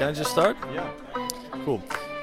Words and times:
Can 0.00 0.08
I 0.08 0.12
just 0.12 0.30
start? 0.30 0.56
Yeah. 0.72 0.90
Cool. 1.66 1.82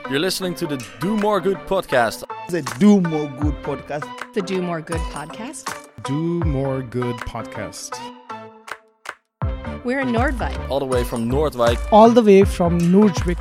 You're 0.09 0.17
listening 0.19 0.55
to 0.55 0.65
the 0.65 0.83
Do 0.99 1.15
More 1.15 1.39
Good 1.39 1.57
podcast. 1.67 2.23
The 2.49 2.63
Do 2.79 2.99
More 3.01 3.29
Good 3.39 3.53
podcast. 3.61 4.33
The 4.33 4.41
Do 4.41 4.63
More 4.63 4.81
Good 4.81 4.99
podcast. 5.13 5.87
Do 6.03 6.39
More 6.39 6.81
Good 6.81 7.17
podcast. 7.17 7.93
We're 9.85 9.99
in 9.99 10.07
Nordvik. 10.07 10.57
All 10.71 10.79
the 10.79 10.87
way 10.87 11.03
from 11.03 11.29
Noordwijk. 11.29 11.77
all 11.91 12.09
the 12.09 12.23
way 12.23 12.43
from 12.45 12.79
Nurjvik. 12.79 13.37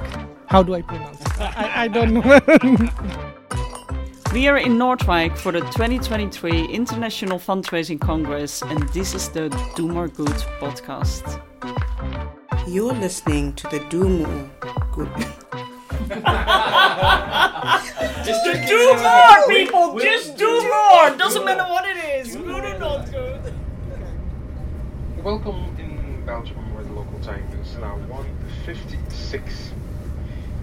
How 0.49 0.63
do 0.63 0.75
I 0.75 0.83
pronounce 0.83 1.23
it? 1.23 1.41
I, 1.41 1.85
I 1.85 1.89
don't 1.89 2.13
know. 2.13 2.91
We 4.35 4.49
are 4.49 4.59
in 4.59 4.73
Noordwijk 4.77 5.39
for 5.39 5.51
the 5.51 5.61
2023 5.61 6.67
International 6.67 7.39
Fundraising 7.39 7.99
Congress, 7.99 8.61
and 8.61 8.87
this 8.91 9.15
is 9.15 9.31
the 9.31 9.49
Do 9.77 9.89
More 9.89 10.09
Good 10.09 10.37
podcast. 10.61 11.41
You're 12.77 12.93
listening 12.93 13.55
to 13.55 13.69
the 13.69 13.81
Do 13.89 14.07
More 14.07 14.51
Good. 14.93 15.09
Just 18.23 18.45
do 18.69 18.97
more, 19.01 19.49
people! 19.49 19.99
Just 19.99 20.37
do 20.37 20.61
more! 20.61 21.17
Doesn't 21.17 21.47
matter 21.47 21.63
what 21.63 21.87
it 21.87 21.97
is, 21.97 22.37
good 22.37 22.65
or 22.65 22.79
not 22.79 23.11
good. 23.11 23.55
Welcome 25.25 25.75
in 25.79 26.23
Belgium 26.27 26.75
where 26.75 26.85
the 26.85 26.93
local 26.93 27.19
time 27.21 27.49
is 27.63 27.77
now 27.79 27.97
1.56. 28.11 29.73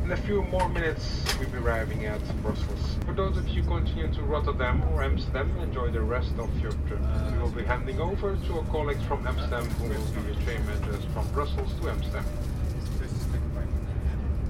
In 0.04 0.12
a 0.12 0.18
few 0.18 0.44
more 0.44 0.68
minutes 0.68 1.24
we'll 1.40 1.50
be 1.50 1.60
arriving 1.60 2.06
at 2.06 2.20
Brussels. 2.42 2.98
For 3.06 3.14
those 3.14 3.38
of 3.38 3.48
you 3.48 3.64
continuing 3.64 4.14
to 4.16 4.22
Rotterdam 4.24 4.84
or 4.92 5.02
Amsterdam, 5.02 5.50
enjoy 5.62 5.92
the 5.92 6.02
rest 6.02 6.34
of 6.38 6.50
your 6.60 6.74
trip. 6.88 7.00
We 7.32 7.38
will 7.38 7.52
be 7.52 7.64
handing 7.64 8.02
over 8.02 8.36
to 8.36 8.58
our 8.58 8.66
colleagues 8.66 9.02
from 9.06 9.26
Amsterdam 9.26 9.64
who 9.64 9.88
will 9.88 10.22
be 10.22 10.28
your 10.30 10.42
train 10.42 10.66
managers 10.66 11.06
from 11.14 11.26
Brussels 11.32 11.74
to 11.80 11.90
Amsterdam. 11.90 12.26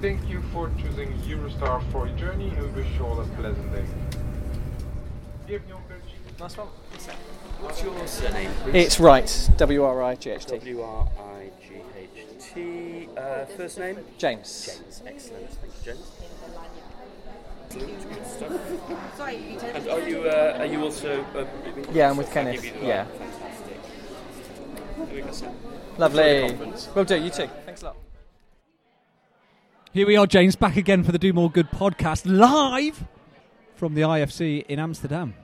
Thank 0.00 0.28
you 0.28 0.42
for 0.52 0.72
choosing 0.82 1.12
Eurostar 1.20 1.88
for 1.92 2.08
your 2.08 2.16
journey 2.18 2.48
and 2.48 2.74
wish 2.74 2.88
you 2.98 3.04
all 3.06 3.20
a 3.20 3.24
pleasant 3.24 3.72
day. 3.72 3.84
Bienvenue. 5.46 5.76
Nice 6.40 6.56
one. 6.56 6.66
What's 7.60 7.80
your 7.80 8.06
surname? 8.08 8.50
It's 8.72 8.98
right. 8.98 9.50
W 9.56 9.84
R 9.84 10.02
I 10.02 10.16
G 10.16 10.30
H 10.30 10.46
T. 10.46 10.58
W 10.58 10.82
R 10.82 11.08
I 11.16 11.50
G 11.62 11.74
H 11.96 12.08
T. 12.40 12.93
Uh, 13.16 13.44
first 13.56 13.78
name? 13.78 13.98
James. 14.18 14.66
James. 14.66 15.02
Excellent. 15.06 15.50
Thank 15.50 15.72
you, 15.74 15.84
James. 15.84 16.10
Excellent. 17.70 18.08
Good 18.08 18.26
stuff. 18.26 18.52
And 19.74 19.88
are 19.88 20.00
you 20.08 20.22
uh, 20.22 20.56
are 20.58 20.66
you 20.66 20.82
also? 20.82 21.24
Uh, 21.34 21.44
Yeah, 21.92 22.10
I'm 22.10 22.16
with 22.16 22.30
Kenneth. 22.32 22.62
give 22.62 22.74
you 22.74 22.80
the- 22.80 22.86
Yeah. 22.86 23.04
Fantastic. 23.04 23.78
There 24.96 25.14
we 25.14 25.20
go, 25.22 25.32
sir. 25.32 25.46
Enjoy 25.46 25.98
Lovely. 25.98 26.22
the 26.42 26.48
conference. 26.48 26.88
Will 26.94 27.04
do. 27.04 27.16
You 27.16 27.30
too. 27.30 27.48
Thanks 27.66 27.82
a 27.82 27.86
lot. 27.86 27.96
Here 29.92 30.06
we 30.06 30.16
are, 30.16 30.26
James, 30.26 30.56
back 30.56 30.76
again 30.76 31.04
for 31.04 31.12
the 31.12 31.18
Do 31.18 31.32
More 31.32 31.48
Good 31.50 31.70
podcast, 31.70 32.22
live 32.26 33.04
from 33.76 33.94
the 33.94 34.02
IFC 34.02 34.66
in 34.66 34.80
Amsterdam. 34.80 35.34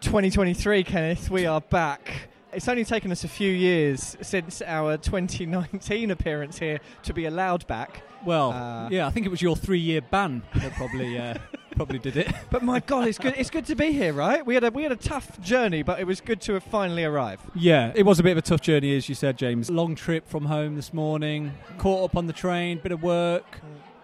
2023, 0.00 0.82
Kenneth, 0.84 1.30
we 1.30 1.44
are 1.46 1.60
back. 1.60 2.28
It's 2.52 2.68
only 2.68 2.84
taken 2.84 3.10
us 3.10 3.24
a 3.24 3.28
few 3.28 3.50
years 3.50 4.16
since 4.20 4.60
our 4.60 4.98
2019 4.98 6.10
appearance 6.10 6.58
here 6.58 6.80
to 7.04 7.14
be 7.14 7.24
allowed 7.24 7.66
back. 7.66 8.02
Well, 8.26 8.52
Uh, 8.52 8.88
yeah, 8.90 9.06
I 9.06 9.10
think 9.10 9.24
it 9.24 9.30
was 9.30 9.40
your 9.40 9.56
three-year 9.56 10.02
ban 10.02 10.42
that 10.56 10.72
probably 10.74 11.18
uh, 11.18 11.34
probably 11.76 11.98
did 11.98 12.16
it. 12.18 12.28
But 12.50 12.62
my 12.62 12.80
God, 12.80 13.08
it's 13.08 13.16
good. 13.18 13.34
It's 13.38 13.48
good 13.48 13.64
to 13.66 13.74
be 13.74 13.92
here, 13.92 14.12
right? 14.12 14.44
We 14.44 14.54
had 14.54 14.64
a 14.64 14.70
we 14.70 14.82
had 14.82 14.92
a 14.92 14.96
tough 14.96 15.40
journey, 15.40 15.82
but 15.82 15.98
it 15.98 16.06
was 16.06 16.20
good 16.20 16.42
to 16.42 16.52
have 16.52 16.62
finally 16.62 17.04
arrived. 17.04 17.42
Yeah, 17.54 17.90
it 17.94 18.02
was 18.04 18.20
a 18.20 18.22
bit 18.22 18.32
of 18.32 18.38
a 18.38 18.42
tough 18.42 18.60
journey, 18.60 18.94
as 18.96 19.08
you 19.08 19.14
said, 19.14 19.38
James. 19.38 19.70
Long 19.70 19.94
trip 19.94 20.28
from 20.28 20.44
home 20.44 20.76
this 20.76 20.92
morning, 20.92 21.52
caught 21.78 22.04
up 22.04 22.16
on 22.16 22.26
the 22.26 22.32
train, 22.34 22.78
bit 22.82 22.92
of 22.92 23.02
work, 23.02 23.46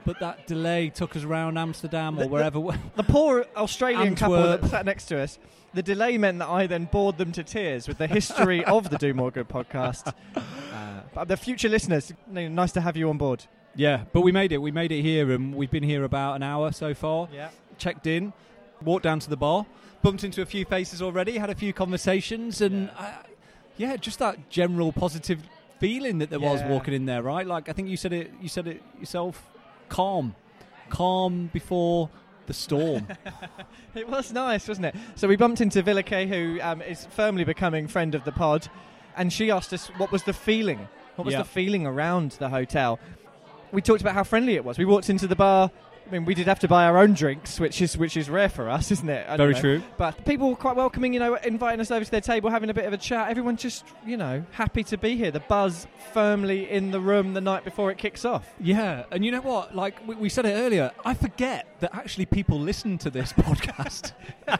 but 0.06 0.18
that 0.20 0.46
delay 0.46 0.88
took 0.88 1.14
us 1.16 1.22
around 1.22 1.58
Amsterdam 1.58 2.14
or 2.14 2.22
The- 2.22 2.24
the- 2.24 2.28
wherever. 2.30 2.60
we- 2.60 2.74
The 2.96 3.02
poor 3.04 3.44
Australian 3.56 4.14
couple 4.16 4.36
that 4.42 4.64
sat 4.64 4.86
next 4.86 5.04
to 5.06 5.20
us. 5.20 5.38
The 5.74 5.82
delay 5.82 6.16
meant 6.18 6.38
that 6.38 6.48
I 6.48 6.66
then 6.66 6.86
bored 6.86 7.18
them 7.18 7.30
to 7.32 7.44
tears 7.44 7.86
with 7.88 7.98
the 7.98 8.06
history 8.06 8.64
of 8.76 8.90
the 8.90 8.96
Do 8.98 9.12
More 9.14 9.30
Good 9.30 9.48
podcast. 9.48 10.12
Uh, 10.78 11.00
but 11.12 11.26
the 11.26 11.36
future 11.36 11.68
listeners, 11.68 12.12
nice 12.28 12.70
to 12.70 12.80
have 12.80 12.96
you 12.96 13.10
on 13.10 13.18
board. 13.18 13.44
yeah, 13.74 14.04
but 14.12 14.20
we 14.20 14.30
made 14.30 14.52
it. 14.52 14.58
We 14.58 14.70
made 14.70 14.92
it 14.92 15.02
here, 15.02 15.32
and 15.32 15.52
we've 15.52 15.70
been 15.70 15.82
here 15.82 16.04
about 16.04 16.36
an 16.36 16.44
hour 16.44 16.70
so 16.70 16.94
far. 16.94 17.28
Yeah. 17.32 17.48
checked 17.78 18.06
in, 18.06 18.32
walked 18.80 19.02
down 19.02 19.18
to 19.20 19.28
the 19.30 19.36
bar, 19.36 19.66
bumped 20.02 20.22
into 20.22 20.40
a 20.40 20.46
few 20.46 20.64
faces 20.64 21.02
already, 21.02 21.36
had 21.36 21.50
a 21.50 21.54
few 21.56 21.72
conversations, 21.72 22.60
and 22.60 22.90
yeah, 22.96 23.04
uh, 23.06 23.22
yeah 23.76 23.96
just 23.96 24.20
that 24.20 24.48
general 24.50 24.92
positive 24.92 25.40
feeling 25.80 26.18
that 26.18 26.30
there 26.30 26.38
was 26.40 26.62
walking 26.62 26.94
in 26.94 27.06
there, 27.06 27.22
right? 27.22 27.46
Like 27.46 27.68
I 27.68 27.72
think 27.72 27.88
you 27.88 27.96
said 27.96 28.12
it, 28.12 28.30
you 28.40 28.48
said 28.48 28.68
it 28.68 28.80
yourself, 29.00 29.42
calm, 29.88 30.36
calm 30.90 31.50
before 31.52 32.08
the 32.48 32.54
storm. 32.54 33.06
It 33.94 34.08
was 34.08 34.32
nice, 34.32 34.68
wasn't 34.68 34.86
it? 34.86 34.94
So 35.16 35.26
we 35.26 35.36
bumped 35.36 35.60
into 35.60 35.82
Villake, 35.82 36.28
who 36.28 36.60
um, 36.60 36.82
is 36.82 37.06
firmly 37.06 37.42
becoming 37.44 37.88
friend 37.88 38.14
of 38.14 38.22
the 38.24 38.30
pod, 38.32 38.68
and 39.16 39.32
she 39.32 39.50
asked 39.50 39.72
us 39.72 39.88
what 39.96 40.12
was 40.12 40.22
the 40.24 40.32
feeling. 40.32 40.86
What 41.16 41.24
was 41.24 41.32
Yeah. 41.32 41.38
the 41.42 41.48
feeling 41.48 41.84
around 41.86 42.32
the 42.32 42.48
hotel? 42.48 43.00
We 43.72 43.82
talked 43.82 44.00
about 44.02 44.14
how 44.14 44.22
friendly 44.24 44.54
it 44.54 44.64
was. 44.64 44.78
We 44.78 44.84
walked 44.84 45.10
into 45.10 45.26
the 45.26 45.34
bar. 45.36 45.70
I 46.08 46.10
mean, 46.12 46.24
we 46.24 46.34
did 46.34 46.46
have 46.46 46.58
to 46.60 46.68
buy 46.68 46.86
our 46.86 46.96
own 46.96 47.12
drinks, 47.12 47.60
which 47.60 47.82
is 47.82 47.98
which 47.98 48.16
is 48.16 48.30
rare 48.30 48.48
for 48.48 48.70
us, 48.70 48.90
isn't 48.90 49.08
it? 49.10 49.26
I 49.28 49.36
Very 49.36 49.52
know. 49.52 49.60
true. 49.60 49.82
But 49.98 50.24
people 50.24 50.48
were 50.48 50.56
quite 50.56 50.74
welcoming, 50.74 51.12
you 51.12 51.20
know, 51.20 51.34
inviting 51.34 51.80
us 51.80 51.90
over 51.90 52.02
to 52.02 52.10
their 52.10 52.22
table, 52.22 52.48
having 52.48 52.70
a 52.70 52.74
bit 52.74 52.86
of 52.86 52.94
a 52.94 52.96
chat. 52.96 53.28
Everyone 53.28 53.58
just, 53.58 53.84
you 54.06 54.16
know, 54.16 54.42
happy 54.52 54.82
to 54.84 54.96
be 54.96 55.16
here. 55.16 55.30
The 55.30 55.40
buzz 55.40 55.86
firmly 56.14 56.70
in 56.70 56.92
the 56.92 57.00
room 57.00 57.34
the 57.34 57.42
night 57.42 57.62
before 57.62 57.90
it 57.90 57.98
kicks 57.98 58.24
off. 58.24 58.48
Yeah, 58.58 59.04
and 59.10 59.22
you 59.22 59.30
know 59.30 59.42
what? 59.42 59.76
Like 59.76 60.00
we, 60.08 60.14
we 60.14 60.28
said 60.30 60.46
it 60.46 60.54
earlier, 60.54 60.92
I 61.04 61.12
forget 61.12 61.66
that 61.80 61.94
actually 61.94 62.24
people 62.24 62.58
listen 62.58 62.96
to 62.98 63.10
this 63.10 63.32
podcast. 63.34 64.12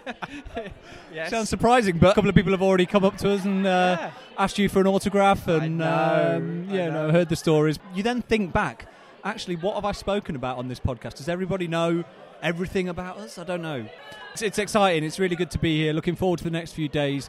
Yes. 1.13 1.31
Sounds 1.31 1.49
surprising, 1.49 1.97
but 1.99 2.11
a 2.11 2.15
couple 2.15 2.29
of 2.29 2.37
people 2.37 2.53
have 2.53 2.63
already 2.63 2.85
come 2.85 3.03
up 3.03 3.17
to 3.19 3.31
us 3.33 3.45
and 3.45 3.67
uh, 3.67 3.97
Yeah. 3.99 4.11
asked 4.39 4.59
you 4.59 4.69
for 4.69 4.81
an 4.81 4.87
autograph, 4.87 5.49
and 5.49 5.79
know, 5.79 6.35
um, 6.37 6.69
yeah, 6.71 6.91
know. 6.91 7.07
no, 7.07 7.13
heard 7.13 7.31
the 7.31 7.35
stories. 7.37 7.79
You 7.95 8.03
then 8.03 8.21
think 8.23 8.53
back, 8.53 8.87
actually, 9.29 9.57
what 9.57 9.75
have 9.75 9.85
I 9.85 9.93
spoken 9.93 10.35
about 10.37 10.59
on 10.59 10.69
this 10.69 10.81
podcast? 10.81 11.15
Does 11.17 11.29
everybody 11.29 11.69
know 11.69 12.05
everything 12.43 12.89
about 12.89 13.19
us? 13.19 13.39
I 13.39 13.45
don't 13.45 13.63
know. 13.63 13.87
It's, 14.33 14.43
it's 14.43 14.59
exciting. 14.59 15.05
It's 15.05 15.19
really 15.19 15.37
good 15.37 15.51
to 15.53 15.59
be 15.59 15.77
here. 15.79 15.93
Looking 15.93 16.17
forward 16.17 16.39
to 16.39 16.45
the 16.45 16.51
next 16.51 16.73
few 16.73 16.89
days. 16.89 17.29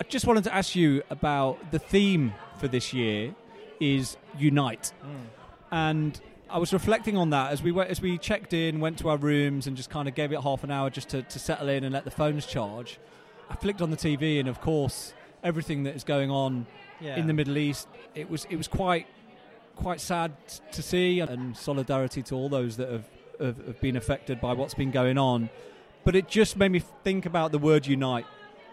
I 0.00 0.04
just 0.04 0.26
wanted 0.26 0.44
to 0.44 0.54
ask 0.54 0.74
you 0.74 1.02
about 1.10 1.70
the 1.72 1.78
theme 1.78 2.32
for 2.58 2.68
this 2.68 2.92
year 2.92 3.34
is 3.80 4.16
unite, 4.38 4.92
and 5.70 6.18
I 6.48 6.58
was 6.58 6.72
reflecting 6.72 7.16
on 7.16 7.30
that 7.30 7.52
as 7.52 7.62
we 7.62 7.70
went, 7.72 7.90
as 7.90 8.00
we 8.00 8.18
checked 8.18 8.52
in, 8.52 8.80
went 8.80 8.98
to 8.98 9.08
our 9.08 9.16
rooms, 9.16 9.66
and 9.66 9.76
just 9.76 9.90
kind 9.90 10.08
of 10.08 10.14
gave 10.14 10.32
it 10.32 10.40
half 10.40 10.64
an 10.64 10.70
hour 10.70 10.90
just 10.90 11.10
to, 11.10 11.22
to 11.22 11.38
settle 11.38 11.68
in 11.68 11.84
and 11.84 11.92
let 11.92 12.04
the 12.04 12.10
phones 12.10 12.46
charge. 12.46 12.98
I 13.48 13.54
flicked 13.56 13.80
on 13.80 13.90
the 13.90 13.96
TV, 13.96 14.38
and 14.40 14.48
of 14.48 14.60
course, 14.60 15.12
everything 15.42 15.84
that 15.84 15.94
is 15.94 16.04
going 16.04 16.30
on 16.30 16.66
Yeah. 17.00 17.16
in 17.16 17.26
the 17.26 17.32
Middle 17.32 17.56
East, 17.58 17.88
it 18.14 18.28
was 18.30 18.46
it 18.50 18.56
was 18.56 18.68
quite 18.68 19.06
quite 19.76 20.00
sad 20.00 20.32
to 20.72 20.82
see, 20.82 21.20
and 21.20 21.56
solidarity 21.56 22.22
to 22.24 22.34
all 22.34 22.48
those 22.48 22.76
that 22.76 22.90
have, 22.90 23.04
have, 23.38 23.66
have 23.66 23.80
been 23.80 23.96
affected 23.96 24.40
by 24.40 24.52
what's 24.52 24.74
been 24.74 24.90
going 24.90 25.18
on. 25.18 25.50
But 26.04 26.16
it 26.16 26.28
just 26.28 26.56
made 26.56 26.72
me 26.72 26.82
think 27.04 27.26
about 27.26 27.52
the 27.52 27.58
word 27.58 27.86
unite, 27.86 28.26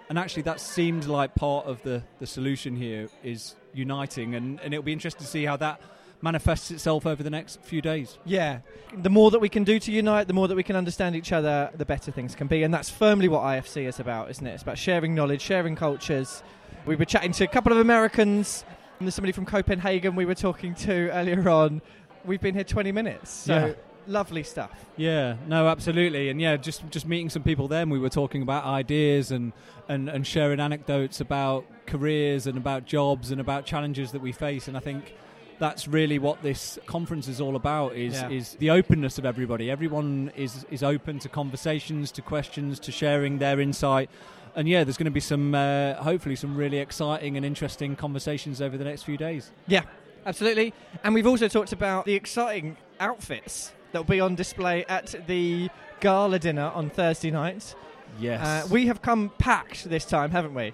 and 0.09 0.17
actually, 0.17 0.43
that 0.43 0.59
seems 0.59 1.07
like 1.07 1.35
part 1.35 1.65
of 1.65 1.81
the 1.83 2.03
the 2.19 2.27
solution 2.27 2.75
here 2.75 3.09
is 3.23 3.55
uniting, 3.73 4.35
and, 4.35 4.59
and 4.61 4.73
it'll 4.73 4.83
be 4.83 4.93
interesting 4.93 5.21
to 5.21 5.27
see 5.27 5.45
how 5.45 5.57
that 5.57 5.81
manifests 6.21 6.71
itself 6.71 7.05
over 7.05 7.21
the 7.23 7.29
next 7.29 7.61
few 7.61 7.81
days. 7.81 8.17
Yeah. 8.25 8.59
The 8.95 9.09
more 9.09 9.31
that 9.31 9.39
we 9.39 9.49
can 9.49 9.63
do 9.63 9.79
to 9.79 9.91
unite, 9.91 10.27
the 10.27 10.33
more 10.33 10.47
that 10.47 10.55
we 10.55 10.63
can 10.63 10.75
understand 10.75 11.15
each 11.15 11.31
other, 11.31 11.69
the 11.75 11.85
better 11.85 12.11
things 12.11 12.35
can 12.35 12.47
be. 12.47 12.63
And 12.63 12.73
that's 12.73 12.89
firmly 12.89 13.27
what 13.27 13.43
IFC 13.43 13.87
is 13.87 13.99
about, 13.99 14.29
isn't 14.31 14.45
it? 14.45 14.51
It's 14.51 14.63
about 14.63 14.77
sharing 14.77 15.13
knowledge, 15.13 15.41
sharing 15.41 15.75
cultures. 15.75 16.41
We 16.85 16.95
were 16.95 17.05
chatting 17.05 17.33
to 17.33 17.43
a 17.43 17.47
couple 17.47 17.71
of 17.71 17.77
Americans, 17.77 18.65
there's 18.99 19.15
somebody 19.15 19.31
from 19.31 19.45
Copenhagen 19.45 20.15
we 20.15 20.25
were 20.25 20.35
talking 20.35 20.73
to 20.75 21.09
earlier 21.11 21.47
on. 21.49 21.81
We've 22.25 22.41
been 22.41 22.55
here 22.55 22.63
20 22.63 22.91
minutes. 22.91 23.29
So 23.31 23.67
Yeah. 23.67 23.73
lovely 24.07 24.43
stuff. 24.43 24.71
Yeah, 24.97 25.35
no, 25.47 25.67
absolutely, 25.67 26.29
and 26.29 26.41
yeah, 26.41 26.57
just 26.57 26.89
just 26.89 27.07
meeting 27.07 27.29
some 27.29 27.43
people. 27.43 27.67
Then 27.67 27.89
we 27.89 27.99
were 27.99 28.09
talking 28.09 28.41
about 28.41 28.65
ideas 28.65 29.31
and, 29.31 29.53
and 29.87 30.09
and 30.09 30.25
sharing 30.25 30.59
anecdotes 30.59 31.21
about 31.21 31.65
careers 31.85 32.47
and 32.47 32.57
about 32.57 32.85
jobs 32.85 33.31
and 33.31 33.39
about 33.39 33.65
challenges 33.65 34.11
that 34.11 34.21
we 34.21 34.31
face. 34.31 34.67
And 34.67 34.75
I 34.75 34.79
think 34.81 35.13
that's 35.59 35.87
really 35.87 36.19
what 36.19 36.41
this 36.43 36.77
conference 36.85 37.27
is 37.27 37.39
all 37.41 37.55
about. 37.55 37.95
Is 37.95 38.13
Yeah. 38.15 38.29
is 38.29 38.55
the 38.59 38.69
openness 38.71 39.17
of 39.17 39.25
everybody. 39.25 39.69
Everyone 39.71 40.31
is 40.35 40.65
is 40.69 40.83
open 40.83 41.19
to 41.19 41.29
conversations, 41.29 42.11
to 42.13 42.21
questions, 42.21 42.79
to 42.81 42.91
sharing 42.91 43.37
their 43.39 43.59
insight. 43.61 44.09
And 44.57 44.67
yeah, 44.67 44.83
there's 44.83 44.97
going 44.97 45.05
to 45.05 45.11
be 45.11 45.19
some, 45.19 45.53
uh, 45.53 45.93
hopefully, 45.93 46.35
some 46.35 46.57
really 46.57 46.79
exciting 46.79 47.37
and 47.37 47.45
interesting 47.45 47.95
conversations 47.95 48.59
over 48.59 48.75
the 48.75 48.83
next 48.83 49.03
few 49.03 49.15
days. 49.15 49.51
Yeah, 49.67 49.83
absolutely. 50.25 50.73
And 51.03 51.13
we've 51.13 51.27
also 51.27 51.47
talked 51.47 51.73
about 51.73 52.05
the 52.05 52.15
exciting 52.15 52.75
outfits 52.99 53.71
that 53.91 53.99
will 53.99 54.05
be 54.05 54.19
on 54.19 54.33
display 54.33 54.83
at 54.89 55.13
the 55.27 55.69
gala 55.99 56.39
dinner 56.39 56.71
on 56.73 56.89
Thursday 56.89 57.29
night. 57.29 57.75
Yes. 58.19 58.41
Uh, 58.65 58.67
we 58.71 58.87
have 58.87 59.03
come 59.03 59.31
packed 59.37 59.87
this 59.87 60.05
time, 60.05 60.31
haven't 60.31 60.55
we? 60.55 60.73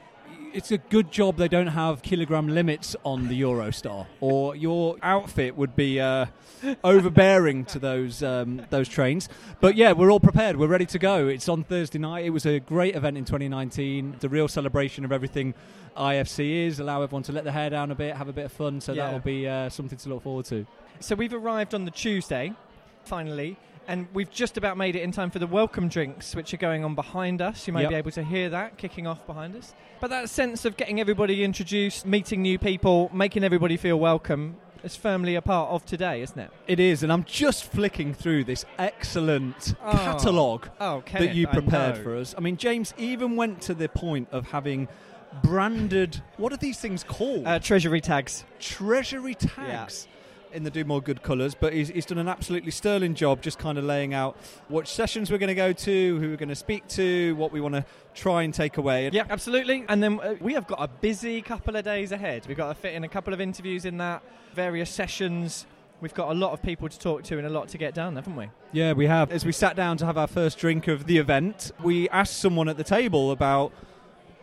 It's 0.53 0.71
a 0.71 0.77
good 0.77 1.11
job 1.11 1.37
they 1.37 1.47
don't 1.47 1.67
have 1.67 2.01
kilogram 2.01 2.47
limits 2.47 2.95
on 3.03 3.27
the 3.27 3.41
Eurostar, 3.41 4.05
or 4.21 4.55
your 4.55 4.97
outfit 5.01 5.57
would 5.57 5.75
be 5.75 5.99
uh, 5.99 6.27
overbearing 6.83 7.65
to 7.65 7.79
those 7.79 8.23
um, 8.23 8.61
those 8.69 8.87
trains. 8.87 9.29
But 9.59 9.75
yeah, 9.75 9.91
we're 9.93 10.11
all 10.11 10.19
prepared. 10.19 10.57
We're 10.57 10.67
ready 10.67 10.85
to 10.87 10.99
go. 10.99 11.27
It's 11.27 11.49
on 11.49 11.63
Thursday 11.63 11.99
night. 11.99 12.25
It 12.25 12.29
was 12.29 12.45
a 12.45 12.59
great 12.59 12.95
event 12.95 13.17
in 13.17 13.25
2019. 13.25 14.17
The 14.19 14.29
real 14.29 14.47
celebration 14.47 15.05
of 15.05 15.11
everything 15.11 15.53
IFC 15.97 16.67
is. 16.67 16.79
Allow 16.79 17.01
everyone 17.01 17.23
to 17.23 17.31
let 17.31 17.43
their 17.43 17.53
hair 17.53 17.69
down 17.69 17.91
a 17.91 17.95
bit, 17.95 18.15
have 18.15 18.27
a 18.27 18.33
bit 18.33 18.45
of 18.45 18.51
fun. 18.51 18.81
So 18.81 18.93
Yeah. 18.93 19.05
that'll 19.05 19.19
be 19.19 19.47
uh, 19.47 19.69
something 19.69 19.97
to 19.97 20.09
look 20.09 20.23
forward 20.23 20.45
to. 20.45 20.65
So 20.99 21.15
we've 21.15 21.33
arrived 21.33 21.73
on 21.73 21.85
the 21.85 21.91
Tuesday, 21.91 22.53
finally, 23.03 23.57
and 23.87 24.07
we've 24.13 24.29
just 24.31 24.57
about 24.57 24.77
made 24.77 24.95
it 24.95 25.01
in 25.01 25.11
time 25.11 25.29
for 25.29 25.39
the 25.39 25.47
welcome 25.47 25.87
drinks, 25.89 26.35
which 26.35 26.53
are 26.53 26.57
going 26.57 26.83
on 26.83 26.95
behind 26.95 27.41
us. 27.41 27.67
You 27.67 27.73
may 27.73 27.81
Yep. 27.81 27.89
be 27.89 27.95
able 27.95 28.11
to 28.11 28.23
hear 28.23 28.49
that 28.49 28.77
kicking 28.77 29.07
off 29.07 29.25
behind 29.27 29.55
us. 29.55 29.73
But 29.99 30.09
that 30.09 30.29
sense 30.29 30.65
of 30.65 30.77
getting 30.77 30.99
everybody 30.99 31.43
introduced, 31.43 32.05
meeting 32.05 32.41
new 32.41 32.57
people, 32.59 33.09
making 33.13 33.43
everybody 33.43 33.77
feel 33.77 33.99
welcome 33.99 34.57
is 34.83 34.95
firmly 34.97 35.35
a 35.35 35.41
part 35.41 35.69
of 35.69 35.85
today, 35.85 36.21
isn't 36.21 36.37
it? 36.39 36.51
It 36.67 36.79
is, 36.79 37.03
and 37.03 37.11
I'm 37.11 37.23
just 37.23 37.63
flicking 37.63 38.13
through 38.13 38.43
this 38.43 38.65
excellent 38.77 39.75
Oh. 39.83 39.91
catalogue 39.91 40.69
Oh, 40.79 41.03
that 41.13 41.33
you 41.35 41.47
prepared 41.47 41.97
for 41.97 42.15
us. 42.17 42.35
I 42.37 42.41
mean, 42.41 42.57
James 42.57 42.93
even 42.97 43.35
went 43.37 43.61
to 43.61 43.73
the 43.73 43.87
point 43.87 44.27
of 44.31 44.51
having 44.51 44.87
branded. 45.41 46.21
What 46.37 46.53
are 46.53 46.57
these 46.57 46.79
things 46.79 47.03
called? 47.03 47.47
Uh, 47.47 47.59
treasury 47.59 48.01
tags. 48.01 48.43
treasury 48.59 49.35
tags 49.35 50.07
in 50.53 50.63
the 50.63 50.69
Do 50.69 50.83
More 50.83 51.01
Good 51.01 51.23
colours, 51.23 51.55
but 51.55 51.73
he's, 51.73 51.89
he's 51.89 52.05
done 52.05 52.17
an 52.17 52.27
absolutely 52.27 52.71
sterling 52.71 53.15
job 53.15 53.41
just 53.41 53.59
kind 53.59 53.77
of 53.77 53.83
laying 53.83 54.13
out 54.13 54.37
what 54.67 54.87
sessions 54.87 55.31
we're 55.31 55.37
going 55.37 55.47
to 55.47 55.55
go 55.55 55.73
to, 55.73 56.19
who 56.19 56.29
we're 56.29 56.37
going 56.37 56.49
to 56.49 56.55
speak 56.55 56.87
to, 56.89 57.35
what 57.35 57.51
we 57.51 57.61
want 57.61 57.75
to 57.75 57.85
try 58.13 58.43
and 58.43 58.53
take 58.53 58.77
away. 58.77 59.09
Yeah, 59.11 59.25
absolutely. 59.29 59.85
And 59.89 60.01
then 60.01 60.19
uh, 60.19 60.35
we 60.39 60.53
have 60.53 60.67
got 60.67 60.81
a 60.81 60.87
busy 60.87 61.41
couple 61.41 61.75
of 61.75 61.83
days 61.83 62.11
ahead. 62.11 62.45
We've 62.47 62.57
got 62.57 62.69
to 62.69 62.75
fit 62.75 62.93
in 62.93 63.03
a 63.03 63.09
couple 63.09 63.33
of 63.33 63.41
interviews 63.41 63.85
in 63.85 63.97
that, 63.97 64.23
various 64.53 64.89
sessions. 64.89 65.65
We've 66.01 66.13
got 66.13 66.31
a 66.31 66.33
lot 66.33 66.51
of 66.51 66.61
people 66.61 66.89
to 66.89 66.99
talk 66.99 67.23
to 67.23 67.37
and 67.37 67.47
a 67.47 67.49
lot 67.49 67.69
to 67.69 67.77
get 67.77 67.93
done, 67.93 68.15
haven't 68.15 68.35
we? 68.35 68.49
Yeah, 68.73 68.93
we 68.93 69.07
have. 69.07 69.31
As 69.31 69.45
we 69.45 69.53
sat 69.53 69.75
down 69.75 69.97
to 69.97 70.05
have 70.05 70.17
our 70.17 70.27
first 70.27 70.57
drink 70.57 70.87
of 70.87 71.05
the 71.05 71.17
event, 71.17 71.71
we 71.81 72.09
asked 72.09 72.37
someone 72.39 72.67
at 72.67 72.77
the 72.77 72.83
table 72.83 73.31
about 73.31 73.71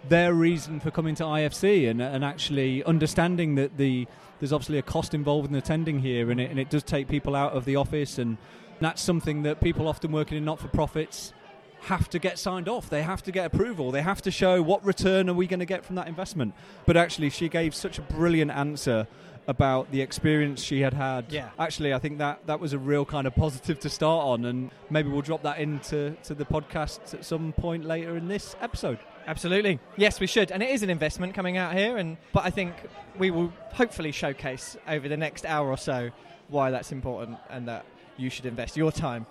their 0.08 0.32
reason 0.34 0.80
for 0.80 0.90
coming 0.90 1.14
to 1.16 1.24
IFC 1.24 1.90
and, 1.90 2.00
and 2.00 2.24
actually 2.24 2.82
understanding 2.84 3.54
that 3.56 3.76
the 3.76 4.06
there's 4.38 4.52
obviously 4.52 4.78
a 4.78 4.82
cost 4.82 5.12
involved 5.12 5.50
in 5.50 5.54
attending 5.54 5.98
here, 5.98 6.30
and 6.30 6.40
it, 6.40 6.50
and 6.50 6.58
it 6.58 6.70
does 6.70 6.82
take 6.82 7.08
people 7.08 7.36
out 7.36 7.52
of 7.52 7.66
the 7.66 7.76
office, 7.76 8.18
and 8.18 8.38
that's 8.80 9.02
something 9.02 9.42
that 9.42 9.60
people 9.60 9.86
often 9.86 10.10
working 10.12 10.38
in 10.38 10.44
not-for-profits 10.46 11.34
have 11.82 12.08
to 12.10 12.18
get 12.18 12.38
signed 12.38 12.68
off. 12.68 12.88
They 12.88 13.02
have 13.02 13.22
to 13.24 13.32
get 13.32 13.46
approval. 13.46 13.90
They 13.90 14.02
have 14.02 14.22
to 14.22 14.30
show 14.30 14.62
what 14.62 14.84
return 14.84 15.28
are 15.28 15.34
we 15.34 15.46
going 15.46 15.60
to 15.60 15.66
get 15.66 15.84
from 15.84 15.96
that 15.96 16.08
investment. 16.08 16.54
But 16.86 16.96
actually, 16.96 17.30
she 17.30 17.48
gave 17.48 17.74
such 17.74 17.98
a 17.98 18.02
brilliant 18.02 18.50
answer 18.50 19.06
about 19.46 19.90
the 19.90 20.00
experience 20.00 20.62
she 20.62 20.80
had 20.80 20.94
had. 20.94 21.26
Yeah. 21.30 21.48
Actually, 21.58 21.92
I 21.92 21.98
think 21.98 22.18
that 22.18 22.46
that 22.46 22.60
was 22.60 22.72
a 22.72 22.78
real 22.78 23.04
kind 23.04 23.26
of 23.26 23.34
positive 23.34 23.78
to 23.80 23.90
start 23.90 24.24
on, 24.26 24.44
and 24.44 24.70
maybe 24.90 25.08
we'll 25.08 25.22
drop 25.22 25.42
that 25.42 25.58
into 25.58 26.16
to 26.24 26.34
the 26.34 26.44
podcast 26.44 27.14
at 27.14 27.24
some 27.24 27.52
point 27.52 27.84
later 27.84 28.16
in 28.16 28.28
this 28.28 28.56
episode. 28.60 28.98
Absolutely. 29.30 29.78
Yes, 29.96 30.18
we 30.18 30.26
should. 30.26 30.50
And 30.50 30.60
it 30.60 30.70
is 30.70 30.82
an 30.82 30.90
investment 30.90 31.34
coming 31.34 31.56
out 31.56 31.72
here 31.72 31.98
and 31.98 32.16
but 32.32 32.44
I 32.44 32.50
think 32.50 32.74
we 33.16 33.30
will 33.30 33.52
hopefully 33.72 34.10
showcase 34.10 34.76
over 34.88 35.08
the 35.08 35.16
next 35.16 35.46
hour 35.46 35.68
or 35.68 35.76
so 35.76 36.10
why 36.48 36.72
that's 36.72 36.90
important 36.90 37.38
and 37.48 37.68
that 37.68 37.86
you 38.16 38.28
should 38.28 38.44
invest 38.44 38.76
your 38.76 38.90
time 38.90 39.26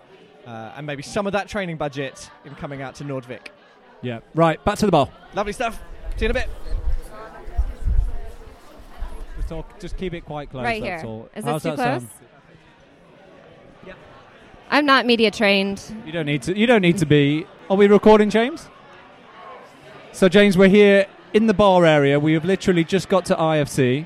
uh, 0.47 0.71
and 0.77 0.87
maybe 0.87 1.03
some 1.03 1.27
of 1.27 1.33
that 1.33 1.49
training 1.49 1.75
budget 1.75 2.31
in 2.45 2.55
coming 2.55 2.81
out 2.81 2.95
to 2.95 3.03
Nordvik. 3.03 3.47
Yeah. 4.01 4.21
Right. 4.33 4.63
Back 4.63 4.77
to 4.77 4.85
the 4.85 4.91
ball. 4.93 5.11
Lovely 5.33 5.51
stuff. 5.51 5.77
See 6.15 6.23
you 6.23 6.29
in 6.29 6.31
a 6.31 6.33
bit. 6.33 6.49
Just, 9.35 9.49
talk, 9.49 9.79
just 9.81 9.97
keep 9.97 10.13
it 10.13 10.21
quite 10.21 10.49
close. 10.49 10.63
Right 10.63 10.81
that's 10.81 11.01
here. 11.01 11.11
all. 11.11 11.29
Is 11.35 11.43
How's 11.43 11.61
this 11.61 11.73
too 11.73 11.75
that 11.75 11.99
close? 11.99 12.09
sound? 12.09 12.09
I'm 14.71 14.85
not 14.85 15.05
media 15.05 15.29
trained. 15.29 15.83
You 16.05 16.13
don't 16.13 16.27
need 16.27 16.43
to. 16.43 16.55
You 16.55 16.67
don't 16.67 16.83
need 16.83 16.99
to 16.99 17.05
be. 17.05 17.47
Are 17.69 17.75
we 17.75 17.87
recording, 17.87 18.29
James? 18.29 18.69
So, 20.11 20.27
James, 20.27 20.57
we're 20.57 20.69
here 20.69 21.05
in 21.33 21.47
the 21.47 21.53
bar 21.53 21.85
area. 21.85 22.19
We 22.19 22.33
have 22.33 22.43
literally 22.43 22.83
just 22.83 23.09
got 23.09 23.25
to 23.25 23.35
IFC. 23.35 24.05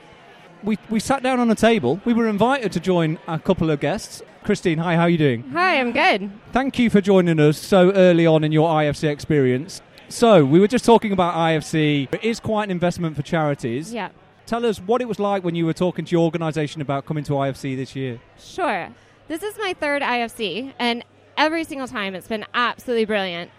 We 0.63 0.77
we 0.89 0.99
sat 0.99 1.23
down 1.23 1.39
on 1.39 1.49
a 1.49 1.55
table. 1.55 1.99
We 2.05 2.13
were 2.13 2.27
invited 2.27 2.71
to 2.73 2.79
join 2.79 3.19
a 3.27 3.39
couple 3.39 3.69
of 3.69 3.79
guests. 3.79 4.21
Christine, 4.43 4.77
hi. 4.79 4.95
How 4.95 5.03
are 5.03 5.09
you 5.09 5.17
doing? 5.17 5.43
Hi, 5.51 5.79
I'm 5.79 5.91
good. 5.91 6.29
Thank 6.51 6.77
you 6.77 6.89
for 6.89 7.01
joining 7.01 7.39
us 7.39 7.57
so 7.57 7.91
early 7.93 8.25
on 8.25 8.43
in 8.43 8.51
your 8.51 8.69
IFC 8.69 9.09
experience. 9.09 9.81
So, 10.09 10.45
we 10.45 10.59
were 10.59 10.67
just 10.67 10.85
talking 10.85 11.13
about 11.13 11.33
IFC. 11.35 12.13
It 12.13 12.23
is 12.23 12.39
quite 12.39 12.65
an 12.65 12.71
investment 12.71 13.15
for 13.15 13.21
charities. 13.21 13.93
Yeah. 13.93 14.09
Tell 14.45 14.65
us 14.65 14.79
what 14.79 15.01
it 15.01 15.07
was 15.07 15.19
like 15.19 15.43
when 15.43 15.55
you 15.55 15.65
were 15.65 15.73
talking 15.73 16.03
to 16.05 16.11
your 16.11 16.25
organisation 16.25 16.81
about 16.81 17.05
coming 17.05 17.23
to 17.23 17.33
IFC 17.33 17.77
this 17.77 17.95
year. 17.95 18.19
Sure. 18.37 18.89
This 19.29 19.41
is 19.41 19.57
my 19.57 19.73
third 19.73 20.01
IFC, 20.01 20.73
and 20.77 21.03
every 21.37 21.63
single 21.63 21.87
time 21.87 22.13
it's 22.13 22.27
been 22.27 22.45
absolutely 22.53 23.05
brilliant. 23.05 23.49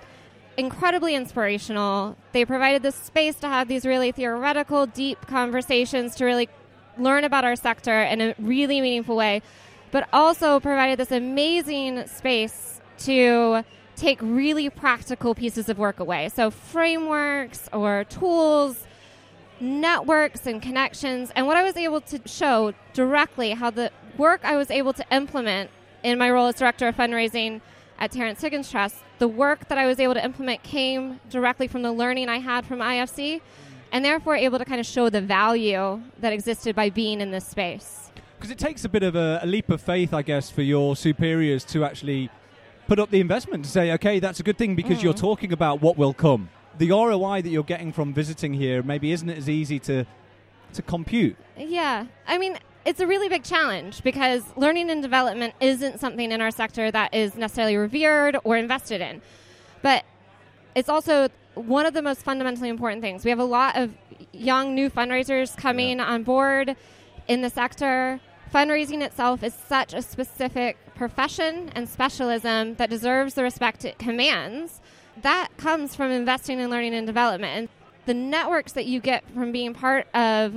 Incredibly 0.56 1.15
inspirational. 1.15 2.17
They 2.33 2.45
provided 2.45 2.83
the 2.83 2.93
space 2.93 3.37
to 3.37 3.49
have 3.49 3.69
these 3.69 3.85
really 3.85 4.12
theoretical, 4.12 4.87
deep 4.87 5.27
conversations 5.27 6.15
to 6.17 6.25
really 6.25 6.49
learn 6.97 7.25
about 7.25 7.45
our 7.45 7.56
sector 7.56 8.03
in 8.03 8.21
a 8.21 8.35
really 8.39 8.81
meaningful 8.81 9.17
way, 9.17 9.43
but 9.91 10.09
also 10.12 10.61
provided 10.61 10.99
this 10.99 11.11
amazing 11.11 12.06
space 12.06 12.81
to 12.99 13.65
take 13.97 14.19
really 14.23 14.71
practical 14.71 15.35
pieces 15.35 15.69
of 15.69 15.79
work 15.79 15.99
away. 15.99 16.29
So, 16.29 16.51
frameworks 16.51 17.69
or 17.73 18.05
tools 18.05 18.87
networks 19.61 20.47
and 20.47 20.61
connections. 20.61 21.33
And 21.35 21.47
what 21.47 21.56
I 21.56 21.62
was 21.62 21.77
able 21.77 22.01
to 22.03 22.21
show 22.27 22.75
directly 22.93 23.51
how 23.51 23.71
the 23.71 23.91
work 24.17 24.41
I 24.45 24.56
was 24.56 24.71
able 24.71 24.93
to 24.95 25.05
implement 25.11 25.71
in 26.03 26.19
my 26.19 26.31
role 26.31 26.47
as 26.47 26.56
director 26.56 26.89
of 26.89 26.97
fundraising 26.97 27.61
at 27.99 28.11
Terrence 28.12 28.41
Higgins 28.41 28.70
Trust, 28.70 28.96
the 29.19 29.29
work 29.29 29.69
that 29.69 29.79
I 29.79 29.87
was 29.87 29.99
able 30.00 30.14
to 30.14 30.25
implement 30.25 30.62
came 30.62 31.20
directly 31.31 31.69
from 31.69 31.82
the 31.82 31.93
learning 31.93 32.29
I 32.29 32.38
had 32.38 32.67
from 32.67 32.81
IFC, 32.81 33.41
and 33.93 34.05
therefore 34.05 34.35
able 34.37 34.58
to 34.58 34.64
kind 34.64 34.81
of 34.81 34.87
show 34.87 35.08
the 35.08 35.20
value 35.20 36.00
that 36.20 36.32
existed 36.32 36.75
by 36.75 36.91
being 36.91 37.20
in 37.20 37.31
this 37.31 37.46
space. 37.46 38.11
Because 38.37 38.50
it 38.50 38.58
takes 38.58 38.85
a 38.85 38.88
bit 38.88 39.02
of 39.02 39.14
a, 39.14 39.41
a 39.43 39.46
leap 39.46 39.70
of 39.70 39.81
faith, 39.81 40.12
I 40.12 40.23
guess, 40.23 40.50
for 40.50 40.62
your 40.62 40.96
superiors 40.96 41.64
to 41.67 41.85
actually 41.85 42.31
put 42.88 42.99
up 42.99 43.11
the 43.11 43.20
investment 43.20 43.64
to 43.64 43.70
say, 43.70 43.93
okay, 43.93 44.19
that's 44.20 44.41
a 44.41 44.43
good 44.43 44.58
thing 44.58 44.75
because 44.75 45.02
you're 45.02 45.14
Mm. 45.14 45.20
talking 45.20 45.52
about 45.52 45.81
what 45.81 45.96
will 45.96 46.12
come. 46.12 46.50
The 46.76 46.91
ROI 46.91 47.41
that 47.43 47.49
you're 47.49 47.62
getting 47.62 47.93
from 47.93 48.12
visiting 48.12 48.52
here 48.52 48.82
maybe 48.82 49.12
isn't 49.12 49.31
as 49.31 49.49
easy 49.49 49.79
to 49.81 50.05
to 50.75 50.82
compute. 50.82 51.37
Yeah. 51.56 52.06
I 52.27 52.36
mean, 52.36 52.58
it's 52.84 53.00
a 53.00 53.06
really 53.06 53.29
big 53.29 53.44
challenge 53.44 54.03
because 54.03 54.43
learning 54.56 54.91
and 54.91 55.03
development 55.03 55.55
isn't 55.60 56.00
something 56.00 56.31
in 56.31 56.41
our 56.41 56.50
sector 56.50 56.91
that 56.91 57.14
is 57.14 57.34
necessarily 57.34 57.76
revered 57.76 58.36
or 58.44 58.56
invested 58.56 59.00
in. 59.00 59.22
But 59.82 60.05
it's 60.74 60.88
also 60.88 61.29
one 61.55 61.86
of 61.86 61.94
the 61.94 62.03
most 62.03 62.22
fundamentally 62.22 62.69
important 62.69 63.00
things. 63.00 63.24
We 63.24 63.31
have 63.31 63.38
a 63.38 63.44
lot 63.44 63.76
of 63.76 63.94
young 64.32 64.74
new 64.74 64.91
fundraisers 64.91 65.56
coming 65.56 66.00
on 66.00 66.24
board 66.24 66.76
in 67.29 67.43
the 67.43 67.50
sector. 67.50 68.20
Fundraising 68.53 69.03
itself 69.03 69.43
is 69.43 69.55
such 69.55 69.94
a 69.94 70.03
specific 70.03 70.76
profession 70.94 71.70
and 71.74 71.88
specialism 71.88 72.74
that 72.74 72.91
deserves 72.91 73.34
the 73.34 73.43
respect 73.43 73.84
it 73.84 73.98
commands. 73.98 74.81
That 75.22 75.48
comes 75.56 75.94
from 75.94 76.10
investing 76.10 76.60
in 76.60 76.70
learning 76.70 76.94
and 76.94 77.06
development. 77.06 77.53
And 77.56 77.69
the 78.06 78.14
networks 78.14 78.72
that 78.72 78.86
you 78.86 79.00
get 79.00 79.24
from 79.32 79.53
being 79.53 79.74
part 79.74 80.06
of 80.14 80.55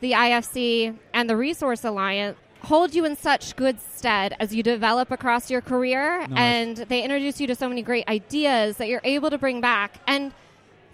the 0.00 0.12
IFC 0.12 0.96
and 1.14 1.28
the 1.28 1.36
Resource 1.36 1.84
Alliance 1.84 2.36
hold 2.62 2.94
you 2.94 3.04
in 3.06 3.16
such 3.16 3.56
good 3.56 3.78
stead 3.80 4.36
as 4.38 4.54
you 4.54 4.62
develop 4.62 5.10
across 5.10 5.50
your 5.50 5.60
career 5.62 6.26
Nice. 6.26 6.30
and 6.36 6.76
they 6.88 7.02
introduce 7.02 7.40
you 7.40 7.46
to 7.46 7.54
so 7.54 7.68
many 7.68 7.82
great 7.82 8.06
ideas 8.06 8.76
that 8.76 8.88
you're 8.88 9.00
able 9.02 9.30
to 9.30 9.38
bring 9.38 9.60
back 9.62 9.98
and 10.06 10.32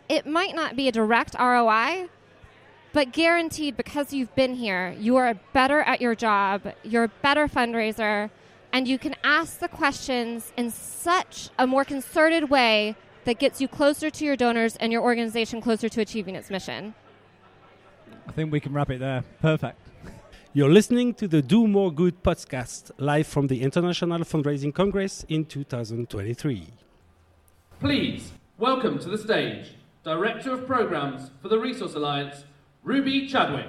it 0.09 0.27
might 0.27 0.55
not 0.55 0.77
be 0.77 0.87
a 0.87 0.93
direct 0.93 1.35
ROI 1.39 2.09
but 2.93 3.13
guaranteed 3.13 3.77
because 3.77 4.13
you've 4.13 4.33
been 4.37 4.55
here 4.55 4.95
you 4.99 5.17
are 5.17 5.35
better 5.53 5.81
at 5.81 6.01
your 6.01 6.15
job 6.15 6.63
you're 6.85 7.05
a 7.05 7.13
better 7.23 7.49
fundraiser 7.49 8.31
and 8.73 8.87
you 8.87 8.97
can 8.97 9.17
ask 9.25 9.59
the 9.59 9.69
questions 9.69 10.53
in 10.57 10.71
such 10.71 11.51
a 11.59 11.67
more 11.67 11.85
concerted 11.85 12.49
way 12.49 12.95
that 13.25 13.41
gets 13.41 13.61
you 13.61 13.67
closer 13.67 14.09
to 14.09 14.25
your 14.25 14.37
donors 14.37 14.77
and 14.77 14.93
your 14.93 15.03
organization 15.03 15.61
closer 15.61 15.89
to 15.89 16.01
achieving 16.01 16.37
its 16.37 16.49
mission 16.49 16.95
I 18.29 18.33
think 18.33 18.53
we 18.53 18.61
can 18.61 18.73
wrap 18.73 18.91
it 18.91 19.01
there. 19.01 19.25
Perfect. 19.41 19.79
You're 20.53 20.71
listening 20.71 21.15
to 21.15 21.29
the 21.29 21.43
Do 21.43 21.67
More 21.67 21.93
Good 21.93 22.23
podcast 22.23 22.91
live 22.99 23.27
from 23.27 23.47
the 23.49 23.63
International 23.63 24.21
Fundraising 24.21 24.75
Congress 24.75 25.25
in 25.29 25.45
2023. 25.45 26.69
Please 27.79 28.33
welcome 28.59 28.99
to 28.99 29.09
the 29.09 29.19
stage 29.19 29.73
Director 30.03 30.53
of 30.53 30.67
Programs 30.67 31.31
for 31.43 31.49
the 31.49 31.59
Resource 31.59 31.95
Alliance, 31.95 32.45
Ruby 32.83 33.27
Chadwick. 33.29 33.67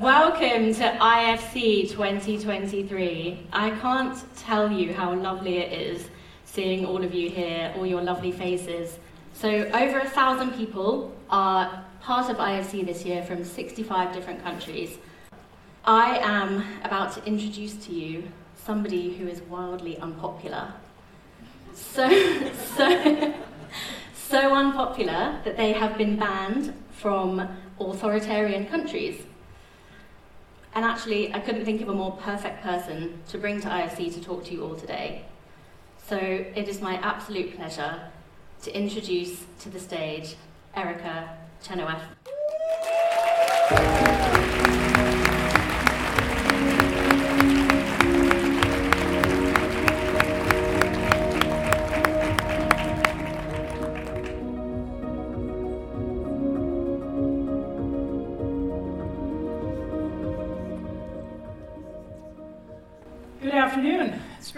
Welcome 0.00 0.72
to 0.72 0.82
IFC 0.82 1.90
2023. 1.90 3.46
I 3.52 3.70
can't 3.82 4.16
tell 4.34 4.72
you 4.72 4.94
how 4.94 5.12
lovely 5.12 5.58
it 5.58 5.78
is 5.78 6.08
seeing 6.46 6.86
all 6.86 7.04
of 7.04 7.12
you 7.12 7.28
here, 7.28 7.70
all 7.76 7.84
your 7.84 8.00
lovely 8.00 8.32
faces. 8.32 8.98
So, 9.34 9.50
over 9.50 9.98
a 9.98 10.08
thousand 10.08 10.52
people 10.52 11.14
are 11.28 11.84
part 12.00 12.30
of 12.30 12.38
IFC 12.38 12.86
this 12.86 13.04
year 13.04 13.22
from 13.24 13.44
65 13.44 14.14
different 14.14 14.42
countries. 14.42 14.96
I 15.84 16.16
am 16.16 16.64
about 16.82 17.12
to 17.16 17.24
introduce 17.26 17.74
to 17.84 17.92
you 17.92 18.26
somebody 18.56 19.12
who 19.12 19.28
is 19.28 19.42
wildly 19.42 19.98
unpopular. 19.98 20.72
So, 21.74 22.08
so, 22.76 23.34
so 24.14 24.54
unpopular 24.54 25.42
that 25.44 25.58
they 25.58 25.74
have 25.74 25.98
been 25.98 26.16
banned 26.16 26.72
from 26.90 27.46
authoritarian 27.78 28.66
countries. 28.66 29.26
And 30.74 30.84
actually, 30.84 31.34
I 31.34 31.40
couldn't 31.40 31.64
think 31.64 31.80
of 31.80 31.88
a 31.88 31.94
more 31.94 32.12
perfect 32.12 32.62
person 32.62 33.20
to 33.28 33.38
bring 33.38 33.60
to 33.60 33.68
IFC 33.68 34.14
to 34.14 34.20
talk 34.20 34.44
to 34.44 34.52
you 34.52 34.64
all 34.64 34.76
today. 34.76 35.24
So 36.06 36.16
it 36.16 36.68
is 36.68 36.80
my 36.80 36.94
absolute 36.96 37.56
pleasure 37.56 38.00
to 38.62 38.76
introduce 38.76 39.44
to 39.60 39.68
the 39.68 39.80
stage 39.80 40.36
Erica 40.74 41.36
Chenoweth. 41.62 42.02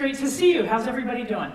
Great 0.03 0.17
to 0.17 0.29
see 0.29 0.53
you. 0.53 0.67
How's 0.67 0.89
everybody 0.89 1.23
doing? 1.23 1.53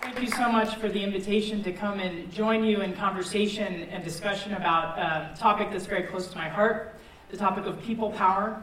Thank 0.00 0.22
you 0.22 0.28
so 0.28 0.50
much 0.50 0.76
for 0.76 0.88
the 0.88 1.04
invitation 1.04 1.62
to 1.64 1.72
come 1.72 2.00
and 2.00 2.32
join 2.32 2.64
you 2.64 2.80
in 2.80 2.94
conversation 2.94 3.82
and 3.90 4.02
discussion 4.02 4.54
about 4.54 4.98
a 4.98 5.38
topic 5.38 5.70
that's 5.70 5.84
very 5.84 6.04
close 6.04 6.28
to 6.28 6.38
my 6.38 6.48
heart 6.48 6.94
the 7.30 7.36
topic 7.36 7.66
of 7.66 7.78
people 7.82 8.12
power, 8.12 8.62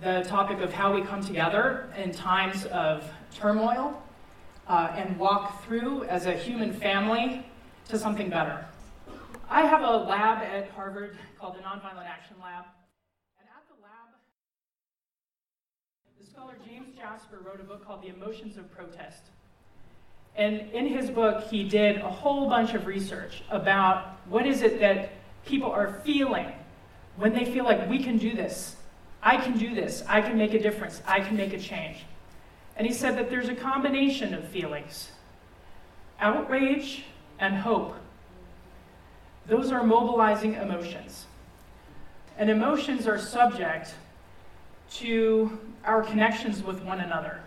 the 0.00 0.24
topic 0.26 0.60
of 0.60 0.72
how 0.72 0.90
we 0.94 1.02
come 1.02 1.22
together 1.22 1.92
in 1.98 2.12
times 2.12 2.64
of 2.64 3.04
turmoil 3.30 4.02
uh, 4.68 4.94
and 4.96 5.18
walk 5.18 5.66
through 5.66 6.04
as 6.04 6.24
a 6.24 6.32
human 6.32 6.72
family 6.72 7.44
to 7.90 7.98
something 7.98 8.30
better. 8.30 8.64
I 9.50 9.66
have 9.66 9.82
a 9.82 9.96
lab 9.98 10.42
at 10.42 10.70
Harvard 10.70 11.18
called 11.38 11.56
the 11.56 11.60
Nonviolent 11.60 12.06
Action 12.06 12.36
Lab. 12.42 12.64
The 16.22 16.30
scholar 16.30 16.56
James 16.64 16.91
Jasper 17.02 17.38
wrote 17.44 17.60
a 17.60 17.64
book 17.64 17.84
called 17.84 18.00
The 18.00 18.10
Emotions 18.10 18.56
of 18.56 18.70
Protest. 18.70 19.22
And 20.36 20.70
in 20.70 20.86
his 20.86 21.10
book, 21.10 21.42
he 21.50 21.64
did 21.64 21.96
a 21.96 22.08
whole 22.08 22.48
bunch 22.48 22.74
of 22.74 22.86
research 22.86 23.42
about 23.50 24.18
what 24.28 24.46
is 24.46 24.62
it 24.62 24.78
that 24.78 25.10
people 25.44 25.68
are 25.68 26.00
feeling 26.04 26.52
when 27.16 27.32
they 27.32 27.44
feel 27.44 27.64
like 27.64 27.90
we 27.90 28.00
can 28.00 28.18
do 28.18 28.36
this. 28.36 28.76
I 29.20 29.36
can 29.36 29.58
do 29.58 29.74
this. 29.74 30.04
I 30.06 30.22
can 30.22 30.38
make 30.38 30.54
a 30.54 30.62
difference. 30.62 31.02
I 31.04 31.18
can 31.18 31.36
make 31.36 31.52
a 31.52 31.58
change. 31.58 32.04
And 32.76 32.86
he 32.86 32.92
said 32.92 33.18
that 33.18 33.30
there's 33.30 33.48
a 33.48 33.56
combination 33.56 34.32
of 34.32 34.46
feelings 34.46 35.10
outrage 36.20 37.02
and 37.40 37.56
hope. 37.56 37.96
Those 39.48 39.72
are 39.72 39.82
mobilizing 39.82 40.54
emotions. 40.54 41.26
And 42.38 42.48
emotions 42.48 43.08
are 43.08 43.18
subject 43.18 43.92
to 44.96 45.58
our 45.84 46.02
connections 46.02 46.62
with 46.62 46.82
one 46.82 47.00
another. 47.00 47.40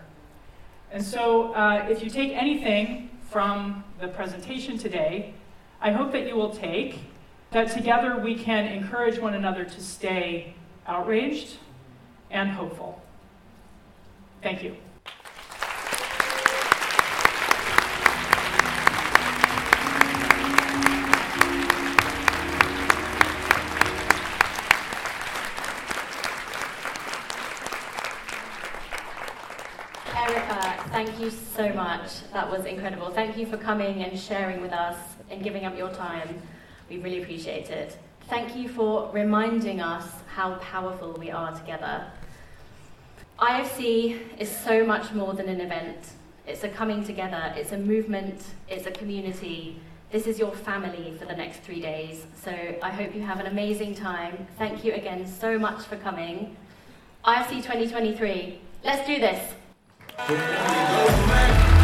And 0.92 1.04
so, 1.04 1.52
uh, 1.52 1.86
if 1.88 2.02
you 2.02 2.10
take 2.10 2.32
anything 2.32 3.10
from 3.30 3.84
the 4.00 4.08
presentation 4.08 4.78
today, 4.78 5.34
I 5.80 5.92
hope 5.92 6.12
that 6.12 6.26
you 6.26 6.36
will 6.36 6.54
take 6.54 7.00
that 7.50 7.70
together 7.70 8.18
we 8.18 8.34
can 8.34 8.66
encourage 8.66 9.18
one 9.18 9.34
another 9.34 9.64
to 9.64 9.80
stay 9.80 10.54
outraged 10.86 11.56
and 12.30 12.50
hopeful. 12.50 13.00
Thank 14.42 14.62
you. 14.62 14.76
You 31.26 31.32
so 31.56 31.72
much. 31.72 32.30
That 32.32 32.48
was 32.48 32.66
incredible. 32.66 33.10
Thank 33.10 33.36
you 33.36 33.46
for 33.46 33.56
coming 33.56 34.04
and 34.04 34.18
sharing 34.18 34.60
with 34.60 34.72
us 34.72 34.96
and 35.28 35.42
giving 35.42 35.64
up 35.64 35.76
your 35.76 35.90
time. 35.90 36.40
We 36.88 36.98
really 36.98 37.20
appreciate 37.20 37.68
it. 37.68 37.98
Thank 38.28 38.54
you 38.54 38.68
for 38.68 39.10
reminding 39.12 39.80
us 39.80 40.08
how 40.32 40.54
powerful 40.56 41.14
we 41.14 41.32
are 41.32 41.52
together. 41.58 42.06
IFC 43.40 44.20
is 44.38 44.48
so 44.48 44.86
much 44.86 45.12
more 45.12 45.34
than 45.34 45.48
an 45.48 45.60
event. 45.60 46.12
It's 46.46 46.62
a 46.62 46.68
coming 46.68 47.02
together, 47.04 47.52
it's 47.56 47.72
a 47.72 47.78
movement, 47.78 48.40
it's 48.68 48.86
a 48.86 48.92
community. 48.92 49.80
This 50.12 50.28
is 50.28 50.38
your 50.38 50.52
family 50.52 51.16
for 51.18 51.24
the 51.24 51.34
next 51.34 51.64
three 51.64 51.80
days. 51.80 52.24
So 52.40 52.52
I 52.80 52.90
hope 52.90 53.16
you 53.16 53.22
have 53.22 53.40
an 53.40 53.46
amazing 53.46 53.96
time. 53.96 54.46
Thank 54.58 54.84
you 54.84 54.92
again 54.92 55.26
so 55.26 55.58
much 55.58 55.82
for 55.86 55.96
coming. 55.96 56.56
IFC 57.24 57.56
2023. 57.64 58.60
Let's 58.84 59.04
do 59.08 59.18
this. 59.18 59.54
Good 60.16 60.38
morning, 60.38 61.75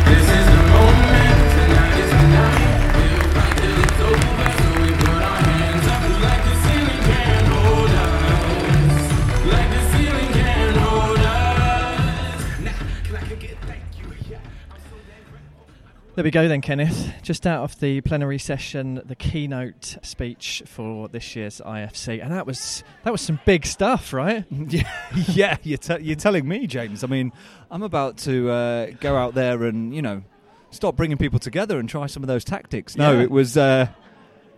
There 16.15 16.25
we 16.25 16.31
go 16.31 16.47
then, 16.47 16.61
Kenneth. 16.61 17.11
Just 17.23 17.47
out 17.47 17.65
of 17.65 17.81
the 17.81 18.03
plenary 18.03 18.39
session, 18.39 19.01
the 19.07 19.17
keynote 19.17 19.97
speech 20.03 20.63
for 20.67 21.09
this 21.09 21.35
year's 21.35 21.63
IFC, 21.65 22.23
and 22.23 22.31
that 22.31 22.47
was 22.47 22.85
that 23.05 23.13
was 23.13 23.23
some 23.23 23.41
big 23.47 23.65
stuff, 23.65 24.13
right? 24.13 24.45
yeah, 24.51 24.91
yeah. 25.29 25.57
You're, 25.63 25.79
te- 25.79 26.03
you're 26.03 26.17
telling 26.17 26.47
me, 26.47 26.67
James. 26.67 27.03
I 27.03 27.07
mean, 27.07 27.33
I'm 27.71 27.83
about 27.83 28.19
to 28.19 28.51
uh, 28.51 28.87
go 29.01 29.17
out 29.17 29.33
there 29.35 29.65
and 29.65 29.95
you 29.97 30.03
know 30.03 30.23
stop 30.71 30.97
bringing 30.97 31.17
people 31.17 31.39
together 31.39 31.79
and 31.79 31.89
try 31.89 32.07
some 32.07 32.23
of 32.23 32.27
those 32.27 32.45
tactics. 32.45 32.95
No, 32.95 33.13
Yeah. 33.13 33.23
it 33.23 33.31
was 33.31 33.57
uh, 33.57 33.87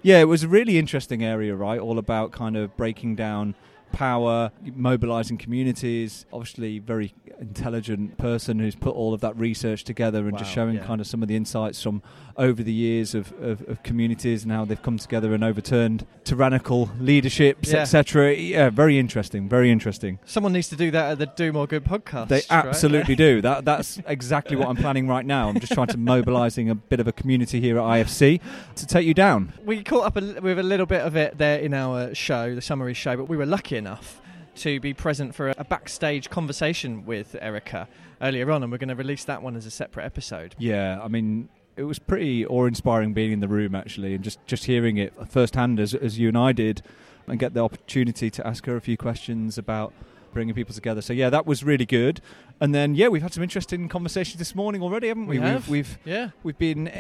yeah, 0.03 0.19
it 0.19 0.25
was 0.29 0.43
a 0.43 0.49
really 0.49 0.77
interesting 0.77 1.23
area, 1.23 1.55
right? 1.55 1.79
All 1.79 2.01
about 2.01 2.33
kind 2.33 2.57
of 2.57 2.77
breaking 2.77 3.15
down 3.15 3.55
power, 3.95 4.51
mobilizing 4.75 5.39
communities. 5.39 6.27
Obviously, 6.33 6.79
very 6.79 7.15
intelligent 7.41 8.19
person 8.19 8.59
who's 8.59 8.75
put 8.75 8.95
all 8.95 9.15
of 9.15 9.21
that 9.21 9.37
research 9.39 9.85
together 9.85 10.29
and 10.29 10.37
just 10.39 10.51
showing 10.51 10.77
yeah. 10.77 10.85
kind 10.85 11.01
of 11.01 11.07
some 11.07 11.23
of 11.23 11.29
the 11.29 11.37
insights 11.37 11.83
from 11.83 12.03
over 12.37 12.63
the 12.63 12.73
years 12.73 13.15
of, 13.15 13.33
of, 13.41 13.67
of 13.69 13.83
communities 13.83 14.43
and 14.43 14.53
how 14.53 14.65
they've 14.65 14.83
come 14.83 14.99
together 14.99 15.33
and 15.35 15.45
overturned 15.45 16.07
tyrannical 16.25 16.91
leaderships, 16.99 17.71
Yeah. 17.71 17.81
etc. 17.81 18.35
Yeah, 18.35 18.71
very 18.71 18.99
interesting. 18.99 19.49
Very 19.49 19.71
interesting. 19.71 20.19
Someone 20.25 20.53
needs 20.53 20.69
to 20.69 20.77
do 20.77 20.91
that 20.91 21.13
at 21.13 21.19
the 21.19 21.27
Do 21.27 21.53
More 21.53 21.67
Good 21.67 21.85
podcast. 21.85 22.29
They 22.29 22.37
right? 22.37 22.51
absolutely 22.51 23.15
do. 23.15 23.41
That 23.41 23.65
that's 23.65 24.01
exactly 24.07 24.57
what 24.57 24.69
I'm 24.69 24.77
planning 24.77 25.07
right 25.07 25.25
now. 25.25 25.49
I'm 25.49 25.61
just 25.61 25.73
trying 25.73 25.89
to 25.89 25.99
mobilising 25.99 26.71
a 26.71 26.75
bit 26.75 26.99
of 27.01 27.07
a 27.07 27.13
community 27.13 27.61
here 27.61 27.79
at 27.79 27.85
IFC 27.85 28.41
to 28.77 28.87
take 28.87 29.07
you 29.07 29.15
down. 29.15 29.53
We 29.65 29.83
caught 29.83 30.07
up 30.07 30.17
a, 30.17 30.41
with 30.41 30.59
a 30.59 30.63
little 30.63 30.87
bit 30.87 31.03
of 31.03 31.17
it 31.17 31.39
there 31.39 31.59
in 31.59 31.73
our 31.75 32.15
show, 32.15 32.55
the 32.55 32.63
summary 32.63 32.95
show, 32.95 33.17
but 33.17 33.29
we 33.29 33.37
were 33.37 33.47
lucky 33.47 33.77
enough 33.85 34.21
to 34.57 34.81
be 34.81 34.95
present 34.95 35.35
for 35.35 35.53
a, 35.59 35.65
backstage 35.65 36.31
conversation 36.31 37.05
with 37.05 37.37
Erica 37.41 37.89
earlier 38.23 38.51
on, 38.51 38.63
and 38.63 38.71
we're 38.73 38.79
going 38.79 38.89
to 38.89 38.95
release 38.95 39.25
that 39.25 39.43
one 39.43 39.57
as 39.57 39.67
a 39.67 39.71
separate 39.71 40.05
episode. 40.05 40.55
Yeah, 40.59 41.01
I 41.03 41.09
mean, 41.09 41.49
it 41.77 41.83
was 41.83 41.99
pretty 41.99 42.47
awe-inspiring 42.47 43.15
being 43.15 43.33
in 43.33 43.41
the 43.41 43.49
room 43.49 43.75
actually, 43.75 44.15
and 44.15 44.23
just 44.25 44.39
just 44.47 44.65
hearing 44.65 44.97
it 44.97 45.13
firsthand 45.29 45.81
as 45.81 45.93
as 45.95 46.19
you 46.19 46.29
and 46.29 46.39
I 46.39 46.53
did, 46.53 46.83
and 47.27 47.39
get 47.39 47.53
the 47.53 47.61
opportunity 47.65 48.31
to 48.31 48.47
ask 48.47 48.65
her 48.67 48.77
a 48.77 48.81
few 48.81 48.97
questions 48.97 49.59
about 49.59 49.93
bringing 50.33 50.55
people 50.55 50.75
together. 50.75 51.03
So 51.03 51.13
yeah, 51.13 51.31
that 51.31 51.47
was 51.47 51.63
really 51.65 51.87
good. 51.87 52.21
And 52.61 52.75
then 52.75 52.95
yeah, 52.95 53.09
we've 53.09 53.23
had 53.23 53.33
some 53.35 53.43
interesting 53.43 53.89
conversations 53.89 54.39
this 54.39 54.55
morning 54.55 54.83
already, 54.83 55.09
haven't 55.09 55.27
we? 55.27 55.39
We 55.39 55.45
have. 55.47 55.69
We've, 55.69 55.99
we've 56.05 56.15
Yeah. 56.15 56.31
we've 56.43 56.59
been 56.59 56.91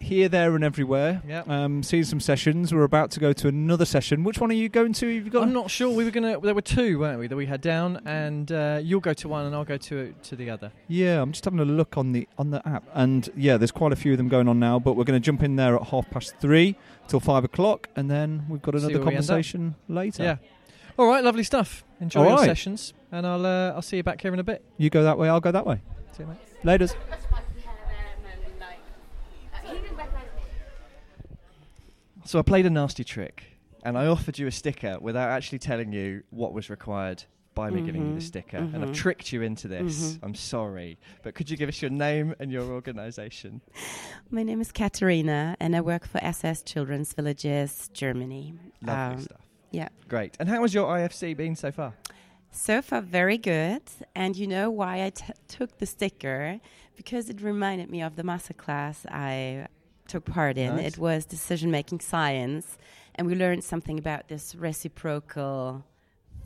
here, 0.00 0.28
there, 0.28 0.54
and 0.54 0.64
everywhere. 0.64 1.22
Yeah. 1.26 1.42
Um, 1.46 1.82
seeing 1.82 2.04
some 2.04 2.20
sessions. 2.20 2.72
We're 2.72 2.84
about 2.84 3.10
to 3.12 3.20
go 3.20 3.32
to 3.32 3.48
another 3.48 3.84
session. 3.84 4.24
Which 4.24 4.38
one 4.38 4.50
are 4.50 4.54
you 4.54 4.68
going 4.68 4.92
to? 4.94 5.14
Have 5.16 5.30
got? 5.30 5.42
I'm 5.42 5.52
not 5.52 5.70
sure. 5.70 5.90
We 5.90 6.04
were 6.04 6.10
gonna. 6.10 6.40
There 6.40 6.54
were 6.54 6.62
two, 6.62 6.98
weren't 6.98 7.18
we, 7.18 7.26
that 7.26 7.36
we 7.36 7.46
had 7.46 7.60
down, 7.60 8.00
and 8.04 8.50
uh, 8.50 8.80
you'll 8.82 9.00
go 9.00 9.12
to 9.14 9.28
one, 9.28 9.46
and 9.46 9.54
I'll 9.54 9.64
go 9.64 9.76
to 9.76 10.14
to 10.22 10.36
the 10.36 10.50
other. 10.50 10.72
Yeah, 10.88 11.20
I'm 11.20 11.32
just 11.32 11.44
having 11.44 11.60
a 11.60 11.64
look 11.64 11.96
on 11.96 12.12
the 12.12 12.28
on 12.38 12.50
the 12.50 12.66
app, 12.68 12.84
and 12.94 13.28
yeah, 13.36 13.56
there's 13.56 13.72
quite 13.72 13.92
a 13.92 13.96
few 13.96 14.12
of 14.12 14.18
them 14.18 14.28
going 14.28 14.48
on 14.48 14.58
now. 14.58 14.78
But 14.78 14.94
we're 14.94 15.04
going 15.04 15.20
to 15.20 15.24
jump 15.24 15.42
in 15.42 15.56
there 15.56 15.76
at 15.76 15.88
half 15.88 16.08
past 16.10 16.36
three 16.40 16.76
till 17.08 17.20
five 17.20 17.44
o'clock, 17.44 17.88
and 17.96 18.10
then 18.10 18.46
we've 18.48 18.62
got 18.62 18.74
another 18.74 18.94
where 18.98 19.06
we 19.06 19.14
end 19.14 19.24
up. 19.24 19.28
conversation 19.28 19.74
later. 19.88 20.22
Yeah. 20.22 20.36
All 20.98 21.06
right, 21.06 21.22
lovely 21.22 21.44
stuff. 21.44 21.84
Enjoy 22.00 22.20
All 22.20 22.26
your 22.26 22.36
right. 22.38 22.44
sessions, 22.46 22.92
and 23.12 23.26
I'll 23.26 23.46
uh, 23.46 23.72
I'll 23.72 23.82
see 23.82 23.98
you 23.98 24.02
back 24.02 24.20
here 24.20 24.32
in 24.32 24.38
a 24.40 24.44
bit. 24.44 24.64
You 24.78 24.90
go 24.90 25.02
that 25.04 25.18
way, 25.18 25.28
I'll 25.28 25.40
go 25.40 25.52
that 25.52 25.66
way. 25.66 25.80
See 26.16 26.24
you, 26.24 26.28
mate. 26.28 26.38
Laters. 26.64 26.94
So 32.24 32.38
I 32.38 32.42
played 32.42 32.66
a 32.66 32.70
nasty 32.70 33.04
trick, 33.04 33.44
and 33.84 33.96
I 33.96 34.06
offered 34.06 34.38
you 34.38 34.46
a 34.46 34.52
sticker 34.52 34.98
without 35.00 35.30
actually 35.30 35.58
telling 35.60 35.92
you 35.92 36.22
what 36.30 36.52
was 36.52 36.68
required 36.68 37.24
by 37.54 37.70
me 37.70 37.80
giving 37.80 38.06
you 38.06 38.14
the 38.14 38.20
Mhm, 38.20 38.22
sticker, 38.22 38.56
and 38.58 38.76
I've 38.84 38.90
mhm. 38.90 38.94
tricked 38.94 39.32
you 39.32 39.42
into 39.42 39.66
this. 39.66 40.12
Mhm. 40.14 40.18
I'm 40.22 40.34
sorry, 40.36 40.96
but 41.24 41.34
could 41.34 41.50
you 41.50 41.56
give 41.56 41.68
us 41.68 41.82
your 41.82 41.90
name 41.90 42.34
and 42.38 42.52
your 42.52 42.62
organisation? 42.62 43.62
My 44.30 44.44
name 44.44 44.60
is 44.60 44.70
Katerina, 44.70 45.56
and 45.58 45.74
I 45.74 45.80
work 45.80 46.06
for 46.06 46.22
SOS 46.22 46.62
Children's 46.62 47.12
Villages, 47.14 47.88
Germany. 47.92 48.54
Lovely 48.82 49.14
Um, 49.16 49.20
stuff. 49.22 49.40
Yeah. 49.72 49.88
Great. 50.06 50.36
And 50.38 50.48
how 50.48 50.62
has 50.62 50.72
your 50.72 50.86
IFC 50.88 51.34
been 51.34 51.56
so 51.56 51.72
far? 51.72 51.94
So 52.52 52.80
far, 52.80 53.00
very 53.02 53.38
good. 53.38 53.82
And 54.14 54.36
you 54.36 54.46
know 54.46 54.70
why 54.70 55.02
I 55.04 55.10
t- 55.10 55.24
took 55.48 55.78
the 55.78 55.86
sticker? 55.86 56.60
Because 56.96 57.28
it 57.28 57.40
reminded 57.42 57.90
me 57.90 58.02
of 58.02 58.14
the 58.16 58.22
masterclass 58.22 59.04
I 59.10 59.66
took 60.08 60.24
part 60.24 60.58
in. 60.58 60.76
Nice. 60.76 60.94
It 60.94 60.98
was 60.98 61.24
decision 61.24 61.70
making 61.70 62.00
science, 62.00 62.78
and 63.14 63.26
we 63.26 63.34
learned 63.34 63.62
something 63.64 63.98
about 63.98 64.28
this 64.28 64.54
reciprocal 64.54 65.84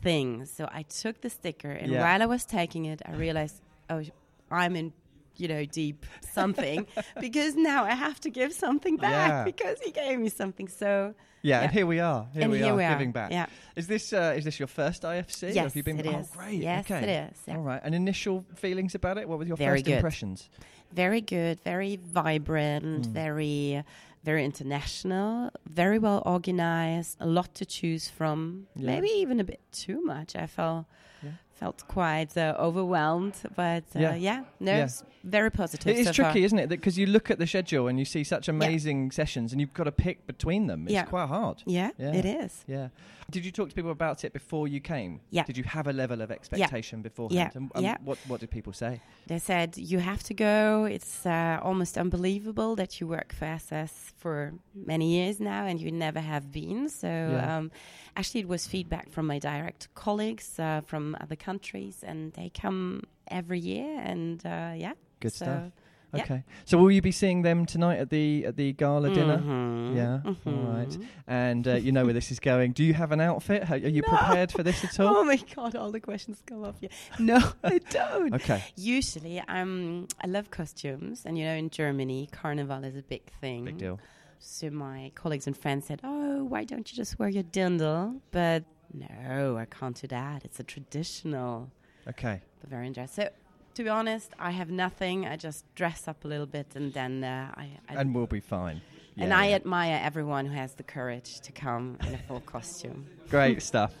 thing. 0.01 0.45
So 0.45 0.69
I 0.71 0.83
took 0.83 1.21
the 1.21 1.29
sticker, 1.29 1.71
and 1.71 1.91
Yeah. 1.91 2.01
while 2.01 2.21
I 2.21 2.25
was 2.25 2.45
taking 2.45 2.85
it, 2.85 3.01
I 3.05 3.13
realized, 3.13 3.61
oh, 3.89 4.03
I'm 4.51 4.75
in. 4.75 4.93
You 5.35 5.47
know, 5.47 5.65
deep 5.65 6.05
something 6.33 6.85
because 7.19 7.55
now 7.55 7.83
I 7.85 7.95
have 7.95 8.19
to 8.21 8.29
give 8.29 8.53
something 8.53 8.97
back 8.97 9.29
Yeah. 9.31 9.43
because 9.43 9.79
he 9.81 9.91
gave 9.91 10.19
me 10.19 10.29
something. 10.29 10.67
So 10.67 11.13
Yeah, 11.41 11.61
and 11.63 11.71
here 11.71 11.85
we 11.85 11.99
are. 11.99 12.27
Here 12.33 12.43
And 12.43 12.51
we 12.51 12.59
here 12.59 12.73
are 12.73 12.75
we 12.77 12.83
are, 12.83 12.93
giving 12.93 13.11
back. 13.11 13.31
yeah. 13.31 13.47
Is 13.75 13.87
this 13.87 14.13
uh, 14.13 14.35
is 14.37 14.43
this 14.45 14.59
your 14.59 14.67
first 14.67 15.03
IFC? 15.03 15.41
Yes, 15.55 15.63
have 15.65 15.75
you 15.75 15.83
been? 15.83 15.99
it 15.99 16.07
oh, 16.07 16.19
is. 16.19 16.29
great. 16.29 16.61
Yes, 16.61 16.85
okay. 16.85 17.03
it 17.03 17.09
is, 17.31 17.37
yeah. 17.47 17.55
All 17.57 17.61
right. 17.63 17.81
And 17.83 17.93
initial 17.95 18.45
feelings 18.55 18.93
about 18.95 19.17
it? 19.17 19.27
What 19.27 19.39
were 19.39 19.45
your 19.45 19.57
very 19.57 19.79
first 19.79 19.85
good. 19.85 19.95
impressions? 19.95 20.49
Very 20.93 21.21
good, 21.21 21.59
very 21.63 21.95
vibrant, 21.97 23.07
Mm. 23.07 23.13
very 23.13 23.83
very 24.23 24.45
international, 24.45 25.49
very 25.67 25.99
well 25.99 26.21
organized, 26.25 27.17
a 27.19 27.25
lot 27.25 27.53
to 27.55 27.65
choose 27.65 28.07
from. 28.07 28.67
Yeah. 28.75 28.85
Maybe 28.91 29.07
even 29.23 29.39
a 29.41 29.43
bit 29.43 29.59
too 29.73 29.99
much. 30.01 30.35
I 30.35 30.47
felt 30.47 30.85
Yeah. 31.21 31.31
Felt 31.53 31.83
quite 31.87 32.35
uh, 32.37 32.55
overwhelmed, 32.59 33.35
but 33.55 33.83
uh, 33.95 33.99
Yeah. 33.99 34.15
yeah. 34.15 34.43
no, 34.59 34.71
Yeah. 34.71 34.83
it's 34.85 35.03
very 35.23 35.49
positive. 35.51 35.87
It 35.95 35.99
is 35.99 36.07
so 36.07 36.13
tricky, 36.13 36.39
far. 36.39 36.45
isn't 36.45 36.59
it? 36.59 36.67
Because 36.69 36.97
you 36.97 37.05
look 37.05 37.31
at 37.31 37.39
the 37.39 37.47
schedule 37.47 37.87
and 37.87 37.97
you 37.99 38.05
see 38.05 38.23
such 38.23 38.47
amazing 38.49 39.11
sessions, 39.11 39.51
and 39.51 39.61
you've 39.61 39.73
got 39.73 39.85
to 39.85 39.91
pick 39.91 40.25
between 40.27 40.67
them. 40.67 40.83
It's 40.83 40.93
Yeah. 40.93 41.03
quite 41.05 41.27
hard. 41.27 41.63
Yeah, 41.65 41.91
it 41.97 42.25
is. 42.25 42.63
Yeah. 42.67 42.87
Did 43.33 43.43
you 43.45 43.51
talk 43.51 43.69
to 43.69 43.75
people 43.75 43.91
about 43.91 44.23
it 44.23 44.31
before 44.33 44.67
you 44.67 44.79
came? 44.79 45.19
Yeah. 45.31 45.43
Did 45.49 45.57
you 45.57 45.63
have 45.63 45.87
a 45.87 45.93
level 45.93 46.21
of 46.21 46.29
expectation 46.31 47.01
beforehand? 47.01 47.51
Yeah. 47.53 47.57
And, 47.59 47.71
and 47.75 47.83
Yeah. 47.83 47.97
What 48.03 48.17
What 48.27 48.39
did 48.41 48.49
people 48.51 48.73
say? 48.73 49.01
They 49.27 49.39
said 49.39 49.77
you 49.77 49.99
have 49.99 50.21
to 50.29 50.33
go. 50.33 50.85
It's 50.95 51.25
uh, 51.25 51.59
almost 51.61 51.97
unbelievable 51.97 52.75
that 52.75 52.91
you 52.99 53.07
work 53.07 53.33
for 53.33 53.45
SOS 53.59 54.13
for 54.17 54.53
many 54.73 55.07
years 55.17 55.39
now 55.39 55.65
and 55.65 55.79
you 55.81 55.91
never 55.91 56.21
have 56.21 56.45
been. 56.51 56.89
So 56.89 57.07
Yeah. 57.07 57.57
um, 57.57 57.71
actually, 58.15 58.41
it 58.41 58.47
was 58.47 58.67
feedback 58.67 59.09
from 59.11 59.25
my 59.27 59.39
direct 59.39 59.87
colleagues 59.95 60.59
uh, 60.59 60.81
from 60.85 61.15
other 61.19 61.35
countries, 61.35 62.03
and 62.03 62.33
they 62.33 62.49
come 62.49 63.01
every 63.39 63.59
year. 63.59 63.99
And 64.11 64.45
uh, 64.45 64.73
yeah, 64.75 64.93
Good 65.19 65.33
so, 65.33 65.45
stuff. 65.45 65.71
Okay. 66.15 66.43
So 66.65 66.77
will 66.77 66.91
you 66.91 67.01
be 67.01 67.11
seeing 67.11 67.41
them 67.41 67.65
tonight 67.65 67.97
at 67.97 68.09
the 68.09 68.45
at 68.45 68.55
the 68.55 68.73
gala 68.73 69.09
dinner? 69.13 69.37
Mhm. 69.39 69.95
Yeah. 69.95 70.33
All 70.45 70.53
right. 70.73 70.97
And 71.27 71.67
uh, 71.67 71.75
you 71.75 71.91
know 71.91 72.05
where 72.05 72.13
this 72.13 72.31
is 72.31 72.39
going. 72.39 72.73
Do 72.73 72.83
you 72.83 72.93
have 72.93 73.11
an 73.11 73.19
outfit? 73.21 73.69
Are 73.71 73.77
you 73.77 74.03
prepared 74.03 74.51
for 74.51 74.61
this 74.63 74.83
at 74.83 74.99
all? 74.99 75.15
Oh 75.23 75.23
my 75.23 75.37
god, 75.55 75.75
all 75.75 75.91
the 75.91 75.99
questions 75.99 76.41
come 76.45 76.63
up 76.63 76.75
here. 76.79 76.89
No, 77.19 77.39
I 77.63 77.77
don't. 77.89 78.33
Okay. 78.35 78.63
Usually, 78.75 79.41
I'm. 79.47 80.07
I 80.23 80.27
love 80.27 80.51
costumes, 80.51 81.23
and 81.25 81.37
you 81.37 81.45
know, 81.45 81.53
in 81.55 81.69
Germany, 81.69 82.29
carnival 82.31 82.83
is 82.83 82.95
a 82.95 83.01
big 83.03 83.23
thing. 83.41 83.65
Big 83.65 83.77
deal. 83.77 83.99
So 84.39 84.69
my 84.69 85.11
colleagues 85.15 85.47
and 85.47 85.55
friends 85.57 85.85
said, 85.87 86.01
"Oh, 86.03 86.43
why 86.43 86.63
don't 86.65 86.91
you 86.91 86.95
just 86.95 87.17
wear 87.19 87.29
your 87.29 87.43
dirndl?" 87.43 88.19
But 88.31 88.65
no, 88.93 89.57
I 89.57 89.65
can't 89.65 89.99
do 89.99 90.07
that. 90.07 90.43
It's 90.45 90.59
a 90.59 90.63
traditional 90.63 91.71
Okay. 92.07 92.41
Bavarian 92.61 92.91
dress. 92.93 93.13
So, 93.13 93.29
to 93.75 93.83
be 93.83 93.89
honest, 93.89 94.31
I 94.39 94.51
have 94.51 94.69
nothing. 94.69 95.25
I 95.25 95.35
just 95.37 95.65
dress 95.75 96.07
up 96.07 96.25
a 96.25 96.27
little 96.27 96.45
bit, 96.45 96.67
and 96.75 96.93
then 96.93 97.23
uh, 97.23 97.51
I, 97.55 97.71
I 97.89 97.95
And 97.95 98.13
we'll 98.13 98.27
be 98.27 98.39
fine. 98.39 98.81
and 99.17 99.29
Yeah, 99.29 99.39
I 99.39 99.47
yeah. 99.49 99.55
admire 99.55 99.99
everyone 100.03 100.45
who 100.45 100.53
has 100.55 100.73
the 100.75 100.83
courage 100.83 101.39
to 101.41 101.51
come 101.51 101.97
in 102.07 102.13
a 102.15 102.17
full 102.27 102.41
costume. 102.41 103.05
Great 103.29 103.61
stuff. 103.61 103.93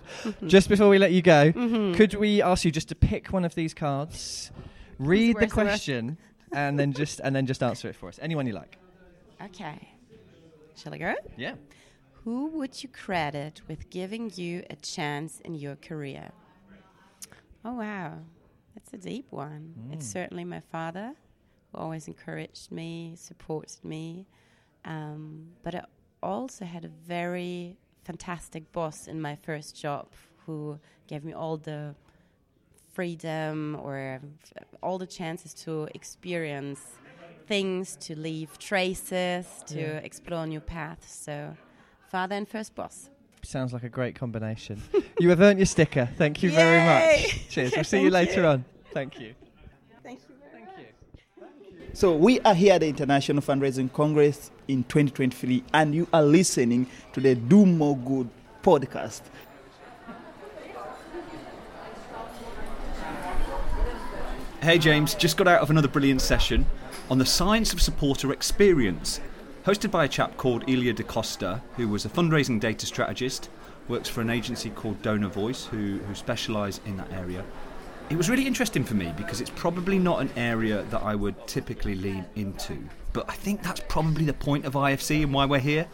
just 0.47 0.69
before 0.69 0.89
we 0.89 0.97
let 0.97 1.11
you 1.11 1.21
go, 1.21 1.51
Mhm. 1.53 1.95
could 1.95 2.13
we 2.15 2.41
ask 2.41 2.65
you 2.65 2.71
just 2.71 2.89
to 2.89 2.95
pick 2.95 3.31
one 3.33 3.45
of 3.45 3.55
these 3.55 3.73
cards, 3.73 4.51
read 4.99 5.35
the 5.35 5.39
Where's 5.39 5.49
the 5.49 5.53
question, 5.55 6.17
and 6.51 6.77
then 6.79 6.93
just 6.93 7.19
and 7.23 7.35
then 7.35 7.45
just 7.47 7.61
answer 7.63 7.87
it 7.89 7.95
for 7.95 8.07
us? 8.09 8.19
Anyone 8.21 8.45
you 8.47 8.53
like. 8.53 8.77
Okay. 9.41 9.89
Shall 10.75 10.93
I 10.93 10.97
go? 10.97 11.13
Yeah. 11.37 11.55
Who 12.23 12.47
would 12.57 12.81
you 12.81 12.89
credit 12.89 13.61
with 13.67 13.89
giving 13.89 14.31
you 14.35 14.63
a 14.69 14.75
chance 14.77 15.39
in 15.41 15.55
your 15.55 15.75
career? 15.75 16.31
Oh, 17.65 17.73
wow. 17.73 18.19
That's 18.73 18.93
a 18.93 18.97
deep 18.97 19.31
one. 19.31 19.73
It's 19.91 20.07
Mm. 20.07 20.11
certainly 20.11 20.43
my 20.45 20.59
father, 20.59 21.13
who 21.71 21.77
always 21.77 22.07
encouraged 22.07 22.71
me, 22.71 23.13
supported 23.15 23.83
me. 23.83 24.25
Um, 24.85 25.53
but 25.63 25.75
I 25.75 25.85
also 26.21 26.65
had 26.65 26.83
a 26.85 26.89
very 26.89 27.77
fantastic 28.03 28.71
boss 28.71 29.07
in 29.07 29.21
my 29.21 29.35
first 29.35 29.79
job 29.79 30.07
who 30.45 30.79
gave 31.07 31.23
me 31.23 31.33
all 31.33 31.57
the 31.57 31.95
freedom 32.91 33.77
or 33.81 34.19
f- 34.57 34.63
all 34.81 34.97
the 34.97 35.07
chances 35.07 35.53
to 35.53 35.87
experience 35.95 36.81
things, 37.47 37.95
to 37.97 38.15
leave 38.17 38.57
traces, 38.59 39.63
to 39.67 39.79
Yeah. 39.79 39.97
explore 40.09 40.45
new 40.47 40.59
paths. 40.61 41.11
So, 41.11 41.55
father 42.07 42.35
and 42.35 42.47
first 42.47 42.75
boss. 42.75 43.09
Sounds 43.43 43.73
like 43.73 43.83
a 43.83 43.89
great 43.89 44.15
combination. 44.15 44.81
you 45.19 45.29
have 45.29 45.41
earned 45.41 45.59
your 45.59 45.65
sticker. 45.65 46.09
Thank 46.17 46.41
you 46.41 46.51
very 46.51 46.85
much. 46.85 47.49
Cheers. 47.49 47.73
We'll 47.75 47.83
see 47.83 48.01
you 48.01 48.09
later 48.09 48.41
you. 48.41 48.47
on. 48.47 48.65
Thank 48.93 49.19
you. 49.19 49.35
Thank 50.01 50.19
you. 50.19 50.35
Thank 50.51 50.67
you. 51.69 51.85
So 51.93 52.15
we 52.15 52.39
are 52.41 52.55
here 52.55 52.73
at 52.73 52.81
the 52.81 52.87
International 52.87 53.41
Fundraising 53.41 53.91
Congress 53.91 54.49
in 54.67 54.83
2023, 54.85 55.63
and 55.73 55.93
you 55.93 56.07
are 56.13 56.23
listening 56.23 56.87
to 57.11 57.19
the 57.19 57.35
Do 57.35 57.65
More 57.65 57.97
Good 57.97 58.29
podcast. 58.63 59.21
Hey 64.61 64.77
James, 64.77 65.13
just 65.13 65.35
got 65.35 65.49
out 65.49 65.59
of 65.59 65.69
another 65.69 65.89
brilliant 65.89 66.21
session 66.21 66.65
on 67.09 67.17
the 67.17 67.25
science 67.25 67.73
of 67.73 67.81
supporter 67.81 68.31
experience, 68.31 69.19
hosted 69.65 69.91
by 69.91 70.05
a 70.05 70.07
chap 70.07 70.35
called 70.37 70.67
Ilya 70.67 70.93
Da 70.93 71.03
Costa, 71.03 71.61
who 71.77 71.87
was 71.87 72.05
a 72.05 72.09
fundraising 72.09 72.59
data 72.59 72.85
strategist, 72.85 73.49
works 73.87 74.09
for 74.09 74.21
an 74.21 74.29
agency 74.29 74.69
called 74.69 75.01
Donor 75.01 75.29
Voice, 75.29 75.65
who, 75.65 75.99
who 75.99 76.15
specialise 76.15 76.81
in 76.85 76.97
that 76.97 77.11
area. 77.13 77.43
It 78.09 78.17
was 78.17 78.29
really 78.29 78.45
interesting 78.45 78.83
for 78.83 78.95
me 78.95 79.13
because 79.15 79.39
it's 79.39 79.49
probably 79.51 79.97
not 79.97 80.21
an 80.21 80.29
area 80.35 80.83
that 80.91 81.01
I 81.01 81.15
would 81.15 81.47
typically 81.47 81.95
lean 81.95 82.25
into, 82.35 82.77
but 83.13 83.29
I 83.29 83.33
think 83.33 83.63
that's 83.63 83.81
probably 83.87 84.25
the 84.25 84.33
point 84.33 84.65
of 84.65 84.73
IFC 84.73 85.23
and 85.23 85.33
why 85.33 85.45
we're 85.45 85.59
here. 85.59 85.87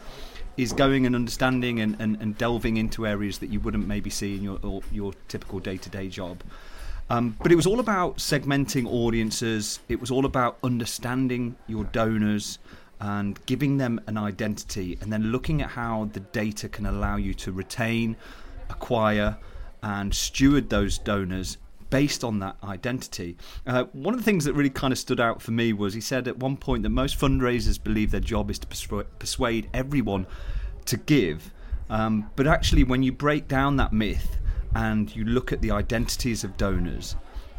Is 0.56 0.72
going 0.74 1.06
and 1.06 1.14
understanding 1.14 1.80
and, 1.80 1.96
and, 2.00 2.20
and 2.20 2.36
delving 2.36 2.76
into 2.76 3.06
areas 3.06 3.38
that 3.38 3.48
you 3.48 3.60
wouldn't 3.60 3.86
maybe 3.86 4.10
see 4.10 4.34
in 4.36 4.42
your 4.42 4.82
your 4.90 5.14
typical 5.28 5.58
day 5.58 5.78
to 5.78 5.88
day 5.88 6.08
job. 6.08 6.42
Um, 7.08 7.36
but 7.42 7.50
it 7.50 7.54
was 7.54 7.66
all 7.66 7.80
about 7.80 8.18
segmenting 8.18 8.84
audiences. 8.86 9.80
It 9.88 10.00
was 10.00 10.10
all 10.10 10.26
about 10.26 10.58
understanding 10.62 11.56
your 11.66 11.84
donors 11.84 12.58
and 13.00 13.38
giving 13.46 13.78
them 13.78 14.00
an 14.06 14.16
identity, 14.16 14.98
and 15.00 15.12
then 15.12 15.32
looking 15.32 15.62
at 15.62 15.70
how 15.70 16.08
the 16.12 16.20
data 16.20 16.68
can 16.68 16.86
allow 16.86 17.16
you 17.16 17.34
to 17.34 17.52
retain, 17.52 18.16
acquire, 18.68 19.36
and 19.82 20.14
steward 20.14 20.68
those 20.68 20.98
donors 20.98 21.56
based 21.88 22.22
on 22.22 22.38
that 22.38 22.56
identity. 22.62 23.36
Uh, 23.66 23.84
one 23.92 24.14
of 24.14 24.20
the 24.20 24.24
things 24.24 24.44
that 24.44 24.52
really 24.52 24.70
kind 24.70 24.92
of 24.92 24.98
stood 24.98 25.20
out 25.20 25.42
for 25.42 25.50
me 25.50 25.72
was 25.72 25.92
he 25.92 26.00
said 26.00 26.28
at 26.28 26.38
one 26.38 26.56
point 26.56 26.82
that 26.84 26.90
most 26.90 27.18
fundraisers 27.18 27.82
believe 27.82 28.10
their 28.10 28.20
job 28.20 28.50
is 28.50 28.58
to 28.60 28.66
persu- 28.66 29.06
persuade 29.18 29.68
everyone 29.74 30.26
to 30.86 30.96
give. 30.96 31.52
Um, 31.88 32.30
but 32.36 32.46
actually, 32.46 32.84
when 32.84 33.02
you 33.02 33.12
break 33.12 33.48
down 33.48 33.76
that 33.76 33.92
myth 33.92 34.36
and 34.74 35.14
you 35.14 35.24
look 35.24 35.52
at 35.52 35.60
the 35.60 35.72
identities 35.72 36.44
of 36.44 36.56
donors, 36.56 37.16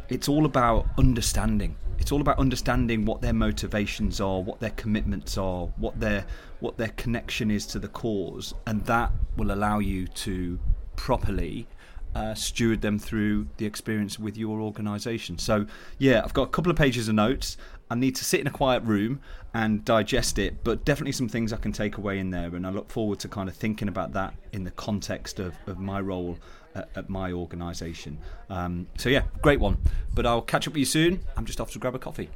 it's 0.07 0.29
all 0.29 0.45
about 0.45 0.87
understanding. 0.97 1.75
It's 2.01 2.11
all 2.11 2.19
about 2.19 2.39
understanding 2.39 3.05
what 3.05 3.21
their 3.21 3.31
motivations 3.31 4.19
are, 4.19 4.41
what 4.41 4.59
their 4.59 4.71
commitments 4.71 5.37
are, 5.37 5.67
what 5.77 5.99
their 5.99 6.25
what 6.59 6.75
their 6.75 6.89
connection 6.89 7.51
is 7.51 7.67
to 7.67 7.79
the 7.79 7.87
cause, 7.87 8.55
and 8.65 8.83
that 8.85 9.11
will 9.37 9.51
allow 9.51 9.77
you 9.77 10.07
to 10.07 10.59
properly 10.95 11.67
uh, 12.15 12.33
steward 12.33 12.81
them 12.81 12.97
through 12.97 13.47
the 13.57 13.67
experience 13.67 14.17
with 14.17 14.35
your 14.35 14.61
organisation. 14.61 15.37
So, 15.37 15.67
yeah, 15.99 16.21
I've 16.25 16.33
got 16.33 16.43
a 16.43 16.49
couple 16.49 16.71
of 16.71 16.77
pages 16.77 17.07
of 17.07 17.13
notes. 17.13 17.55
I 17.91 17.95
need 17.95 18.15
to 18.15 18.25
sit 18.25 18.39
in 18.39 18.47
a 18.47 18.51
quiet 18.51 18.83
room 18.83 19.21
and 19.53 19.85
digest 19.85 20.39
it, 20.39 20.63
but 20.63 20.83
definitely 20.83 21.11
some 21.11 21.29
things 21.29 21.53
I 21.53 21.57
can 21.57 21.71
take 21.71 21.97
away 21.97 22.17
in 22.19 22.31
there. 22.31 22.55
And 22.55 22.65
I 22.65 22.71
look 22.71 22.89
forward 22.89 23.19
to 23.19 23.27
kind 23.27 23.47
of 23.47 23.55
thinking 23.55 23.87
about 23.87 24.13
that 24.13 24.33
in 24.53 24.63
the 24.63 24.71
context 24.71 25.39
of, 25.39 25.55
of 25.67 25.77
my 25.77 26.01
role 26.01 26.39
at, 26.75 26.89
at 26.95 27.09
my 27.09 27.31
organisation. 27.31 28.17
Um, 28.49 28.87
so, 28.97 29.09
yeah, 29.09 29.23
great 29.41 29.59
one. 29.59 29.77
But 30.13 30.25
I'll 30.25 30.41
catch 30.41 30.67
up 30.67 30.73
with 30.73 30.79
you 30.79 30.85
soon. 30.85 31.23
I'm 31.37 31.45
just 31.45 31.61
off 31.61 31.71
to 31.71 31.79
grab 31.79 31.95
a 31.95 31.99
coffee. 31.99 32.29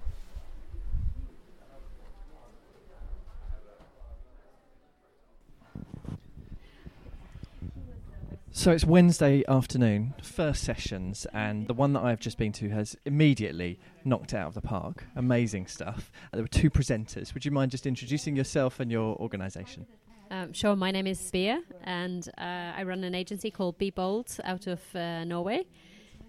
So 8.58 8.72
it's 8.72 8.86
Wednesday 8.86 9.44
afternoon, 9.50 10.14
first 10.24 10.64
sessions, 10.64 11.28
and 11.34 11.68
the 11.68 11.74
one 11.74 11.92
that 11.92 12.04
I've 12.04 12.22
just 12.22 12.38
been 12.38 12.54
to 12.54 12.70
has 12.70 12.96
immediately 13.04 13.78
knocked 14.06 14.34
out 14.34 14.48
of 14.48 14.54
the 14.54 14.62
park. 14.62 15.04
Amazing 15.16 15.68
stuff. 15.68 16.10
Uh, 16.32 16.38
there 16.38 16.42
were 16.42 16.48
two 16.48 16.70
presenters. 16.70 17.34
Would 17.34 17.44
you 17.44 17.52
mind 17.52 17.72
just 17.72 17.86
introducing 17.86 18.34
yourself 18.36 18.80
and 18.80 18.90
your 18.90 19.18
organisation? 19.18 19.86
Um, 20.32 20.54
sure, 20.54 20.76
my 20.76 20.92
name 20.92 21.08
is 21.08 21.32
Bea, 21.32 21.60
and 21.84 22.28
uh, 22.38 22.74
I 22.76 22.84
run 22.84 23.04
an 23.04 23.14
agency 23.14 23.52
called 23.52 23.78
Be 23.78 23.92
Bold 23.92 24.36
out 24.44 24.68
of 24.68 24.80
uh, 24.96 25.24
Norway. 25.24 25.66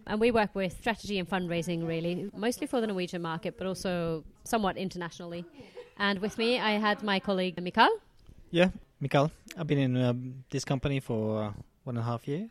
And 0.06 0.20
we 0.20 0.30
work 0.30 0.54
with 0.54 0.72
strategy 0.78 1.18
and 1.18 1.28
fundraising, 1.28 1.87
really, 1.87 2.30
mostly 2.37 2.66
for 2.66 2.80
the 2.80 2.87
Norwegian 2.87 3.22
market, 3.22 3.56
but 3.59 3.66
also 3.66 4.22
somewhat 4.44 4.76
internationally. 4.76 5.44
And 5.98 6.20
with 6.20 6.37
me, 6.38 6.61
I 6.61 6.72
had 6.72 7.02
my 7.02 7.18
colleague 7.18 7.61
Mikael. 7.61 7.98
Yeah, 8.50 8.70
Mikael. 9.00 9.30
I've 9.56 9.66
been 9.66 9.78
in 9.78 9.96
um, 9.96 10.44
this 10.50 10.64
company 10.64 11.00
for 11.00 11.44
uh, 11.44 11.52
one 11.85 11.96
and 11.96 11.98
a 11.98 12.02
half 12.02 12.28
year. 12.28 12.48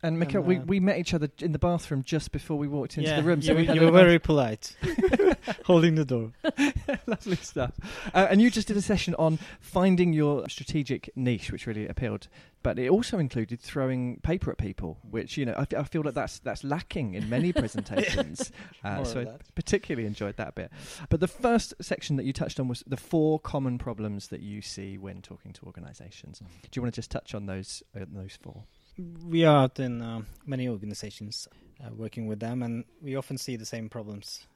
And 0.00 0.18
Mikael, 0.18 0.42
we, 0.42 0.60
we 0.60 0.78
met 0.78 0.98
each 0.98 1.12
other 1.12 1.28
in 1.40 1.50
the 1.50 1.58
bathroom 1.58 2.04
just 2.04 2.30
before 2.30 2.56
we 2.56 2.68
walked 2.68 2.96
into 2.96 3.10
yeah, 3.10 3.16
the 3.16 3.24
room. 3.24 3.42
So 3.42 3.54
we 3.54 3.62
you, 3.62 3.66
had 3.66 3.76
you 3.76 3.82
were 3.82 3.90
nice- 3.90 4.00
very 4.00 4.18
polite, 4.20 4.76
holding 5.64 5.96
the 5.96 6.04
door. 6.04 6.32
Lovely 7.08 7.34
stuff. 7.36 7.72
Uh, 8.14 8.28
and 8.30 8.40
you 8.40 8.48
just 8.48 8.68
did 8.68 8.76
a 8.76 8.82
session 8.82 9.16
on 9.16 9.40
finding 9.60 10.12
your 10.12 10.48
strategic 10.48 11.10
niche, 11.16 11.50
which 11.50 11.66
really 11.66 11.88
appealed. 11.88 12.28
But 12.62 12.78
it 12.78 12.90
also 12.90 13.18
included 13.18 13.60
throwing 13.60 14.20
paper 14.20 14.52
at 14.52 14.58
people, 14.58 14.98
which 15.08 15.36
you 15.36 15.46
know 15.46 15.54
I, 15.56 15.62
f- 15.62 15.74
I 15.74 15.82
feel 15.84 16.02
that 16.04 16.14
that's 16.14 16.38
that's 16.40 16.62
lacking 16.62 17.14
in 17.14 17.28
many 17.28 17.52
presentations. 17.64 18.52
uh, 18.84 19.02
so 19.04 19.22
I 19.22 19.26
particularly 19.54 20.06
enjoyed 20.06 20.36
that 20.36 20.54
bit. 20.54 20.70
But 21.08 21.18
the 21.20 21.28
first 21.28 21.74
section 21.80 22.16
that 22.16 22.24
you 22.24 22.32
touched 22.32 22.60
on 22.60 22.68
was 22.68 22.84
the 22.86 22.96
four 22.96 23.40
common 23.40 23.78
problems 23.78 24.28
that 24.28 24.42
you 24.42 24.60
see 24.62 24.96
when 24.96 25.22
talking 25.22 25.52
to 25.54 25.66
organisations. 25.66 26.38
Do 26.38 26.46
you 26.74 26.82
want 26.82 26.94
to 26.94 26.98
just 26.98 27.10
touch 27.10 27.34
on 27.34 27.46
those 27.46 27.82
uh, 27.96 28.04
those 28.12 28.38
four? 28.40 28.64
We 28.98 29.44
are 29.44 29.62
out 29.64 29.78
in 29.78 30.02
uh, 30.02 30.22
many 30.44 30.68
organizations 30.68 31.46
uh, 31.84 31.90
working 31.94 32.26
with 32.26 32.40
them, 32.40 32.62
and 32.62 32.84
we 33.00 33.14
often 33.16 33.38
see 33.38 33.56
the 33.56 33.64
same 33.64 33.88
problems 33.88 34.46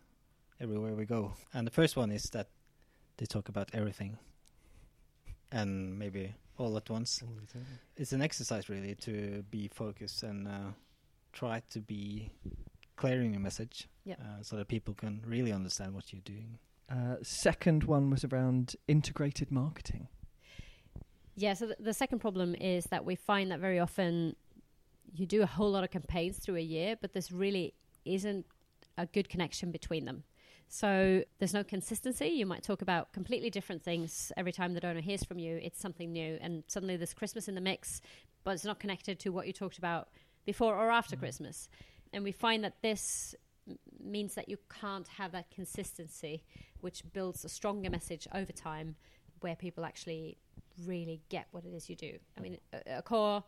everywhere 0.60 0.94
we 0.94 1.04
go. 1.04 1.34
And 1.54 1.66
the 1.66 1.70
first 1.70 1.96
one 1.96 2.10
is 2.10 2.24
that 2.32 2.48
they 3.18 3.26
talk 3.26 3.48
about 3.48 3.70
everything 3.72 4.18
and 5.52 5.98
maybe 5.98 6.34
all 6.58 6.76
at 6.76 6.90
once. 6.90 7.22
It's 7.96 8.12
an 8.12 8.22
exercise, 8.22 8.68
really, 8.68 8.94
to 8.96 9.44
be 9.50 9.68
focused 9.68 10.22
and 10.22 10.48
uh, 10.48 10.72
try 11.32 11.62
to 11.70 11.80
be 11.80 12.30
clear 12.96 13.20
in 13.22 13.32
your 13.32 13.40
message 13.40 13.88
Yep. 14.04 14.20
uh, 14.20 14.42
so 14.42 14.56
that 14.56 14.68
people 14.68 14.94
can 14.94 15.22
really 15.26 15.52
understand 15.52 15.94
what 15.94 16.12
you're 16.12 16.22
doing. 16.24 16.58
Uh, 16.90 17.16
second 17.22 17.84
one 17.84 18.10
was 18.10 18.24
around 18.24 18.74
integrated 18.88 19.50
marketing. 19.52 20.08
Yeah, 21.34 21.54
so 21.54 21.66
th- 21.66 21.78
the 21.80 21.94
second 21.94 22.18
problem 22.18 22.54
is 22.54 22.84
that 22.86 23.04
we 23.04 23.14
find 23.14 23.50
that 23.50 23.60
very 23.60 23.78
often 23.78 24.36
you 25.14 25.26
do 25.26 25.42
a 25.42 25.46
whole 25.46 25.70
lot 25.70 25.84
of 25.84 25.90
campaigns 25.90 26.38
through 26.38 26.56
a 26.56 26.60
year, 26.60 26.96
but 27.00 27.12
there's 27.12 27.32
really 27.32 27.74
isn't 28.04 28.46
a 28.98 29.06
good 29.06 29.28
connection 29.28 29.70
between 29.70 30.04
them. 30.04 30.24
So 30.68 31.22
there's 31.38 31.52
no 31.52 31.64
consistency. 31.64 32.28
You 32.28 32.46
might 32.46 32.62
talk 32.62 32.80
about 32.80 33.12
completely 33.12 33.50
different 33.50 33.82
things 33.82 34.32
every 34.36 34.52
time 34.52 34.72
the 34.72 34.80
donor 34.80 35.00
hears 35.00 35.22
from 35.22 35.38
you. 35.38 35.58
It's 35.62 35.80
something 35.80 36.12
new, 36.12 36.38
and 36.40 36.64
suddenly 36.66 36.96
there's 36.96 37.12
Christmas 37.12 37.46
in 37.46 37.54
the 37.54 37.60
mix, 37.60 38.00
but 38.42 38.52
it's 38.52 38.64
not 38.64 38.80
connected 38.80 39.18
to 39.20 39.30
what 39.30 39.46
you 39.46 39.52
talked 39.52 39.78
about 39.78 40.08
before 40.46 40.74
or 40.74 40.90
after 40.90 41.14
mm. 41.14 41.20
Christmas. 41.20 41.68
And 42.12 42.24
we 42.24 42.32
find 42.32 42.64
that 42.64 42.80
this 42.80 43.34
m- 43.68 43.78
means 44.02 44.34
that 44.34 44.48
you 44.48 44.58
can't 44.80 45.08
have 45.08 45.32
that 45.32 45.50
consistency, 45.50 46.42
which 46.80 47.02
builds 47.12 47.44
a 47.44 47.50
stronger 47.50 47.90
message 47.90 48.26
over 48.34 48.52
time, 48.52 48.96
where 49.40 49.56
people 49.56 49.84
actually 49.84 50.38
really 50.86 51.20
get 51.28 51.46
what 51.50 51.64
it 51.64 51.72
is 51.74 51.88
you 51.88 51.96
do. 51.96 52.18
I 52.36 52.40
mean, 52.40 52.58
a, 52.72 52.98
a 52.98 53.02
core 53.02 53.44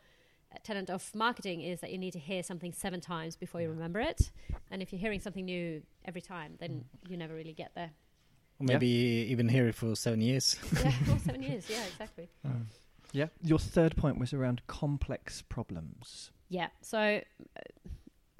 tenet 0.62 0.90
of 0.90 1.10
marketing 1.14 1.60
is 1.62 1.80
that 1.80 1.90
you 1.90 1.98
need 1.98 2.12
to 2.12 2.18
hear 2.18 2.42
something 2.42 2.72
seven 2.72 3.00
times 3.00 3.36
before 3.36 3.60
you 3.60 3.68
remember 3.68 4.00
it. 4.00 4.30
And 4.70 4.82
if 4.82 4.92
you're 4.92 5.00
hearing 5.00 5.20
something 5.20 5.44
new 5.44 5.82
every 6.04 6.20
time, 6.20 6.54
then 6.60 6.84
you 7.08 7.16
never 7.16 7.34
really 7.34 7.52
get 7.52 7.72
there. 7.74 7.90
Or 8.60 8.66
maybe 8.66 8.86
even 8.86 9.48
hear 9.48 9.66
it 9.66 9.74
for 9.74 9.96
seven 9.96 10.20
years. 10.20 10.56
yeah, 10.84 10.90
for 10.90 11.18
seven 11.18 11.42
years. 11.42 11.68
Yeah, 11.68 11.84
exactly. 11.86 12.28
Yeah. 13.12 13.28
Your 13.42 13.60
third 13.60 13.96
point 13.96 14.18
was 14.18 14.32
around 14.32 14.60
complex 14.66 15.40
problems. 15.40 16.32
Yeah. 16.48 16.66
So 16.80 16.98
uh, 16.98 17.60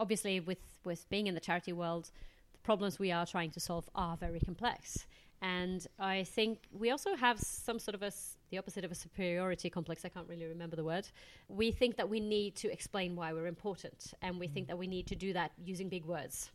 obviously, 0.01 0.41
with 0.41 0.59
with 0.85 1.09
being 1.09 1.29
in 1.29 1.35
the 1.35 1.41
charity 1.41 1.73
world, 1.73 2.11
the 2.51 2.59
problems 2.59 2.99
we 2.99 3.13
are 3.13 3.25
trying 3.25 3.53
to 3.53 3.61
solve 3.61 3.89
are 3.95 4.17
very 4.17 4.41
complex. 4.41 5.07
And 5.45 5.87
I 5.99 6.25
think 6.25 6.61
we 6.73 6.91
also 6.91 7.15
have 7.17 7.39
some 7.39 7.79
sort 7.79 7.95
of 7.95 8.03
a 8.03 8.11
the 8.51 8.57
opposite 8.57 8.83
of 8.83 8.91
a 8.91 8.95
superiority 8.95 9.69
complex. 9.69 10.03
I 10.03 10.09
can't 10.09 10.27
really 10.27 10.47
remember 10.47 10.75
the 10.75 10.85
word. 10.85 11.07
We 11.49 11.71
think 11.71 11.97
that 11.97 12.09
we 12.09 12.19
need 12.19 12.57
to 12.57 12.73
explain 12.73 13.15
why 13.15 13.35
we're 13.35 13.47
important, 13.47 14.15
and 14.23 14.41
we 14.41 14.49
think 14.49 14.69
that 14.69 14.79
we 14.79 14.87
need 14.87 15.07
to 15.09 15.15
do 15.15 15.35
that 15.35 15.53
using 15.63 15.91
big 15.91 16.07
words. 16.07 16.51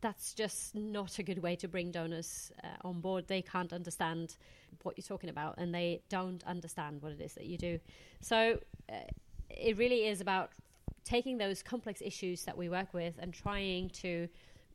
That's 0.00 0.32
just 0.32 0.76
not 0.76 1.18
a 1.18 1.24
good 1.24 1.42
way 1.42 1.56
to 1.56 1.66
bring 1.66 1.90
donors 1.90 2.52
uh, 2.62 2.86
on 2.88 3.00
board. 3.00 3.26
They 3.26 3.42
can't 3.42 3.72
understand 3.72 4.36
what 4.84 4.96
you're 4.96 5.02
talking 5.02 5.30
about, 5.30 5.56
and 5.58 5.74
they 5.74 6.00
don't 6.08 6.44
understand 6.44 7.02
what 7.02 7.10
it 7.10 7.20
is 7.20 7.34
that 7.34 7.46
you 7.46 7.58
do. 7.58 7.80
So 8.20 8.60
uh, 8.88 8.94
it 9.48 9.76
really 9.76 10.06
is 10.06 10.20
about 10.20 10.52
taking 11.02 11.36
those 11.36 11.64
complex 11.64 12.00
issues 12.00 12.44
that 12.44 12.56
we 12.56 12.68
work 12.68 12.94
with 12.94 13.14
and 13.18 13.34
trying 13.34 13.88
to 13.90 14.28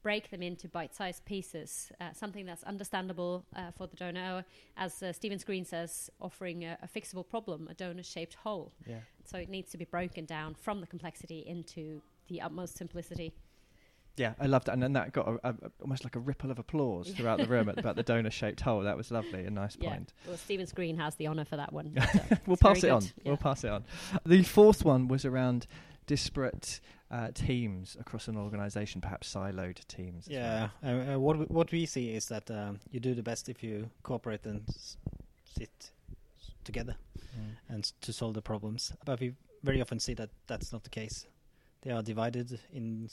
break 0.06 0.30
them 0.30 0.44
into 0.44 0.70
bite-sized 0.70 1.26
pieces, 1.26 1.91
uh, 2.00 2.13
something 2.13 2.46
that's 2.46 2.62
understandable 2.65 3.44
uh, 3.56 3.72
for 3.76 3.88
the 3.88 3.96
donor, 3.96 4.46
as 4.78 5.02
uh, 5.02 5.12
Stephen 5.12 5.39
Screen 5.39 5.65
says, 5.65 6.12
offering 6.22 6.63
a, 6.63 6.78
a 6.84 6.88
fixable 6.88 7.28
problem, 7.28 7.68
a 7.72 7.74
donor-shaped 7.74 8.36
hole. 8.36 8.72
Yeah. 8.86 9.00
So 9.24 9.39
it 9.39 9.50
needs 9.50 9.72
to 9.72 9.80
be 9.80 9.86
broken 9.86 10.26
down 10.26 10.54
from 10.54 10.80
the 10.80 10.86
complexity 10.86 11.39
into 11.48 12.04
the 12.28 12.39
utmost 12.39 12.78
simplicity. 12.78 13.34
Yeah, 14.15 14.36
I 14.39 14.46
loved 14.46 14.68
that, 14.68 14.74
and 14.74 14.84
then 14.84 14.94
that 14.94 15.12
got 15.12 15.28
a, 15.28 15.39
a, 15.50 15.56
almost 15.82 16.04
like 16.04 16.15
a 16.15 16.20
ripple 16.20 16.52
of 16.52 16.60
applause 16.60 17.10
throughout 17.18 17.39
the 17.39 17.48
room 17.48 17.68
about 17.68 17.96
the 17.96 18.04
donor-shaped 18.04 18.62
hole. 18.62 18.82
That 18.84 18.98
was 18.98 19.10
lovely, 19.10 19.44
a 19.46 19.50
nice 19.50 19.76
Yeah. 19.82 19.89
point. 19.89 20.13
Well, 20.28 20.38
Stephen 20.38 20.68
Screen 20.68 20.98
has 20.98 21.15
the 21.15 21.28
honour 21.28 21.46
for 21.46 21.58
that 21.58 21.74
one. 21.74 21.98
we'll 22.46 22.58
pass 22.58 22.78
it 22.78 22.82
very 22.82 22.94
on. 22.94 23.00
good. 23.02 23.12
We'll 23.26 23.38
pass 23.38 23.63
it 23.63 23.72
on. 23.72 23.86
The 24.24 24.44
fourth 24.44 24.86
one 24.86 25.08
was 25.08 25.26
around 25.26 25.65
disparate 26.08 26.80
uh, 27.12 27.30
teams 27.34 27.96
across 28.00 28.28
an 28.28 28.38
organisation, 28.38 29.02
perhaps 29.02 29.34
siloed 29.34 29.78
teams. 29.88 30.28
Yeah, 30.28 30.70
well. 30.82 31.10
uh, 31.12 31.13
uh, 31.15 31.20
what 31.20 31.38
we, 31.38 31.46
what 31.46 31.72
we 31.72 31.86
see 31.86 32.10
is 32.15 32.26
that 32.28 32.50
um, 32.52 32.80
you 32.91 33.00
do 33.00 33.13
the 33.13 33.24
best 33.24 33.50
if 33.50 33.63
you 33.63 33.89
cooperate 34.04 34.46
and 34.46 34.63
s- 34.70 34.98
sit 35.58 35.91
together 36.63 36.96
Mm. 37.38 37.56
and 37.70 37.84
s- 37.84 37.94
to 38.02 38.13
solve 38.13 38.34
the 38.34 38.41
problems. 38.41 38.94
But 39.06 39.20
we 39.20 39.34
very 39.63 39.82
often 39.82 40.00
see 40.00 40.13
that 40.15 40.30
that's 40.48 40.72
not 40.72 40.84
the 40.84 40.89
case. 40.89 41.28
They 41.82 41.91
are 41.91 42.02
divided 42.02 42.60
in 42.74 43.10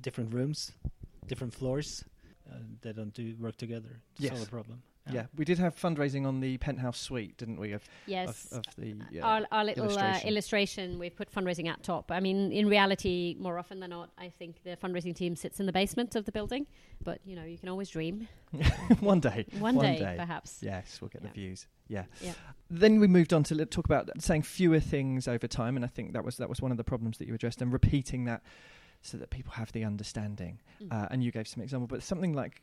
different 0.00 0.32
rooms, 0.32 0.72
different 1.26 1.52
floors. 1.54 2.04
Uh, 2.50 2.56
they 2.80 2.92
don't 2.92 3.12
do 3.14 3.34
work 3.38 3.56
together 3.56 4.00
to 4.16 4.22
solve 4.26 4.38
Yes. 4.38 4.46
a 4.46 4.50
problem. 4.50 4.82
Yeah. 5.10 5.26
we 5.36 5.44
did 5.44 5.58
have 5.58 5.74
fundraising 5.74 6.26
on 6.26 6.40
the 6.40 6.58
penthouse 6.58 6.98
suite, 6.98 7.36
didn't 7.36 7.58
we? 7.58 7.72
Of, 7.72 7.82
Yes. 8.06 8.52
of, 8.52 8.58
of 8.58 8.64
the 8.76 8.94
uh, 9.20 9.24
our, 9.24 9.46
our 9.50 9.64
little 9.64 9.84
illustration. 9.84 10.26
Uh, 10.26 10.30
illustration, 10.30 10.98
we've 10.98 11.16
put 11.16 11.32
fundraising 11.32 11.68
at 11.68 11.82
top. 11.82 12.10
I 12.12 12.20
mean, 12.20 12.52
in 12.52 12.68
reality, 12.68 13.36
more 13.38 13.58
often 13.58 13.80
than 13.80 13.90
not, 13.90 14.10
I 14.18 14.28
think 14.28 14.62
the 14.62 14.76
fundraising 14.76 15.14
team 15.14 15.34
sits 15.34 15.60
in 15.60 15.66
the 15.66 15.72
basement 15.72 16.14
of 16.14 16.24
the 16.24 16.32
building. 16.32 16.66
But 17.02 17.20
you 17.24 17.34
know, 17.34 17.44
you 17.44 17.58
can 17.58 17.68
always 17.68 17.88
dream. 17.88 18.28
one 19.00 19.20
day. 19.20 19.46
One, 19.58 19.78
day, 19.78 20.14
perhaps. 20.16 20.58
Yes, 20.60 21.00
we'll 21.00 21.08
get 21.08 21.22
the 21.22 21.28
views. 21.28 21.66
Yeah. 21.88 22.04
Yeah. 22.20 22.34
Then 22.70 23.00
we 23.00 23.06
moved 23.06 23.32
on 23.32 23.42
to 23.44 23.66
talk 23.66 23.86
about 23.86 24.08
saying 24.22 24.42
fewer 24.42 24.80
things 24.80 25.26
over 25.26 25.46
time, 25.48 25.76
and 25.76 25.84
I 25.84 25.88
think 25.88 26.12
that 26.12 26.24
was 26.24 26.36
that 26.36 26.48
was 26.48 26.60
one 26.60 26.70
of 26.70 26.76
the 26.76 26.84
problems 26.84 27.18
that 27.18 27.26
you 27.26 27.34
addressed, 27.34 27.60
and 27.60 27.72
repeating 27.72 28.24
that 28.26 28.42
so 29.02 29.18
that 29.18 29.30
people 29.30 29.52
have 29.52 29.72
the 29.72 29.84
understanding. 29.84 30.60
Mm. 30.82 30.92
Uh, 30.92 31.08
and 31.10 31.24
you 31.24 31.32
gave 31.32 31.48
some 31.48 31.62
example, 31.62 31.86
but 31.86 32.02
something 32.02 32.32
like 32.32 32.62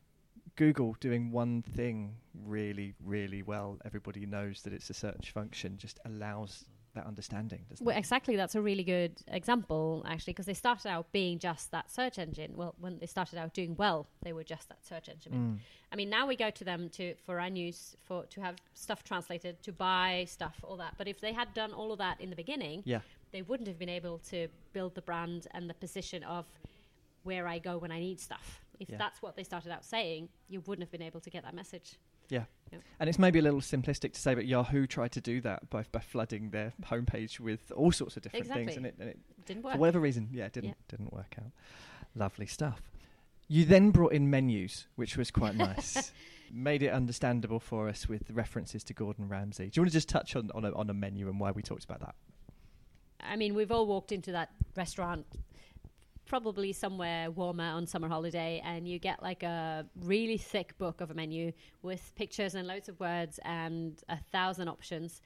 Google 0.60 0.94
doing 1.00 1.32
one 1.32 1.62
thing 1.62 2.18
really, 2.46 2.94
really 3.02 3.42
well, 3.44 3.80
everybody 3.86 4.26
knows 4.26 4.62
that 4.64 4.74
it's 4.74 4.90
a 4.90 4.94
search 4.94 5.32
function, 5.32 5.78
just 5.78 6.00
allows 6.04 6.66
that 6.96 7.06
understanding, 7.06 7.62
doesn't 7.70 7.86
Well, 7.86 7.96
it? 7.96 8.00
exactly. 8.00 8.36
That's 8.36 8.56
a 8.56 8.62
really 8.62 8.84
good 8.84 9.14
example, 9.30 10.04
actually, 10.06 10.34
because 10.34 10.48
they 10.48 10.54
started 10.54 10.90
out 10.90 11.10
being 11.14 11.40
just 11.40 11.72
that 11.72 11.90
search 11.90 12.20
engine. 12.20 12.58
Well, 12.58 12.76
when 12.78 13.00
they 13.00 13.06
started 13.06 13.40
out 13.40 13.54
doing 13.54 13.74
well, 13.78 14.06
they 14.22 14.34
were 14.34 14.44
just 14.44 14.68
that 14.68 14.86
search 14.86 15.08
engine. 15.08 15.32
Mm. 15.34 15.60
I 15.94 15.96
mean, 15.96 16.10
now 16.10 16.28
we 16.28 16.36
go 16.36 16.50
to 16.50 16.64
them 16.66 16.90
to 16.90 17.16
for 17.26 17.40
our 17.40 17.50
news, 17.50 17.96
for 18.04 18.26
to 18.26 18.42
have 18.42 18.58
stuff 18.74 19.02
translated, 19.06 19.62
to 19.64 19.72
buy 19.72 20.26
stuff, 20.28 20.60
all 20.64 20.76
that. 20.78 20.96
But 20.98 21.08
if 21.08 21.22
they 21.22 21.32
had 21.32 21.54
done 21.54 21.72
all 21.72 21.94
of 21.94 22.00
that 22.00 22.20
in 22.20 22.30
the 22.30 22.36
beginning, 22.36 22.84
Yeah. 22.86 23.00
they 23.32 23.44
wouldn't 23.44 23.68
have 23.70 23.80
been 23.80 23.88
able 24.02 24.18
to 24.32 24.50
build 24.74 24.96
the 24.96 25.02
brand 25.04 25.48
and 25.52 25.70
the 25.70 25.74
position 25.76 26.22
of 26.24 26.48
where 27.24 27.48
I 27.48 27.60
go 27.60 27.78
when 27.78 27.92
I 27.94 28.00
need 28.00 28.20
stuff. 28.20 28.62
If 28.80 28.90
Yeah. 28.90 28.98
that's 28.98 29.22
what 29.22 29.36
they 29.36 29.44
started 29.44 29.72
out 29.72 29.84
saying, 29.86 30.30
you 30.48 30.62
wouldn't 30.62 30.84
have 30.84 30.92
been 30.92 31.02
able 31.02 31.20
to 31.22 31.30
get 31.30 31.44
that 31.44 31.54
message. 31.54 31.98
Yeah. 32.30 32.46
Yep. 32.72 32.82
And 33.00 33.10
it's 33.10 33.20
maybe 33.20 33.40
a 33.40 33.42
little 33.42 33.60
simplistic 33.62 34.14
to 34.14 34.20
say, 34.20 34.36
but 34.36 34.46
Yahoo 34.46 34.86
tried 34.88 35.12
to 35.14 35.22
do 35.22 35.42
that 35.42 35.70
by, 35.70 35.84
by 35.92 36.00
flooding 36.00 36.52
their 36.52 36.74
homepage 36.86 37.40
with 37.40 37.72
all 37.76 37.92
sorts 37.92 38.16
of 38.18 38.24
different 38.24 38.48
things, 38.48 38.78
and 38.78 38.86
it, 38.86 38.96
and 39.00 39.10
it 39.10 39.20
Didn't 39.46 39.64
work 39.64 39.74
for 39.74 39.80
whatever 39.80 40.00
reason, 40.00 40.30
yeah, 40.32 40.46
it 40.46 40.54
didn't 40.54 40.70
Yeah. 40.70 40.76
didn't 40.88 41.12
work 41.12 41.36
out. 41.40 41.52
Lovely 42.16 42.46
stuff. 42.46 42.82
You 43.48 43.66
then 43.66 43.90
brought 43.90 44.14
in 44.14 44.30
menus, 44.30 44.88
which 44.96 45.18
was 45.18 45.32
quite 45.32 45.56
nice. 45.68 46.12
Made 46.52 46.84
it 46.84 46.90
understandable 46.92 47.60
for 47.60 47.90
us 47.90 48.08
with 48.08 48.30
references 48.32 48.84
to 48.86 48.94
Gordon 48.94 49.28
Ramsay. 49.28 49.66
Do 49.70 49.72
you 49.76 49.82
want 49.82 49.92
to 49.92 49.98
just 49.98 50.10
touch 50.10 50.36
on 50.36 50.50
on 50.56 50.66
a, 50.66 50.72
on 50.74 50.90
a 50.90 50.94
menu 50.94 51.28
and 51.30 51.40
why 51.40 51.52
we 51.52 51.62
talked 51.64 51.84
about 51.84 52.00
that? 52.02 52.16
I 53.22 53.36
mean, 53.36 53.54
we've 53.56 53.72
all 53.72 53.86
walked 53.88 54.12
into 54.12 54.32
that 54.32 54.50
restaurant, 54.76 55.26
probably 56.30 56.72
somewhere 56.72 57.32
warmer 57.32 57.66
on 57.66 57.86
summer 57.88 58.08
holiday, 58.08 58.62
and 58.64 58.88
you 58.88 59.00
get 59.00 59.22
like 59.22 59.44
a 59.44 59.86
really 60.04 60.38
thick 60.38 60.78
book 60.78 61.02
of 61.02 61.12
a 61.12 61.14
menu 61.14 61.52
with 61.82 62.14
pictures 62.16 62.56
and 62.56 62.68
loads 62.68 62.88
of 62.88 62.98
words 63.00 63.40
and 63.44 64.02
a 64.08 64.18
thousand 64.32 64.70
options. 64.70 65.22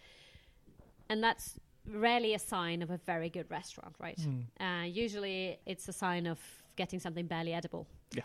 And 1.09 1.21
that's 1.21 1.59
rarely 1.85 2.33
a 2.33 2.39
sign 2.39 2.81
of 2.81 2.89
a 2.89 2.97
very 3.05 3.29
good 3.29 3.51
restaurant, 3.51 3.93
right? 3.99 4.17
Mm. 4.17 4.45
Uh, 4.59 4.85
usually 4.85 5.59
it's 5.65 5.87
a 5.89 5.93
sign 5.93 6.25
of 6.25 6.39
getting 6.77 6.99
something 7.01 7.27
barely 7.27 7.53
edible. 7.53 7.85
Yeah. 8.15 8.23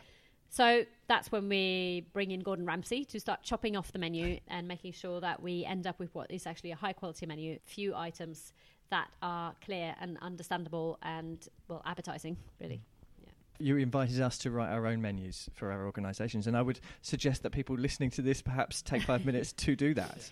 So 0.48 0.84
that's 1.08 1.30
when 1.32 1.48
we 1.48 2.06
bring 2.12 2.30
in 2.30 2.40
Gordon 2.40 2.64
Ramsay 2.64 3.04
to 3.06 3.20
start 3.20 3.42
chopping 3.42 3.76
off 3.76 3.92
the 3.92 3.98
menu 3.98 4.38
and 4.46 4.66
making 4.68 4.92
sure 4.92 5.20
that 5.20 5.42
we 5.42 5.64
end 5.64 5.86
up 5.86 5.98
with 5.98 6.14
what 6.14 6.30
is 6.30 6.46
actually 6.46 6.70
a 6.70 6.76
high 6.76 6.94
quality 6.94 7.26
menu, 7.26 7.58
few 7.64 7.94
items 7.94 8.52
that 8.90 9.08
are 9.22 9.54
clear 9.64 9.94
and 10.00 10.18
understandable 10.20 10.98
and, 11.02 11.46
well, 11.68 11.82
appetizing, 11.84 12.36
really. 12.60 12.80
Mm. 13.22 13.30
You 13.58 13.76
invited 13.76 14.20
us 14.20 14.38
to 14.38 14.50
write 14.50 14.70
our 14.70 14.86
own 14.86 15.02
menus 15.02 15.50
for 15.54 15.72
our 15.72 15.84
organisations, 15.84 16.46
and 16.46 16.56
I 16.56 16.62
would 16.62 16.80
suggest 17.02 17.42
that 17.42 17.50
people 17.50 17.76
listening 17.76 18.10
to 18.10 18.22
this 18.22 18.42
perhaps 18.42 18.82
take 18.82 19.02
five 19.02 19.24
minutes 19.26 19.52
to 19.52 19.76
do 19.76 19.94
that. 19.94 20.30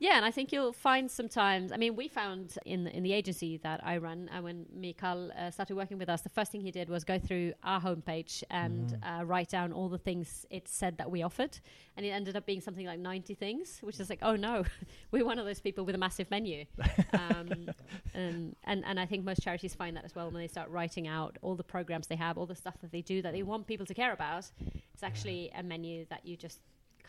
Yeah, 0.00 0.16
and 0.16 0.24
I 0.24 0.30
think 0.32 0.52
you'll 0.52 0.72
find 0.72 1.08
sometimes. 1.10 1.70
I 1.72 1.76
mean, 1.76 1.94
we 1.94 2.08
found 2.08 2.58
in 2.66 2.84
the, 2.84 2.94
in 2.94 3.02
the 3.04 3.12
agency 3.12 3.58
that 3.58 3.80
I 3.84 3.96
run, 3.98 4.28
uh, 4.36 4.42
when 4.42 4.66
Mikael 4.74 5.30
uh, 5.38 5.50
started 5.52 5.76
working 5.76 5.98
with 5.98 6.08
us, 6.08 6.20
the 6.22 6.28
first 6.28 6.50
thing 6.50 6.60
he 6.60 6.72
did 6.72 6.88
was 6.90 7.04
go 7.04 7.18
through 7.18 7.52
our 7.62 7.80
homepage 7.80 8.42
and 8.50 8.74
Mm. 8.90 9.20
uh, 9.20 9.24
write 9.24 9.48
down 9.48 9.72
all 9.72 9.88
the 9.88 9.98
things 9.98 10.44
it 10.50 10.66
said 10.68 10.98
that 10.98 11.10
we 11.10 11.22
offered, 11.22 11.58
and 11.96 12.04
it 12.04 12.10
ended 12.10 12.36
up 12.36 12.44
being 12.44 12.60
something 12.60 12.86
like 12.86 12.98
ninety 12.98 13.34
things, 13.34 13.78
which 13.82 13.98
is 14.00 14.10
like, 14.10 14.18
oh 14.22 14.34
no, 14.36 14.64
we're 15.12 15.24
one 15.24 15.38
of 15.38 15.46
those 15.46 15.60
people 15.60 15.84
with 15.84 15.94
a 15.94 15.98
massive 15.98 16.28
menu. 16.30 16.64
um, 17.12 17.48
and, 18.14 18.56
and 18.64 18.84
and 18.84 18.98
I 19.00 19.06
think 19.06 19.24
most 19.24 19.42
charities 19.42 19.74
find 19.74 19.96
that 19.96 20.04
as 20.04 20.14
well 20.14 20.26
when 20.30 20.40
they 20.42 20.48
start 20.48 20.68
writing 20.70 21.06
out 21.06 21.38
all 21.40 21.54
the 21.54 21.64
programs 21.64 22.08
they 22.08 22.16
have, 22.16 22.36
all 22.36 22.46
the 22.46 22.56
stuff 22.56 22.74
that 22.82 22.90
they 22.90 23.00
do 23.00 23.22
that 23.22 23.32
they 23.32 23.42
want 23.44 23.66
people 23.68 23.86
to 23.86 23.94
care 23.94 24.12
about. 24.12 24.50
It's 24.92 25.02
actually 25.04 25.50
a 25.56 25.62
menu 25.62 26.04
that 26.10 26.26
you 26.26 26.36
just 26.36 26.58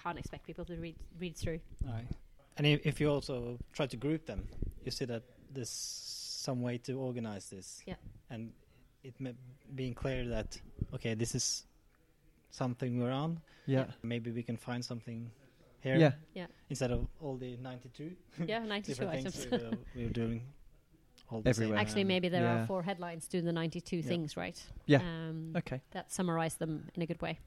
can't 0.02 0.20
expect 0.20 0.46
people 0.46 0.66
to 0.66 0.76
read 0.78 0.96
read 1.20 1.36
through. 1.36 1.60
Right. 1.84 2.06
And 2.58 2.66
if, 2.68 2.86
if 2.86 3.00
you 3.02 3.10
also 3.10 3.58
try 3.74 3.86
to 3.88 3.98
group 3.98 4.26
them, 4.26 4.48
you 4.84 4.92
see 4.92 5.06
that 5.06 5.24
there's 5.54 5.70
some 5.70 6.62
way 6.62 6.78
to 6.80 6.94
organize 6.94 7.50
this. 7.50 7.82
Yeah. 7.86 7.96
And 8.30 8.52
it 9.04 9.14
may 9.20 9.34
being 9.74 9.94
clear 9.94 10.28
that 10.30 10.60
okay, 10.94 11.14
this 11.16 11.36
is 11.36 11.66
something 12.52 13.00
we're 13.02 13.12
on. 13.12 13.40
Yeah. 13.66 13.86
Maybe 14.04 14.32
we 14.32 14.44
can 14.44 14.58
find 14.58 14.84
something 14.86 15.32
here. 15.82 15.98
Yeah. 15.98 16.12
Yeah. 16.34 16.48
Instead 16.70 16.92
of 16.92 17.08
all 17.22 17.36
the 17.38 17.58
92. 17.58 18.12
Yeah, 18.48 18.60
92 18.66 18.92
different 18.94 19.12
items. 19.12 19.48
we 19.52 19.58
were, 19.58 19.72
we 19.96 20.04
were 20.06 20.10
doing. 20.14 20.42
All 21.32 21.42
the 21.42 21.50
Everywhere. 21.50 21.78
Same. 21.78 21.82
Actually, 21.88 22.04
maybe 22.04 22.30
there 22.30 22.44
Yeah. 22.44 22.64
are 22.64 22.68
four 22.68 22.84
headlines 22.84 23.28
to 23.30 23.42
the 23.42 23.52
92 23.52 24.04
things, 24.04 24.38
right? 24.38 24.62
Yeah. 24.86 25.00
Um, 25.00 25.54
Okay. 25.58 25.82
That 25.92 26.12
summarize 26.12 26.56
them 26.56 26.88
in 26.94 27.02
a 27.02 27.06
good 27.08 27.20
way. 27.22 27.40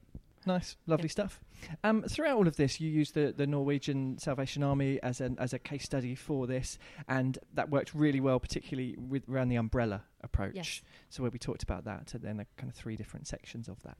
Nice, 0.49 0.77
lovely 0.87 1.09
stuff. 1.09 1.39
Um, 1.83 2.01
throughout 2.01 2.35
all 2.35 2.47
of 2.47 2.55
this, 2.55 2.79
you 2.81 2.89
used 2.89 3.13
the, 3.13 3.31
the 3.37 3.45
Norwegian 3.45 4.17
Salvation 4.17 4.63
Army 4.63 4.99
as 5.03 5.21
an 5.21 5.37
as 5.39 5.53
a 5.53 5.59
case 5.59 5.83
study 5.83 6.15
for 6.15 6.47
this, 6.47 6.79
and 7.07 7.37
that 7.53 7.69
worked 7.69 7.93
really 7.93 8.19
well, 8.19 8.39
particularly 8.39 8.95
with 8.97 9.29
around 9.29 9.49
the 9.49 9.57
umbrella 9.57 10.01
approach. 10.23 10.55
Yes. 10.55 10.81
So 11.11 11.21
where 11.21 11.29
we 11.29 11.37
talked 11.37 11.61
about 11.61 11.85
that, 11.85 12.15
and 12.15 12.23
then 12.23 12.37
the 12.37 12.47
kind 12.57 12.67
of 12.67 12.75
three 12.75 12.95
different 12.95 13.27
sections 13.27 13.67
of 13.67 13.83
that. 13.83 13.97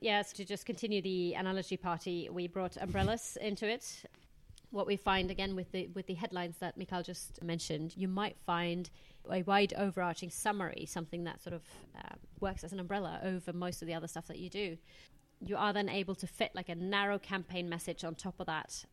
Yes, 0.00 0.32
to 0.34 0.46
just 0.46 0.64
continue 0.64 1.02
the 1.02 1.34
analogy 1.34 1.76
party, 1.76 2.30
we 2.32 2.46
brought 2.46 2.78
umbrellas 2.78 3.36
into 3.42 3.68
it. 3.68 4.02
What 4.70 4.86
we 4.86 4.96
find 4.96 5.30
again 5.30 5.54
with 5.54 5.70
the 5.72 5.88
with 5.88 6.06
the 6.06 6.14
headlines 6.14 6.56
that 6.60 6.78
Mikael 6.78 7.02
just 7.02 7.42
mentioned, 7.42 7.92
you 7.98 8.08
might 8.08 8.38
find 8.46 8.88
a 9.30 9.42
wide 9.42 9.74
overarching 9.76 10.30
summary, 10.30 10.86
something 10.88 11.24
that 11.24 11.42
sort 11.42 11.52
of 11.52 11.62
um, 11.96 12.18
works 12.40 12.64
as 12.64 12.72
an 12.72 12.80
umbrella 12.80 13.20
over 13.22 13.52
most 13.52 13.82
of 13.82 13.88
the 13.88 13.92
other 13.92 14.08
stuff 14.08 14.26
that 14.28 14.38
you 14.38 14.48
do. 14.48 14.78
You 15.40 15.56
are 15.56 15.72
then 15.72 15.88
able 15.88 16.14
to 16.16 16.26
fit 16.26 16.52
like 16.54 16.68
a 16.68 16.74
narrow 16.74 17.18
campaign 17.18 17.68
message 17.68 18.04
on 18.04 18.14
top 18.14 18.40
of 18.40 18.46
that. 18.46 18.84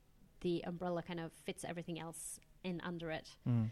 The 0.41 0.63
umbrella 0.65 1.01
kind 1.03 1.19
of 1.19 1.32
fits 1.45 1.63
everything 1.63 1.99
else 1.99 2.39
in 2.63 2.82
under 2.82 3.12
it. 3.12 3.29
Mm. 3.47 3.69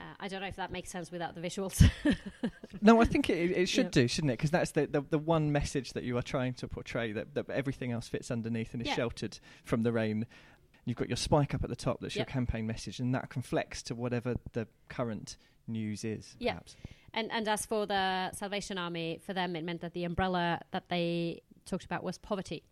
Uh, 0.00 0.04
I 0.18 0.26
don't 0.26 0.40
know 0.40 0.48
if 0.48 0.56
that 0.56 0.72
makes 0.72 0.90
sense 0.90 1.12
without 1.12 1.34
the 1.34 1.40
visuals. 1.40 1.88
No, 2.84 3.00
I 3.00 3.04
think 3.04 3.30
it, 3.30 3.50
it 3.52 3.68
should 3.68 3.84
Yeah. 3.86 3.90
do, 4.02 4.08
shouldn't 4.08 4.32
it? 4.32 4.38
Because 4.38 4.50
that's 4.50 4.72
the, 4.72 4.86
the 4.86 5.02
the 5.02 5.18
one 5.18 5.52
message 5.52 5.92
that 5.92 6.02
you 6.02 6.16
are 6.16 6.22
trying 6.22 6.54
to 6.54 6.66
portray 6.66 7.12
that, 7.12 7.34
that 7.34 7.48
everything 7.50 7.92
else 7.92 8.08
fits 8.08 8.28
underneath 8.30 8.72
and 8.72 8.82
is 8.82 8.88
Yeah. 8.88 8.94
sheltered 8.96 9.38
from 9.62 9.82
the 9.82 9.92
rain. 9.92 10.26
You've 10.84 10.96
got 10.96 11.08
your 11.08 11.16
spike 11.18 11.54
up 11.54 11.62
at 11.62 11.70
the 11.70 11.76
top 11.76 12.00
that's 12.00 12.16
your 12.16 12.24
campaign 12.24 12.66
message, 12.66 12.98
and 12.98 13.14
that 13.14 13.28
can 13.30 13.42
flex 13.42 13.82
to 13.84 13.94
whatever 13.94 14.34
the 14.52 14.66
current 14.88 15.36
news 15.68 16.02
is. 16.02 16.34
Yeah. 16.40 16.54
perhaps. 16.54 16.76
And 17.14 17.30
and 17.30 17.46
as 17.46 17.66
for 17.66 17.86
the 17.86 18.32
Salvation 18.32 18.78
Army, 18.78 19.20
for 19.24 19.32
them 19.34 19.54
it 19.54 19.62
meant 19.62 19.82
that 19.82 19.92
the 19.92 20.02
umbrella 20.02 20.62
that 20.72 20.88
they 20.88 21.42
talked 21.64 21.84
about 21.84 22.02
was 22.02 22.18
poverty. 22.18 22.64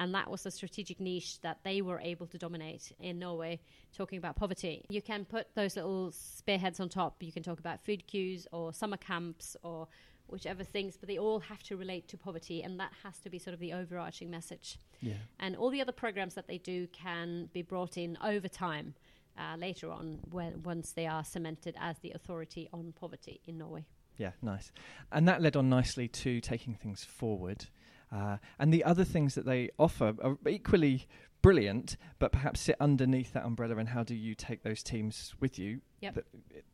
And 0.00 0.14
that 0.14 0.30
was 0.30 0.42
the 0.42 0.50
strategic 0.50 1.00
niche 1.00 1.40
that 1.40 1.58
they 1.64 1.82
were 1.82 2.00
able 2.00 2.26
to 2.28 2.38
dominate 2.38 2.92
in 3.00 3.18
Norway, 3.18 3.60
talking 3.96 4.18
about 4.18 4.36
poverty. 4.36 4.84
You 4.90 5.02
can 5.02 5.24
put 5.24 5.54
those 5.54 5.76
little 5.76 6.12
spearheads 6.12 6.80
on 6.80 6.88
top. 6.88 7.22
You 7.22 7.32
can 7.32 7.42
talk 7.42 7.58
about 7.58 7.84
food 7.84 8.06
queues 8.06 8.46
or 8.52 8.72
summer 8.72 8.96
camps 8.96 9.56
or 9.62 9.88
whichever 10.28 10.62
things, 10.62 10.96
but 10.96 11.08
they 11.08 11.18
all 11.18 11.40
have 11.40 11.62
to 11.64 11.76
relate 11.76 12.06
to 12.08 12.16
poverty, 12.16 12.62
and 12.62 12.78
that 12.78 12.92
has 13.02 13.18
to 13.20 13.30
be 13.30 13.38
sort 13.38 13.54
of 13.54 13.60
the 13.60 13.72
overarching 13.72 14.30
message. 14.30 14.78
Yeah. 15.00 15.14
And 15.40 15.56
all 15.56 15.70
the 15.70 15.80
other 15.80 15.92
programs 15.92 16.34
that 16.34 16.46
they 16.46 16.58
do 16.58 16.86
can 16.88 17.48
be 17.52 17.62
brought 17.62 17.96
in 17.96 18.18
over 18.22 18.48
time 18.48 18.94
uh, 19.38 19.56
later 19.56 19.90
on 19.90 20.18
when 20.30 20.62
once 20.62 20.92
they 20.92 21.06
are 21.06 21.24
cemented 21.24 21.76
as 21.80 21.98
the 22.00 22.12
authority 22.12 22.68
on 22.72 22.92
poverty 22.92 23.40
in 23.46 23.58
Norway. 23.58 23.86
Yeah, 24.16 24.32
nice. 24.42 24.72
And 25.12 25.28
that 25.28 25.40
led 25.40 25.56
on 25.56 25.68
nicely 25.68 26.08
to 26.08 26.40
taking 26.40 26.74
things 26.74 27.04
forward. 27.04 27.66
Uh, 28.12 28.38
and 28.58 28.72
the 28.72 28.84
other 28.84 29.04
things 29.04 29.34
that 29.34 29.44
they 29.44 29.70
offer 29.78 30.14
are 30.22 30.38
equally 30.48 31.06
brilliant, 31.40 31.96
but 32.18 32.32
perhaps 32.32 32.60
sit 32.60 32.76
underneath 32.80 33.32
that 33.32 33.44
umbrella. 33.44 33.76
And 33.76 33.88
how 33.88 34.02
do 34.02 34.14
you 34.14 34.34
take 34.34 34.62
those 34.62 34.82
teams 34.82 35.34
with 35.40 35.58
you? 35.58 35.80
Yep. 36.00 36.14
That, 36.14 36.24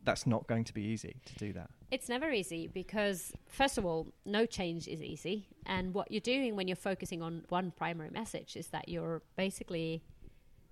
that's 0.04 0.26
not 0.26 0.46
going 0.46 0.64
to 0.64 0.74
be 0.74 0.82
easy 0.82 1.16
to 1.26 1.34
do 1.34 1.52
that. 1.52 1.70
It's 1.90 2.08
never 2.08 2.30
easy 2.30 2.66
because, 2.66 3.32
first 3.46 3.78
of 3.78 3.84
all, 3.84 4.08
no 4.24 4.46
change 4.46 4.88
is 4.88 5.02
easy. 5.02 5.48
And 5.66 5.94
what 5.94 6.10
you're 6.10 6.20
doing 6.20 6.56
when 6.56 6.68
you're 6.68 6.76
focusing 6.76 7.22
on 7.22 7.44
one 7.48 7.72
primary 7.76 8.10
message 8.10 8.56
is 8.56 8.68
that 8.68 8.88
you're 8.88 9.22
basically 9.36 10.02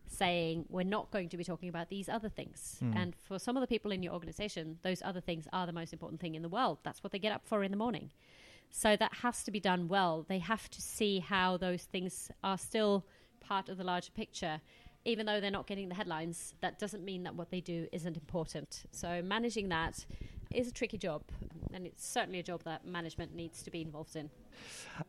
saying, 0.09 0.67
we're 0.69 0.85
not 0.85 1.11
going 1.11 1.29
to 1.31 1.37
be 1.37 1.45
talking 1.45 1.69
about 1.69 1.89
these 1.89 2.09
other 2.09 2.29
things. 2.29 2.79
Mm. 2.85 2.97
And 2.97 3.17
for 3.17 3.39
some 3.39 3.57
of 3.57 3.63
the 3.63 3.67
people 3.67 3.93
in 3.93 4.03
your 4.03 4.13
organization, 4.13 4.79
those 4.83 5.01
other 5.03 5.21
things 5.21 5.47
are 5.53 5.67
the 5.67 5.73
most 5.73 5.93
important 5.93 6.21
thing 6.21 6.35
in 6.35 6.43
the 6.43 6.49
world. 6.49 6.79
That's 6.83 7.03
what 7.03 7.13
they 7.13 7.19
get 7.19 7.33
up 7.33 7.43
for 7.47 7.63
in 7.63 7.71
the 7.71 7.77
morning. 7.77 8.11
So 8.75 8.97
that 8.97 9.15
has 9.17 9.45
to 9.45 9.51
be 9.51 9.61
done 9.61 9.87
well. 9.87 10.25
They 10.27 10.39
have 10.39 10.69
to 10.71 10.81
see 10.81 11.21
how 11.21 11.59
those 11.59 11.83
things 11.83 12.31
are 12.43 12.57
still 12.59 13.05
part 13.39 13.69
of 13.69 13.77
the 13.77 13.85
larger 13.85 14.11
picture. 14.13 14.61
Even 15.05 15.27
though 15.27 15.41
they're 15.41 15.51
not 15.51 15.67
getting 15.67 15.89
the 15.89 15.95
headlines, 15.95 16.55
that 16.63 16.79
doesn't 16.79 17.05
mean 17.05 17.25
that 17.25 17.35
what 17.35 17.51
they 17.51 17.61
do 17.61 17.87
isn't 17.93 18.17
important. 18.17 18.85
So 18.91 19.21
managing 19.23 19.69
that 19.69 20.07
is 20.51 20.69
a 20.69 20.73
tricky 20.73 20.97
job, 20.97 21.23
and 21.73 21.87
it's 21.87 22.07
certainly 22.07 22.39
a 22.39 22.43
job 22.43 22.63
that 22.65 22.87
management 22.87 23.35
needs 23.35 23.63
to 23.63 23.71
be 23.71 23.83
involved 23.83 24.17
in. 24.17 24.31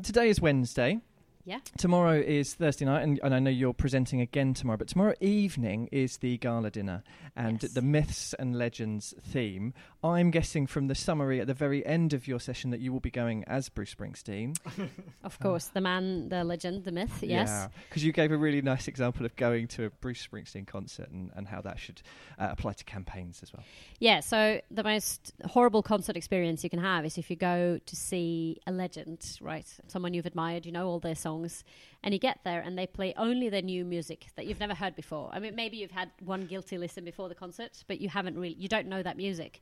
Today 0.03 0.29
is 0.29 0.41
Wednesday. 0.41 0.99
Yeah. 1.45 1.59
Tomorrow 1.77 2.21
is 2.21 2.53
Thursday 2.53 2.85
night, 2.85 3.03
and, 3.03 3.19
and 3.21 3.35
I 3.35 3.39
know 3.39 3.49
you're 3.49 3.73
presenting 3.73 4.21
again 4.21 4.53
tomorrow, 4.53 4.77
but 4.77 4.87
tomorrow 4.87 5.13
evening 5.19 5.89
is 5.91 6.17
the 6.17 6.37
gala 6.37 6.71
dinner 6.71 7.03
and 7.35 7.59
the 7.59 7.81
myths 7.81 8.33
and 8.37 8.57
legends 8.57 9.13
theme. 9.21 9.73
I'm 10.03 10.31
guessing 10.31 10.67
from 10.67 10.87
the 10.87 10.95
summary 10.95 11.39
at 11.39 11.47
the 11.47 11.53
very 11.53 11.85
end 11.85 12.13
of 12.13 12.27
your 12.27 12.39
session 12.39 12.69
that 12.71 12.79
you 12.79 12.91
will 12.91 12.99
be 12.99 13.11
going 13.11 13.43
as 13.45 13.69
Bruce 13.69 13.93
Springsteen. 13.93 14.57
Of 15.23 15.39
course, 15.39 15.67
the 15.67 15.79
man, 15.79 16.27
the 16.27 16.43
legend, 16.43 16.83
the 16.83 16.91
myth. 16.91 17.23
Yes. 17.23 17.69
Because 17.89 18.03
you 18.03 18.11
gave 18.11 18.31
a 18.33 18.37
really 18.37 18.61
nice 18.61 18.89
example 18.89 19.25
of 19.25 19.33
going 19.37 19.67
to 19.69 19.85
a 19.85 19.89
Bruce 19.89 20.27
Springsteen 20.27 20.67
concert 20.67 21.09
and, 21.09 21.31
and 21.35 21.47
how 21.47 21.61
that 21.61 21.79
should 21.79 22.01
uh, 22.37 22.49
apply 22.51 22.73
to 22.73 22.83
campaigns 22.83 23.41
as 23.41 23.53
well. 23.53 23.63
Yeah, 23.99 24.19
so 24.19 24.59
the 24.69 24.83
most 24.83 25.33
horrible 25.45 25.81
concert 25.81 26.17
experience 26.17 26.63
you 26.63 26.69
can 26.69 26.79
have 26.79 27.05
is 27.05 27.17
if 27.17 27.29
you 27.29 27.37
go 27.37 27.79
to 27.85 27.95
see 27.95 28.59
a 28.67 28.71
legend, 28.71 29.37
right? 29.41 29.65
Someone 29.87 30.13
you've 30.13 30.25
admired, 30.25 30.65
you 30.65 30.73
know 30.73 30.87
all 30.87 30.99
their 30.99 31.15
songs, 31.15 31.63
and 32.03 32.13
you 32.13 32.19
get 32.19 32.39
there 32.43 32.59
and 32.59 32.77
they 32.77 32.85
play 32.85 33.13
only 33.17 33.49
their 33.49 33.61
new 33.61 33.85
music 33.85 34.27
that 34.35 34.45
you've 34.45 34.59
never 34.59 34.75
heard 34.75 34.95
before. 34.95 35.29
I 35.31 35.39
mean, 35.39 35.55
maybe 35.55 35.77
you've 35.77 35.91
had 35.91 36.11
one 36.23 36.45
guilty 36.45 36.77
listen 36.77 37.05
before 37.05 37.29
the 37.29 37.35
concert, 37.35 37.83
but 37.87 38.01
you 38.01 38.09
haven't 38.09 38.35
really, 38.35 38.55
you 38.55 38.67
don't 38.67 38.87
know 38.87 39.01
that 39.01 39.15
music. 39.15 39.61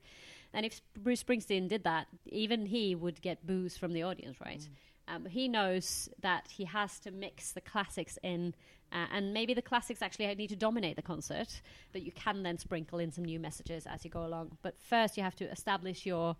And 0.53 0.65
if 0.65 0.81
Bruce 0.97 1.23
Springsteen 1.23 1.67
did 1.67 1.83
that, 1.83 2.07
even 2.25 2.65
he 2.65 2.95
would 2.95 3.21
get 3.21 3.45
boos 3.45 3.77
from 3.77 3.93
the 3.93 4.03
audience, 4.03 4.37
right? 4.43 4.67
Um, 5.07 5.25
he 5.25 5.47
knows 5.47 6.09
that 6.21 6.47
he 6.49 6.65
has 6.65 6.99
to 7.01 7.11
mix 7.11 7.51
the 7.51 7.61
classics 7.61 8.17
in, 8.23 8.55
uh, 8.91 9.05
and 9.13 9.33
maybe 9.33 9.53
the 9.53 9.61
classics 9.61 10.01
actually 10.01 10.33
need 10.35 10.49
to 10.49 10.55
dominate 10.55 10.95
the 10.95 11.01
concert, 11.01 11.61
but 11.93 12.01
you 12.01 12.11
can 12.11 12.43
then 12.43 12.57
sprinkle 12.57 12.99
in 12.99 13.11
some 13.11 13.23
new 13.23 13.39
messages 13.39 13.85
as 13.85 14.03
you 14.03 14.09
go 14.09 14.25
along. 14.25 14.57
But 14.61 14.75
first, 14.79 15.15
you 15.15 15.23
have 15.23 15.35
to 15.37 15.49
establish 15.51 16.05
your 16.05 16.35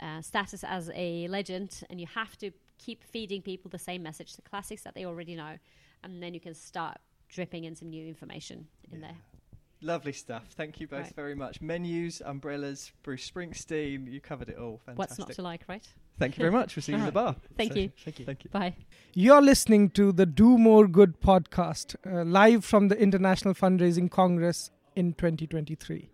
uh, 0.00 0.20
status 0.20 0.64
as 0.64 0.90
a 0.94 1.28
legend, 1.28 1.82
and 1.88 2.00
you 2.00 2.06
have 2.14 2.36
to 2.38 2.50
keep 2.78 3.02
feeding 3.04 3.42
people 3.42 3.70
the 3.70 3.78
same 3.78 4.02
message, 4.02 4.34
the 4.36 4.42
classics 4.42 4.82
that 4.82 4.94
they 4.94 5.04
already 5.04 5.34
know, 5.34 5.58
and 6.02 6.22
then 6.22 6.34
you 6.34 6.40
can 6.40 6.54
start 6.54 6.98
dripping 7.28 7.64
in 7.64 7.74
some 7.74 7.88
new 7.90 8.06
information 8.06 8.66
in 8.92 9.00
there. 9.00 9.16
Lovely 9.80 10.12
stuff. 10.12 10.44
Thank 10.56 10.80
you 10.80 10.88
both 10.88 11.02
Right. 11.04 11.14
very 11.14 11.34
much. 11.34 11.60
Menus, 11.60 12.22
umbrellas, 12.24 12.92
Bruce 13.02 13.28
Springsteen, 13.30 14.10
you 14.10 14.20
covered 14.20 14.48
it 14.48 14.56
all. 14.56 14.78
Fantastic. 14.86 14.98
What's 14.98 15.18
not 15.18 15.30
to 15.32 15.42
like, 15.42 15.64
right? 15.68 15.86
Thank 16.18 16.38
you 16.38 16.42
very 16.42 16.52
much. 16.52 16.74
We'll 16.74 16.82
see 16.82 16.92
you 16.92 16.98
in 16.98 17.04
the 17.04 17.12
bar. 17.22 17.36
Thank 17.56 17.72
So- 17.74 17.78
you. 17.80 17.92
Thank 18.04 18.18
you. 18.20 18.24
Thank 18.24 18.44
you. 18.44 18.50
Bye. 18.50 18.74
You're 19.14 19.42
listening 19.42 19.90
to 19.90 20.12
the 20.12 20.24
Do 20.26 20.56
More 20.56 20.86
Good 20.86 21.20
podcast, 21.20 21.96
uh, 22.06 22.24
live 22.24 22.64
from 22.64 22.88
the 22.88 22.96
International 22.98 23.52
Fundraising 23.52 24.10
Congress 24.10 24.70
in 24.96 25.12
2023. 25.14 26.10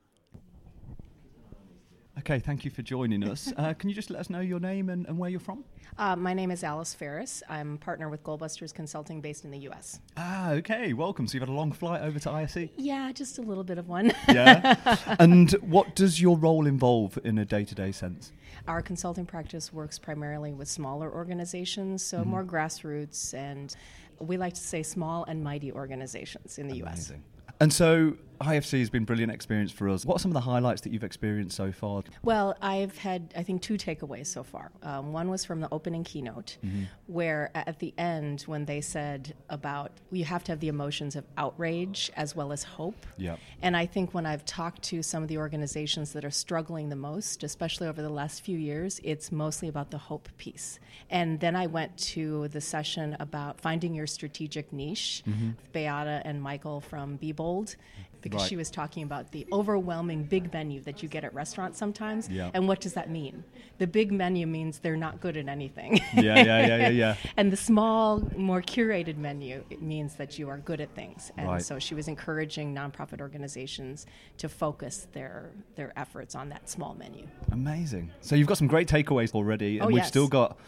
Okay, 2.20 2.38
thank 2.38 2.64
you 2.66 2.70
for 2.70 2.82
joining 2.82 3.24
us. 3.28 3.52
Uh, 3.60 3.74
can 3.74 3.88
you 3.90 3.94
just 3.94 4.08
let 4.10 4.20
us 4.20 4.30
know 4.30 4.40
your 4.40 4.60
name 4.60 4.88
and, 4.88 5.06
and 5.06 5.18
where 5.18 5.28
you're 5.28 5.38
from? 5.40 5.64
Uh, 5.98 6.16
my 6.16 6.32
name 6.32 6.50
is 6.50 6.64
Alice 6.64 6.94
Ferris. 6.94 7.42
I'm 7.48 7.76
partner 7.78 8.08
with 8.08 8.22
GoalBusters 8.22 8.72
Consulting 8.72 9.20
based 9.20 9.44
in 9.44 9.50
the 9.50 9.58
U.S. 9.60 10.00
Ah, 10.16 10.52
okay, 10.52 10.92
welcome. 10.94 11.26
So 11.26 11.34
you've 11.34 11.42
had 11.42 11.48
a 11.50 11.52
long 11.52 11.72
flight 11.72 12.00
over 12.00 12.18
to 12.20 12.28
IFC? 12.30 12.70
Yeah, 12.76 13.12
just 13.12 13.36
a 13.38 13.42
little 13.42 13.64
bit 13.64 13.76
of 13.76 13.88
one. 13.88 14.12
yeah. 14.28 14.76
And 15.18 15.50
what 15.62 15.94
does 15.94 16.20
your 16.22 16.38
role 16.38 16.66
involve 16.66 17.18
in 17.24 17.36
a 17.38 17.44
day 17.44 17.64
to 17.64 17.74
day 17.74 17.92
sense? 17.92 18.32
Our 18.66 18.80
consulting 18.82 19.26
practice 19.26 19.72
works 19.72 19.98
primarily 19.98 20.52
with 20.52 20.68
smaller 20.68 21.12
organizations, 21.12 22.02
so 22.02 22.18
Mhm. 22.20 22.26
more 22.26 22.44
grassroots, 22.44 23.34
and 23.34 23.74
we 24.20 24.36
like 24.38 24.54
to 24.54 24.60
say 24.60 24.82
small 24.82 25.24
and 25.24 25.42
mighty 25.44 25.70
organizations 25.72 26.58
in 26.58 26.68
the 26.68 26.76
U.S. 26.78 27.08
Amazing. 27.10 27.22
And 27.60 27.72
so 27.72 28.16
IFC 28.40 28.78
has 28.78 28.88
been 28.88 29.02
a 29.02 29.06
brilliant 29.06 29.30
experience 29.30 29.70
for 29.70 29.86
us. 29.90 30.06
What 30.06 30.16
are 30.16 30.18
some 30.18 30.30
of 30.30 30.34
the 30.34 30.40
highlights 30.40 30.80
that 30.82 30.92
you've 30.94 31.04
experienced 31.04 31.54
so 31.56 31.72
far? 31.72 32.02
Well, 32.22 32.56
I've 32.62 32.96
had, 32.96 33.34
I 33.36 33.42
think, 33.42 33.60
two 33.60 33.74
takeaways 33.74 34.28
so 34.28 34.42
far. 34.42 34.70
Um, 34.82 35.12
one 35.12 35.28
was 35.28 35.44
from 35.44 35.60
the 35.60 35.68
opening 35.70 36.04
keynote, 36.04 36.56
Mhm. 36.64 36.86
where 37.06 37.50
at 37.54 37.80
the 37.80 37.92
end, 37.98 38.42
when 38.42 38.64
they 38.64 38.80
said 38.80 39.34
about 39.50 39.92
you 40.10 40.24
have 40.24 40.42
to 40.44 40.52
have 40.52 40.60
the 40.60 40.68
emotions 40.68 41.16
of 41.16 41.26
outrage 41.36 42.10
as 42.16 42.34
well 42.34 42.50
as 42.50 42.62
hope. 42.62 43.06
Yeah. 43.18 43.36
And 43.60 43.76
I 43.76 43.84
think 43.84 44.14
when 44.14 44.24
I've 44.24 44.46
talked 44.46 44.82
to 44.84 45.02
some 45.02 45.22
of 45.22 45.28
the 45.28 45.36
organizations 45.36 46.14
that 46.14 46.24
are 46.24 46.30
struggling 46.30 46.88
the 46.88 46.96
most, 46.96 47.44
especially 47.44 47.88
over 47.88 48.00
the 48.00 48.08
last 48.08 48.40
few 48.40 48.56
years, 48.56 49.00
it's 49.04 49.30
mostly 49.30 49.68
about 49.68 49.90
the 49.90 49.98
hope 49.98 50.30
piece. 50.38 50.80
And 51.10 51.40
then 51.40 51.54
I 51.56 51.66
went 51.66 51.96
to 51.98 52.48
the 52.48 52.60
session 52.62 53.16
about 53.20 53.60
finding 53.60 53.94
your 53.94 54.06
strategic 54.06 54.72
niche, 54.72 55.22
Mhm. 55.26 55.56
Beata 55.72 56.22
and 56.24 56.42
Michael 56.42 56.80
from 56.80 57.16
Be 57.16 57.32
Bold, 57.32 57.76
because 58.20 58.42
Right. 58.42 58.48
she 58.48 58.56
was 58.56 58.70
talking 58.70 59.02
about 59.02 59.32
the 59.32 59.46
overwhelming 59.52 60.24
big 60.24 60.52
menu 60.52 60.80
that 60.82 61.02
you 61.02 61.08
get 61.08 61.24
at 61.24 61.32
restaurants 61.34 61.78
sometimes. 61.78 62.28
Yeah. 62.28 62.50
And 62.54 62.68
what 62.68 62.80
does 62.80 62.94
that 62.94 63.10
mean? 63.10 63.44
The 63.78 63.86
big 63.86 64.12
menu 64.12 64.46
means 64.46 64.78
they're 64.80 64.96
not 64.96 65.20
good 65.20 65.36
at 65.36 65.48
anything. 65.48 66.00
Yeah, 66.14 66.22
yeah, 66.22 66.42
yeah, 66.44 66.76
yeah, 66.76 66.88
yeah. 66.88 67.14
and 67.36 67.50
the 67.52 67.56
small, 67.56 68.20
more 68.36 68.60
curated 68.62 69.16
menu 69.16 69.64
it 69.70 69.80
means 69.82 70.14
that 70.16 70.38
you 70.38 70.48
are 70.48 70.58
good 70.58 70.80
at 70.80 70.94
things. 70.94 71.32
And 71.36 71.48
Right. 71.48 71.62
so 71.62 71.78
she 71.78 71.94
was 71.94 72.08
encouraging 72.08 72.74
nonprofit 72.74 73.20
organizations 73.20 74.06
to 74.38 74.48
focus 74.48 75.06
their 75.12 75.50
their 75.76 75.92
efforts 75.98 76.34
on 76.34 76.48
that 76.50 76.68
small 76.68 76.94
menu. 76.94 77.26
Amazing. 77.52 78.10
So 78.20 78.34
you've 78.36 78.48
got 78.48 78.58
some 78.58 78.66
great 78.68 78.88
takeaways 78.88 79.34
already, 79.34 79.78
and 79.78 79.84
Oh, 79.84 79.88
we've 79.88 79.96
yes. 79.98 80.08
still 80.08 80.28
got 80.28 80.58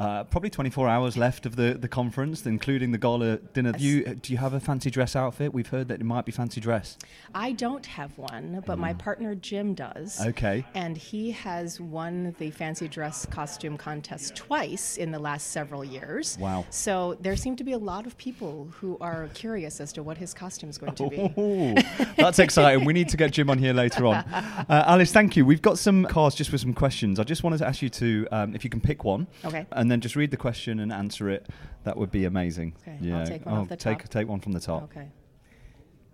uh, 0.00 0.24
probably 0.24 0.48
24 0.50 0.88
hours 0.88 1.16
left 1.16 1.44
of 1.44 1.56
the, 1.56 1.74
the 1.74 1.86
conference, 1.88 2.46
including 2.46 2.90
the 2.90 2.98
gala 2.98 3.36
dinner. 3.36 3.72
Do 3.72 3.84
you, 3.84 4.04
do 4.14 4.32
you 4.32 4.38
have 4.38 4.54
a 4.54 4.60
fancy 4.60 4.90
dress 4.90 5.14
outfit? 5.14 5.52
We've 5.52 5.68
heard 5.68 5.88
that 5.88 6.00
it 6.00 6.04
might 6.04 6.24
be 6.24 6.32
fancy 6.32 6.60
dress. 6.60 6.96
I 7.34 7.52
don't 7.52 7.84
have 7.84 8.16
one, 8.16 8.62
but 8.66 8.78
my 8.78 8.94
partner 8.94 9.34
Jim 9.34 9.74
does. 9.74 10.18
Mm. 10.18 10.28
Okay. 10.28 10.64
And 10.74 10.96
he 10.96 11.30
has 11.32 11.80
won 11.80 12.34
the 12.38 12.50
fancy 12.50 12.88
dress 12.88 13.26
costume 13.26 13.76
contest 13.76 14.34
twice 14.34 14.96
in 14.96 15.10
the 15.12 15.18
last 15.18 15.48
several 15.48 15.84
years. 15.84 16.38
Wow. 16.40 16.64
So 16.70 17.16
there 17.20 17.36
seem 17.36 17.54
to 17.56 17.64
be 17.64 17.72
a 17.72 17.78
lot 17.78 18.06
of 18.06 18.16
people 18.16 18.68
who 18.80 18.96
are 19.02 19.28
curious 19.34 19.80
as 19.80 19.92
to 19.92 20.02
what 20.02 20.16
his 20.16 20.32
costume 20.32 20.70
is 20.70 20.78
going 20.78 20.94
to 20.94 21.08
be. 21.10 21.34
Oh, 21.36 21.74
that's 22.16 22.38
exciting. 22.38 22.86
We 22.86 22.94
need 22.94 23.10
to 23.10 23.16
get 23.18 23.32
Jim 23.32 23.50
on 23.50 23.58
here 23.58 23.72
later 23.74 24.06
on. 24.06 24.24
Uh, 24.70 24.84
Alice, 24.86 25.10
thank 25.10 25.36
you. 25.36 25.44
We've 25.44 25.62
got 25.62 25.78
some 25.78 26.04
cards 26.04 26.36
just 26.36 26.52
with 26.52 26.60
some 26.60 26.74
questions. 26.74 27.18
I 27.18 27.24
just 27.24 27.42
wanted 27.42 27.58
to 27.58 27.66
ask 27.66 27.82
you 27.82 27.88
to, 27.88 28.28
um, 28.30 28.54
if 28.54 28.62
you 28.62 28.70
can 28.70 28.80
pick 28.80 29.04
one, 29.04 29.26
Okay. 29.44 29.66
and 29.72 29.89
then 29.90 30.00
just 30.00 30.16
read 30.16 30.30
the 30.30 30.36
question 30.36 30.80
and 30.80 30.92
answer 30.92 31.28
it. 31.28 31.48
That 31.84 31.96
would 31.96 32.10
be 32.10 32.24
amazing. 32.24 32.76
Okay, 32.86 33.12
I'll 33.12 33.26
take 33.26 33.46
one 33.46 33.54
oh, 33.54 33.60
off 33.62 33.68
the 33.68 33.76
take 33.76 33.98
top. 33.98 34.08
take 34.08 34.28
one 34.28 34.40
from 34.40 34.52
the 34.52 34.60
top. 34.60 34.84
Okay. 34.84 35.08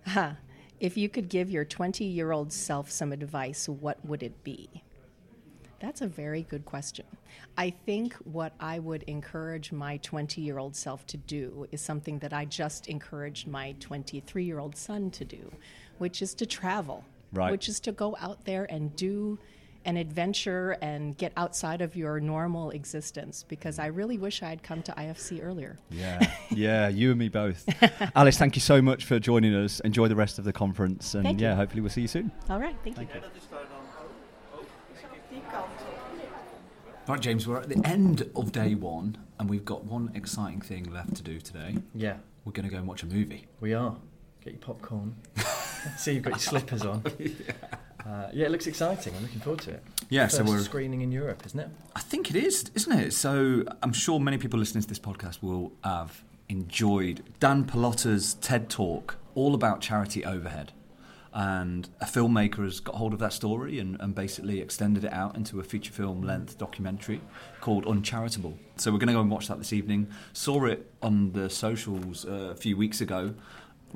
Ha. 0.06 0.36
If 0.78 0.96
you 0.96 1.08
could 1.08 1.28
give 1.28 1.50
your 1.50 1.64
20 1.64 2.04
year 2.04 2.32
old 2.32 2.52
self 2.52 2.90
some 2.90 3.12
advice, 3.12 3.68
what 3.68 4.04
would 4.04 4.22
it 4.22 4.44
be? 4.44 4.68
That's 5.80 6.00
a 6.00 6.06
very 6.06 6.42
good 6.42 6.64
question. 6.64 7.06
I 7.58 7.70
think 7.70 8.14
what 8.24 8.54
I 8.60 8.78
would 8.78 9.02
encourage 9.04 9.72
my 9.72 9.98
20 9.98 10.40
year 10.40 10.58
old 10.58 10.74
self 10.76 11.06
to 11.08 11.16
do 11.16 11.66
is 11.70 11.80
something 11.80 12.18
that 12.20 12.32
I 12.32 12.44
just 12.44 12.86
encouraged 12.88 13.46
my 13.46 13.74
23 13.80 14.44
year 14.44 14.58
old 14.58 14.76
son 14.76 15.10
to 15.12 15.24
do, 15.24 15.50
which 15.98 16.22
is 16.22 16.34
to 16.34 16.46
travel, 16.46 17.04
Right. 17.32 17.50
which 17.50 17.68
is 17.68 17.80
to 17.80 17.92
go 17.92 18.16
out 18.20 18.44
there 18.44 18.66
and 18.70 18.94
do 18.96 19.38
an 19.87 19.96
adventure 19.96 20.72
and 20.83 21.16
get 21.16 21.33
outside 21.37 21.81
of 21.81 21.96
your 21.96 22.20
normal 22.20 22.70
existence 22.70 23.44
because 23.49 23.79
I 23.79 23.87
really 23.87 24.18
wish 24.18 24.42
I 24.42 24.49
had 24.51 24.62
come 24.62 24.83
to 24.83 24.92
IFC 24.92 25.42
earlier. 25.42 25.79
Yeah, 25.90 26.20
yeah, 26.51 26.88
you 26.88 27.11
and 27.11 27.18
me 27.18 27.29
both. 27.29 27.64
Alice, 28.14 28.37
thank 28.37 28.57
you 28.57 28.61
so 28.61 28.83
much 28.83 29.05
for 29.05 29.18
joining 29.18 29.55
us. 29.55 29.81
Enjoy 29.81 30.09
the 30.09 30.16
rest 30.16 30.38
of 30.38 30.44
the 30.44 30.53
conference, 30.53 31.14
and 31.14 31.22
Thank 31.25 31.40
you. 31.40 31.46
yeah, 31.46 31.55
hopefully 31.55 31.81
we'll 31.81 31.90
see 31.90 32.03
you 32.03 32.09
soon. 32.09 32.31
All 32.51 32.61
right, 32.61 32.77
thank, 32.85 32.96
Thank 32.96 33.14
you. 33.14 33.20
Oh, 34.53 34.59
oh, 34.59 34.64
right, 37.09 37.20
James, 37.20 37.46
we're 37.46 37.61
at 37.61 37.68
the 37.68 37.81
end 37.87 38.29
of 38.35 38.53
day 38.53 38.75
one, 38.75 39.16
and 39.38 39.49
we've 39.49 39.64
got 39.64 39.85
one 39.85 40.11
exciting 40.14 40.61
thing 40.61 40.92
left 40.92 41.14
to 41.16 41.22
do 41.22 41.40
today. 41.40 41.77
Yeah. 41.94 42.16
We're 42.44 42.53
going 42.53 42.68
to 42.68 42.70
go 42.70 42.79
and 42.79 42.87
watch 42.87 43.03
a 43.03 43.07
movie. 43.07 43.46
We 43.61 43.75
are. 43.75 43.96
Get 44.42 44.55
your 44.55 44.61
popcorn. 44.61 45.16
See, 45.96 46.12
you've 46.14 46.22
got 46.22 46.31
your 46.31 46.38
slippers 46.38 46.83
on. 46.83 47.03
Uh, 48.07 48.29
yeah, 48.33 48.47
it 48.47 48.53
looks 48.53 48.66
exciting. 48.69 49.14
I'm 49.16 49.23
looking 49.23 49.40
forward 49.40 49.62
to 49.62 49.71
it. 49.73 49.83
Yeah, 50.09 50.29
so 50.29 50.38
First 50.38 50.51
we're- 50.51 50.62
screening 50.62 51.01
in 51.01 51.11
Europe, 51.11 51.42
isn't 51.45 51.59
it? 51.59 51.69
I 51.97 52.01
think 52.01 52.31
it 52.31 52.37
is, 52.37 52.71
isn't 52.75 52.92
it? 52.99 53.12
So 53.12 53.64
I'm 53.83 53.92
sure 53.92 54.21
many 54.21 54.38
people 54.38 54.59
listening 54.61 54.83
to 54.83 54.88
this 54.88 54.99
podcast 55.01 55.42
will 55.42 55.73
have 55.83 56.23
enjoyed 56.49 57.25
Dan 57.40 57.64
Pallotta's 57.64 58.35
TED 58.35 58.71
Talk, 58.71 59.16
all 59.35 59.55
about 59.55 59.81
charity 59.81 60.25
overhead. 60.25 60.73
And 61.38 61.87
a 62.01 62.07
filmmaker 62.07 62.64
has 62.64 62.81
got 62.81 62.95
hold 62.95 63.12
of 63.12 63.19
that 63.19 63.33
story 63.33 63.79
and, 63.79 64.01
and 64.01 64.14
basically 64.14 64.61
extended 64.61 65.05
it 65.05 65.12
out 65.12 65.37
into 65.37 65.61
a 65.61 65.62
feature 65.64 65.92
film 65.92 66.23
length 66.23 66.57
documentary 66.57 67.21
called 67.61 67.87
Uncharitable. 67.87 68.57
So 68.77 68.90
we're 68.90 68.99
going 68.99 69.09
to 69.09 69.12
go 69.14 69.21
and 69.21 69.31
watch 69.31 69.49
that 69.49 69.59
this 69.59 69.73
evening. 69.75 70.07
Saw 70.33 70.64
it 70.64 70.90
on 71.03 71.33
the 71.33 71.51
socials 71.51 72.25
uh, 72.25 72.53
a 72.53 72.55
few 72.55 72.77
weeks 72.77 73.03
ago. 73.03 73.35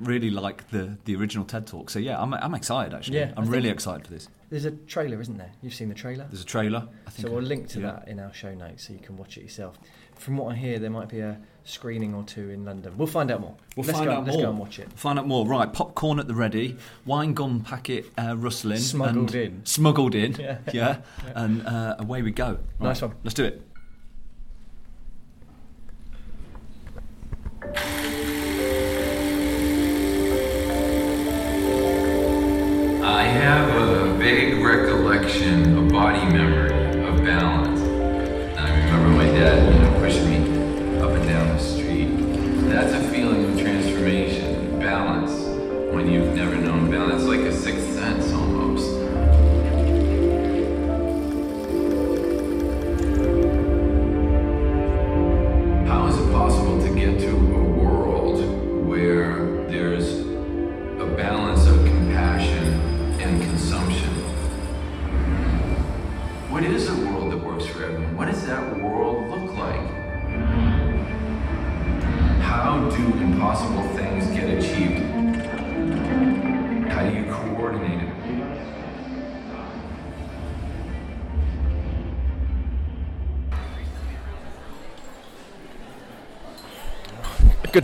Really 0.00 0.30
like 0.30 0.68
the, 0.70 0.96
the 1.04 1.16
original 1.16 1.44
TED 1.44 1.66
Talk. 1.66 1.90
So 1.90 1.98
yeah, 1.98 2.20
I'm, 2.20 2.34
I'm 2.34 2.54
excited 2.54 2.94
actually. 2.94 3.18
Yeah, 3.18 3.32
I'm 3.36 3.48
really 3.48 3.68
excited 3.68 4.06
for 4.06 4.12
this. 4.12 4.28
There's 4.50 4.64
a 4.64 4.72
trailer, 4.72 5.20
isn't 5.20 5.38
there? 5.38 5.52
You've 5.62 5.74
seen 5.74 5.88
the 5.88 5.94
trailer? 5.94 6.26
There's 6.28 6.42
a 6.42 6.46
trailer. 6.46 6.88
I 7.06 7.10
think 7.10 7.28
so 7.28 7.32
we'll 7.34 7.42
link 7.42 7.68
to 7.68 7.80
yeah. 7.80 7.92
that 7.92 8.08
in 8.08 8.18
our 8.18 8.32
show 8.34 8.52
notes 8.54 8.86
so 8.88 8.92
you 8.92 8.98
can 8.98 9.16
watch 9.16 9.36
it 9.36 9.42
yourself. 9.42 9.78
From 10.16 10.36
what 10.36 10.52
I 10.52 10.56
hear, 10.56 10.78
there 10.78 10.90
might 10.90 11.08
be 11.08 11.20
a 11.20 11.38
screening 11.64 12.14
or 12.14 12.24
two 12.24 12.50
in 12.50 12.64
London. 12.64 12.94
We'll 12.98 13.06
find 13.06 13.30
out 13.30 13.40
more. 13.40 13.54
We'll 13.76 13.86
let's 13.86 13.98
find 13.98 14.10
go, 14.10 14.16
out 14.16 14.24
let's 14.24 14.36
more. 14.36 14.44
go 14.46 14.50
and 14.50 14.58
watch 14.58 14.78
it. 14.78 14.92
Find 14.94 15.18
out 15.18 15.26
more. 15.26 15.46
Right, 15.46 15.72
popcorn 15.72 16.18
at 16.18 16.26
the 16.26 16.34
ready, 16.34 16.76
wine 17.06 17.32
gum 17.32 17.60
packet 17.60 18.06
uh, 18.18 18.36
rustling, 18.36 18.78
Smuggled 18.80 19.34
in. 19.34 19.64
smuggled 19.64 20.14
in. 20.14 20.34
Yeah. 20.34 20.58
yeah, 20.72 20.98
Yeah. 21.24 21.32
and 21.36 21.66
uh, 21.66 21.96
away 22.00 22.22
we 22.22 22.32
go. 22.32 22.58
Nice 22.80 23.02
one. 23.02 23.14
Let's 23.22 23.34
do 23.34 23.44
it. 23.44 23.62
Have 33.18 33.68
a 33.76 34.14
vague 34.14 34.62
recollection, 34.64 35.76
a 35.76 35.82
body 35.90 36.24
memory 36.32 37.02
of 37.04 37.24
balance. 37.24 37.80
I 38.58 38.70
remember 38.70 39.08
my 39.10 39.26
dad, 39.26 39.69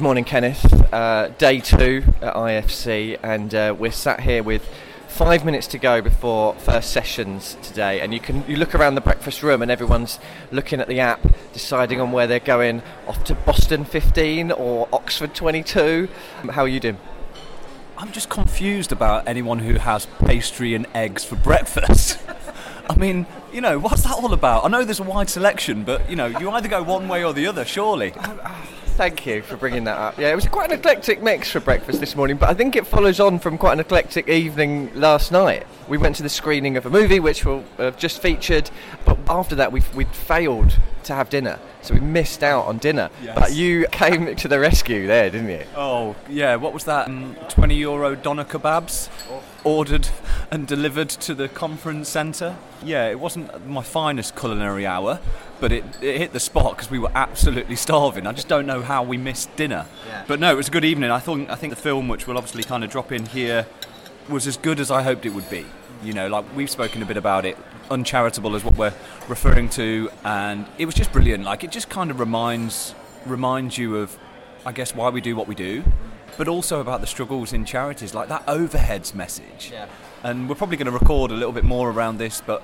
morning, 0.07 0.23
Kenneth. 0.23 0.65
Uh, 0.95 1.33
day 1.37 1.59
two 1.59 2.05
at 2.23 2.35
IFC, 2.35 3.19
and 3.25 3.53
uh, 3.53 3.75
we're 3.77 3.91
sat 3.91 4.21
here 4.21 4.41
with 4.41 4.65
five 5.09 5.45
minutes 5.45 5.67
to 5.67 5.79
go 5.79 6.01
before 6.01 6.55
first 6.55 6.93
sessions 6.93 7.57
today. 7.61 8.01
And 8.01 8.15
you 8.15 8.21
can 8.21 8.45
you 8.47 8.55
look 8.55 8.77
around 8.77 8.95
the 8.95 9.01
breakfast 9.01 9.43
room, 9.43 9.63
and 9.63 9.69
everyone's 9.69 10.21
looking 10.53 10.81
at 10.81 10.87
the 10.87 11.01
app, 11.01 11.27
deciding 11.53 12.01
on 12.01 12.13
where 12.13 12.29
they're 12.29 12.39
going 12.39 12.83
off 13.09 13.25
to 13.25 13.35
Boston 13.35 13.85
15 13.85 14.53
or 14.53 14.89
Oxford 14.93 15.35
22. 15.35 16.09
Um, 16.41 16.51
How 16.51 16.63
are 16.63 16.69
you 16.69 16.79
doing? 16.79 16.99
I'm 17.99 18.13
just 18.13 18.29
confused 18.29 18.93
about 18.93 19.27
anyone 19.27 19.59
who 19.59 19.75
has 19.75 20.07
pastry 20.25 20.77
and 20.77 20.87
eggs 20.95 21.25
for 21.25 21.35
breakfast. 21.35 22.21
I 22.89 22.95
mean, 22.95 23.27
you 23.53 23.61
know, 23.61 23.81
what's 23.81 24.05
that 24.05 24.13
all 24.13 24.33
about? 24.33 24.65
I 24.65 24.69
know 24.69 24.85
there's 24.85 25.01
a 25.01 25.03
wide 25.03 25.31
selection, 25.31 25.83
but 25.83 26.09
you 26.09 26.15
know, 26.15 26.27
you 26.27 26.49
either 26.51 26.69
go 26.69 26.85
one 26.85 27.09
way 27.09 27.25
or 27.25 27.33
the 27.33 27.49
other, 27.49 27.65
surely. 27.65 28.15
Thank 28.97 29.27
you 29.27 29.43
for 29.43 29.59
bringing 29.59 29.85
that 29.85 29.99
up. 29.99 30.19
Yeah, 30.19 30.33
it 30.33 30.35
was 30.35 30.47
quite 30.47 30.73
an 30.73 30.79
eclectic 30.79 31.23
mix 31.23 31.51
for 31.51 31.61
breakfast 31.61 32.01
this 32.01 32.17
morning, 32.17 32.39
but 32.39 32.49
I 32.49 32.55
think 32.55 32.77
it 32.77 32.87
follows 32.87 33.21
on 33.21 33.39
from 33.39 33.59
quite 33.59 33.75
an 33.75 33.81
eclectic 33.81 34.27
evening 34.27 34.91
last 34.95 35.31
night. 35.31 35.67
We 35.87 35.99
went 35.99 36.17
to 36.17 36.23
the 36.23 36.31
screening 36.31 36.79
of 36.79 36.87
a 36.87 36.91
movie 36.91 37.21
which 37.21 37.45
we'll 37.45 37.63
have 37.77 37.99
just 37.99 38.23
featured, 38.23 38.71
but 39.05 39.19
after 39.29 39.55
that 39.57 39.71
we 39.71 39.83
we'd 39.95 40.09
failed 40.09 40.79
to 41.05 41.15
have 41.15 41.29
dinner, 41.29 41.59
so 41.83 41.93
we 41.93 42.01
missed 42.01 42.43
out 42.43 42.65
on 42.65 42.79
dinner. 42.79 43.11
Yes. 43.23 43.39
But 43.39 43.53
you 43.53 43.87
came 43.93 44.35
to 44.43 44.49
the 44.49 44.59
rescue 44.59 45.07
there, 45.07 45.29
didn't 45.29 45.51
you? 45.51 45.65
Oh, 45.77 46.17
yeah, 46.31 46.57
what 46.57 46.73
was 46.73 46.85
that? 46.85 47.09
Um, 47.09 47.37
20 47.51 47.75
euro 47.77 48.17
doner 48.17 48.45
kebabs 48.45 49.11
ordered 49.63 50.09
and 50.51 50.67
delivered 50.67 51.09
to 51.09 51.35
the 51.35 51.49
conference 51.49 52.09
centre. 52.09 52.57
Yeah, 52.85 53.09
it 53.09 53.19
wasn't 53.19 53.67
my 53.67 53.83
finest 53.83 54.37
culinary 54.37 54.87
hour, 54.87 55.21
but 55.61 55.73
it, 55.73 55.85
it 56.01 56.19
hit 56.19 56.33
the 56.33 56.41
spot 56.41 56.77
because 56.77 56.91
we 56.91 56.99
were 56.99 57.11
absolutely 57.15 57.77
starving. 57.77 58.27
I 58.27 58.33
just 58.33 58.49
don't 58.49 58.67
know 58.67 58.83
how 58.83 59.03
we 59.03 59.17
missed 59.17 59.55
dinner. 59.57 59.87
Yeah. 60.07 60.25
But 60.27 60.41
no, 60.41 60.53
it 60.53 60.57
was 60.57 60.69
a 60.69 60.71
good 60.71 60.85
evening. 60.85 61.11
I 61.11 61.19
thought 61.19 61.51
I 61.51 61.55
think 61.57 61.75
the 61.75 61.81
film, 61.81 62.09
which 62.09 62.27
we'll 62.27 62.39
obviously 62.39 62.63
kind 62.63 62.85
of 62.85 62.91
drop 62.91 63.13
in 63.13 63.27
here, 63.27 63.67
was 64.29 64.47
as 64.47 64.57
good 64.57 64.81
as 64.81 64.91
I 64.91 65.03
hoped 65.03 65.27
it 65.27 65.31
would 65.31 65.49
be. 65.51 65.67
You 66.03 66.13
know, 66.13 66.29
like 66.29 66.45
we've 66.55 66.71
spoken 66.71 67.03
a 67.03 67.07
bit 67.07 67.17
about 67.17 67.45
it. 67.45 67.57
Uncharitable 67.91 68.55
is 68.55 68.65
what 68.65 68.77
we're 68.77 68.95
referring 69.29 69.69
to, 69.71 70.11
and 70.25 70.67
it 70.79 70.87
was 70.87 70.95
just 70.95 71.13
brilliant. 71.13 71.45
Like 71.45 71.65
it 71.65 71.71
just 71.71 71.89
kind 71.89 72.11
of 72.11 72.21
reminds 72.21 72.95
reminds 73.25 73.77
you 73.77 73.97
of, 73.97 74.17
I 74.65 74.73
guess, 74.73 74.95
why 74.95 75.09
we 75.09 75.21
do 75.21 75.35
what 75.35 75.49
we 75.49 75.55
do, 75.55 75.85
but 76.37 76.49
also 76.49 76.81
about 76.81 77.01
the 77.01 77.07
struggles 77.07 77.53
in 77.53 77.65
charities, 77.65 78.15
like 78.15 78.29
that 78.29 78.47
overheads 78.47 79.15
message. 79.15 79.71
Yeah. 79.73 79.87
And 80.27 80.49
we're 80.49 80.57
probably 80.57 80.77
going 80.77 80.87
to 80.87 80.99
record 80.99 81.31
a 81.31 81.35
little 81.35 81.53
bit 81.53 81.63
more 81.63 81.89
around 81.89 82.19
this, 82.19 82.43
but 82.45 82.61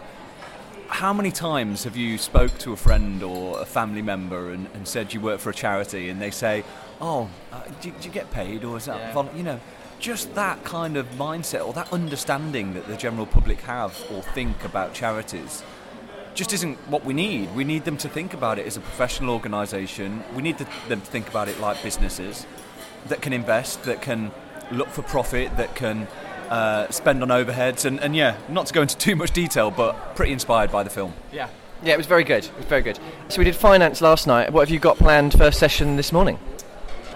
how 0.88 1.12
many 1.12 1.30
times 1.30 1.84
have 1.84 1.96
you 1.96 2.18
spoke 2.18 2.58
to 2.58 2.72
a 2.72 2.76
friend 2.76 3.22
or 3.22 3.60
a 3.60 3.64
family 3.64 4.02
member 4.02 4.50
and, 4.50 4.66
and 4.74 4.88
said 4.88 5.14
you 5.14 5.20
work 5.20 5.38
for 5.38 5.50
a 5.50 5.54
charity 5.54 6.08
and 6.08 6.20
they 6.20 6.32
say, 6.32 6.64
oh, 7.00 7.30
uh, 7.52 7.62
do, 7.80 7.92
do 7.92 8.08
you 8.08 8.10
get 8.10 8.32
paid 8.32 8.64
or 8.64 8.78
is 8.78 8.86
that, 8.86 8.98
Yeah. 8.98 9.12
vol-" 9.12 9.30
you 9.36 9.44
know, 9.44 9.60
just 10.00 10.34
that 10.34 10.64
kind 10.64 10.96
of 10.96 11.06
mindset 11.10 11.64
or 11.64 11.72
that 11.74 11.92
understanding 11.92 12.74
that 12.74 12.88
the 12.88 12.96
general 12.96 13.26
public 13.26 13.60
have 13.60 13.96
or 14.12 14.22
think 14.22 14.64
about 14.64 14.92
charities 14.92 15.62
just 16.34 16.52
isn't 16.52 16.76
what 16.88 17.04
we 17.04 17.14
need. 17.14 17.54
We 17.54 17.62
need 17.62 17.84
them 17.84 17.96
to 17.98 18.08
think 18.08 18.34
about 18.34 18.58
it 18.58 18.66
as 18.66 18.76
a 18.76 18.80
professional 18.80 19.30
organisation. 19.30 20.24
We 20.34 20.42
need 20.42 20.58
the, 20.58 20.66
them 20.88 21.00
to 21.00 21.06
think 21.06 21.28
about 21.28 21.46
it 21.46 21.60
like 21.60 21.80
businesses 21.80 22.44
that 23.06 23.22
can 23.22 23.32
invest, 23.32 23.84
that 23.84 24.02
can 24.02 24.32
look 24.72 24.88
for 24.88 25.02
profit, 25.02 25.56
that 25.58 25.76
can 25.76 26.08
uh, 26.50 26.90
spend 26.90 27.22
on 27.22 27.28
overheads. 27.28 27.84
And, 27.84 28.00
and 28.00 28.14
yeah, 28.16 28.36
not 28.48 28.66
to 28.66 28.74
go 28.74 28.82
into 28.82 28.96
too 29.06 29.16
much 29.16 29.30
detail, 29.32 29.70
but 29.70 30.16
pretty 30.16 30.32
inspired 30.32 30.70
by 30.70 30.82
the 30.82 30.90
film. 30.90 31.12
Yeah. 31.32 31.48
Yeah, 31.84 31.94
it 31.94 31.96
was 31.96 32.06
very 32.06 32.22
good. 32.24 32.44
It 32.44 32.56
was 32.56 32.66
very 32.66 32.82
good. 32.82 32.98
So 33.28 33.38
we 33.38 33.44
did 33.44 33.56
finance 33.56 34.00
last 34.00 34.26
night. 34.28 34.52
What 34.52 34.60
have 34.60 34.70
you 34.70 34.78
got 34.78 34.98
planned 34.98 35.32
first 35.32 35.58
session 35.58 35.96
this 35.96 36.12
morning? 36.12 36.38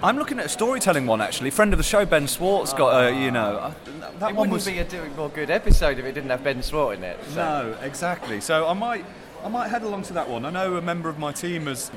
I'm 0.02 0.18
looking 0.18 0.38
at 0.38 0.46
a 0.46 0.48
storytelling 0.48 1.06
one 1.06 1.20
actually. 1.20 1.50
Friend 1.50 1.72
of 1.72 1.78
the 1.78 1.82
show, 1.84 2.04
Ben 2.04 2.26
Swart, 2.28 2.76
got 2.76 3.04
a 3.06 3.14
you 3.14 3.30
know 3.30 3.56
uh, 3.56 3.72
that 4.18 4.30
it 4.30 4.34
one 4.34 4.50
wouldn't 4.50 4.52
was 4.52 4.66
be 4.66 4.78
a 4.78 4.84
doing 4.84 5.14
more 5.16 5.28
good 5.30 5.50
episode 5.50 5.98
if 5.98 6.04
it 6.04 6.12
didn't 6.12 6.30
have 6.30 6.42
Ben 6.44 6.62
Swart 6.62 6.98
in 6.98 7.04
it. 7.04 7.18
so- 7.28 7.34
No, 7.36 7.76
exactly. 7.82 8.40
So 8.40 8.66
I 8.66 8.72
might, 8.74 9.04
I 9.44 9.48
might 9.48 9.68
head 9.68 9.82
along 9.84 10.02
to 10.04 10.12
that 10.14 10.28
one. 10.28 10.44
I 10.44 10.50
know 10.50 10.76
a 10.76 10.82
member 10.82 11.08
of 11.08 11.18
my 11.18 11.32
team 11.32 11.66
has 11.66 11.90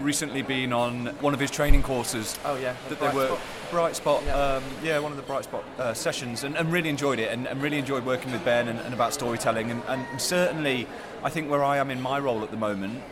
recently 0.00 0.42
been 0.42 0.72
on 0.72 1.06
one 1.20 1.34
of 1.34 1.40
his 1.40 1.50
training 1.50 1.82
courses. 1.82 2.38
Oh, 2.44 2.56
yeah, 2.56 2.74
that 2.88 2.98
they 3.00 3.08
were 3.10 3.26
Spot. 3.26 3.40
Bright 3.72 3.96
spot. 3.96 4.22
Yeah, 4.26 4.36
um, 4.36 4.64
yeah 4.84 4.98
one 4.98 5.12
of 5.12 5.16
the 5.16 5.24
bright 5.24 5.44
spot 5.44 5.64
uh, 5.78 5.94
sessions, 5.94 6.44
and, 6.44 6.56
and 6.56 6.70
really 6.70 6.90
enjoyed 6.90 7.18
it, 7.18 7.32
and, 7.32 7.48
and 7.48 7.60
really 7.60 7.78
enjoyed 7.78 8.04
working 8.04 8.30
with 8.30 8.44
Ben 8.44 8.68
and, 8.68 8.78
and 8.78 8.94
about 8.94 9.14
storytelling, 9.14 9.70
and, 9.70 9.82
and 9.88 10.20
certainly, 10.20 10.86
I 11.24 11.30
think 11.30 11.50
where 11.50 11.64
I 11.64 11.78
am 11.78 11.90
in 11.90 12.00
my 12.00 12.18
role 12.18 12.42
at 12.44 12.50
the 12.50 12.56
moment. 12.56 13.02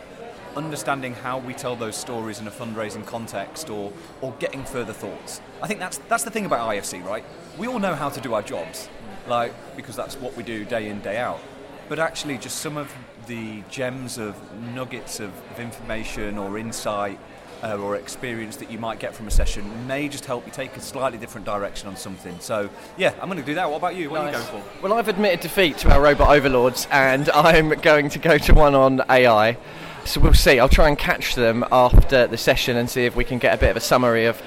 Understanding 0.56 1.14
how 1.14 1.38
we 1.38 1.54
tell 1.54 1.76
those 1.76 1.96
stories 1.96 2.40
in 2.40 2.46
a 2.46 2.50
fundraising 2.50 3.06
context, 3.06 3.70
or, 3.70 3.90
or 4.20 4.32
getting 4.38 4.64
further 4.64 4.92
thoughts. 4.92 5.40
I 5.62 5.66
think 5.66 5.80
that's 5.80 5.98
that's 6.08 6.24
the 6.24 6.30
thing 6.30 6.44
about 6.44 6.68
IFC, 6.68 7.02
right? 7.04 7.24
We 7.56 7.66
all 7.66 7.78
know 7.78 7.94
how 7.94 8.11
to 8.11 8.20
do 8.20 8.34
our 8.34 8.42
jobs, 8.42 8.88
like 9.28 9.54
because 9.76 9.96
that's 9.96 10.16
what 10.16 10.36
we 10.36 10.42
do 10.42 10.64
day 10.64 10.88
in 10.88 11.00
day 11.00 11.16
out. 11.16 11.40
But 11.88 11.98
actually, 11.98 12.36
just 12.36 12.58
some 12.58 12.76
of 12.76 12.92
the 13.26 13.62
gems 13.70 14.18
of 14.18 14.36
nuggets 14.74 15.20
of, 15.20 15.30
of 15.52 15.61
information 15.61 16.36
or 16.36 16.58
insight 16.58 17.18
uh, 17.62 17.76
or 17.76 17.96
experience 17.96 18.56
that 18.56 18.70
you 18.70 18.78
might 18.78 18.98
get 18.98 19.14
from 19.14 19.28
a 19.28 19.30
session 19.30 19.86
may 19.86 20.08
just 20.08 20.24
help 20.24 20.46
you 20.46 20.52
take 20.52 20.76
a 20.76 20.80
slightly 20.80 21.18
different 21.18 21.46
direction 21.46 21.88
on 21.88 21.96
something. 21.96 22.38
So, 22.40 22.70
yeah, 22.96 23.14
I'm 23.20 23.28
going 23.28 23.40
to 23.40 23.46
do 23.46 23.54
that. 23.54 23.70
What 23.70 23.76
about 23.76 23.96
you? 23.96 24.11
What 24.11 24.20
are 24.20 24.26
you 24.26 24.32
going 24.32 24.44
for? 24.44 24.62
Well, 24.82 24.92
I've 24.92 25.08
admitted 25.08 25.40
defeat 25.40 25.78
to 25.78 25.92
our 25.92 26.00
robot 26.00 26.28
overlords, 26.28 26.86
and 26.90 27.28
I'm 27.34 27.70
going 27.80 28.08
to 28.11 28.18
go 28.18 28.38
to 28.38 28.54
one 28.54 28.74
on 28.74 29.02
AI. 29.11 29.56
So 30.04 30.20
we'll 30.20 30.32
see. 30.32 30.58
I'll 30.58 30.68
try 30.68 30.88
and 30.88 30.98
catch 30.98 31.34
them 31.34 31.64
after 31.70 32.26
the 32.26 32.38
session 32.38 32.76
and 32.76 32.88
see 32.88 33.04
if 33.04 33.14
we 33.14 33.24
can 33.24 33.38
get 33.38 33.54
a 33.54 33.58
bit 33.58 33.70
of 33.70 33.76
a 33.76 33.80
summary 33.80 34.24
of 34.24 34.40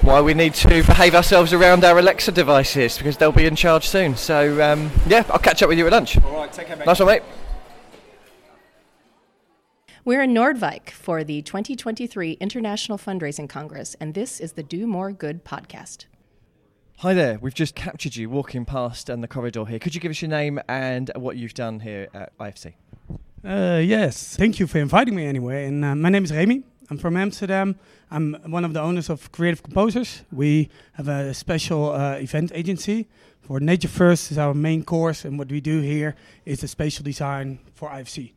why 0.00 0.20
we 0.20 0.34
need 0.34 0.54
to 0.54 0.68
behave 0.68 1.14
ourselves 1.14 1.52
around 1.52 1.84
our 1.84 1.98
Alexa 1.98 2.32
devices 2.32 2.98
because 2.98 3.16
they'll 3.16 3.32
be 3.32 3.46
in 3.46 3.56
charge 3.56 3.88
soon. 3.88 4.16
So 4.16 4.62
um, 4.62 4.90
yeah, 5.06 5.24
I'll 5.30 5.38
catch 5.38 5.62
up 5.62 5.68
with 5.68 5.78
you 5.78 5.86
at 5.86 5.92
lunch. 5.92 6.22
All 6.22 6.36
right, 6.36 6.52
take 6.52 6.66
care, 6.66 6.76
mate. 6.76 6.86
Nice 6.86 7.00
one, 7.00 7.08
mate. 7.08 7.22
We're 10.06 10.20
in 10.20 10.34
Noordwijk 10.34 10.90
for 10.90 11.24
the 11.24 11.40
2023 11.40 12.32
International 12.32 12.98
Fundraising 12.98 13.48
Congress, 13.48 13.96
and 13.98 14.12
this 14.12 14.38
is 14.38 14.52
the 14.52 14.62
Do 14.62 14.86
More 14.86 15.12
Good 15.12 15.46
podcast. 15.46 16.04
Hi 16.98 17.14
there. 17.14 17.38
We've 17.40 17.54
just 17.54 17.74
captured 17.74 18.14
you 18.14 18.28
walking 18.28 18.66
past 18.66 19.06
down 19.06 19.22
the 19.22 19.28
corridor 19.28 19.64
here. 19.64 19.78
Could 19.78 19.94
you 19.94 20.02
give 20.02 20.10
us 20.10 20.20
your 20.20 20.28
name 20.28 20.60
and 20.68 21.10
what 21.16 21.38
you've 21.38 21.54
done 21.54 21.80
here 21.80 22.08
at 22.12 22.36
IFC? 22.36 22.74
Uh, 23.42 23.80
yes, 23.82 24.36
thank 24.36 24.60
you 24.60 24.66
for 24.66 24.76
inviting 24.76 25.14
me 25.14 25.24
anyway. 25.24 25.64
And 25.64 25.82
uh, 25.82 25.94
my 25.94 26.10
name 26.10 26.24
is 26.24 26.32
Remy. 26.32 26.64
I'm 26.90 26.98
from 26.98 27.16
Amsterdam. 27.16 27.78
I'm 28.10 28.34
one 28.44 28.66
of 28.66 28.74
the 28.74 28.82
owners 28.82 29.08
of 29.08 29.32
Creative 29.32 29.62
Composers. 29.62 30.22
We 30.30 30.68
have 30.92 31.08
a 31.08 31.32
special 31.32 31.92
uh, 31.92 32.16
event 32.16 32.52
agency 32.54 33.08
for 33.40 33.58
Nature 33.58 33.88
First 33.88 34.30
is 34.30 34.36
our 34.36 34.52
main 34.52 34.84
course, 34.84 35.24
and 35.24 35.38
what 35.38 35.50
we 35.50 35.62
do 35.62 35.80
here 35.80 36.14
is 36.44 36.60
the 36.60 36.68
spatial 36.68 37.04
design 37.04 37.60
for 37.74 37.88
IFC. 37.88 38.32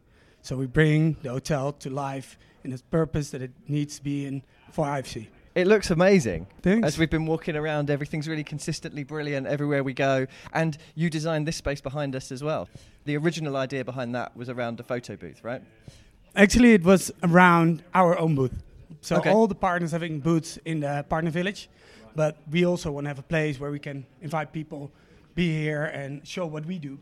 So 0.47 0.55
we 0.55 0.65
bring 0.65 1.17
the 1.23 1.29
hotel 1.31 1.73
to 1.73 1.89
life 1.89 2.39
in 2.63 2.71
its 2.71 2.81
purpose 2.81 3.31
that 3.31 3.41
it 3.41 3.51
needs 3.67 3.97
to 3.97 4.03
be 4.03 4.25
in 4.25 4.43
for 4.71 4.85
IFC. 4.85 5.27
It 5.55 5.67
looks 5.67 5.91
amazing. 5.91 6.47
Thanks. 6.61 6.87
As 6.87 6.97
we've 6.97 7.09
been 7.09 7.25
walking 7.25 7.57
around, 7.57 7.89
everything's 7.89 8.29
really 8.29 8.45
consistently 8.45 9.03
brilliant 9.03 9.45
everywhere 9.45 9.83
we 9.83 9.93
go. 9.93 10.25
And 10.53 10.77
you 10.95 11.09
designed 11.09 11.49
this 11.49 11.57
space 11.57 11.81
behind 11.81 12.15
us 12.15 12.31
as 12.31 12.45
well. 12.45 12.69
The 13.03 13.17
original 13.17 13.57
idea 13.57 13.83
behind 13.83 14.15
that 14.15 14.37
was 14.37 14.47
around 14.47 14.79
a 14.79 14.83
photo 14.83 15.17
booth, 15.17 15.43
right? 15.43 15.61
Actually, 16.33 16.71
it 16.75 16.83
was 16.85 17.11
around 17.23 17.83
our 17.93 18.17
own 18.17 18.35
booth. 18.35 18.63
So 19.01 19.17
Okay. 19.17 19.29
all 19.29 19.47
the 19.47 19.55
partners 19.55 19.91
having 19.91 20.21
booths 20.21 20.57
in 20.63 20.79
the 20.79 21.03
partner 21.09 21.29
village, 21.29 21.67
but 22.15 22.37
we 22.49 22.65
also 22.65 22.89
want 22.89 23.03
to 23.03 23.09
have 23.09 23.19
a 23.19 23.29
place 23.35 23.59
where 23.59 23.69
we 23.71 23.79
can 23.79 24.05
invite 24.21 24.53
people 24.53 24.93
be 25.35 25.53
here 25.61 25.83
and 25.83 26.25
show 26.25 26.45
what 26.47 26.65
we 26.65 26.79
do, 26.79 26.99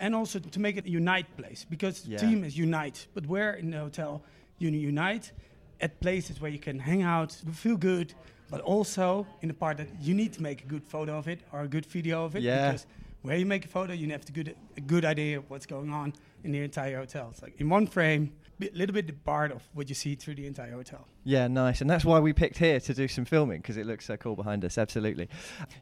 and 0.00 0.14
also 0.14 0.38
to 0.38 0.60
make 0.60 0.76
it 0.76 0.86
a 0.86 0.90
unite 0.90 1.26
place 1.36 1.66
because 1.68 2.06
Yeah. 2.06 2.18
team 2.18 2.44
is 2.44 2.56
unite. 2.56 3.06
But 3.14 3.26
where 3.26 3.54
in 3.54 3.70
the 3.70 3.78
hotel 3.78 4.22
you 4.58 4.70
unite 4.70 5.32
at 5.80 6.00
places 6.00 6.40
where 6.40 6.50
you 6.50 6.58
can 6.58 6.78
hang 6.80 7.02
out, 7.02 7.32
feel 7.52 7.76
good, 7.76 8.14
but 8.50 8.60
also 8.60 9.26
in 9.42 9.48
the 9.48 9.54
part 9.54 9.76
that 9.76 9.88
you 10.00 10.14
need 10.14 10.32
to 10.34 10.42
make 10.42 10.64
a 10.64 10.66
good 10.66 10.82
photo 10.84 11.18
of 11.18 11.28
it 11.28 11.40
or 11.52 11.60
a 11.60 11.68
good 11.68 11.86
video 11.86 12.24
of 12.24 12.34
it 12.34 12.42
Yeah. 12.42 12.66
because 12.72 12.86
where 13.22 13.36
you 13.36 13.46
make 13.46 13.64
a 13.64 13.68
photo, 13.68 13.92
you 13.92 14.10
have 14.10 14.24
to 14.24 14.32
good 14.32 14.54
a 14.76 14.80
good 14.80 15.04
idea 15.04 15.38
of 15.38 15.44
what's 15.50 15.66
going 15.66 15.90
on 15.92 16.12
in 16.44 16.52
the 16.52 16.60
entire 16.62 16.98
hotel. 16.98 17.28
It's 17.30 17.42
like 17.42 17.60
in 17.60 17.68
one 17.68 17.86
frame, 17.86 18.32
a 18.60 18.70
little 18.72 18.94
bit 18.94 19.06
the 19.06 19.12
part 19.12 19.52
of 19.52 19.62
what 19.72 19.88
you 19.88 19.94
see 19.94 20.14
through 20.14 20.34
the 20.34 20.46
entire 20.46 20.72
hotel. 20.72 21.06
Yeah, 21.24 21.46
nice. 21.48 21.80
And 21.80 21.88
that's 21.88 22.04
why 22.04 22.18
we 22.18 22.32
picked 22.32 22.58
here 22.58 22.80
to 22.80 22.94
do 22.94 23.08
some 23.08 23.24
filming 23.24 23.60
because 23.60 23.76
it 23.76 23.86
looks 23.86 24.06
so 24.06 24.16
cool 24.16 24.36
behind 24.36 24.64
us. 24.64 24.78
Absolutely. 24.78 25.28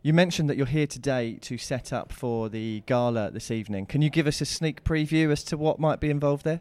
You 0.02 0.12
mentioned 0.12 0.50
that 0.50 0.56
you're 0.56 0.66
here 0.66 0.86
today 0.86 1.34
to 1.42 1.58
set 1.58 1.92
up 1.92 2.12
for 2.12 2.48
the 2.48 2.82
gala 2.86 3.30
this 3.30 3.50
evening. 3.50 3.86
Can 3.86 4.02
you 4.02 4.10
give 4.10 4.26
us 4.26 4.40
a 4.40 4.44
sneak 4.44 4.84
preview 4.84 5.30
as 5.30 5.42
to 5.44 5.56
what 5.56 5.78
might 5.78 6.00
be 6.00 6.10
involved 6.10 6.44
there? 6.44 6.60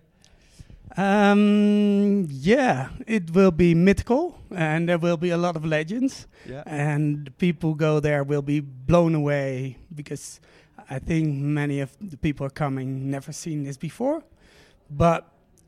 Um, 0.97 2.28
yeah, 2.30 2.89
it 3.07 3.32
will 3.34 3.51
be 3.51 3.74
mythical, 3.74 4.39
and 4.51 4.88
there 4.88 4.99
will 4.99 5.18
be 5.18 5.32
a 5.32 5.38
lot 5.38 5.55
of 5.55 5.66
legends. 5.66 6.28
Yeah. 6.47 6.63
And 6.66 7.36
people 7.38 7.74
go 7.74 7.99
there 7.99 8.24
will 8.24 8.43
be 8.43 8.59
blown 8.59 9.16
away 9.16 9.78
because 9.93 10.39
I 10.89 10.99
think 10.99 11.36
many 11.36 11.80
of 11.80 11.91
the 11.99 12.18
people 12.18 12.45
are 12.45 12.51
coming 12.51 13.09
never 13.09 13.32
seen 13.32 13.63
this 13.63 13.78
before. 13.78 14.24
But 14.89 15.28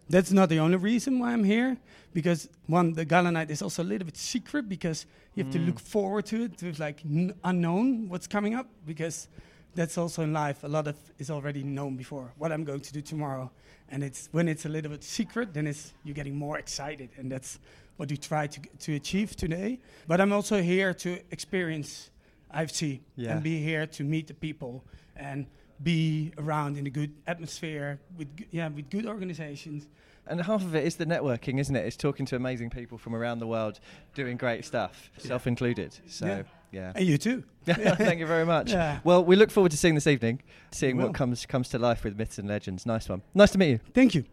that's 0.09 0.31
not 0.31 0.49
the 0.49 0.59
only 0.59 0.77
reason 0.77 1.19
why 1.19 1.33
I'm 1.33 1.43
here. 1.43 1.77
Because 2.13 2.49
one, 2.67 2.93
the 2.93 3.05
gala 3.05 3.31
night 3.31 3.51
is 3.51 3.61
also 3.61 3.83
a 3.83 3.85
little 3.85 4.05
bit 4.05 4.17
secret 4.17 4.67
because 4.69 5.05
you 5.35 5.43
have 5.43 5.53
to 5.53 5.59
Mm. 5.59 5.67
look 5.67 5.79
forward 5.79 6.25
to 6.27 6.43
it. 6.45 6.63
It's 6.63 6.79
like 6.79 7.01
n- 7.05 7.33
unknown 7.43 8.09
what's 8.09 8.27
coming 8.27 8.55
up 8.55 8.67
because 8.85 9.27
that's 9.75 9.97
also 9.97 10.23
in 10.23 10.33
life. 10.33 10.63
A 10.63 10.67
lot 10.67 10.87
of 10.87 10.95
is 11.19 11.29
already 11.29 11.63
known 11.63 11.95
before 11.97 12.33
what 12.37 12.51
I'm 12.51 12.63
going 12.63 12.79
to 12.81 12.93
do 12.93 13.01
tomorrow, 13.01 13.51
and 13.89 14.03
it's 14.03 14.29
when 14.31 14.47
it's 14.47 14.65
a 14.65 14.69
little 14.69 14.89
bit 14.91 15.03
secret, 15.03 15.53
then 15.53 15.67
it's 15.67 15.93
you're 16.03 16.15
getting 16.15 16.35
more 16.35 16.57
excited, 16.57 17.09
and 17.17 17.31
that's 17.31 17.59
what 17.97 18.09
we 18.09 18.17
try 18.17 18.47
to 18.47 18.59
to 18.79 18.95
achieve 18.95 19.35
today. 19.35 19.79
But 20.07 20.19
I'm 20.21 20.31
also 20.33 20.61
here 20.61 20.93
to 20.95 21.19
experience 21.31 22.09
IFC 22.51 23.01
Yeah. 23.15 23.33
and 23.33 23.43
be 23.43 23.61
here 23.61 23.85
to 23.85 24.03
meet 24.03 24.27
the 24.27 24.33
people 24.33 24.83
and 25.15 25.45
be 25.83 26.31
around 26.37 26.77
in 26.77 26.87
a 26.87 26.89
good 26.89 27.11
atmosphere 27.27 27.99
with 28.17 28.27
yeah 28.51 28.67
with 28.69 28.89
good 28.89 29.05
organizations. 29.05 29.87
And 30.29 30.41
half 30.41 30.61
of 30.61 30.75
it 30.75 30.83
is 30.85 30.97
the 30.97 31.05
networking, 31.05 31.57
isn't 31.59 31.73
it? 31.75 31.85
It's 31.85 31.95
talking 31.95 32.25
to 32.25 32.35
amazing 32.35 32.69
people 32.69 32.97
from 32.97 33.15
around 33.15 33.39
the 33.39 33.47
world 33.47 33.79
doing 34.13 34.35
great 34.35 34.65
stuff, 34.65 35.09
Yeah. 35.19 35.27
self 35.27 35.47
included. 35.47 35.97
So, 36.07 36.25
Yeah. 36.25 36.41
yeah. 36.71 36.91
And 36.95 37.05
you 37.05 37.17
too. 37.17 37.43
Thank 37.65 38.19
you 38.19 38.25
very 38.27 38.45
much. 38.45 38.71
Yeah. 38.71 38.99
Well, 39.05 39.23
we 39.23 39.37
look 39.37 39.51
forward 39.51 39.71
to 39.71 39.77
seeing 39.77 39.95
this 39.95 40.05
evening, 40.07 40.41
seeing 40.71 40.97
We 40.97 41.03
what 41.05 41.13
comes 41.13 41.45
comes 41.45 41.69
to 41.69 41.79
life 41.79 42.03
with 42.03 42.17
myths 42.17 42.37
and 42.39 42.47
legends. 42.49 42.85
Nice 42.85 43.07
one. 43.07 43.21
Nice 43.33 43.51
to 43.51 43.57
meet 43.57 43.69
you. 43.69 43.79
Thank 43.93 44.15
you. 44.15 44.25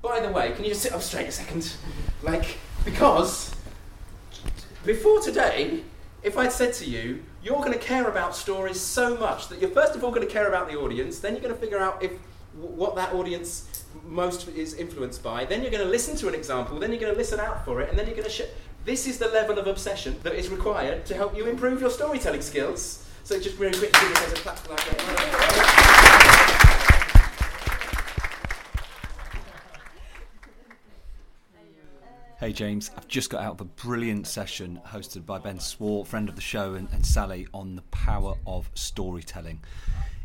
By 0.00 0.20
the 0.20 0.30
way, 0.30 0.52
can 0.52 0.62
you 0.64 0.70
just 0.70 0.82
sit 0.82 0.92
up 0.92 1.02
straight 1.02 1.28
a 1.28 1.32
second? 1.32 1.74
Like, 2.22 2.58
because 2.84 3.52
before 4.84 5.20
today, 5.20 5.82
if 6.22 6.36
I'd 6.38 6.52
said 6.52 6.72
to 6.74 6.84
you, 6.84 7.22
you're 7.42 7.58
going 7.58 7.72
to 7.72 7.78
care 7.78 8.08
about 8.08 8.36
stories 8.36 8.80
so 8.80 9.16
much 9.16 9.48
that 9.48 9.60
you're 9.60 9.70
first 9.70 9.96
of 9.96 10.04
all 10.04 10.10
going 10.10 10.26
to 10.26 10.32
care 10.32 10.48
about 10.48 10.70
the 10.70 10.76
audience, 10.76 11.18
then 11.18 11.32
you're 11.32 11.42
going 11.42 11.54
to 11.54 11.60
figure 11.60 11.78
out 11.78 12.02
if 12.02 12.12
what 12.54 12.94
that 12.96 13.12
audience 13.14 13.84
most 14.04 14.48
is 14.48 14.74
influenced 14.74 15.22
by, 15.22 15.44
then 15.44 15.62
you're 15.62 15.70
going 15.70 15.84
to 15.84 15.90
listen 15.90 16.16
to 16.16 16.28
an 16.28 16.34
example, 16.34 16.78
then 16.78 16.90
you're 16.90 17.00
going 17.00 17.12
to 17.12 17.18
listen 17.18 17.40
out 17.40 17.64
for 17.64 17.80
it, 17.80 17.90
and 17.90 17.98
then 17.98 18.06
you're 18.06 18.16
going 18.16 18.28
to. 18.28 18.32
Sh- 18.32 18.48
this 18.84 19.06
is 19.06 19.18
the 19.18 19.28
level 19.28 19.58
of 19.58 19.68
obsession 19.68 20.16
that 20.24 20.34
is 20.34 20.48
required 20.48 21.06
to 21.06 21.14
help 21.14 21.36
you 21.36 21.46
improve 21.46 21.80
your 21.80 21.90
storytelling 21.90 22.42
skills. 22.42 23.06
So 23.22 23.38
just 23.38 23.58
really 23.58 23.78
quick, 23.78 23.92
give 23.92 24.02
yourselves 24.02 24.32
a 24.32 24.36
clap 24.36 24.58
for 24.58 24.68
that. 24.70 26.11
Hey 32.42 32.52
James, 32.52 32.90
I've 32.96 33.06
just 33.06 33.30
got 33.30 33.40
out 33.40 33.52
of 33.52 33.60
a 33.60 33.64
brilliant 33.66 34.26
session 34.26 34.80
hosted 34.84 35.24
by 35.24 35.38
Ben 35.38 35.60
Swart, 35.60 36.08
friend 36.08 36.28
of 36.28 36.34
the 36.34 36.40
show, 36.40 36.74
and, 36.74 36.88
and 36.90 37.06
Sally 37.06 37.46
on 37.54 37.76
the 37.76 37.82
power 37.82 38.34
of 38.48 38.68
storytelling. 38.74 39.62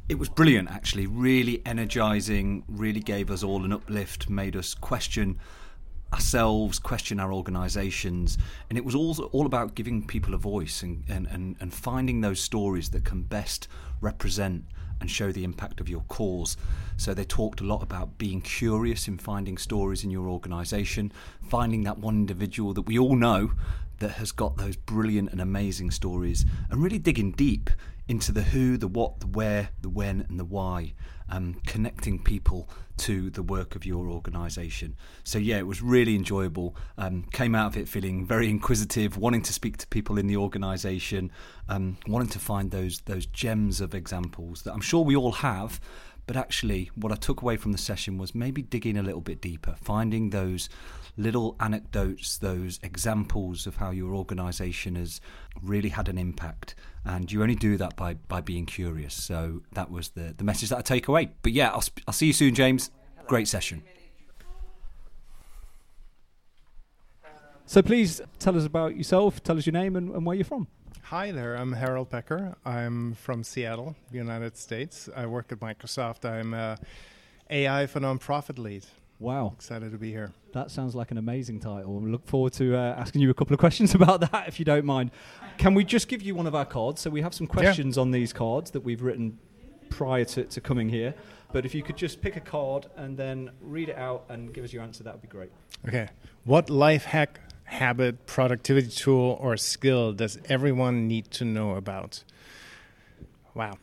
It 0.09 0.17
was 0.17 0.27
brilliant, 0.27 0.71
actually, 0.71 1.05
really 1.05 1.61
energising, 1.63 2.63
really 2.67 3.01
gave 3.01 3.29
us 3.29 3.43
all 3.43 3.63
an 3.63 3.71
uplift, 3.71 4.31
made 4.31 4.55
us 4.55 4.73
question 4.73 5.37
ourselves, 6.11 6.79
question 6.79 7.19
our 7.19 7.31
organisations, 7.31 8.39
and 8.71 8.79
it 8.79 8.83
was 8.83 8.95
all, 8.95 9.15
all 9.31 9.45
about 9.45 9.75
giving 9.75 10.07
people 10.07 10.33
a 10.33 10.39
voice 10.39 10.81
and, 10.81 11.03
and, 11.07 11.27
and, 11.27 11.55
and 11.59 11.71
finding 11.71 12.21
those 12.21 12.39
stories 12.39 12.89
that 12.89 13.05
can 13.05 13.21
best 13.21 13.67
represent 14.01 14.65
and 14.99 15.09
show 15.09 15.31
the 15.31 15.43
impact 15.43 15.79
of 15.79 15.89
your 15.89 16.01
cause. 16.07 16.57
So 16.97 17.13
they 17.13 17.23
talked 17.23 17.61
a 17.61 17.65
lot 17.65 17.83
about 17.83 18.17
being 18.17 18.41
curious 18.41 19.07
in 19.07 19.17
finding 19.17 19.57
stories 19.57 20.03
in 20.03 20.11
your 20.11 20.27
organisation, 20.27 21.11
finding 21.49 21.83
that 21.83 21.99
one 21.99 22.15
individual 22.15 22.73
that 22.73 22.83
we 22.83 22.97
all 22.97 23.15
know 23.15 23.51
that 23.99 24.11
has 24.11 24.31
got 24.31 24.57
those 24.57 24.75
brilliant 24.75 25.31
and 25.31 25.41
amazing 25.41 25.91
stories, 25.91 26.45
and 26.69 26.83
really 26.83 26.99
digging 26.99 27.31
deep 27.31 27.69
into 28.07 28.31
the 28.31 28.43
who, 28.43 28.77
the 28.77 28.87
what, 28.87 29.19
the 29.19 29.27
where, 29.27 29.69
the 29.81 29.89
when, 29.89 30.25
and 30.29 30.39
the 30.39 30.45
why, 30.45 30.93
um, 31.29 31.59
connecting 31.65 32.23
people 32.23 32.69
to 32.97 33.29
the 33.29 33.43
work 33.43 33.75
of 33.75 33.85
your 33.85 34.09
organisation. 34.09 34.95
So 35.23 35.37
yeah, 35.37 35.57
it 35.57 35.67
was 35.67 35.81
really 35.81 36.15
enjoyable. 36.15 36.75
Um, 36.97 37.23
came 37.31 37.53
out 37.53 37.67
of 37.67 37.77
it 37.77 37.87
feeling 37.87 38.25
very 38.25 38.49
inquisitive, 38.49 39.17
wanting 39.17 39.43
to 39.43 39.53
speak 39.53 39.77
to 39.77 39.87
people 39.87 40.17
in 40.17 40.27
the 40.27 40.37
organisation, 40.37 41.31
um, 41.69 41.97
wanting 42.07 42.29
to 42.29 42.39
find 42.39 42.71
those 42.71 43.01
those 43.01 43.25
gems 43.25 43.81
of 43.81 43.93
examples 43.93 44.63
that 44.63 44.73
I'm 44.73 44.81
sure 44.81 45.03
we 45.03 45.15
all 45.15 45.33
have. 45.33 45.79
But 46.25 46.35
actually, 46.35 46.91
what 46.95 47.13
I 47.13 47.15
took 47.15 47.41
away 47.41 47.55
from 47.55 47.71
the 47.71 47.77
session 47.77 48.17
was 48.17 48.35
maybe 48.35 48.61
digging 48.61 48.97
a 48.97 49.03
little 49.03 49.21
bit 49.21 49.41
deeper, 49.41 49.75
finding 49.81 50.31
those 50.31 50.67
little 51.17 51.55
anecdotes, 51.59 52.37
those 52.37 52.79
examples 52.83 53.65
of 53.65 53.77
how 53.77 53.89
your 53.89 54.13
organisation 54.13 54.95
has 54.95 55.19
really 55.61 55.89
had 55.89 56.07
an 56.07 56.17
impact. 56.17 56.75
And 57.03 57.31
you 57.31 57.41
only 57.41 57.55
do 57.55 57.77
that 57.77 57.95
by, 57.95 58.13
by 58.13 58.41
being 58.41 58.65
curious. 58.65 59.13
So 59.13 59.63
that 59.73 59.89
was 59.89 60.09
the, 60.09 60.33
the 60.37 60.43
message 60.43 60.69
that 60.69 60.77
I 60.77 60.81
take 60.81 61.07
away. 61.07 61.31
But 61.41 61.53
yeah, 61.53 61.69
I'll, 61.69 61.81
sp- 61.81 62.03
I'll 62.07 62.13
see 62.13 62.27
you 62.27 62.33
soon, 62.33 62.53
James. 62.53 62.91
Great 63.27 63.47
session. 63.47 63.83
So 67.65 67.81
please 67.81 68.21
tell 68.39 68.57
us 68.57 68.65
about 68.65 68.95
yourself, 68.95 69.43
tell 69.43 69.57
us 69.57 69.65
your 69.65 69.73
name 69.73 69.97
and, 69.97 70.09
and 70.11 70.25
where 70.25 70.35
you're 70.37 70.45
from. 70.45 70.67
Hi 71.03 71.31
there, 71.31 71.55
I'm 71.55 71.73
Harold 71.73 72.09
Becker. 72.09 72.55
I'm 72.65 73.13
from 73.15 73.43
Seattle, 73.43 73.95
United 74.11 74.57
States. 74.57 75.09
I 75.15 75.25
work 75.25 75.51
at 75.51 75.59
Microsoft. 75.59 76.23
I'm 76.23 76.53
a 76.53 76.77
AI 77.49 77.87
for 77.87 77.99
nonprofit 77.99 78.57
lead. 78.57 78.85
Wow. 79.19 79.53
Excited 79.55 79.91
to 79.91 79.97
be 79.97 80.11
here. 80.11 80.31
That 80.53 80.69
sounds 80.69 80.93
like 80.93 81.09
an 81.09 81.17
amazing 81.17 81.59
title. 81.59 81.99
We 81.99 82.11
look 82.11 82.27
forward 82.27 82.53
to 82.53 82.75
uh, 82.75 82.95
asking 82.97 83.21
you 83.21 83.31
a 83.31 83.33
couple 83.33 83.53
of 83.53 83.59
questions 83.59 83.95
about 84.01 84.21
that, 84.31 84.47
if 84.47 84.59
you 84.59 84.65
don't 84.65 84.85
mind. 84.85 85.11
Can 85.57 85.73
we 85.73 85.83
just 85.83 86.07
give 86.07 86.21
you 86.21 86.35
one 86.35 86.45
of 86.45 86.53
our 86.53 86.65
cards? 86.65 87.01
So 87.01 87.09
we 87.09 87.21
have 87.21 87.33
some 87.33 87.47
questions 87.47 87.97
on 87.97 88.11
these 88.11 88.31
cards 88.31 88.71
that 88.71 88.81
we've 88.81 89.01
written 89.01 89.39
prior 89.89 90.25
to, 90.25 90.43
to 90.43 90.61
coming 90.61 90.89
here. 90.89 91.15
But 91.51 91.65
if 91.65 91.73
you 91.73 91.81
could 91.81 91.97
just 91.97 92.21
pick 92.21 92.35
a 92.35 92.41
card 92.41 92.87
and 92.95 93.17
then 93.17 93.51
read 93.61 93.89
it 93.89 93.97
out 93.97 94.25
and 94.29 94.53
give 94.53 94.63
us 94.63 94.73
your 94.73 94.83
answer, 94.83 95.03
that 95.03 95.13
would 95.13 95.21
be 95.21 95.27
great. 95.27 95.49
Okay. 95.87 96.09
What 96.43 96.69
life 96.69 97.05
hack, 97.05 97.39
habit, 97.63 98.25
productivity 98.25 98.89
tool, 98.89 99.37
or 99.41 99.57
skill 99.57 100.13
does 100.13 100.37
everyone 100.49 101.07
need 101.07 101.31
to 101.31 101.45
know 101.45 101.71
about? 101.71 102.23
Wow. 103.55 103.77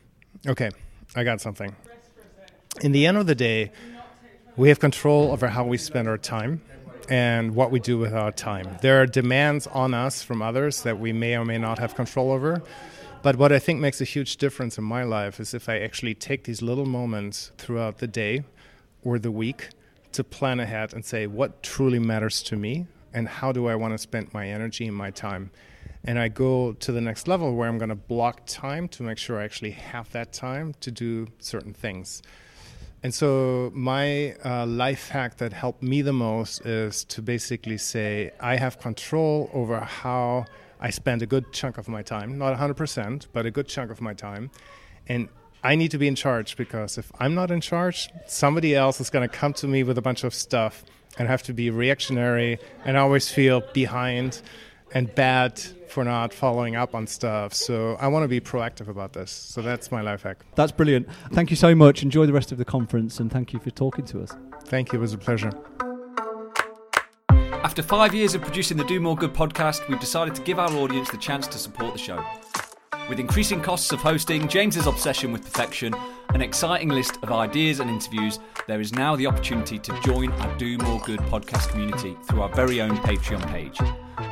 Okay, 0.47 0.71
I 1.17 1.25
got 1.25 1.41
something. 1.41 1.75
In 2.83 2.93
the 2.93 3.07
end 3.07 3.17
of 3.17 3.27
the 3.27 3.35
day, 3.35 3.73
we 4.57 4.69
have 4.69 4.79
control 4.79 5.33
over 5.33 5.49
how 5.49 5.65
we 5.65 5.77
spend 5.77 6.07
our 6.07 6.19
time 6.19 6.63
and 7.09 7.55
what 7.55 7.71
we 7.71 7.81
do 7.81 7.99
with 7.99 8.15
our 8.15 8.31
time. 8.31 8.79
There 8.83 9.03
are 9.03 9.07
demands 9.07 9.67
on 9.67 9.95
us 9.95 10.23
from 10.23 10.43
others 10.43 10.83
that 10.83 10.99
we 10.99 11.13
may 11.13 11.37
or 11.37 11.45
may 11.45 11.59
not 11.59 11.79
have 11.79 11.95
control 11.95 12.31
over. 12.31 12.63
But 13.23 13.37
what 13.37 13.53
I 13.53 13.59
think 13.59 13.81
makes 13.81 14.01
a 14.01 14.05
huge 14.05 14.37
difference 14.37 14.79
in 14.79 14.85
my 14.85 15.03
life 15.03 15.41
is 15.41 15.55
if 15.55 15.69
I 15.69 15.79
actually 15.81 16.15
take 16.15 16.45
these 16.45 16.63
little 16.63 16.87
moments 16.87 17.51
throughout 17.59 17.99
the 17.99 18.07
day 18.07 18.45
or 19.03 19.19
the 19.19 19.31
week 19.31 19.71
to 20.13 20.23
plan 20.23 20.61
ahead 20.61 20.95
and 20.95 21.05
say 21.05 21.27
what 21.27 21.63
truly 21.63 21.99
matters 21.99 22.43
to 22.45 22.57
me 22.57 22.87
and 23.13 23.27
how 23.27 23.51
do 23.51 23.67
I 23.67 23.75
want 23.75 23.95
to 23.95 23.99
spend 23.99 24.33
my 24.33 24.49
energy 24.49 24.87
and 24.87 24.97
my 24.97 25.11
time. 25.11 25.51
And 26.05 26.19
I 26.19 26.29
go 26.29 26.75
to 26.75 26.93
the 26.93 27.01
next 27.01 27.27
level 27.27 27.55
where 27.55 27.69
I'm 27.69 27.79
going 27.79 27.89
to 27.89 27.95
block 27.95 28.43
time 28.47 28.89
to 28.89 29.03
make 29.03 29.19
sure 29.19 29.41
I 29.41 29.45
actually 29.45 29.71
have 29.73 30.13
that 30.13 30.33
time 30.33 30.75
to 30.81 30.91
do 30.91 31.27
certain 31.39 31.73
things. 31.73 32.23
And 33.05 33.13
so, 33.13 33.71
my 33.75 34.35
uh, 34.47 34.65
life 34.65 35.11
hack 35.11 35.37
that 35.37 35.53
helped 35.53 35.83
me 35.83 36.01
the 36.01 36.15
most 36.15 36.65
is 36.65 37.05
to 37.05 37.21
basically 37.21 37.77
say, 37.77 38.33
I 38.41 38.57
have 38.57 38.81
control 38.81 39.51
over 39.53 39.79
how 39.79 40.47
I 40.81 40.89
spend 40.89 41.21
a 41.21 41.27
good 41.27 41.53
chunk 41.53 41.77
of 41.77 41.87
my 41.87 42.01
time, 42.01 42.39
not 42.39 42.59
100%, 42.59 43.27
but 43.35 43.45
a 43.45 43.51
good 43.51 43.69
chunk 43.69 43.91
of 43.91 44.01
my 44.01 44.15
time. 44.15 44.51
And 45.07 45.29
I 45.63 45.75
need 45.75 45.91
to 45.91 45.99
be 45.99 46.09
in 46.09 46.15
charge 46.15 46.57
because 46.57 46.97
if 46.97 47.13
I'm 47.21 47.35
not 47.35 47.51
in 47.51 47.61
charge, 47.61 48.09
somebody 48.27 48.75
else 48.75 49.03
is 49.03 49.11
going 49.11 49.29
to 49.29 49.37
come 49.37 49.53
to 49.53 49.69
me 49.69 49.83
with 49.83 49.99
a 49.99 50.03
bunch 50.03 50.25
of 50.25 50.33
stuff 50.33 50.83
and 51.19 51.29
have 51.29 51.43
to 51.43 51.53
be 51.53 51.69
reactionary 51.69 52.59
and 52.87 52.97
always 52.97 53.31
feel 53.31 53.63
behind. 53.75 54.41
and 54.95 55.13
bad 55.15 55.61
for 55.95 56.03
not 56.03 56.35
following 56.35 56.75
up 56.75 56.93
on 56.93 57.07
stuff. 57.07 57.55
So 57.55 57.97
I 58.01 58.09
want 58.09 58.25
to 58.25 58.29
be 58.29 58.41
proactive 58.41 58.89
about 58.89 59.13
this. 59.13 59.31
So 59.31 59.63
that's 59.63 59.93
my 59.93 60.01
life 60.01 60.25
hack. 60.25 60.45
That's 60.57 60.73
brilliant. 60.73 61.09
Thank 61.33 61.51
you 61.51 61.57
so 61.57 61.73
much. 61.73 62.03
Enjoy 62.03 62.27
the 62.27 62.33
rest 62.33 62.51
of 62.51 62.59
the 62.59 62.65
conference 62.65 63.21
and 63.21 63.31
thank 63.31 63.53
you 63.53 63.61
for 63.61 63.71
talking 63.71 64.05
to 64.07 64.21
us. 64.21 64.33
Thank 64.65 64.93
you. 64.93 64.99
It 64.99 65.03
was 65.03 65.15
a 65.15 65.19
pleasure. 65.19 65.53
After 67.31 67.81
five 67.81 68.13
years 68.13 68.35
of 68.35 68.43
producing 68.43 68.77
the 68.77 68.85
Do 68.85 68.99
More 68.99 69.15
Good 69.15 69.33
podcast, 69.33 69.89
we've 69.89 70.01
decided 70.01 70.35
to 70.35 70.43
give 70.43 70.59
our 70.59 70.71
audience 70.73 71.11
the 71.11 71.17
chance 71.17 71.47
to 71.47 71.59
support 71.59 71.93
the 71.93 71.99
show. 72.01 72.23
With 73.09 73.21
increasing 73.21 73.61
costs 73.61 73.93
of 73.93 74.01
hosting, 74.01 74.49
James's 74.49 74.89
obsession 74.89 75.31
with 75.33 75.45
perfection, 75.45 75.95
an 76.31 76.43
exciting 76.43 76.89
list 76.89 77.19
of 77.23 77.31
ideas 77.31 77.79
and 77.79 77.89
interviews, 77.89 78.41
there 78.67 78.81
is 78.81 78.93
now 78.93 79.15
the 79.15 79.29
opportunity 79.29 79.79
to 79.79 80.01
join 80.01 80.33
our 80.33 80.59
Do 80.59 80.77
More 80.79 81.01
Good 81.01 81.21
podcast 81.21 81.69
community 81.69 82.17
through 82.25 82.43
our 82.43 82.53
very 82.53 82.81
own 82.81 82.97
Patreon 82.99 83.47
page. 83.49 83.79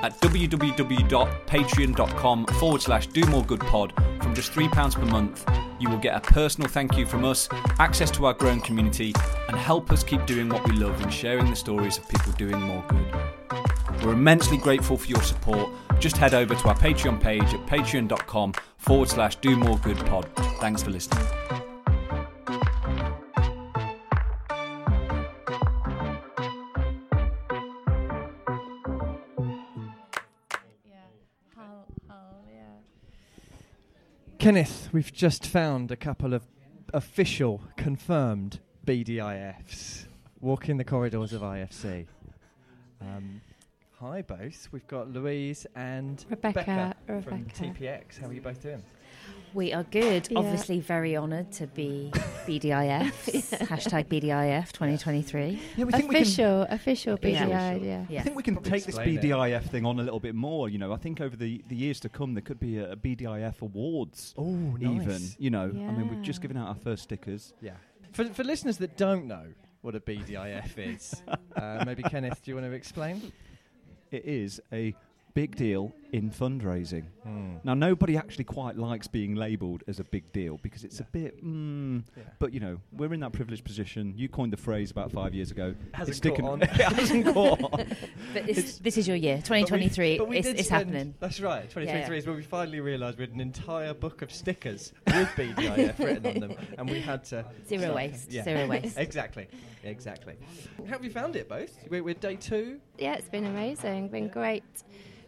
At 0.03 0.21
www.patreon.com 0.21 2.47
forward 2.47 2.83
slash 2.83 3.07
do 3.07 3.25
more 3.27 3.45
good 3.45 3.61
pod 3.61 3.93
from 4.21 4.35
just 4.35 4.51
£3 4.53 4.95
per 4.95 5.07
month, 5.07 5.49
you 5.79 5.89
will 5.89 5.99
get 5.99 6.17
a 6.17 6.21
personal 6.21 6.69
thank 6.69 6.97
you 6.97 7.07
from 7.07 7.25
us, 7.25 7.49
access 7.79 8.11
to 8.13 8.27
our 8.27 8.35
growing 8.35 8.61
community, 8.61 9.15
and 9.49 9.57
help 9.57 9.91
us 9.93 10.05
keep 10.05 10.27
doing 10.27 10.49
what 10.49 10.67
we 10.69 10.77
love 10.77 11.01
and 11.03 11.13
sharing 11.13 11.51
the 11.51 11.57
stories 11.57 11.99
of 11.99 12.09
people 12.09 12.33
doing 12.33 12.61
more 12.61 12.85
good. 12.89 13.15
We're 14.03 14.15
immensely 14.15 14.57
grateful 14.57 14.97
for 14.97 15.07
your 15.07 15.23
support. 15.23 15.71
Just 16.01 16.17
head 16.17 16.35
over 16.35 16.55
to 16.55 16.69
our 16.69 16.77
Patreon 16.77 17.21
page 17.21 17.55
at 17.55 17.65
patreon.com 17.67 18.55
forward 18.79 19.09
slash 19.09 19.37
do 19.37 19.57
more 19.57 19.79
good 19.79 19.99
pod. 20.07 20.29
Thanks 20.61 20.83
for 20.83 20.91
listening. 20.91 21.25
Kenneth, 34.43 34.89
we've 34.91 35.13
just 35.13 35.47
found 35.47 35.93
a 35.93 35.97
couple 35.97 36.35
of 36.35 36.45
official, 36.93 37.61
confirmed 37.77 38.59
BDIFs 38.85 40.07
walking 40.41 40.79
the 40.79 40.85
corridors 40.85 41.33
of 41.33 41.43
IFC. 41.43 42.09
Um, 43.01 43.41
hi, 44.01 44.23
both. 44.23 44.67
We've 44.73 44.87
got 44.89 45.09
Louise 45.13 45.65
and 45.77 46.25
Rebecca, 46.29 46.97
from 47.07 47.15
Rebecca. 47.15 47.55
TPX. 47.55 48.21
How 48.21 48.27
are 48.27 48.33
you 48.33 48.41
both 48.41 48.61
doing? 48.61 48.83
We 49.55 49.75
are 49.75 49.83
good. 49.83 50.29
Yeah. 50.31 50.39
Obviously, 50.39 50.81
very 50.81 51.15
honoured 51.15 51.53
to 51.53 51.67
be 51.67 52.11
BDIF. 52.47 53.13
Hashtag 53.69 54.07
BDIF 54.07 54.73
2023. 54.73 55.61
Yeah, 55.77 55.85
we 55.85 55.93
think 55.93 56.09
we 56.09 56.15
can- 56.15 56.23
official, 56.23 56.63
official 56.71 57.19
Yeah. 57.23 57.45
BDI. 57.75 58.07
Yeah. 58.11 58.21
I 58.21 58.23
think 58.23 58.37
we 58.37 58.43
can 58.43 58.57
take 58.63 58.85
this 58.87 58.97
Explain 58.97 59.19
it. 59.19 59.23
BDIF 59.25 59.65
thing 59.65 59.85
on 59.85 60.01
a 60.01 60.03
little 60.03 60.21
bit 60.21 60.35
more. 60.35 60.71
You 60.71 60.79
know, 60.79 60.91
I 60.93 60.97
think 60.97 61.21
over 61.21 61.37
the, 61.37 61.63
the 61.69 61.77
years 61.77 62.01
to 62.01 62.09
come, 62.09 62.33
there 62.33 62.41
could 62.41 62.61
be 62.61 62.79
a, 62.79 62.93
a 62.93 62.97
BDIF 62.97 63.61
awards. 63.61 64.35
Oh, 64.39 64.75
even. 64.81 65.21
You 65.39 65.51
know, 65.51 65.65
I 65.65 65.93
mean, 65.93 66.09
we've 66.09 66.23
just 66.23 66.41
given 66.41 66.57
out 66.57 66.69
our 66.69 66.75
first 66.75 67.03
stickers. 67.03 67.53
Yeah. 67.61 67.73
For, 68.13 68.25
for 68.25 68.45
listeners 68.45 68.79
that 68.79 68.97
don't 68.97 69.27
know 69.27 69.49
what 69.83 69.95
a 69.95 70.01
BDIF 70.01 70.79
is, 70.79 71.23
uh, 71.57 71.83
maybe 71.85 72.03
Kenneth, 72.05 72.41
do 72.43 72.51
you 72.53 72.55
want 72.55 72.67
to 72.69 72.73
explain? 72.73 73.33
It 74.11 74.25
is 74.25 74.61
a 74.73 74.95
big 75.35 75.57
deal 75.57 75.93
in 76.13 76.31
fundraising. 76.31 77.05
Hmm. 77.23 77.55
Now, 77.65 77.73
nobody 77.73 78.19
actually 78.19 78.45
quite 78.45 78.77
likes 78.77 79.07
being 79.09 79.35
labelled 79.35 79.83
as 79.89 79.99
a 79.99 80.05
big 80.05 80.31
deal 80.33 80.59
because 80.63 80.85
it's 80.85 81.01
a 81.01 81.05
bit. 81.05 81.43
Mm, 81.43 82.03
Yeah. 82.17 82.25
But 82.39 82.53
you 82.53 82.61
know, 82.61 82.79
we're 82.93 83.15
in 83.15 83.21
that 83.21 83.33
privileged 83.33 83.65
position. 83.65 84.13
You 84.17 84.29
coined 84.29 84.53
the 84.53 84.59
phrase 84.59 84.91
about 84.91 85.11
five 85.11 85.33
years 85.35 85.51
ago. 85.51 85.75
Hasn't 85.93 86.11
it's 86.11 86.19
sticking. 86.19 86.45
on. 86.49 86.61
it 86.63 86.69
hasn't 86.71 87.27
caught 87.33 87.63
on. 87.63 87.87
But 88.35 88.47
this, 88.47 88.79
this 88.79 88.97
is 88.99 89.07
your 89.09 89.17
year, 89.17 89.37
2023. 89.37 90.19
But 90.19 90.25
we, 90.25 90.27
but 90.27 90.29
we 90.29 90.39
it's 90.39 90.49
it's 90.49 90.69
spend- 90.69 90.91
happening. 90.91 91.15
That's 91.21 91.41
right. 91.41 91.63
2023 91.63 91.87
Yeah, 92.01 92.09
yeah. 92.11 92.19
is 92.19 92.27
when 92.27 92.37
we 92.37 92.43
finally 92.43 92.81
realised 92.81 93.19
we 93.19 93.25
had 93.25 93.35
an 93.35 93.41
entire 93.41 93.95
book 93.95 94.21
of 94.23 94.31
stickers 94.33 94.93
with 95.07 95.29
BDIF 95.29 95.99
written 95.99 96.27
on 96.27 96.41
them, 96.41 96.55
and 96.79 96.91
we 96.91 97.01
had 97.01 97.25
to 97.27 97.45
Zero 97.67 97.83
start- 97.83 97.95
waste, 97.97 98.31
zero 98.33 98.67
waste. 98.67 98.99
exactly, 98.99 99.49
exactly. 99.85 100.35
How 100.87 100.93
have 100.93 101.05
you 101.05 101.11
found 101.11 101.37
it, 101.37 101.49
both? 101.49 101.77
We're, 101.89 102.03
we're 102.03 102.15
day 102.15 102.37
two. 102.37 102.81
Yeah, 102.99 103.15
it's 103.15 103.29
been 103.29 103.47
amazing, 103.47 104.09
been 104.09 104.29
great. 104.29 104.63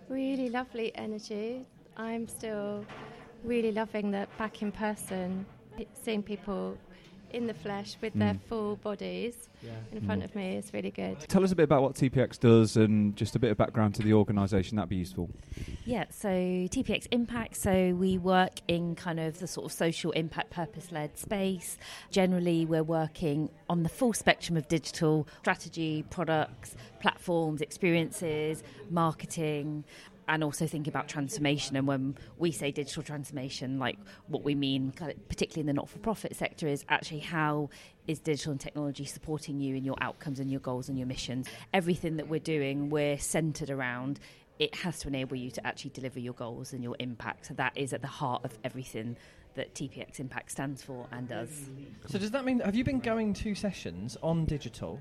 Really 0.08 0.50
lovely 0.50 0.94
energy. 0.94 1.64
I'm 1.96 2.28
still 2.28 2.84
really 3.42 3.72
loving 3.72 4.10
that 4.10 4.28
back 4.36 4.62
in 4.62 4.70
person, 4.70 5.46
seeing 5.94 6.22
people 6.22 6.76
in 7.34 7.46
the 7.46 7.54
flesh 7.54 7.96
with 8.00 8.14
their 8.14 8.34
Mm. 8.34 8.40
full 8.48 8.76
bodies 8.76 9.48
Yeah. 9.62 9.70
in 9.92 10.00
front 10.02 10.22
Mm. 10.22 10.24
of 10.26 10.34
me 10.34 10.56
is 10.56 10.72
really 10.72 10.90
good. 10.90 11.18
Tell 11.20 11.42
us 11.42 11.50
a 11.52 11.56
bit 11.56 11.64
about 11.64 11.82
what 11.82 11.94
TPX 11.96 12.38
does 12.38 12.76
and 12.76 13.16
just 13.16 13.34
a 13.34 13.38
bit 13.38 13.50
of 13.50 13.56
background 13.56 13.94
to 13.96 14.02
the 14.02 14.12
organisation. 14.12 14.76
That'd 14.76 14.88
be 14.88 14.96
useful. 14.96 15.28
Yeah, 15.84 16.04
so 16.10 16.28
TPX 16.70 17.06
Impact, 17.10 17.56
so 17.56 17.94
we 17.94 18.18
work 18.18 18.60
in 18.68 18.94
kind 18.94 19.18
of 19.18 19.38
the 19.40 19.46
sort 19.46 19.66
of 19.66 19.72
social 19.72 20.12
impact 20.12 20.50
purpose 20.50 20.92
led 20.92 21.18
space. 21.18 21.76
Generally, 22.10 22.66
we're 22.66 22.82
working 22.84 23.50
on 23.68 23.82
the 23.82 23.88
full 23.88 24.12
spectrum 24.12 24.56
of 24.56 24.68
digital 24.68 25.26
strategy, 25.40 26.04
products, 26.10 26.76
platforms, 27.00 27.60
experiences, 27.60 28.62
marketing. 28.90 29.84
And 30.26 30.42
also 30.42 30.66
thinking 30.66 30.90
about 30.90 31.08
transformation, 31.08 31.76
and 31.76 31.86
when 31.86 32.16
we 32.38 32.50
say 32.50 32.70
digital 32.70 33.02
transformation, 33.02 33.78
like 33.78 33.98
what 34.26 34.42
we 34.42 34.54
mean, 34.54 34.92
particularly 35.28 35.60
in 35.60 35.66
the 35.66 35.74
not-for-profit 35.74 36.34
sector, 36.34 36.66
is 36.66 36.84
actually 36.88 37.20
how 37.20 37.68
is 38.06 38.20
digital 38.20 38.52
and 38.52 38.60
technology 38.60 39.04
supporting 39.04 39.60
you 39.60 39.74
in 39.76 39.84
your 39.84 39.96
outcomes 40.00 40.40
and 40.40 40.50
your 40.50 40.60
goals 40.60 40.88
and 40.88 40.98
your 40.98 41.06
missions. 41.06 41.46
Everything 41.72 42.16
that 42.16 42.28
we're 42.28 42.40
doing, 42.40 42.88
we're 42.88 43.18
centered 43.18 43.70
around 43.70 44.18
it 44.58 44.74
has 44.76 45.00
to 45.00 45.08
enable 45.08 45.36
you 45.36 45.50
to 45.50 45.66
actually 45.66 45.90
deliver 45.90 46.20
your 46.20 46.34
goals 46.34 46.72
and 46.72 46.82
your 46.82 46.96
impact. 46.98 47.46
So 47.46 47.54
that 47.54 47.72
is 47.74 47.92
at 47.92 48.02
the 48.02 48.08
heart 48.08 48.44
of 48.44 48.56
everything 48.62 49.16
that 49.54 49.74
TPX 49.74 50.20
Impact 50.20 50.50
stands 50.50 50.82
for 50.82 51.06
and 51.12 51.28
does. 51.28 51.70
So 52.08 52.18
does 52.18 52.30
that 52.32 52.44
mean 52.44 52.60
have 52.60 52.74
you 52.74 52.84
been 52.84 53.00
going 53.00 53.34
to 53.34 53.54
sessions 53.54 54.16
on 54.22 54.44
digital? 54.44 55.00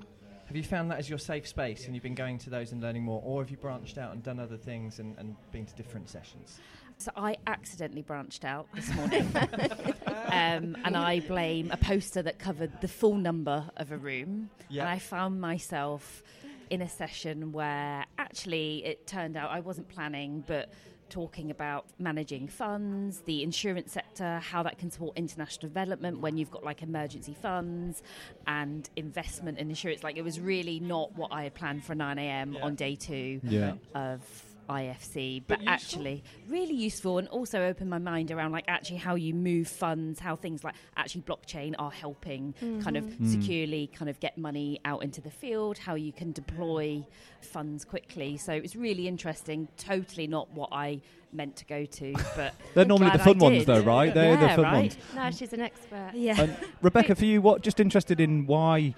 Have 0.53 0.57
you 0.57 0.63
found 0.63 0.91
that 0.91 0.99
as 0.99 1.09
your 1.09 1.17
safe 1.17 1.47
space, 1.47 1.85
and 1.87 1.95
you've 1.95 2.03
been 2.03 2.13
going 2.13 2.37
to 2.37 2.51
those 2.51 2.73
and 2.73 2.79
learning 2.79 3.01
more, 3.01 3.19
or 3.25 3.41
have 3.41 3.49
you 3.49 3.57
branched 3.57 3.97
out 3.97 4.13
and 4.13 4.21
done 4.21 4.39
other 4.39 4.55
things 4.55 4.99
and, 4.99 5.17
and 5.17 5.35
been 5.51 5.65
to 5.65 5.73
different 5.73 6.07
sessions? 6.07 6.59
So 6.99 7.11
I 7.15 7.37
accidentally 7.47 8.03
branched 8.03 8.45
out 8.45 8.67
this 8.75 8.93
morning, 8.93 9.27
um, 10.27 10.77
and 10.85 10.95
I 10.95 11.21
blame 11.21 11.71
a 11.71 11.77
poster 11.77 12.21
that 12.21 12.37
covered 12.37 12.81
the 12.81 12.87
full 12.87 13.15
number 13.15 13.67
of 13.77 13.91
a 13.91 13.97
room, 13.97 14.51
Yeah. 14.69 14.83
and 14.83 14.91
I 14.91 14.99
found 14.99 15.41
myself 15.41 16.21
in 16.69 16.83
a 16.83 16.87
session 16.89 17.51
where 17.51 18.05
actually 18.19 18.85
it 18.85 19.07
turned 19.07 19.35
out 19.35 19.49
I 19.49 19.61
wasn't 19.61 19.89
planning, 19.89 20.43
but 20.45 20.71
talking 21.13 21.51
about 21.51 21.85
managing 21.99 22.47
funds, 22.47 23.21
the 23.25 23.43
insurance 23.43 23.91
sector, 23.91 24.39
how 24.39 24.63
that 24.63 24.79
can 24.79 24.89
support 24.89 25.15
international 25.15 25.61
development 25.69 26.19
when 26.21 26.37
you've 26.37 26.49
got 26.49 26.63
like 26.63 26.81
emergency 26.81 27.35
funds 27.39 28.01
and 28.47 28.89
investment 28.95 29.59
and 29.59 29.69
insurance. 29.69 30.03
Like 30.03 30.17
it 30.17 30.23
was 30.23 30.39
really 30.39 30.79
not 30.79 31.15
what 31.15 31.31
I 31.31 31.43
had 31.43 31.53
planned 31.53 31.85
for 31.85 31.93
9 31.93 32.17
a.m. 32.17 32.57
on 32.63 32.73
day 32.73 32.95
two 32.95 33.39
Yeah. 33.43 33.73
of 33.93 34.21
IFC, 34.69 35.43
But 35.47 35.59
but, 35.59 35.67
actually 35.67 36.23
really 36.47 36.73
useful 36.73 37.17
and 37.17 37.27
also 37.29 37.63
opened 37.63 37.89
my 37.89 37.97
mind 37.97 38.31
around 38.31 38.51
like 38.51 38.65
actually 38.67 38.97
how 38.97 39.15
you 39.15 39.33
move 39.33 39.67
funds, 39.67 40.19
how 40.19 40.35
things 40.35 40.63
like 40.63 40.75
actually 40.97 41.21
blockchain 41.21 41.75
are 41.79 41.91
helping 41.91 42.53
kind 42.81 42.97
of. 42.97 43.03
Mm. 43.03 43.27
securely 43.27 43.87
kind 43.87 44.09
of 44.09 44.19
get 44.19 44.37
money 44.37 44.79
out 44.85 45.03
into 45.03 45.21
the 45.21 45.29
field, 45.29 45.77
how 45.77 45.95
you 45.95 46.11
can 46.11 46.31
deploy 46.31 47.05
funds 47.41 47.85
quickly. 47.85 48.37
So 48.37 48.53
it 48.53 48.61
was 48.61 48.75
really 48.75 49.07
interesting. 49.07 49.67
Totally 49.77 50.27
not 50.27 50.51
what 50.51 50.69
I 50.71 51.01
meant 51.31 51.55
to 51.57 51.65
go 51.65 51.85
to, 51.85 52.13
but 52.35 52.53
They're 52.73 52.85
normally 52.85 53.11
the 53.11 53.19
fun 53.19 53.39
ones, 53.39 53.65
though, 53.65 53.81
right? 53.81 54.13
They're 54.13 54.37
the 54.37 54.49
fun 54.49 54.61
right? 54.61 54.73
ones. 54.73 54.97
No, 55.15 55.31
she's 55.31 55.53
an 55.53 55.61
expert. 55.61 56.11
Yeah. 56.13 56.41
And 56.41 56.55
Rebecca, 56.81 57.15
for 57.15 57.25
you, 57.25 57.41
what? 57.41 57.61
Just 57.61 57.79
interested 57.79 58.19
in 58.19 58.45
why? 58.45 58.95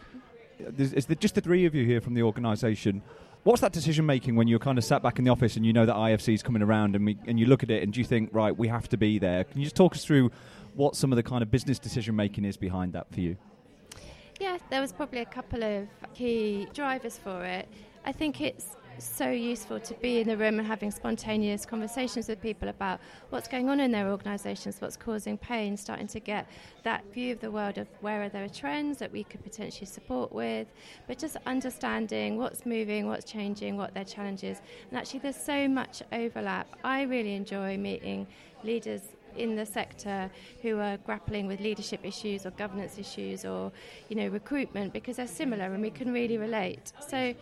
Is 0.78 1.06
there 1.06 1.16
just 1.16 1.36
the 1.36 1.42
three 1.42 1.66
of 1.66 1.76
you 1.76 1.86
here 1.86 2.00
from 2.02 2.14
the 2.14 2.24
organisation? 2.24 3.02
What's 3.46 3.62
that 3.62 3.74
decision 3.74 4.08
making 4.08 4.36
when 4.36 4.48
you're 4.48 4.58
kind 4.58 4.80
of 4.80 4.84
sat 4.84 5.04
back 5.04 5.20
in 5.20 5.24
the 5.24 5.30
office 5.30 5.56
and 5.56 5.64
you 5.64 5.72
know 5.72 5.86
that 5.86 5.96
IFC 5.96 6.34
is 6.34 6.42
coming 6.42 6.64
around 6.64 6.96
and, 6.96 7.06
we, 7.06 7.16
and 7.28 7.40
you 7.40 7.46
look 7.46 7.62
at 7.62 7.70
it 7.70 7.84
and 7.84 7.94
do 7.94 8.00
you 8.00 8.04
think, 8.04 8.32
right, 8.34 8.58
we 8.58 8.68
have 8.70 8.90
to 8.90 8.98
be 8.98 9.20
there? 9.20 9.44
Can 9.44 9.60
you 9.60 9.66
just 9.66 9.76
talk 9.76 9.94
us 9.94 10.04
through 10.04 10.32
what 10.74 10.96
some 10.96 11.12
of 11.12 11.16
the 11.16 11.22
kind 11.22 11.44
of 11.44 11.52
business 11.52 11.78
decision 11.78 12.16
making 12.16 12.44
is 12.44 12.58
behind 12.58 12.94
that 12.94 13.14
for 13.14 13.20
you? 13.20 13.38
Yeah, 14.40 14.58
there 14.72 14.82
was 14.82 14.92
probably 14.92 15.20
a 15.20 15.26
couple 15.26 15.64
of 15.64 15.88
key 16.16 16.68
drivers 16.74 17.20
for 17.20 17.46
it. 17.46 17.68
I 18.04 18.12
think 18.12 18.42
it's 18.42 18.66
so 19.00 19.30
useful 19.30 19.80
to 19.80 19.94
be 19.96 20.20
in 20.20 20.28
the 20.28 20.38
room 20.38 20.60
and 20.60 20.68
having 20.68 20.92
spontaneous 20.92 21.66
conversations 21.66 22.28
with 22.28 22.42
people 22.42 22.70
about 22.70 23.00
what's 23.30 23.48
going 23.48 23.70
on 23.70 23.80
in 23.80 23.92
their 23.92 24.10
organisations, 24.10 24.80
what's 24.80 24.98
causing 24.98 25.38
pain, 25.38 25.76
starting 25.76 26.08
to 26.08 26.20
get 26.20 26.48
that 26.84 27.04
view 27.14 27.34
of 27.34 27.40
the 27.42 27.52
world 27.52 27.78
of 27.78 27.88
where 28.02 28.24
are 28.24 28.30
there 28.30 28.48
trends 28.48 28.98
that 29.00 29.12
we 29.12 29.24
could 29.24 29.44
potentially 29.44 29.86
support 29.86 30.32
with, 30.32 30.68
but 31.08 31.18
just 31.18 31.38
understanding 31.46 32.38
what's 32.38 32.66
moving, 32.66 33.08
what's 33.08 33.30
changing, 33.30 33.78
what 33.78 33.94
their 33.94 34.06
challenges. 34.06 34.62
And 34.90 35.00
actually, 35.00 35.20
there's 35.20 35.36
so 35.36 35.68
much 35.68 36.02
overlap. 36.12 36.68
I 36.84 37.04
really 37.04 37.36
enjoy 37.36 37.78
meeting 37.78 38.28
leaders 38.64 39.15
in 39.36 39.56
the 39.56 39.66
sector 39.66 40.30
who 40.62 40.80
are 40.80 40.98
grappling 40.98 41.48
with 41.48 41.60
leadership 41.60 42.02
issues 42.04 42.46
or 42.46 42.52
governance 42.52 42.98
issues 42.98 43.46
or, 43.46 43.72
you 44.10 44.16
know, 44.16 44.28
recruitment 44.28 44.94
because 44.94 45.18
they're 45.18 45.28
similar 45.28 45.66
and 45.66 45.82
we 45.82 45.90
can 45.90 46.14
really 46.14 46.38
relate. 46.38 46.92
So 47.08 47.34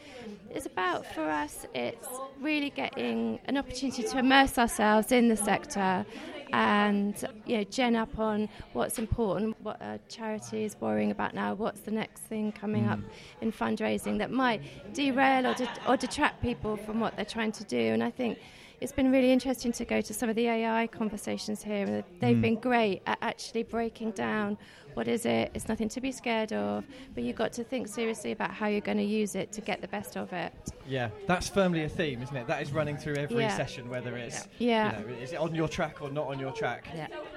it's 0.49 0.65
about, 0.65 1.05
for 1.05 1.29
us, 1.29 1.65
it's 1.73 2.07
really 2.39 2.69
getting 2.69 3.39
an 3.45 3.57
opportunity 3.57 4.03
to 4.03 4.17
immerse 4.17 4.57
ourselves 4.57 5.11
in 5.11 5.27
the 5.27 5.37
sector 5.37 6.05
and 6.53 7.27
you 7.47 7.57
know 7.57 7.63
gen 7.63 7.95
up 7.95 8.19
on 8.19 8.47
what's 8.73 8.99
important, 8.99 9.59
what 9.63 9.81
a 9.81 9.99
charity 10.07 10.63
is 10.63 10.79
worrying 10.79 11.09
about 11.11 11.33
now, 11.33 11.55
what's 11.55 11.81
the 11.81 11.91
next 11.91 12.21
thing 12.21 12.51
coming 12.51 12.87
up 12.87 12.99
mm. 12.99 13.05
in 13.41 13.51
fundraising 13.51 14.19
that 14.19 14.31
might 14.31 14.61
derail 14.93 15.47
or, 15.47 15.53
de- 15.55 15.69
or 15.87 15.97
detract 15.97 16.41
people 16.41 16.77
from 16.77 16.99
what 16.99 17.15
they're 17.15 17.25
trying 17.25 17.51
to 17.51 17.63
do. 17.63 17.79
And 17.79 18.03
I 18.03 18.11
think 18.11 18.37
it's 18.83 18.91
been 18.91 19.13
really 19.13 19.31
interesting 19.31 19.71
to 19.71 19.85
go 19.85 20.01
to 20.01 20.13
some 20.13 20.27
of 20.29 20.35
the 20.35 20.45
AI 20.45 20.87
conversations 20.87 21.63
here. 21.63 22.03
They've 22.19 22.35
Mm. 22.35 22.41
been 22.41 22.55
great 22.55 23.01
at 23.07 23.17
actually 23.21 23.63
breaking 23.63 24.11
down 24.11 24.57
what 24.95 25.07
is 25.07 25.25
it. 25.25 25.51
It's 25.53 25.67
nothing 25.67 25.89
to 25.89 26.01
be 26.01 26.11
scared 26.11 26.53
of, 26.53 26.83
but 27.15 27.23
you've 27.23 27.35
got 27.35 27.53
to 27.53 27.63
think 27.63 27.87
seriously 27.87 28.31
about 28.31 28.51
how 28.51 28.67
you're 28.67 28.81
going 28.81 28.97
to 28.97 29.03
use 29.03 29.35
it 29.35 29.51
to 29.53 29.61
get 29.61 29.81
the 29.81 29.87
best 29.87 30.17
of 30.17 30.31
it. 30.33 30.53
Yeah, 30.87 31.09
that's 31.27 31.49
firmly 31.49 31.83
a 31.83 31.89
theme, 31.89 32.21
isn't 32.21 32.35
it? 32.35 32.47
That 32.47 32.61
is 32.61 32.71
running 32.71 32.97
through 32.97 33.15
every 33.15 33.39
Yeah. 33.39 33.55
session, 33.55 33.89
whether 33.89 34.15
it's 34.17 34.47
Yeah. 34.59 34.99
you 34.99 35.07
know, 35.07 35.13
is 35.21 35.33
it 35.33 35.39
on 35.39 35.55
your 35.55 35.67
track 35.67 36.01
or 36.01 36.09
not 36.09 36.27
on 36.27 36.39
your 36.39 36.51
track. 36.51 36.87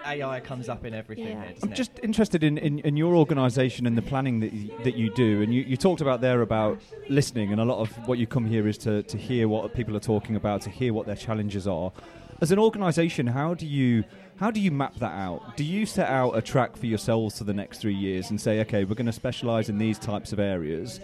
AI 0.05 0.41
comes 0.41 0.69
up 0.69 0.85
in 0.85 0.95
everything. 0.95 1.27
Yeah. 1.29 1.45
Here, 1.45 1.55
I'm 1.63 1.73
it? 1.73 1.75
just 1.75 1.93
interested 2.03 2.45
in, 2.45 2.59
in, 2.59 2.79
in 2.81 2.97
your 2.97 3.15
organisation 3.17 3.87
and 3.87 3.97
the 3.97 4.03
planning 4.03 4.41
that 4.41 4.53
you, 4.53 4.71
that 4.85 4.95
you 4.97 5.13
do. 5.15 5.43
And 5.43 5.53
you, 5.55 5.63
you 5.63 5.77
talked 5.77 6.01
about 6.01 6.21
there 6.21 6.43
about 6.43 6.81
listening, 7.09 7.53
and 7.53 7.61
a 7.61 7.65
lot 7.65 7.79
of 7.81 7.91
what 8.09 8.19
you 8.19 8.27
come 8.27 8.47
here 8.47 8.67
is 8.69 8.79
to, 8.79 9.03
to 9.05 9.17
hear 9.17 9.49
what 9.49 9.73
people 9.75 9.97
are 9.97 10.01
talking 10.01 10.37
about, 10.37 10.61
to 10.63 10.71
hear 10.71 10.93
what 10.93 11.07
their 11.07 11.17
challenges 11.17 11.67
are. 11.67 11.93
As 12.41 12.53
an 12.53 12.59
organisation, 12.59 13.27
how 13.27 13.55
do 13.55 13.67
you 13.67 14.05
how 14.39 14.51
do 14.51 14.61
you 14.61 14.71
map 14.71 14.95
that 14.97 15.13
out? 15.13 15.57
Do 15.57 15.65
you 15.65 15.87
set 15.87 16.09
out 16.09 16.33
a 16.33 16.43
track 16.43 16.77
for 16.77 16.87
yourselves 16.87 17.39
for 17.39 17.45
the 17.45 17.55
next 17.55 17.79
three 17.79 17.95
years 17.95 18.31
and 18.31 18.41
say, 18.41 18.61
okay, 18.61 18.85
we're 18.85 18.95
going 18.95 19.07
to 19.07 19.13
specialise 19.13 19.69
in 19.69 19.79
these 19.79 19.99
types 19.99 20.33
of 20.33 20.39
areas, 20.39 21.01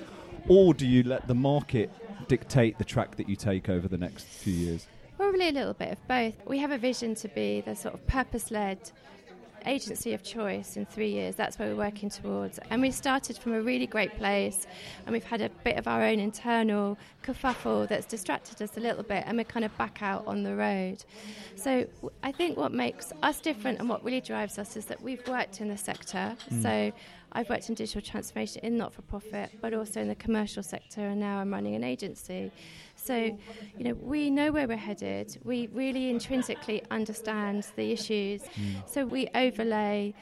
or 0.48 0.74
do 0.74 0.86
you 0.86 1.02
let 1.02 1.26
the 1.28 1.34
market 1.34 1.90
dictate 2.28 2.76
the 2.78 2.84
track 2.84 3.16
that 3.16 3.28
you 3.28 3.36
take 3.36 3.68
over 3.68 3.88
the 3.88 3.96
next 3.96 4.24
few 4.24 4.52
years? 4.52 4.86
Probably 5.16 5.48
a 5.48 5.52
little 5.52 5.72
bit 5.72 5.92
of 5.92 6.08
both. 6.08 6.34
We 6.46 6.58
have 6.58 6.72
a 6.72 6.78
vision 6.78 7.14
to 7.16 7.28
be 7.28 7.62
the 7.62 7.74
sort 7.74 7.94
of 7.94 8.06
purpose 8.06 8.50
led 8.50 8.78
agency 9.66 10.12
of 10.14 10.22
choice 10.22 10.76
in 10.76 10.86
three 10.86 11.10
years. 11.10 11.34
That's 11.36 11.58
where 11.58 11.68
we're 11.68 11.84
working 11.84 12.10
towards. 12.10 12.58
And 12.70 12.82
we 12.82 12.90
started 12.90 13.38
from 13.38 13.54
a 13.54 13.62
really 13.62 13.86
great 13.86 14.16
place, 14.16 14.66
and 15.04 15.12
we've 15.12 15.24
had 15.24 15.40
a 15.40 15.48
bit 15.64 15.76
of 15.76 15.88
our 15.88 16.02
own 16.02 16.18
internal 16.18 16.98
kerfuffle 17.22 17.88
that's 17.88 18.06
distracted 18.06 18.60
us 18.62 18.76
a 18.76 18.80
little 18.80 19.02
bit, 19.02 19.24
and 19.26 19.36
we're 19.38 19.44
kind 19.44 19.64
of 19.64 19.76
back 19.78 20.02
out 20.02 20.26
on 20.26 20.42
the 20.42 20.54
road. 20.54 21.04
So 21.56 21.86
I 22.22 22.32
think 22.32 22.56
what 22.56 22.72
makes 22.72 23.12
us 23.22 23.40
different 23.40 23.78
and 23.78 23.88
what 23.88 24.04
really 24.04 24.20
drives 24.20 24.58
us 24.58 24.76
is 24.76 24.86
that 24.86 25.00
we've 25.00 25.26
worked 25.28 25.60
in 25.60 25.68
the 25.68 25.76
sector. 25.76 26.36
Mm. 26.50 26.62
So 26.62 26.92
I've 27.32 27.48
worked 27.48 27.68
in 27.68 27.74
digital 27.74 28.02
transformation 28.02 28.60
in 28.62 28.76
not 28.76 28.92
for 28.92 29.02
profit, 29.02 29.50
but 29.60 29.72
also 29.72 30.00
in 30.00 30.08
the 30.08 30.14
commercial 30.14 30.62
sector, 30.62 31.00
and 31.00 31.18
now 31.18 31.38
I'm 31.38 31.50
running 31.50 31.74
an 31.74 31.84
agency. 31.84 32.50
So, 33.04 33.38
you 33.78 33.84
know, 33.84 33.94
we 33.94 34.30
know 34.30 34.52
where 34.52 34.68
we're 34.68 34.76
headed. 34.76 35.36
We 35.42 35.68
really 35.72 36.08
intrinsically 36.08 36.82
understand 36.90 37.66
the 37.76 37.90
issues. 37.92 38.42
Mm. 38.42 38.88
So 38.88 39.06
we 39.06 39.28
overlay 39.34 40.14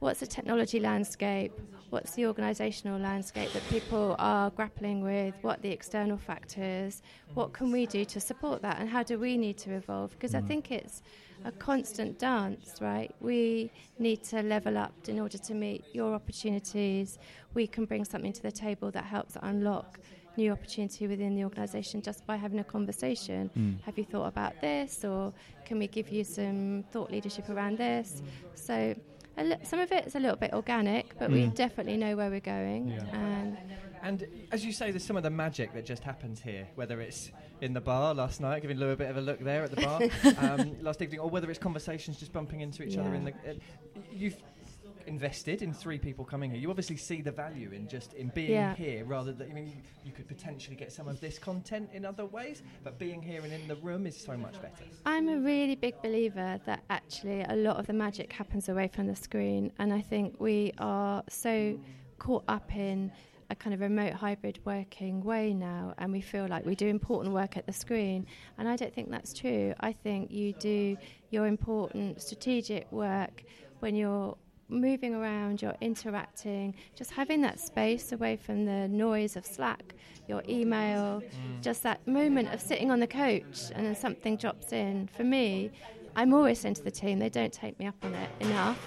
what's 0.00 0.20
the 0.20 0.26
technology 0.26 0.80
landscape, 0.80 1.52
what's 1.90 2.14
the 2.14 2.22
organisational 2.22 3.00
landscape 3.00 3.52
that 3.52 3.68
people 3.70 4.16
are 4.18 4.50
grappling 4.50 5.00
with, 5.02 5.34
what 5.42 5.62
the 5.62 5.70
external 5.70 6.16
factors, 6.16 7.02
what 7.34 7.52
can 7.52 7.72
we 7.72 7.86
do 7.86 8.04
to 8.04 8.20
support 8.20 8.62
that, 8.62 8.78
and 8.78 8.88
how 8.88 9.02
do 9.02 9.18
we 9.18 9.36
need 9.36 9.56
to 9.58 9.72
evolve? 9.72 10.10
Because 10.12 10.34
I 10.34 10.40
Mm. 10.40 10.46
think 10.46 10.70
it's 10.70 11.02
a 11.44 11.52
constant 11.52 12.18
dance, 12.18 12.80
right? 12.80 13.14
We 13.20 13.70
need 13.98 14.22
to 14.24 14.42
level 14.42 14.76
up 14.76 14.94
in 15.08 15.18
order 15.18 15.38
to 15.38 15.54
meet 15.54 15.84
your 15.92 16.14
opportunities. 16.14 17.18
We 17.54 17.66
can 17.66 17.84
bring 17.86 18.04
something 18.04 18.32
to 18.32 18.42
the 18.42 18.52
table 18.52 18.90
that 18.90 19.04
helps 19.04 19.36
unlock 19.40 20.00
new 20.38 20.52
opportunity 20.52 21.06
within 21.06 21.34
the 21.34 21.44
organisation 21.44 22.00
just 22.00 22.24
by 22.26 22.36
having 22.36 22.60
a 22.60 22.64
conversation. 22.64 23.50
Mm. 23.58 23.82
Have 23.82 23.98
you 23.98 24.04
thought 24.04 24.26
about 24.26 24.58
this, 24.62 25.04
or 25.04 25.32
can 25.66 25.78
we 25.78 25.86
give 25.88 26.08
you 26.10 26.24
some 26.24 26.84
thought 26.92 27.10
leadership 27.10 27.50
around 27.50 27.76
this? 27.76 28.22
So. 28.54 28.94
A 29.40 29.44
li- 29.44 29.56
some 29.62 29.78
of 29.78 29.92
it 29.92 30.04
is 30.04 30.16
a 30.16 30.18
little 30.18 30.36
bit 30.36 30.52
organic, 30.52 31.16
but 31.16 31.30
we 31.30 31.42
Mm. 31.42 31.54
definitely 31.54 31.96
know 31.96 32.16
where 32.16 32.28
we're 32.28 32.40
going. 32.40 32.88
Yeah. 32.88 33.04
And 33.12 33.56
And 34.02 34.26
as 34.50 34.64
you 34.64 34.72
say, 34.72 34.90
there's 34.90 35.04
some 35.04 35.16
of 35.16 35.22
the 35.22 35.30
magic 35.30 35.72
that 35.74 35.84
just 35.86 36.02
happens 36.02 36.40
here, 36.40 36.66
whether 36.74 37.00
it's 37.00 37.30
in 37.60 37.72
the 37.72 37.80
bar 37.80 38.14
last 38.14 38.40
night, 38.40 38.62
giving 38.62 38.78
Lou 38.78 38.90
a 38.90 38.96
bit 38.96 39.08
of 39.10 39.16
a 39.16 39.20
look 39.20 39.38
there 39.38 39.62
at 39.62 39.70
the 39.70 39.80
bar 39.80 40.00
um, 40.44 40.76
last 40.82 41.00
evening, 41.02 41.20
or 41.20 41.30
whether 41.30 41.48
it's 41.50 41.58
conversations 41.60 42.18
just 42.18 42.32
bumping 42.32 42.62
into 42.62 42.82
each 42.82 42.96
other 42.96 43.14
in 43.14 43.24
the. 43.26 43.32
Uh, 43.32 43.54
you've 44.12 44.36
invested 45.08 45.62
in 45.62 45.72
three 45.72 45.98
people 45.98 46.24
coming 46.24 46.50
here. 46.50 46.60
You 46.60 46.70
obviously 46.70 46.96
see 46.96 47.20
the 47.22 47.32
value 47.32 47.70
in 47.72 47.88
just 47.88 48.12
in 48.14 48.28
being 48.28 48.50
Yeah. 48.52 48.74
here, 48.74 49.04
rather 49.04 49.32
than 49.32 49.50
I 49.50 49.54
mean, 49.54 49.66
you, 49.68 49.76
you 50.04 50.12
could 50.12 50.28
potentially 50.28 50.76
get 50.76 50.92
some 50.92 51.08
of 51.08 51.20
this 51.20 51.38
content 51.38 51.90
in 51.92 52.04
other 52.04 52.26
ways, 52.26 52.62
but 52.84 52.98
being 52.98 53.20
here 53.22 53.42
and 53.42 53.52
in 53.52 53.66
the 53.66 53.76
room 53.76 54.06
is 54.06 54.16
so 54.16 54.36
much 54.36 54.60
better. 54.62 54.84
I'm 55.04 55.28
a 55.28 55.38
really 55.38 55.74
big 55.74 56.00
believer 56.02 56.60
that 56.66 56.82
actually 56.90 57.42
a 57.42 57.56
lot 57.56 57.76
of 57.78 57.86
the 57.86 57.92
magic 57.92 58.32
happens 58.32 58.68
away 58.68 58.88
from 58.88 59.06
the 59.06 59.16
screen, 59.16 59.72
and 59.78 59.92
I 59.92 60.00
think 60.00 60.36
we 60.38 60.72
are 60.78 61.24
so 61.28 61.78
caught 62.18 62.44
up 62.48 62.74
in 62.76 63.10
a 63.50 63.54
kind 63.54 63.72
of 63.72 63.80
remote 63.80 64.12
hybrid 64.12 64.58
working 64.66 65.24
way 65.24 65.54
now, 65.54 65.94
and 65.96 66.12
we 66.12 66.20
feel 66.20 66.46
like 66.48 66.66
we 66.66 66.74
do 66.74 66.86
important 66.86 67.32
work 67.34 67.56
at 67.56 67.66
the 67.66 67.72
screen. 67.72 68.26
And 68.58 68.68
I 68.68 68.76
don't 68.76 68.94
think 68.94 69.10
that's 69.10 69.32
true. 69.32 69.72
I 69.80 69.92
think 69.92 70.30
you 70.30 70.52
do 70.52 70.98
your 71.30 71.46
important 71.46 72.20
strategic 72.20 72.92
work 72.92 73.42
when 73.80 73.94
you're 73.96 74.36
moving 74.68 75.14
around, 75.14 75.62
you're 75.62 75.76
interacting, 75.80 76.74
just 76.94 77.10
having 77.10 77.40
that 77.42 77.58
space 77.60 78.12
away 78.12 78.36
from 78.36 78.64
the 78.64 78.88
noise 78.88 79.36
of 79.36 79.46
Slack, 79.46 79.94
your 80.28 80.42
email, 80.48 81.20
mm. 81.22 81.62
just 81.62 81.82
that 81.82 82.06
moment 82.06 82.52
of 82.52 82.60
sitting 82.60 82.90
on 82.90 83.00
the 83.00 83.06
coach 83.06 83.70
and 83.74 83.86
then 83.86 83.94
something 83.96 84.36
drops 84.36 84.72
in. 84.72 85.08
For 85.16 85.24
me, 85.24 85.70
I'm 86.16 86.34
always 86.34 86.58
saying 86.60 86.74
to 86.74 86.82
the 86.82 86.90
team, 86.90 87.18
they 87.18 87.28
don't 87.30 87.52
take 87.52 87.78
me 87.78 87.86
up 87.86 87.96
on 88.02 88.14
it 88.14 88.30
enough. 88.40 88.78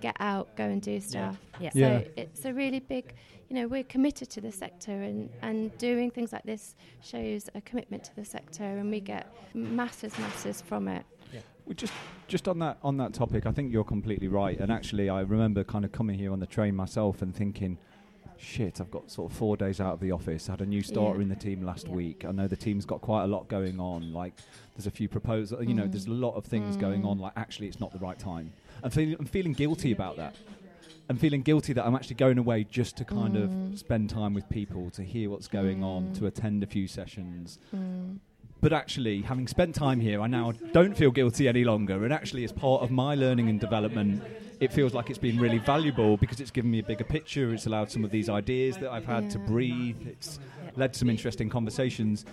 Get 0.00 0.16
out, 0.18 0.54
go 0.56 0.64
and 0.64 0.82
do 0.82 1.00
stuff. 1.00 1.38
Yeah. 1.60 1.70
So 1.70 1.78
Yeah. 1.78 2.02
it's 2.16 2.44
a 2.44 2.52
really 2.52 2.80
big, 2.80 3.14
you 3.48 3.54
know, 3.54 3.68
we're 3.68 3.84
committed 3.84 4.30
to 4.30 4.40
the 4.40 4.50
sector 4.50 4.90
and, 4.90 5.30
and 5.42 5.76
doing 5.78 6.10
things 6.10 6.32
like 6.32 6.42
this 6.42 6.74
shows 7.00 7.48
a 7.54 7.60
commitment 7.60 8.02
to 8.04 8.16
the 8.16 8.24
sector 8.24 8.64
and 8.64 8.90
we 8.90 9.00
get 9.00 9.32
masses, 9.54 10.18
masses 10.18 10.60
from 10.60 10.88
it. 10.88 11.04
Just 11.74 11.92
just 12.28 12.48
on 12.48 12.58
that 12.58 12.78
on 12.82 12.96
that 12.98 13.12
topic, 13.14 13.46
I 13.46 13.52
think 13.52 13.72
you're 13.72 13.84
completely 13.84 14.28
right. 14.28 14.58
And 14.58 14.70
actually, 14.70 15.08
I 15.08 15.20
remember 15.20 15.64
kind 15.64 15.84
of 15.84 15.92
coming 15.92 16.18
here 16.18 16.32
on 16.32 16.40
the 16.40 16.46
train 16.46 16.74
myself 16.74 17.22
and 17.22 17.34
thinking, 17.34 17.78
"Shit, 18.36 18.80
I've 18.80 18.90
got 18.90 19.10
sort 19.10 19.30
of 19.30 19.36
four 19.38 19.56
days 19.56 19.80
out 19.80 19.94
of 19.94 20.00
the 20.00 20.10
office. 20.12 20.48
I 20.48 20.52
had 20.52 20.60
a 20.60 20.66
new 20.66 20.82
starter 20.82 21.18
Yeah. 21.18 21.22
in 21.22 21.28
the 21.28 21.36
team 21.36 21.62
last 21.62 21.88
week. 21.88 22.24
I 22.24 22.32
know 22.32 22.48
the 22.48 22.56
team's 22.56 22.84
got 22.84 23.00
quite 23.00 23.24
a 23.24 23.26
lot 23.26 23.48
going 23.48 23.78
on. 23.80 24.12
Like, 24.12 24.34
there's 24.74 24.86
a 24.86 24.90
few 24.90 25.08
proposals. 25.08 25.64
You 25.66 25.74
know, 25.74 25.84
Mm. 25.86 25.92
there's 25.92 26.06
a 26.06 26.10
lot 26.10 26.34
of 26.34 26.44
things 26.44 26.76
going 26.76 27.02
Mm. 27.02 27.06
on. 27.10 27.18
Like, 27.18 27.32
actually, 27.36 27.68
it's 27.68 27.80
not 27.80 27.92
the 27.92 27.98
right 28.00 28.18
time. 28.18 28.52
I'm 28.82 28.90
feeling 28.90 29.16
I'm 29.18 29.26
feeling 29.26 29.52
guilty 29.52 29.92
about 29.92 30.16
that. 30.16 30.34
I'm 31.08 31.16
feeling 31.16 31.42
guilty 31.42 31.72
that 31.74 31.84
I'm 31.86 31.94
actually 31.94 32.16
going 32.16 32.38
away 32.38 32.64
just 32.64 32.96
to 32.98 33.04
kind 33.04 33.34
Mm. 33.34 33.72
of 33.72 33.78
spend 33.78 34.10
time 34.10 34.34
with 34.34 34.48
people, 34.48 34.90
to 34.90 35.02
hear 35.02 35.30
what's 35.30 35.48
going 35.48 35.82
on, 35.84 36.08
Mm. 36.08 36.18
to 36.18 36.26
attend 36.26 36.62
a 36.62 36.66
few 36.66 36.86
sessions. 36.88 37.58
But 38.62 38.72
actually, 38.72 39.22
having 39.22 39.48
spent 39.48 39.74
time 39.74 40.00
here, 40.00 40.20
I 40.20 40.28
now 40.28 40.52
don't 40.72 40.96
feel 40.96 41.10
guilty 41.10 41.48
any 41.48 41.64
longer. 41.64 42.04
And 42.04 42.12
actually, 42.12 42.44
as 42.44 42.52
part 42.52 42.80
of 42.82 42.92
my 42.92 43.16
learning 43.16 43.48
and 43.48 43.58
development, 43.58 44.22
it 44.60 44.72
feels 44.72 44.94
like 44.94 45.10
it's 45.10 45.18
been 45.18 45.40
really 45.40 45.58
valuable 45.58 46.16
because 46.16 46.38
it's 46.38 46.52
given 46.52 46.70
me 46.70 46.78
a 46.78 46.82
bigger 46.84 47.02
picture. 47.02 47.52
It's 47.52 47.66
allowed 47.66 47.90
some 47.90 48.04
of 48.04 48.12
these 48.12 48.28
ideas 48.28 48.78
that 48.78 48.92
I've 48.92 49.04
had 49.04 49.28
to 49.30 49.40
breathe. 49.40 50.06
It's 50.06 50.38
led 50.76 50.92
to 50.92 50.98
some 51.00 51.10
interesting 51.10 51.50
conversations. 51.50 52.24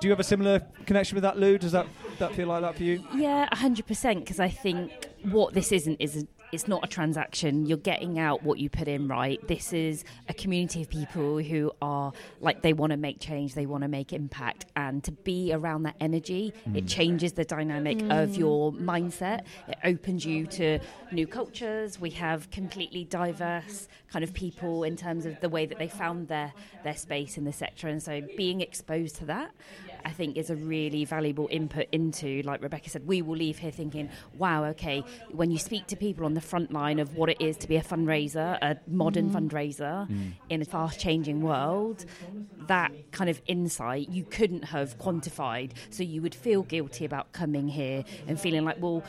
Do 0.00 0.08
you 0.08 0.10
have 0.10 0.20
a 0.20 0.24
similar 0.24 0.60
connection 0.86 1.16
with 1.16 1.22
that, 1.22 1.38
Lou? 1.38 1.58
Does 1.58 1.72
that, 1.72 1.86
that 2.18 2.34
feel 2.34 2.48
like 2.48 2.62
that 2.62 2.74
for 2.74 2.84
you? 2.84 3.04
Yeah, 3.14 3.46
hundred 3.54 3.86
percent. 3.86 4.20
Because 4.20 4.40
I 4.40 4.48
think 4.48 4.90
what 5.24 5.52
this 5.52 5.70
isn't 5.70 6.00
is 6.00 6.16
a, 6.16 6.26
it's 6.52 6.68
not 6.68 6.84
a 6.84 6.86
transaction. 6.86 7.64
You're 7.64 7.78
getting 7.78 8.18
out 8.18 8.42
what 8.42 8.58
you 8.58 8.68
put 8.68 8.86
in. 8.86 9.08
Right. 9.08 9.40
This 9.48 9.72
is 9.72 10.04
a 10.28 10.34
community 10.34 10.82
of 10.82 10.90
people 10.90 11.38
who 11.38 11.72
are 11.80 12.12
like 12.40 12.60
they 12.60 12.74
want 12.74 12.90
to 12.90 12.98
make 12.98 13.18
change. 13.20 13.54
They 13.54 13.64
want 13.64 13.82
to 13.82 13.88
make 13.88 14.12
impact, 14.12 14.66
and 14.76 15.02
to 15.04 15.12
be 15.12 15.52
around 15.52 15.84
that 15.84 15.96
energy, 15.98 16.52
it 16.74 16.84
Mm. 16.84 16.88
changes 16.88 17.32
the 17.32 17.44
dynamic 17.44 18.02
of 18.02 18.30
Mm. 18.30 18.38
your 18.38 18.72
mindset. 18.72 19.44
It 19.66 19.78
opens 19.82 20.26
you 20.26 20.46
to 20.48 20.78
new 21.10 21.26
cultures. 21.26 21.98
We 21.98 22.10
have 22.10 22.50
completely 22.50 23.04
diverse 23.04 23.88
kind 24.10 24.22
of 24.22 24.34
people 24.34 24.84
in 24.84 24.94
terms 24.94 25.24
of 25.24 25.40
the 25.40 25.48
way 25.48 25.64
that 25.64 25.78
they 25.78 25.88
found 25.88 26.28
their 26.28 26.52
their 26.84 26.96
space 26.96 27.38
in 27.38 27.44
the 27.44 27.52
sector, 27.52 27.88
and 27.88 28.02
so 28.02 28.20
being 28.36 28.60
exposed 28.60 29.16
to 29.16 29.24
that, 29.24 29.52
I 30.04 30.10
think, 30.10 30.36
is 30.36 30.50
a 30.50 30.56
really 30.56 31.04
valuable 31.04 31.48
input 31.50 31.86
into. 31.92 32.42
Like 32.42 32.62
Rebecca 32.62 32.90
said, 32.90 33.06
we 33.06 33.22
will 33.22 33.36
leave 33.36 33.58
here 33.58 33.70
thinking, 33.70 34.08
"Wow, 34.32 34.64
okay." 34.66 35.04
When 35.30 35.50
you 35.50 35.58
speak 35.58 35.86
to 35.88 35.96
people 35.96 36.24
on 36.24 36.34
the 36.34 36.40
front 36.40 36.72
line 36.72 36.98
of 36.98 37.14
what 37.16 37.28
it 37.30 37.40
is 37.40 37.56
to 37.58 37.68
be 37.68 37.76
a 37.76 37.82
fundraiser, 37.82 38.58
a 38.62 38.78
modern 38.86 39.30
Mhm. 39.30 39.34
fundraiser 39.34 40.08
Mm. 40.08 40.32
in 40.48 40.62
a 40.62 40.64
fast 40.64 40.98
changing 41.00 41.40
world, 41.42 42.04
that 42.66 42.92
kind 43.10 43.28
of 43.28 43.42
insight 43.46 44.08
you 44.08 44.24
couldn't 44.24 44.64
have 44.66 44.96
quantified. 44.98 45.72
So 45.90 46.02
you 46.02 46.22
would 46.22 46.34
feel 46.34 46.62
guilty 46.62 47.04
about 47.04 47.32
coming 47.32 47.68
here 47.68 48.04
and 48.26 48.40
feeling 48.40 48.64
like, 48.64 48.80
well, 48.80 49.04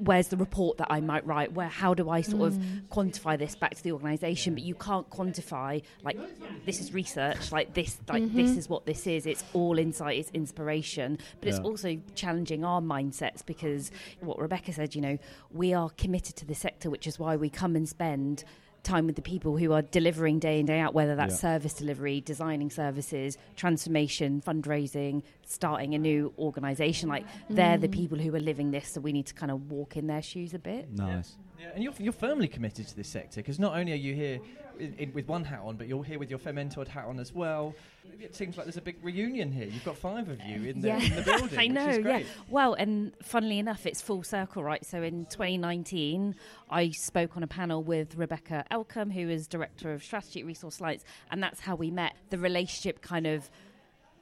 where's 0.00 0.28
the 0.28 0.36
report 0.36 0.78
that 0.78 0.88
I 0.90 1.00
might 1.00 1.26
write? 1.26 1.52
Where 1.52 1.68
how 1.68 1.94
do 1.94 2.08
I 2.10 2.20
sort 2.20 2.42
Mm. 2.42 2.46
of 2.46 2.58
quantify 2.90 3.38
this 3.38 3.54
back 3.56 3.74
to 3.74 3.82
the 3.82 3.92
organisation? 3.92 4.54
But 4.54 4.62
you 4.62 4.74
can't 4.74 5.08
quantify 5.10 5.82
like 6.02 6.18
this 6.64 6.80
is 6.80 6.92
research, 6.92 7.50
like 7.52 7.74
this, 7.74 7.98
like 8.08 8.32
this 8.34 8.52
Mhm. 8.52 8.56
is 8.58 8.68
what 8.68 8.86
this 8.86 9.06
is. 9.06 9.26
It's 9.26 9.44
all 9.52 9.78
insight, 9.78 10.18
it's 10.18 10.30
inspiration, 10.32 11.18
but 11.40 11.48
it's 11.48 11.58
also 11.60 11.98
challenging 12.14 12.64
our 12.64 12.80
mindsets 12.80 13.44
because 13.44 13.90
what 14.20 14.38
Rebecca 14.38 14.72
said, 14.72 14.94
you 14.94 15.00
know, 15.00 15.18
we 15.52 15.72
are 15.74 15.90
committed 15.90 16.36
to 16.36 16.44
the 16.46 16.54
sector, 16.54 16.90
which 16.90 17.06
is 17.06 17.18
why 17.18 17.36
we 17.36 17.50
come 17.50 17.74
and 17.76 17.88
spend 17.88 18.44
time 18.88 19.06
with 19.06 19.16
the 19.16 19.22
people 19.22 19.56
who 19.58 19.72
are 19.72 19.82
delivering 19.82 20.38
day 20.38 20.58
in 20.60 20.66
day 20.66 20.80
out 20.80 20.94
whether 20.94 21.14
that's 21.14 21.34
Yeah. 21.34 21.50
service 21.50 21.74
delivery 21.74 22.20
designing 22.22 22.70
services 22.70 23.36
transformation 23.54 24.40
fundraising 24.40 25.22
starting 25.46 25.94
a 25.94 25.98
new 25.98 26.32
organization 26.38 27.08
like 27.08 27.24
they're 27.50 27.76
the 27.76 27.86
Mm. 27.88 27.92
people 28.00 28.18
who 28.18 28.34
are 28.34 28.40
living 28.40 28.70
this 28.70 28.88
so 28.88 29.00
we 29.00 29.12
need 29.12 29.26
to 29.26 29.34
kind 29.34 29.52
of 29.52 29.70
walk 29.70 29.96
in 29.96 30.06
their 30.06 30.22
shoes 30.22 30.54
a 30.54 30.58
bit 30.58 30.88
Nice. 30.96 31.36
Yeah, 31.60 31.70
and 31.74 31.82
you're, 31.84 31.92
you're 31.98 32.12
firmly 32.12 32.46
committed 32.48 32.86
to 32.88 32.96
this 32.96 33.08
sector 33.08 33.40
because 33.40 33.58
not 33.58 33.76
only 33.76 33.92
are 33.92 33.96
you 33.96 34.14
here 34.14 34.38
in, 34.78 34.94
in, 34.98 35.12
with 35.12 35.28
one 35.28 35.44
hat 35.44 35.60
on, 35.62 35.76
but 35.76 35.88
you're 35.88 36.04
here 36.04 36.18
with 36.18 36.30
your 36.30 36.38
Fementored 36.38 36.88
hat 36.88 37.04
on 37.06 37.18
as 37.18 37.32
well. 37.32 37.74
It 38.20 38.34
seems 38.34 38.56
like 38.56 38.66
there's 38.66 38.76
a 38.76 38.82
big 38.82 38.96
reunion 39.02 39.52
here. 39.52 39.66
You've 39.66 39.84
got 39.84 39.96
five 39.96 40.28
of 40.28 40.40
you 40.42 40.68
in 40.70 40.80
the, 40.80 40.96
in 40.96 41.16
the 41.16 41.22
building. 41.22 41.58
I 41.58 41.66
know. 41.68 41.90
Yeah. 41.90 42.22
Well, 42.48 42.74
and 42.74 43.12
funnily 43.22 43.58
enough, 43.58 43.86
it's 43.86 44.00
full 44.00 44.22
circle, 44.22 44.64
right? 44.64 44.84
So 44.84 45.02
in 45.02 45.26
2019, 45.26 46.34
I 46.70 46.90
spoke 46.90 47.36
on 47.36 47.42
a 47.42 47.46
panel 47.46 47.82
with 47.82 48.16
Rebecca 48.16 48.64
Elcom, 48.70 49.12
who 49.12 49.28
is 49.28 49.46
director 49.46 49.92
of 49.92 50.02
strategy 50.02 50.40
at 50.40 50.46
Resource 50.46 50.80
Alliance, 50.80 51.04
and 51.30 51.42
that's 51.42 51.60
how 51.60 51.74
we 51.76 51.90
met. 51.90 52.14
The 52.30 52.38
relationship 52.38 53.02
kind 53.02 53.26
of 53.26 53.50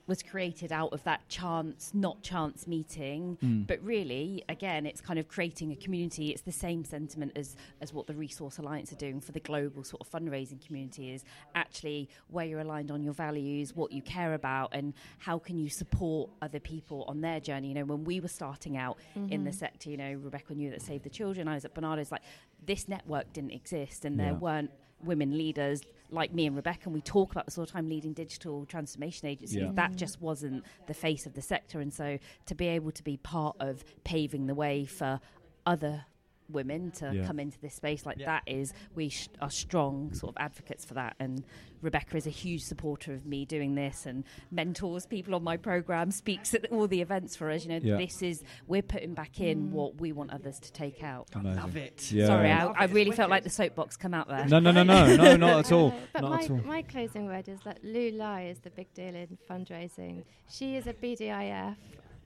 was 0.06 0.22
created 0.22 0.70
out 0.70 0.92
of 0.92 1.02
that 1.04 1.28
chance, 1.28 1.90
not 1.92 2.22
chance 2.22 2.66
meeting. 2.66 3.36
Mm. 3.42 3.66
But 3.66 3.82
really, 3.82 4.44
again, 4.48 4.86
it's 4.86 5.00
kind 5.00 5.18
of 5.18 5.26
creating 5.28 5.72
a 5.72 5.76
community. 5.76 6.30
It's 6.30 6.42
the 6.42 6.52
same 6.52 6.84
sentiment 6.84 7.32
as, 7.34 7.56
as 7.80 7.92
what 7.92 8.06
the 8.06 8.14
Resource 8.14 8.58
Alliance 8.58 8.92
are 8.92 8.96
doing 8.96 9.20
for 9.20 9.32
the 9.32 9.40
global 9.40 9.82
sort 9.82 10.00
of 10.00 10.08
fundraising 10.10 10.64
community 10.64 11.12
is 11.12 11.24
actually 11.54 12.08
where 12.28 12.46
you're 12.46 12.60
aligned 12.60 12.90
on 12.90 13.02
your 13.02 13.14
values, 13.14 13.74
what 13.74 13.90
you 13.90 14.00
care 14.02 14.34
about, 14.34 14.70
and 14.72 14.94
how 15.18 15.38
can 15.38 15.58
you 15.58 15.68
support 15.68 16.30
other 16.40 16.60
people 16.60 17.04
on 17.08 17.20
their 17.20 17.40
journey. 17.40 17.68
You 17.68 17.74
know, 17.74 17.84
when 17.84 18.04
we 18.04 18.20
were 18.20 18.28
starting 18.28 18.76
out 18.76 18.98
in 19.16 19.44
the 19.44 19.50
Mhm. 19.50 19.54
sector, 19.54 19.90
you 19.90 19.96
know, 19.96 20.12
Rebecca 20.14 20.54
knew 20.54 20.70
that 20.70 20.82
Save 20.82 21.02
the 21.02 21.10
Children. 21.10 21.48
I 21.48 21.54
was 21.54 21.64
at 21.64 21.74
Barnardo's, 21.74 22.12
like, 22.12 22.22
this 22.64 22.88
network 22.88 23.32
didn't 23.32 23.52
exist, 23.52 24.04
and 24.04 24.18
there 24.20 24.34
weren't 24.34 24.70
women 25.04 25.36
leaders 25.36 25.82
like 26.10 26.32
me 26.32 26.46
and 26.46 26.56
Rebecca, 26.56 26.82
and 26.84 26.94
we 26.94 27.00
talk 27.00 27.32
about 27.32 27.46
this 27.46 27.58
all 27.58 27.64
the 27.64 27.72
time, 27.72 27.88
leading 27.88 28.12
digital 28.12 28.64
transformation 28.66 29.28
agencies. 29.28 29.56
Yeah. 29.56 29.70
That 29.72 29.92
mm. 29.92 29.96
just 29.96 30.20
wasn't 30.20 30.64
the 30.86 30.94
face 30.94 31.26
of 31.26 31.34
the 31.34 31.42
sector, 31.42 31.80
and 31.80 31.92
so 31.92 32.18
to 32.46 32.54
be 32.54 32.68
able 32.68 32.92
to 32.92 33.02
be 33.02 33.16
part 33.16 33.56
of 33.60 33.84
paving 34.04 34.46
the 34.46 34.54
way 34.54 34.84
for 34.84 35.20
other 35.64 36.04
women 36.50 36.90
to 36.92 37.12
Yeah. 37.14 37.26
come 37.26 37.40
into 37.40 37.58
this 37.60 37.74
space 37.74 38.06
like 38.06 38.18
that 38.18 38.42
is 38.46 38.72
we 38.94 39.08
sh- 39.08 39.28
are 39.40 39.50
strong 39.50 40.12
sort 40.14 40.34
of 40.36 40.42
advocates 40.42 40.84
for 40.84 40.94
that 40.94 41.16
and 41.18 41.44
rebecca 41.82 42.16
is 42.16 42.26
a 42.26 42.30
huge 42.30 42.62
supporter 42.62 43.12
of 43.12 43.26
me 43.26 43.44
doing 43.44 43.74
this 43.74 44.06
and 44.06 44.24
mentors 44.50 45.06
people 45.06 45.34
on 45.34 45.42
my 45.42 45.56
program 45.56 46.10
speaks 46.10 46.54
at 46.54 46.70
all 46.72 46.86
the 46.88 47.00
events 47.00 47.36
for 47.36 47.50
us 47.50 47.64
you 47.64 47.68
know 47.70 47.80
Yeah. 47.82 47.96
this 47.96 48.22
is 48.22 48.42
we're 48.66 48.82
putting 48.82 49.14
back 49.14 49.40
in 49.40 49.72
what 49.72 50.00
we 50.00 50.12
want 50.12 50.30
others 50.32 50.58
to 50.60 50.72
take 50.72 51.02
out 51.02 51.28
Amazing. 51.34 51.60
love 51.60 51.76
it 51.76 52.10
Yeah. 52.12 52.26
sorry 52.26 52.48
Love 52.48 52.74
I, 52.78 52.82
I 52.82 52.86
really 52.86 53.10
felt 53.12 53.30
like 53.30 53.42
the 53.44 53.50
soapbox 53.50 53.96
come 53.96 54.14
out 54.14 54.28
there 54.28 54.46
No, 54.46 54.58
no, 54.58 54.70
no, 54.70 54.82
no, 54.82 55.16
no, 55.16 55.36
not 55.36 55.66
at 55.66 55.72
all. 55.72 55.92
But 56.12 56.22
Not 56.22 56.30
my, 56.30 56.42
at 56.44 56.50
all. 56.50 56.56
my 56.58 56.82
closing 56.82 57.26
word 57.26 57.48
is 57.48 57.60
that 57.64 57.82
Lou 57.84 58.10
Lai 58.12 58.46
is 58.46 58.58
the 58.60 58.70
big 58.70 58.92
deal 58.94 59.14
in 59.14 59.36
fundraising. 59.50 60.24
She 60.48 60.76
is 60.76 60.86
a 60.86 60.92
BDIF, 60.94 61.76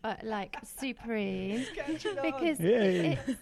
uh, 0.04 0.14
like 0.22 0.56
supreme, 0.64 1.64
because 2.22 2.60
Yay. 2.60 3.12
it- 3.12 3.18
it's, 3.26 3.40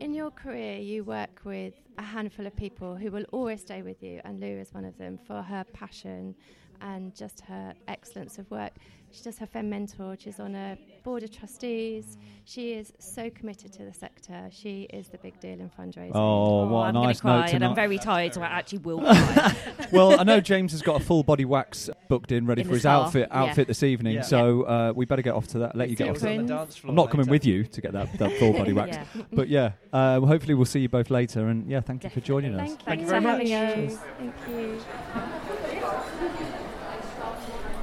in 0.00 0.14
your 0.14 0.30
career 0.30 0.76
you 0.76 1.04
work 1.04 1.40
with 1.44 1.74
a 1.98 2.02
handful 2.02 2.46
of 2.46 2.54
people 2.56 2.94
who 2.96 3.10
will 3.10 3.24
always 3.32 3.60
stay 3.60 3.82
with 3.82 4.02
you, 4.02 4.20
and 4.24 4.40
Lou 4.40 4.58
is 4.58 4.72
one 4.72 4.84
of 4.84 4.96
them 4.98 5.18
for 5.26 5.42
her 5.42 5.64
passion 5.72 6.34
and 6.80 7.14
just 7.14 7.40
her 7.42 7.74
excellence 7.86 8.38
of 8.38 8.50
work. 8.50 8.72
She 9.10 9.22
does 9.22 9.38
her 9.38 9.46
Fem 9.46 9.70
Mentor. 9.70 10.16
She's 10.18 10.38
on 10.38 10.54
a 10.54 10.76
board 11.02 11.22
of 11.22 11.30
trustees. 11.30 12.18
She 12.44 12.74
is 12.74 12.92
so 12.98 13.30
committed 13.30 13.72
to 13.74 13.84
the 13.84 13.92
sector. 13.92 14.48
She 14.50 14.82
is 14.92 15.08
the 15.08 15.16
big 15.18 15.40
deal 15.40 15.58
in 15.60 15.70
fundraising. 15.70 16.12
Oh, 16.14 16.66
what 16.66 16.80
a 16.80 16.88
I'm 16.88 16.94
gonna 16.94 17.06
nice 17.06 17.20
cry, 17.22 17.40
note 17.40 17.48
to 17.48 17.54
and 17.54 17.64
I'm 17.64 17.74
very 17.74 17.96
tired 17.98 18.34
so 18.34 18.42
I 18.42 18.46
actually 18.46 18.78
will 18.80 19.00
cry 19.00 19.56
well, 19.92 20.20
I 20.20 20.24
know 20.24 20.40
James 20.40 20.72
has 20.72 20.82
got 20.82 21.00
a 21.00 21.04
full 21.04 21.22
body 21.22 21.46
wax 21.46 21.88
booked 22.08 22.32
in, 22.32 22.44
ready 22.44 22.60
In 22.62 22.68
for 22.68 22.74
his 22.74 22.82
car, 22.82 23.06
outfit 23.06 23.28
yeah. 23.30 23.42
outfit 23.42 23.66
this 23.66 23.82
evening. 23.82 24.16
Yeah. 24.16 24.22
So 24.22 24.62
uh, 24.64 24.92
we 24.94 25.06
better 25.06 25.22
get 25.22 25.34
off 25.34 25.46
to 25.48 25.60
that. 25.60 25.74
Let 25.74 25.88
you 25.88 25.96
get 25.96 26.10
off. 26.10 26.16
To 26.18 26.24
that. 26.24 26.38
On 26.38 26.46
the 26.46 26.54
dance 26.54 26.76
floor 26.76 26.90
I'm 26.90 26.94
not 26.96 27.10
coming 27.10 27.26
later. 27.26 27.30
with 27.30 27.46
you 27.46 27.64
to 27.64 27.80
get 27.80 27.92
that, 27.92 28.18
that 28.18 28.38
full 28.38 28.52
body 28.52 28.72
wax, 28.74 28.96
Yeah. 28.96 29.22
but 29.32 29.48
yeah, 29.48 29.66
uh, 29.92 30.20
well, 30.20 30.26
hopefully 30.26 30.52
we'll 30.54 30.66
see 30.66 30.80
you 30.80 30.88
both 30.90 31.10
later. 31.10 31.48
And 31.48 31.68
yeah, 31.70 31.80
thank 31.80 32.04
you 32.04 32.10
for 32.10 32.20
joining 32.20 32.54
us. 32.54 32.68
Thank, 32.68 32.82
Thank 32.82 33.00
you 33.00 33.06
you 33.06 33.10
very 33.10 33.22
much. 33.22 33.50
us. 33.50 33.98
Thank 34.18 34.34
you. 34.48 34.78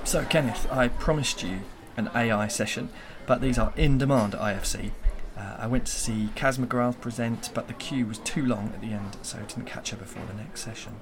So, 0.05 0.23
Kenneth, 0.23 0.71
I 0.71 0.89
promised 0.89 1.41
you 1.41 1.61
an 1.97 2.11
AI 2.13 2.47
session, 2.47 2.89
but 3.25 3.41
these 3.41 3.57
are 3.57 3.73
in 3.75 3.97
demand 3.97 4.35
at 4.35 4.39
IFC. 4.39 4.91
Uh, 5.35 5.55
I 5.57 5.65
went 5.65 5.87
to 5.87 5.91
see 5.91 6.29
Kaz 6.35 6.59
McGrath 6.59 7.01
present, 7.01 7.49
but 7.55 7.67
the 7.67 7.73
queue 7.73 8.05
was 8.05 8.19
too 8.19 8.45
long 8.45 8.67
at 8.67 8.81
the 8.81 8.93
end, 8.93 9.17
so 9.23 9.39
I 9.39 9.41
didn't 9.41 9.65
catch 9.65 9.89
her 9.89 9.97
before 9.97 10.23
the 10.27 10.35
next 10.35 10.61
session. 10.61 10.97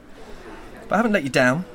But 0.87 0.93
I 0.93 0.97
haven't 0.97 1.11
let 1.11 1.23
you 1.23 1.29
down. 1.29 1.65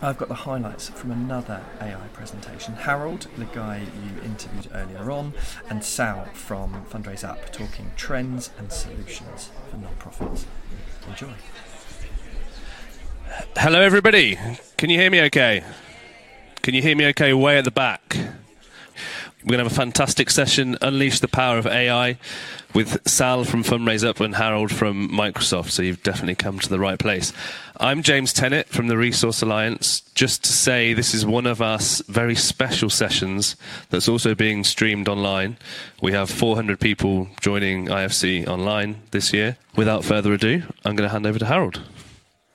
I've 0.00 0.16
got 0.16 0.28
the 0.28 0.34
highlights 0.34 0.90
from 0.90 1.10
another 1.10 1.60
AI 1.80 2.06
presentation. 2.12 2.74
Harold, 2.74 3.26
the 3.36 3.44
guy 3.46 3.78
you 3.80 4.22
interviewed 4.22 4.68
earlier 4.72 5.10
on, 5.10 5.34
and 5.68 5.82
Sal 5.82 6.26
from 6.34 6.86
Fundraise 6.88 7.28
Up 7.28 7.52
talking 7.52 7.90
trends 7.96 8.50
and 8.58 8.72
solutions 8.72 9.50
for 9.70 9.76
non-profits. 9.76 10.46
Enjoy. 11.08 11.34
Hello, 13.56 13.80
everybody. 13.80 14.38
Can 14.76 14.88
you 14.88 14.98
hear 14.98 15.10
me 15.10 15.20
okay? 15.22 15.64
Can 16.68 16.74
you 16.74 16.82
hear 16.82 16.96
me 16.96 17.06
okay 17.06 17.32
way 17.32 17.56
at 17.56 17.64
the 17.64 17.70
back? 17.70 18.14
We're 18.14 19.52
going 19.52 19.56
to 19.56 19.64
have 19.64 19.72
a 19.72 19.74
fantastic 19.74 20.28
session, 20.28 20.76
Unleash 20.82 21.20
the 21.20 21.26
Power 21.26 21.56
of 21.56 21.66
AI, 21.66 22.18
with 22.74 23.08
Sal 23.08 23.44
from 23.44 23.64
Fundraise 23.64 24.06
Up 24.06 24.20
and 24.20 24.34
Harold 24.34 24.70
from 24.70 25.08
Microsoft. 25.08 25.70
So 25.70 25.80
you've 25.80 26.02
definitely 26.02 26.34
come 26.34 26.58
to 26.58 26.68
the 26.68 26.78
right 26.78 26.98
place. 26.98 27.32
I'm 27.78 28.02
James 28.02 28.34
Tennant 28.34 28.68
from 28.68 28.88
the 28.88 28.98
Resource 28.98 29.40
Alliance. 29.40 30.02
Just 30.14 30.44
to 30.44 30.52
say, 30.52 30.92
this 30.92 31.14
is 31.14 31.24
one 31.24 31.46
of 31.46 31.62
our 31.62 31.78
very 32.06 32.34
special 32.34 32.90
sessions 32.90 33.56
that's 33.88 34.06
also 34.06 34.34
being 34.34 34.62
streamed 34.62 35.08
online. 35.08 35.56
We 36.02 36.12
have 36.12 36.28
400 36.28 36.78
people 36.78 37.28
joining 37.40 37.86
IFC 37.86 38.46
online 38.46 39.00
this 39.12 39.32
year. 39.32 39.56
Without 39.74 40.04
further 40.04 40.34
ado, 40.34 40.64
I'm 40.84 40.96
going 40.96 41.08
to 41.08 41.12
hand 41.14 41.24
over 41.24 41.38
to 41.38 41.46
Harold. 41.46 41.80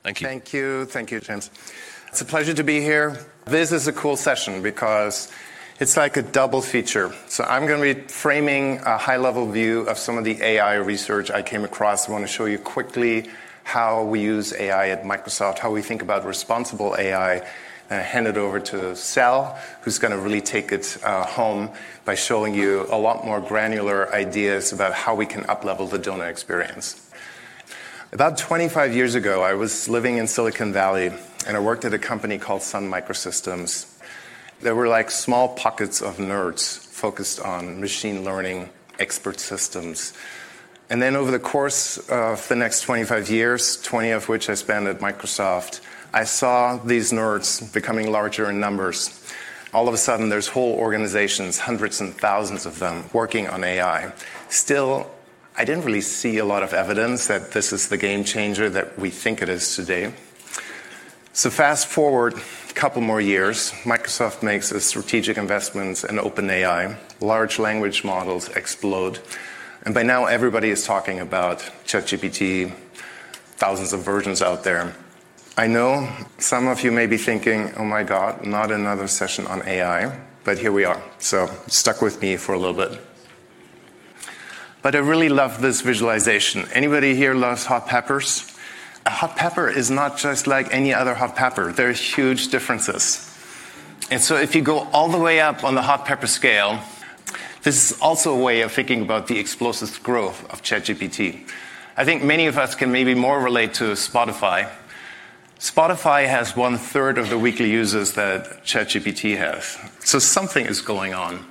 Thank 0.03 0.22
you. 0.22 0.28
Thank 0.28 0.53
you. 0.53 0.86
Thank 0.86 1.09
you, 1.09 1.20
James. 1.20 1.49
It's 2.09 2.22
a 2.22 2.26
pleasure 2.26 2.53
to 2.53 2.64
be 2.64 2.80
here. 2.80 3.18
This 3.45 3.73
is 3.73 3.89
a 3.89 3.93
cool 3.93 4.15
session 4.15 4.61
because 4.61 5.29
it's 5.77 5.97
like 5.97 6.15
a 6.15 6.21
double 6.21 6.61
feature. 6.61 7.13
So 7.27 7.43
I'm 7.43 7.67
going 7.67 7.81
to 7.81 8.01
be 8.01 8.07
framing 8.07 8.79
a 8.79 8.97
high 8.97 9.17
level 9.17 9.51
view 9.51 9.81
of 9.81 9.97
some 9.97 10.17
of 10.17 10.23
the 10.23 10.41
AI 10.41 10.75
research 10.75 11.29
I 11.29 11.41
came 11.41 11.65
across. 11.65 12.07
I 12.07 12.13
want 12.13 12.23
to 12.23 12.31
show 12.31 12.45
you 12.45 12.57
quickly 12.57 13.29
how 13.65 14.05
we 14.05 14.21
use 14.21 14.53
AI 14.53 14.89
at 14.89 15.03
Microsoft, 15.03 15.59
how 15.59 15.71
we 15.71 15.81
think 15.81 16.01
about 16.01 16.25
responsible 16.25 16.95
AI. 16.97 17.45
And 17.89 18.01
hand 18.01 18.27
it 18.27 18.37
over 18.37 18.61
to 18.61 18.95
Sal, 18.95 19.59
who's 19.81 19.99
going 19.99 20.13
to 20.13 20.17
really 20.17 20.39
take 20.39 20.71
it 20.71 20.97
uh, 21.03 21.25
home 21.25 21.69
by 22.05 22.15
showing 22.15 22.53
you 22.55 22.87
a 22.89 22.97
lot 22.97 23.25
more 23.25 23.41
granular 23.41 24.11
ideas 24.15 24.71
about 24.71 24.93
how 24.93 25.15
we 25.15 25.25
can 25.25 25.43
uplevel 25.43 25.91
the 25.91 25.99
donor 25.99 26.27
experience. 26.27 27.03
About 28.14 28.38
25 28.38 28.95
years 28.95 29.16
ago, 29.16 29.41
I 29.41 29.55
was 29.55 29.89
living 29.89 30.18
in 30.18 30.28
Silicon 30.28 30.72
Valley 30.72 31.11
and 31.47 31.57
I 31.57 31.59
worked 31.59 31.84
at 31.84 31.95
a 31.95 31.97
company 31.97 32.38
called 32.38 32.61
Sun 32.61 32.88
Microsystems. 32.88 33.88
There 34.61 34.76
were 34.76 34.88
like 34.88 35.09
small 35.09 35.55
pockets 35.55 35.99
of 35.99 36.18
nerds 36.18 36.78
focused 36.78 37.39
on 37.39 37.82
machine 37.82 38.24
learning 38.24 38.70
expert 38.99 39.39
systems. 39.39 40.14
And 40.91 41.01
then 41.01 41.16
over 41.16 41.32
the 41.32 41.39
course 41.39 41.97
of 42.07 42.47
the 42.49 42.55
next 42.55 42.82
25 42.82 43.32
years, 43.32 43.82
20 43.82 44.11
of 44.11 44.30
which 44.30 44.47
I 44.47 44.53
spent 44.53 44.86
at 44.86 44.99
Microsoft, 44.99 45.82
I 46.14 46.26
saw 46.26 46.78
these 46.78 47.11
nerds 47.11 47.74
becoming 47.74 48.11
larger 48.11 48.47
in 48.47 48.59
numbers. 48.59 49.09
All 49.74 49.88
of 49.88 49.93
a 49.95 49.97
sudden, 49.97 50.30
there's 50.30 50.49
whole 50.49 50.76
organizations, 50.76 51.57
hundreds 51.57 51.99
and 51.99 52.16
thousands 52.16 52.68
of 52.68 52.78
them, 52.78 53.05
working 53.11 53.47
on 53.47 53.64
AI. 53.64 54.14
Still, 54.49 55.09
I 55.56 55.66
didn't 55.66 55.86
really 55.86 56.01
see 56.01 56.39
a 56.39 56.45
lot 56.45 56.64
of 56.64 56.74
evidence 56.74 57.28
that 57.28 57.51
this 57.51 57.72
is 57.72 57.88
the 57.88 57.97
game 57.97 58.24
changer 58.24 58.72
that 58.72 58.97
we 58.97 59.12
think 59.12 59.41
it 59.41 59.49
is 59.49 59.76
today. 59.76 60.14
So, 61.32 61.51
fast 61.51 61.88
forward 61.88 62.34
a 62.34 62.74
couple 62.74 63.01
more 63.01 63.22
years, 63.22 63.72
Microsoft 63.84 64.41
makes 64.41 64.72
a 64.72 64.82
strategic 64.82 65.38
investments 65.38 66.04
in 66.04 66.18
OpenAI. 66.18 66.97
Large 67.22 67.60
language 67.60 68.04
models 68.04 68.49
explode. 68.49 69.20
And 69.84 69.93
by 69.93 70.01
now, 70.01 70.26
everybody 70.26 70.72
is 70.72 70.86
talking 70.86 71.20
about 71.20 71.60
ChatGPT, 71.86 72.74
thousands 73.58 73.93
of 73.93 74.04
versions 74.04 74.41
out 74.41 74.64
there. 74.64 74.95
I 75.56 75.68
know 75.68 76.10
some 76.39 76.68
of 76.68 76.84
you 76.84 76.91
may 76.91 77.06
be 77.06 77.18
thinking, 77.18 77.72
oh 77.78 77.86
my 77.86 78.01
God, 78.01 78.43
not 78.43 78.72
another 78.72 79.08
session 79.08 79.45
on 79.45 79.62
AI, 79.68 80.20
but 80.43 80.58
here 80.58 80.72
we 80.72 80.84
are. 80.84 81.01
So, 81.20 81.47
stuck 81.68 82.01
with 82.01 82.22
me 82.24 82.38
for 82.38 82.54
a 82.54 82.58
little 82.58 82.76
bit. 82.76 82.99
But 84.84 84.95
I 84.95 84.99
really 84.99 85.29
love 85.29 85.61
this 85.61 85.79
visualization. 85.79 86.67
Anybody 86.73 87.15
here 87.15 87.34
loves 87.34 87.65
hot 87.65 87.88
peppers? 87.88 88.53
A 89.05 89.09
hot 89.09 89.38
pepper 89.38 89.69
is 89.69 89.89
not 89.89 90.17
just 90.17 90.45
like 90.45 90.73
any 90.73 90.93
other 90.93 91.15
hot 91.15 91.38
pepper. 91.38 91.71
There 91.71 91.89
are 91.89 91.93
huge 91.93 92.49
differences. 92.49 93.29
And 94.11 94.21
so 94.21 94.36
if 94.36 94.53
you 94.53 94.61
go 94.61 94.79
all 94.91 95.07
the 95.07 95.17
way 95.17 95.39
up 95.39 95.63
on 95.63 95.75
the 95.75 95.81
hot 95.81 96.05
pepper 96.05 96.27
scale, 96.27 96.81
this 97.63 97.91
is 97.91 97.99
also 98.01 98.36
a 98.36 98.38
way 98.38 98.59
of 98.59 98.73
thinking 98.73 99.01
about 99.01 99.27
the 99.27 99.39
explosive 99.39 100.03
growth 100.03 100.43
of 100.51 100.61
ChatGPT. 100.61 101.49
I 101.95 102.03
think 102.03 102.21
many 102.21 102.47
of 102.47 102.57
us 102.57 102.75
can 102.75 102.91
maybe 102.91 103.15
more 103.15 103.39
relate 103.39 103.73
to 103.75 103.93
Spotify. 103.93 104.69
Spotify 105.59 106.27
has 106.27 106.57
one 106.57 106.77
third 106.77 107.17
of 107.17 107.29
the 107.29 107.39
weekly 107.39 107.71
users 107.71 108.13
that 108.13 108.65
ChatGPT 108.65 109.38
has. 109.38 109.77
So 109.99 110.19
something 110.19 110.65
is 110.65 110.81
going 110.81 111.13
on. 111.13 111.45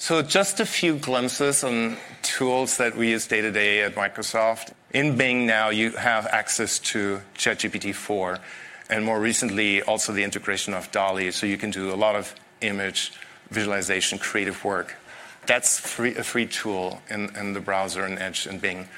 So, 0.00 0.22
just 0.22 0.60
a 0.60 0.64
few 0.64 0.96
glimpses 0.96 1.64
on 1.64 1.96
tools 2.22 2.76
that 2.76 2.96
we 2.96 3.10
use 3.10 3.26
day 3.26 3.40
to 3.40 3.50
day 3.50 3.82
at 3.82 3.96
Microsoft. 3.96 4.72
In 4.94 5.16
Bing 5.16 5.44
now, 5.44 5.70
you 5.70 5.90
have 5.90 6.24
access 6.28 6.78
to 6.90 7.20
ChatGPT 7.34 7.92
4, 7.92 8.38
and 8.90 9.04
more 9.04 9.18
recently, 9.18 9.82
also 9.82 10.12
the 10.12 10.22
integration 10.22 10.72
of 10.72 10.88
DALL-E, 10.92 11.32
so 11.32 11.46
you 11.46 11.58
can 11.58 11.72
do 11.72 11.92
a 11.92 11.96
lot 11.96 12.14
of 12.14 12.32
image 12.60 13.12
visualization, 13.50 14.20
creative 14.20 14.64
work. 14.64 14.94
That's 15.46 15.80
free, 15.80 16.14
a 16.14 16.22
free 16.22 16.46
tool 16.46 17.02
in, 17.10 17.34
in 17.34 17.52
the 17.52 17.60
browser 17.60 18.04
and 18.04 18.20
Edge 18.20 18.46
and 18.46 18.60
Bing. 18.60 18.88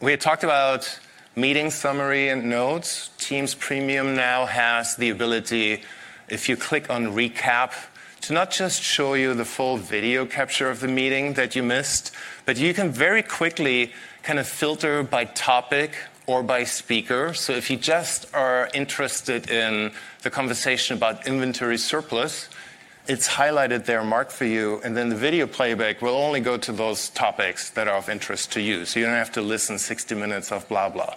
We 0.00 0.10
had 0.10 0.22
talked 0.22 0.42
about 0.42 0.98
meeting 1.36 1.70
summary 1.70 2.30
and 2.30 2.48
notes. 2.48 3.10
Teams 3.18 3.54
Premium 3.54 4.16
now 4.16 4.46
has 4.46 4.96
the 4.96 5.10
ability, 5.10 5.82
if 6.30 6.48
you 6.48 6.56
click 6.56 6.88
on 6.88 7.08
recap, 7.08 7.74
to 8.22 8.32
not 8.32 8.50
just 8.50 8.82
show 8.82 9.14
you 9.14 9.34
the 9.34 9.44
full 9.44 9.76
video 9.76 10.26
capture 10.26 10.70
of 10.70 10.80
the 10.80 10.88
meeting 10.88 11.34
that 11.34 11.54
you 11.54 11.62
missed, 11.62 12.12
but 12.44 12.56
you 12.56 12.74
can 12.74 12.90
very 12.90 13.22
quickly 13.22 13.92
kind 14.22 14.38
of 14.38 14.46
filter 14.46 15.02
by 15.02 15.24
topic 15.24 15.96
or 16.26 16.42
by 16.42 16.64
speaker. 16.64 17.32
So 17.34 17.52
if 17.52 17.70
you 17.70 17.76
just 17.76 18.32
are 18.34 18.68
interested 18.74 19.48
in 19.50 19.92
the 20.22 20.30
conversation 20.30 20.96
about 20.96 21.26
inventory 21.26 21.78
surplus, 21.78 22.48
it's 23.08 23.28
highlighted 23.28 23.84
there, 23.84 24.02
marked 24.02 24.32
for 24.32 24.46
you, 24.46 24.80
and 24.82 24.96
then 24.96 25.08
the 25.08 25.16
video 25.16 25.46
playback 25.46 26.02
will 26.02 26.16
only 26.16 26.40
go 26.40 26.56
to 26.56 26.72
those 26.72 27.08
topics 27.10 27.70
that 27.70 27.86
are 27.86 27.96
of 27.96 28.08
interest 28.08 28.50
to 28.52 28.60
you. 28.60 28.84
So 28.84 28.98
you 28.98 29.06
don't 29.06 29.14
have 29.14 29.32
to 29.32 29.42
listen 29.42 29.78
60 29.78 30.16
minutes 30.16 30.50
of 30.50 30.68
blah, 30.68 30.88
blah. 30.88 31.14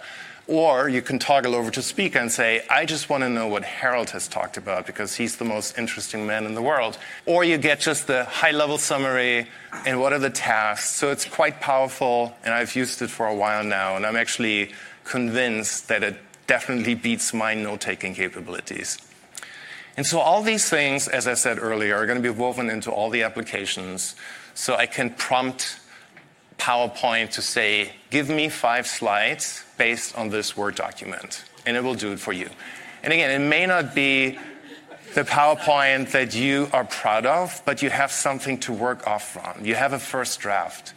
Or 0.50 0.90
you 0.90 1.04
can 1.04 1.20
toggle 1.20 1.54
over 1.54 1.70
to 1.70 1.82
speaker 1.84 2.18
and 2.18 2.32
say, 2.32 2.66
I 2.72 2.84
just 2.86 3.08
want 3.08 3.22
to 3.22 3.30
know 3.30 3.46
what 3.46 3.64
Harold 3.64 4.10
has 4.10 4.28
talked 4.28 4.58
about 4.58 4.88
because 4.88 5.14
he's 5.14 5.38
the 5.38 5.46
most 5.46 5.78
interesting 5.78 6.26
man 6.26 6.48
in 6.48 6.56
the 6.56 6.62
world. 6.64 6.98
Or 7.28 7.44
you 7.44 7.60
get 7.60 7.80
just 7.80 8.08
the 8.08 8.24
high 8.26 8.50
level 8.50 8.80
summary 8.80 9.48
and 9.86 10.02
what 10.02 10.12
are 10.12 10.18
the 10.18 10.32
tasks. 10.32 10.90
So 10.90 11.12
it's 11.12 11.26
quite 11.26 11.62
powerful, 11.62 12.36
and 12.44 12.52
I've 12.52 12.76
used 12.76 13.04
it 13.04 13.12
for 13.12 13.28
a 13.28 13.36
while 13.36 13.64
now, 13.64 13.96
and 13.96 14.08
I'm 14.08 14.16
actually 14.16 14.72
convinced 15.04 15.88
that 15.90 16.02
it 16.02 16.18
definitely 16.48 16.96
beats 16.96 17.32
my 17.32 17.54
note 17.54 17.82
taking 17.82 18.16
capabilities. 18.16 18.98
And 19.98 20.04
so 20.04 20.18
all 20.18 20.42
these 20.42 20.68
things, 20.68 21.08
as 21.08 21.28
I 21.28 21.36
said 21.36 21.60
earlier, 21.60 21.96
are 21.96 22.08
going 22.08 22.18
to 22.18 22.34
be 22.34 22.36
woven 22.36 22.72
into 22.72 22.90
all 22.90 23.12
the 23.12 23.22
applications. 23.22 24.16
So 24.56 24.76
I 24.76 24.88
can 24.88 25.12
prompt 25.12 25.80
PowerPoint 26.58 27.34
to 27.34 27.44
say, 27.44 27.92
give 28.10 28.30
me 28.30 28.50
five 28.50 28.88
slides 28.88 29.64
based 29.80 30.16
on 30.16 30.30
this 30.30 30.56
Word 30.56 30.76
document, 30.76 31.44
and 31.66 31.76
it 31.76 31.84
will 31.84 31.96
do 31.96 32.12
it 32.12 32.20
for 32.20 32.34
you. 32.34 32.50
And 33.02 33.12
again, 33.12 33.42
it 33.42 33.44
may 33.44 33.66
not 33.66 33.96
be 33.96 34.38
the 35.16 35.24
PowerPoint 35.24 36.12
that 36.12 36.36
you 36.36 36.70
are 36.72 36.86
proud 36.86 37.26
of, 37.26 37.64
but 37.66 37.82
you 37.82 37.90
have 37.90 38.12
something 38.12 38.60
to 38.60 38.74
work 38.74 39.08
off 39.08 39.32
from. 39.32 39.66
You 39.66 39.74
have 39.74 39.94
a 39.94 40.00
first 40.00 40.40
draft. 40.40 40.94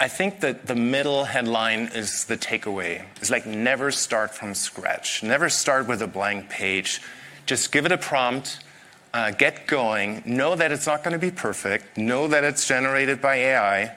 I 0.00 0.08
think 0.08 0.40
that 0.40 0.66
the 0.66 0.74
middle 0.74 1.24
headline 1.24 1.90
is 1.94 2.24
the 2.24 2.36
takeaway. 2.36 3.04
It's 3.16 3.30
like 3.30 3.46
never 3.46 3.92
start 3.92 4.34
from 4.34 4.54
scratch. 4.54 5.22
Never 5.22 5.48
start 5.48 5.86
with 5.86 6.02
a 6.02 6.06
blank 6.06 6.50
page. 6.50 7.00
Just 7.46 7.70
give 7.70 7.86
it 7.86 7.92
a 7.92 7.98
prompt, 7.98 8.58
uh, 9.14 9.30
get 9.30 9.66
going, 9.66 10.22
know 10.26 10.56
that 10.56 10.72
it's 10.72 10.86
not 10.86 11.04
going 11.04 11.12
to 11.12 11.18
be 11.18 11.30
perfect, 11.30 11.96
know 11.96 12.26
that 12.28 12.44
it's 12.44 12.66
generated 12.66 13.22
by 13.22 13.36
AI, 13.36 13.96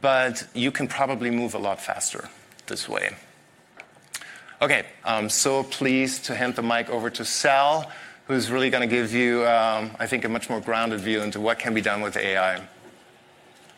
but 0.00 0.46
you 0.54 0.70
can 0.70 0.86
probably 0.86 1.30
move 1.30 1.54
a 1.54 1.58
lot 1.58 1.80
faster 1.80 2.28
this 2.66 2.88
way. 2.88 3.16
Okay, 4.60 4.86
I'm 5.04 5.28
so 5.28 5.62
pleased 5.62 6.24
to 6.24 6.34
hand 6.34 6.56
the 6.56 6.62
mic 6.62 6.90
over 6.90 7.10
to 7.10 7.24
Sal, 7.24 7.88
who's 8.26 8.50
really 8.50 8.70
going 8.70 8.80
to 8.80 8.92
give 8.92 9.14
you, 9.14 9.46
um, 9.46 9.92
I 10.00 10.08
think, 10.08 10.24
a 10.24 10.28
much 10.28 10.50
more 10.50 10.60
grounded 10.60 10.98
view 10.98 11.22
into 11.22 11.38
what 11.40 11.60
can 11.60 11.74
be 11.74 11.80
done 11.80 12.00
with 12.00 12.16
AI. 12.16 12.60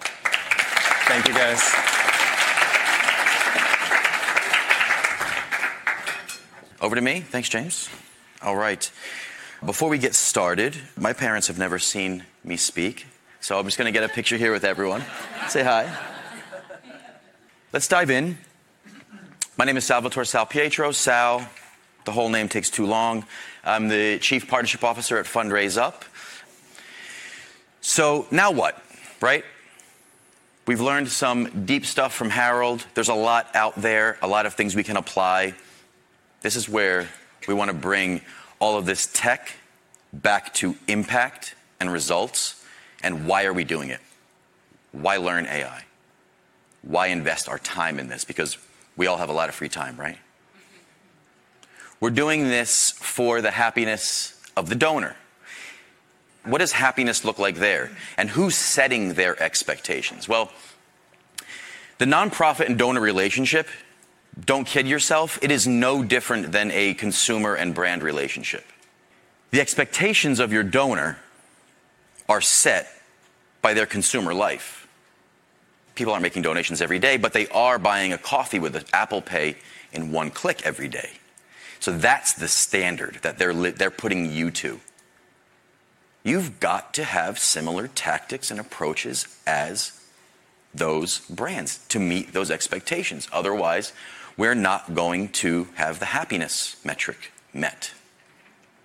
Thank 0.01 1.29
you, 1.29 1.35
guys. 1.35 1.61
Over 6.81 6.95
to 6.95 7.03
me. 7.03 7.21
Thanks, 7.21 7.51
James. 7.51 7.91
All 8.41 8.57
right. 8.57 8.91
Before 9.63 9.91
we 9.91 9.99
get 9.99 10.15
started, 10.15 10.79
my 10.97 11.13
parents 11.13 11.49
have 11.49 11.59
never 11.59 11.79
seen 11.79 12.25
me 12.43 12.57
speak, 12.57 13.07
so 13.43 13.59
I'm 13.59 13.67
just 13.67 13.77
going 13.77 13.93
to 13.93 14.01
get 14.01 14.09
a 14.09 14.13
picture 14.13 14.39
here 14.39 14.51
with 14.51 14.65
everyone. 14.65 15.05
Say 15.47 15.63
hi. 15.63 15.95
Let's 17.71 17.87
dive 17.87 18.11
in. 18.11 18.39
My 19.61 19.67
name 19.67 19.77
is 19.77 19.85
Salvatore 19.85 20.23
Salpietro. 20.23 20.95
Sal, 20.95 21.47
the 22.07 22.13
whole 22.13 22.31
name 22.31 22.49
takes 22.49 22.71
too 22.71 22.87
long. 22.87 23.27
I'm 23.63 23.89
the 23.89 24.19
Chief 24.19 24.49
Partnership 24.49 24.83
Officer 24.83 25.19
at 25.19 25.27
Fundraise 25.27 25.77
Up. 25.77 26.07
So 27.83 28.27
now 28.31 28.53
what, 28.53 28.83
right? 29.21 29.45
We've 30.67 30.81
learned 30.81 31.11
some 31.11 31.67
deep 31.67 31.85
stuff 31.85 32.15
from 32.15 32.31
Harold. 32.31 32.87
There's 32.95 33.11
a 33.11 33.15
lot 33.15 33.55
out 33.55 33.77
there, 33.77 34.17
a 34.23 34.27
lot 34.27 34.47
of 34.47 34.55
things 34.55 34.75
we 34.75 34.83
can 34.83 34.97
apply. 34.97 35.53
This 36.41 36.57
is 36.57 36.67
where 36.67 37.11
we 37.47 37.53
want 37.53 37.71
to 37.71 37.77
bring 37.77 38.23
all 38.61 38.79
of 38.79 38.87
this 38.87 39.11
tech 39.13 39.53
back 40.11 40.55
to 40.55 40.75
impact 40.89 41.55
and 41.81 41.93
results. 41.93 42.65
And 43.03 43.27
why 43.27 43.45
are 43.45 43.53
we 43.53 43.65
doing 43.65 43.91
it? 43.91 44.01
Why 44.93 45.19
learn 45.19 45.45
AI? 45.45 45.85
Why 46.81 47.09
invest 47.09 47.47
our 47.47 47.59
time 47.59 47.99
in 47.99 48.09
this? 48.09 48.25
Because 48.25 48.57
we 49.01 49.07
all 49.07 49.17
have 49.17 49.31
a 49.31 49.33
lot 49.33 49.49
of 49.49 49.55
free 49.55 49.71
time, 49.71 49.97
right? 49.97 50.19
We're 52.01 52.11
doing 52.11 52.45
this 52.45 52.91
for 52.91 53.41
the 53.41 53.51
happiness 53.51 54.39
of 54.59 54.69
the 54.69 54.75
donor. 54.75 55.17
What 56.45 56.59
does 56.59 56.73
happiness 56.73 57.25
look 57.25 57.39
like 57.39 57.57
there? 57.57 57.91
And 58.19 58.29
who's 58.29 58.55
setting 58.55 59.15
their 59.15 59.43
expectations? 59.43 60.29
Well, 60.29 60.53
the 61.97 62.05
nonprofit 62.05 62.67
and 62.67 62.77
donor 62.77 63.01
relationship, 63.01 63.69
don't 64.39 64.67
kid 64.67 64.87
yourself, 64.87 65.39
it 65.41 65.51
is 65.51 65.67
no 65.67 66.05
different 66.05 66.53
than 66.53 66.71
a 66.71 66.93
consumer 66.93 67.55
and 67.55 67.75
brand 67.75 68.03
relationship. 68.03 68.67
The 69.51 69.63
expectations 69.63 70.41
of 70.41 70.53
your 70.53 70.63
donor 70.63 71.19
are 72.29 72.43
set 72.43 72.87
by 73.63 73.73
their 73.73 73.87
consumer 73.87 74.35
life 74.35 74.80
people 76.01 76.15
aren't 76.15 76.23
making 76.23 76.41
donations 76.41 76.81
every 76.81 76.99
day, 76.99 77.19
but 77.19 77.35
they 77.35 77.47
are 77.49 77.79
buying 77.79 78.11
a 78.11 78.17
coffee 78.17 78.59
with 78.59 78.89
Apple 78.95 79.21
Pay 79.21 79.57
in 79.93 80.11
one 80.13 80.31
click 80.31 80.65
every 80.65 80.89
day. 80.89 81.11
So 81.79 81.93
that's 81.93 82.33
the 82.33 82.49
standard 82.49 83.19
that 83.21 83.37
they're, 83.37 83.53
li- 83.53 83.73
they're 83.73 83.91
putting 83.91 84.33
you 84.33 84.51
to. 84.53 84.81
You've 86.23 86.59
got 86.59 86.95
to 86.95 87.05
have 87.05 87.39
similar 87.39 87.87
tactics 87.87 88.51
and 88.51 88.59
approaches 88.59 89.27
as 89.47 90.01
those 90.73 91.19
brands 91.29 91.85
to 91.89 91.99
meet 91.99 92.33
those 92.33 92.51
expectations. 92.51 93.29
Otherwise, 93.31 93.93
we're 94.39 94.55
not 94.55 94.95
going 94.95 95.29
to 95.45 95.69
have 95.75 95.99
the 95.99 96.07
happiness 96.07 96.77
metric 96.83 97.31
met. 97.53 97.93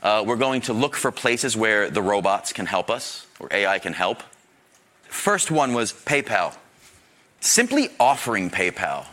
Uh, 0.03 0.21
we're 0.27 0.35
going 0.35 0.59
to 0.63 0.73
look 0.73 0.97
for 0.97 1.13
places 1.13 1.55
where 1.55 1.89
the 1.89 2.01
robots 2.01 2.51
can 2.51 2.65
help 2.65 2.89
us, 2.89 3.25
or 3.39 3.47
AI 3.51 3.79
can 3.79 3.93
help. 3.93 4.21
First 5.03 5.49
one 5.49 5.73
was 5.73 5.93
PayPal. 5.93 6.57
Simply 7.45 7.89
offering 7.99 8.49
PayPal 8.49 9.05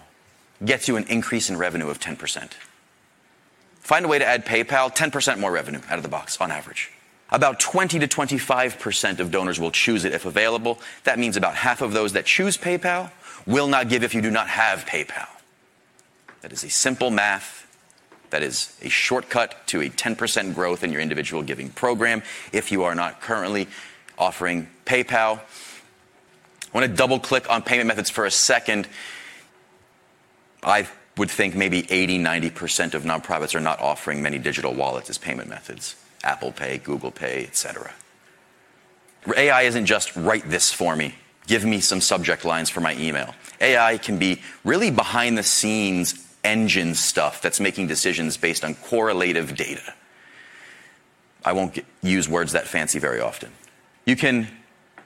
gets 0.64 0.88
you 0.88 0.96
an 0.96 1.04
increase 1.08 1.50
in 1.50 1.58
revenue 1.58 1.90
of 1.90 2.00
10%. 2.00 2.52
Find 3.80 4.06
a 4.06 4.08
way 4.08 4.18
to 4.18 4.24
add 4.24 4.46
PayPal, 4.46 4.90
10% 4.96 5.38
more 5.38 5.52
revenue 5.52 5.82
out 5.90 5.98
of 5.98 6.02
the 6.02 6.08
box 6.08 6.40
on 6.40 6.50
average. 6.50 6.90
About 7.28 7.60
20 7.60 7.98
to 7.98 8.08
25% 8.08 9.20
of 9.20 9.30
donors 9.30 9.60
will 9.60 9.70
choose 9.70 10.06
it 10.06 10.14
if 10.14 10.24
available. 10.24 10.80
That 11.04 11.18
means 11.18 11.36
about 11.36 11.56
half 11.56 11.82
of 11.82 11.92
those 11.92 12.14
that 12.14 12.24
choose 12.24 12.56
PayPal 12.56 13.10
will 13.46 13.68
not 13.68 13.90
give 13.90 14.02
if 14.02 14.14
you 14.14 14.22
do 14.22 14.30
not 14.30 14.48
have 14.48 14.86
PayPal. 14.86 15.28
That 16.40 16.54
is 16.54 16.64
a 16.64 16.70
simple 16.70 17.10
math. 17.10 17.66
That 18.30 18.42
is 18.42 18.74
a 18.80 18.88
shortcut 18.88 19.66
to 19.66 19.82
a 19.82 19.90
10% 19.90 20.54
growth 20.54 20.82
in 20.82 20.90
your 20.90 21.02
individual 21.02 21.42
giving 21.42 21.68
program 21.68 22.22
if 22.50 22.72
you 22.72 22.84
are 22.84 22.94
not 22.94 23.20
currently 23.20 23.68
offering 24.16 24.68
PayPal. 24.86 25.40
I 26.72 26.78
want 26.78 26.90
to 26.90 26.96
double 26.96 27.20
click 27.20 27.50
on 27.50 27.62
payment 27.62 27.88
methods 27.88 28.08
for 28.08 28.24
a 28.24 28.30
second. 28.30 28.88
I 30.62 30.88
would 31.16 31.30
think 31.30 31.54
maybe 31.54 31.90
80, 31.90 32.18
90% 32.18 32.94
of 32.94 33.02
nonprofits 33.02 33.54
are 33.54 33.60
not 33.60 33.80
offering 33.80 34.22
many 34.22 34.38
digital 34.38 34.74
wallets 34.74 35.10
as 35.10 35.18
payment 35.18 35.48
methods 35.48 35.96
Apple 36.24 36.52
Pay, 36.52 36.78
Google 36.78 37.10
Pay, 37.10 37.44
etc. 37.44 37.92
AI 39.36 39.62
isn't 39.62 39.86
just 39.86 40.14
write 40.16 40.48
this 40.48 40.72
for 40.72 40.96
me. 40.96 41.14
Give 41.46 41.64
me 41.64 41.80
some 41.80 42.00
subject 42.00 42.44
lines 42.44 42.70
for 42.70 42.80
my 42.80 42.94
email. 42.94 43.34
AI 43.60 43.98
can 43.98 44.18
be 44.18 44.40
really 44.64 44.90
behind 44.90 45.36
the 45.36 45.42
scenes 45.42 46.26
engine 46.44 46.94
stuff 46.94 47.42
that's 47.42 47.60
making 47.60 47.86
decisions 47.88 48.36
based 48.36 48.64
on 48.64 48.74
correlative 48.74 49.56
data. 49.56 49.94
I 51.44 51.52
won't 51.52 51.78
use 52.02 52.28
words 52.28 52.52
that 52.52 52.66
fancy 52.66 52.98
very 52.98 53.20
often. 53.20 53.50
You 54.06 54.16
can 54.16 54.48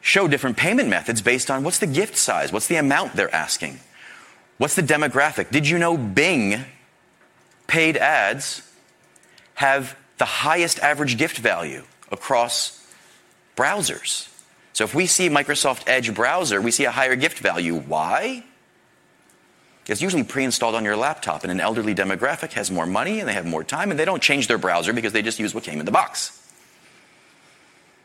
show 0.07 0.29
different 0.29 0.57
payment 0.57 0.89
methods 0.89 1.21
based 1.21 1.51
on 1.51 1.65
what's 1.65 1.81
the 1.81 1.87
gift 1.87 2.17
size, 2.17 2.53
what's 2.53 2.69
the 2.69 2.77
amount 2.77 3.17
they're 3.17 3.35
asking, 3.35 3.81
what's 4.57 4.77
the 4.77 4.83
demographic. 4.83 5.51
Did 5.51 5.69
you 5.69 5.79
know 5.79 5.97
Bing 5.97 6.65
paid 7.67 7.97
ads 7.97 8.63
have 9.55 9.97
the 10.19 10.25
highest 10.25 10.79
average 10.79 11.19
gift 11.19 11.39
value 11.39 11.83
across 12.13 12.87
browsers? 13.57 14.29
So 14.75 14.85
if 14.85 14.95
we 14.95 15.07
see 15.07 15.29
Microsoft 15.29 15.83
Edge 15.89 16.15
browser, 16.15 16.63
we 16.63 16.71
see 16.71 16.85
a 16.85 16.93
higher 16.93 17.17
gift 17.17 17.41
value. 17.41 17.75
Why? 17.77 18.45
It's 19.89 20.01
usually 20.01 20.23
pre 20.23 20.45
installed 20.45 20.77
on 20.77 20.85
your 20.85 20.97
laptop, 20.97 21.43
and 21.43 21.51
an 21.51 21.59
elderly 21.59 21.97
demographic 21.97 22.53
has 22.53 22.71
more 22.71 22.87
money 22.87 23.19
and 23.19 23.29
they 23.29 23.33
have 23.33 23.47
more 23.47 23.65
time, 23.65 23.91
and 23.91 23.99
they 23.99 24.05
don't 24.05 24.23
change 24.23 24.47
their 24.47 24.59
browser 24.59 24.93
because 24.93 25.13
they 25.13 25.23
just 25.23 25.41
use 25.41 25.53
what 25.53 25.65
came 25.65 25.81
in 25.81 25.87
the 25.87 25.91
box. 25.91 26.46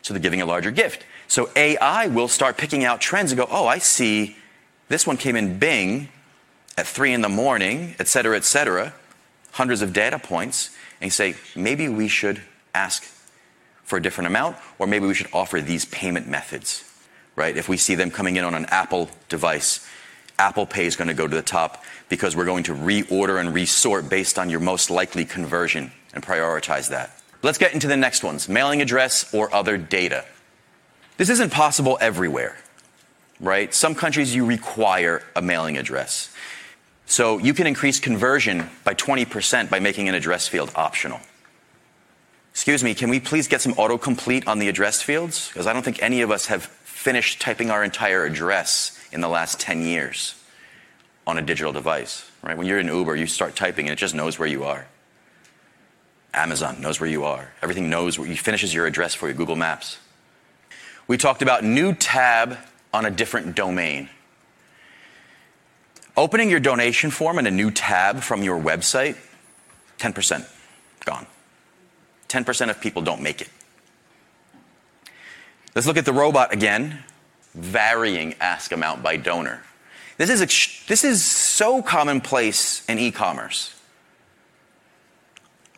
So 0.02 0.14
they're 0.14 0.22
giving 0.22 0.42
a 0.42 0.46
larger 0.46 0.72
gift. 0.72 1.06
So 1.28 1.50
AI 1.56 2.08
will 2.08 2.28
start 2.28 2.58
picking 2.58 2.84
out 2.84 3.02
trends 3.02 3.32
and 3.32 3.40
go, 3.40 3.48
oh, 3.50 3.68
I 3.68 3.78
see 3.78 4.36
this 4.90 5.08
one 5.08 5.18
came 5.18 5.36
in 5.36 5.60
Bing 5.60 6.10
at 6.78 6.88
three 6.88 7.14
in 7.14 7.22
the 7.22 7.30
morning, 7.30 7.96
et 8.00 8.08
cetera, 8.08 8.36
et 8.36 8.44
cetera, 8.44 8.94
hundreds 9.52 9.82
of 9.82 9.94
data 9.94 10.20
points, 10.20 10.70
and 11.00 11.08
you 11.08 11.12
say, 11.12 11.36
maybe 11.56 11.88
we 11.88 12.08
should 12.08 12.42
ask 12.74 13.04
for 13.84 13.98
a 13.98 14.02
different 14.02 14.28
amount, 14.28 14.56
or 14.80 14.88
maybe 14.88 15.06
we 15.06 15.14
should 15.14 15.30
offer 15.34 15.62
these 15.62 15.86
payment 15.86 16.28
methods, 16.28 16.84
right? 17.36 17.56
If 17.58 17.68
we 17.68 17.78
see 17.78 17.96
them 17.96 18.12
coming 18.12 18.38
in 18.38 18.44
on 18.44 18.54
an 18.54 18.66
Apple 18.66 19.10
device, 19.30 19.86
Apple 20.40 20.66
Pay 20.66 20.86
is 20.86 20.96
going 20.96 21.10
to 21.10 21.14
go 21.14 21.28
to 21.28 21.36
the 21.36 21.42
top 21.42 21.84
because 22.10 22.36
we're 22.36 22.46
going 22.46 22.64
to 22.64 22.74
reorder 22.74 23.40
and 23.40 23.54
resort 23.54 24.10
based 24.10 24.40
on 24.40 24.50
your 24.50 24.60
most 24.60 24.90
likely 24.90 25.26
conversion 25.26 25.92
and 26.14 26.24
prioritize 26.24 26.90
that. 26.90 27.21
Let's 27.44 27.58
get 27.58 27.74
into 27.74 27.88
the 27.88 27.98
next 27.98 28.24
ones 28.24 28.48
mailing 28.48 28.82
address 28.82 29.34
or 29.34 29.54
other 29.54 29.78
data. 29.78 30.26
This 31.18 31.30
isn't 31.30 31.52
possible 31.52 31.98
everywhere, 32.02 32.58
right? 33.40 33.74
Some 33.74 33.96
countries 33.96 34.36
you 34.36 34.46
require 34.46 35.24
a 35.36 35.42
mailing 35.42 35.78
address. 35.78 36.34
So 37.06 37.40
you 37.40 37.54
can 37.54 37.68
increase 37.68 38.00
conversion 38.00 38.70
by 38.84 38.94
20% 38.94 39.70
by 39.70 39.80
making 39.80 40.08
an 40.08 40.16
address 40.16 40.48
field 40.48 40.72
optional. 40.76 41.20
Excuse 42.52 42.84
me, 42.84 42.94
can 42.94 43.10
we 43.10 43.20
please 43.20 43.48
get 43.48 43.62
some 43.62 43.74
autocomplete 43.74 44.48
on 44.48 44.60
the 44.60 44.68
address 44.68 45.02
fields? 45.02 45.50
Because 45.50 45.68
I 45.68 45.74
don't 45.74 45.84
think 45.84 46.02
any 46.02 46.22
of 46.22 46.32
us 46.32 46.48
have 46.48 46.66
finished 46.66 47.42
typing 47.42 47.72
our 47.72 47.84
entire 47.84 48.26
address 48.26 49.00
in 49.12 49.22
the 49.22 49.30
last 49.30 49.60
10 49.60 49.82
years 49.82 50.36
on 51.26 51.38
a 51.38 51.42
digital 51.42 51.72
device, 51.72 52.30
right? 52.44 52.58
When 52.58 52.68
you're 52.68 52.80
in 52.80 52.88
Uber, 52.88 53.16
you 53.16 53.28
start 53.28 53.56
typing 53.56 53.88
and 53.88 53.94
it 53.94 54.00
just 54.00 54.16
knows 54.16 54.38
where 54.38 54.48
you 54.48 54.64
are. 54.64 54.88
Amazon 56.34 56.82
knows 56.82 57.00
where 57.00 57.10
you 57.10 57.26
are. 57.26 57.52
Everything 57.62 57.90
knows 57.90 58.18
where 58.18 58.28
you 58.28 58.38
finishes 58.38 58.74
your 58.74 58.86
address 58.86 59.14
for 59.14 59.28
you, 59.28 59.34
Google 59.34 59.56
Maps. 59.56 59.98
We 61.08 61.18
talked 61.18 61.42
about 61.42 61.64
new 61.64 61.94
tab 61.94 62.58
on 62.94 63.06
a 63.06 63.12
different 63.12 63.56
domain. 63.56 64.10
Opening 66.16 66.50
your 66.50 66.60
donation 66.60 67.12
form 67.12 67.40
in 67.40 67.48
a 67.48 67.52
new 67.52 67.72
tab 67.72 68.22
from 68.22 68.44
your 68.44 68.60
website, 68.60 69.18
10% 70.00 70.48
gone. 71.06 71.26
10% 72.30 72.70
of 72.70 72.80
people 72.80 73.02
don't 73.02 73.22
make 73.22 73.42
it. 73.42 73.50
Let's 75.76 75.88
look 75.88 75.98
at 75.98 76.06
the 76.06 76.14
robot 76.14 76.54
again 76.54 77.04
varying 77.54 78.36
ask 78.40 78.72
amount 78.72 79.04
by 79.04 79.18
donor. 79.18 79.62
This 80.18 80.30
is, 80.30 80.42
ex- 80.42 80.86
this 80.88 81.04
is 81.04 81.24
so 81.24 81.82
commonplace 81.82 82.88
in 82.88 83.00
e 83.00 83.12
commerce. 83.12 83.76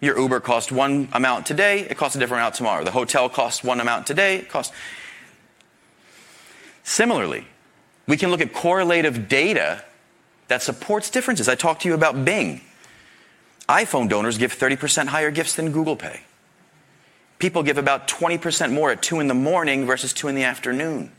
Your 0.03 0.19
Uber 0.19 0.41
cost 0.41 0.71
one 0.71 1.07
amount 1.13 1.45
today, 1.45 1.79
it 1.79 1.97
costs 1.97 2.15
a 2.15 2.19
different 2.19 2.41
amount 2.41 2.55
tomorrow. 2.55 2.83
The 2.83 2.91
hotel 2.91 3.29
costs 3.29 3.63
one 3.63 3.79
amount 3.79 4.05
today, 4.05 4.37
it 4.37 4.49
costs. 4.49 4.75
Similarly, 6.83 7.47
we 8.05 8.17
can 8.17 8.29
look 8.29 8.41
at 8.41 8.53
correlative 8.53 9.29
data 9.29 9.83
that 10.49 10.61
supports 10.61 11.09
differences. 11.09 11.47
I 11.47 11.55
talked 11.55 11.83
to 11.83 11.87
you 11.87 11.93
about 11.93 12.25
Bing. 12.25 12.61
iPhone 13.69 14.09
donors 14.09 14.37
give 14.37 14.53
30% 14.53 15.07
higher 15.07 15.31
gifts 15.31 15.55
than 15.55 15.71
Google 15.71 15.95
Pay. 15.95 16.19
People 17.39 17.63
give 17.63 17.77
about 17.77 18.07
20% 18.09 18.73
more 18.73 18.91
at 18.91 19.01
2 19.01 19.21
in 19.21 19.27
the 19.27 19.33
morning 19.33 19.85
versus 19.85 20.11
2 20.11 20.27
in 20.27 20.35
the 20.35 20.43
afternoon 20.43 21.11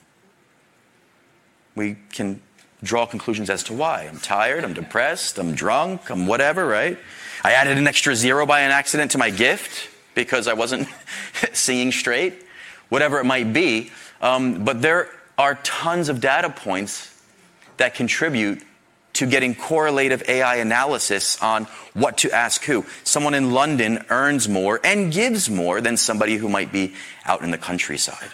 we 1.74 1.96
can 2.12 2.40
draw 2.82 3.06
conclusions 3.06 3.50
as 3.50 3.62
to 3.64 3.72
why. 3.72 4.02
I'm 4.02 4.18
tired, 4.18 4.64
I'm 4.64 4.74
depressed, 4.74 5.38
I'm 5.38 5.54
drunk, 5.54 6.10
I'm 6.10 6.26
whatever, 6.26 6.66
right? 6.66 6.98
I 7.44 7.52
added 7.52 7.76
an 7.76 7.86
extra 7.86 8.16
zero 8.16 8.46
by 8.46 8.60
an 8.60 8.70
accident 8.70 9.10
to 9.10 9.18
my 9.18 9.28
gift 9.28 9.90
because 10.14 10.48
I 10.48 10.54
wasn't 10.54 10.88
seeing 11.52 11.92
straight, 11.92 12.42
whatever 12.88 13.20
it 13.20 13.24
might 13.24 13.52
be. 13.52 13.90
Um, 14.22 14.64
but 14.64 14.80
there 14.80 15.10
are 15.36 15.56
tons 15.56 16.08
of 16.08 16.20
data 16.20 16.48
points 16.48 17.22
that 17.76 17.94
contribute 17.94 18.62
to 19.12 19.26
getting 19.26 19.54
correlative 19.54 20.22
AI 20.26 20.56
analysis 20.56 21.40
on 21.42 21.64
what 21.92 22.18
to 22.18 22.32
ask 22.32 22.64
who. 22.64 22.84
Someone 23.04 23.34
in 23.34 23.52
London 23.52 24.04
earns 24.08 24.48
more 24.48 24.80
and 24.82 25.12
gives 25.12 25.50
more 25.50 25.82
than 25.82 25.98
somebody 25.98 26.36
who 26.36 26.48
might 26.48 26.72
be 26.72 26.94
out 27.26 27.42
in 27.42 27.50
the 27.50 27.58
countryside. 27.58 28.30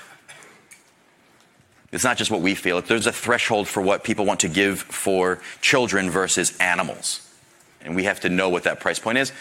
It's 1.93 2.05
not 2.05 2.17
just 2.17 2.31
what 2.31 2.41
we 2.41 2.55
feel. 2.55 2.81
There's 2.81 3.09
a 3.09 3.13
threshold 3.13 3.67
for 3.67 3.83
what 3.83 4.05
people 4.05 4.25
want 4.25 4.41
to 4.41 4.49
give 4.49 4.81
for 4.81 5.41
children 5.61 6.09
versus 6.09 6.57
animals. 6.59 7.27
And 7.85 7.97
we 7.97 8.05
have 8.05 8.21
to 8.21 8.29
know 8.29 8.49
what 8.49 8.65
that 8.65 8.81
price 8.81 8.99
point 8.99 9.19
is. 9.19 9.33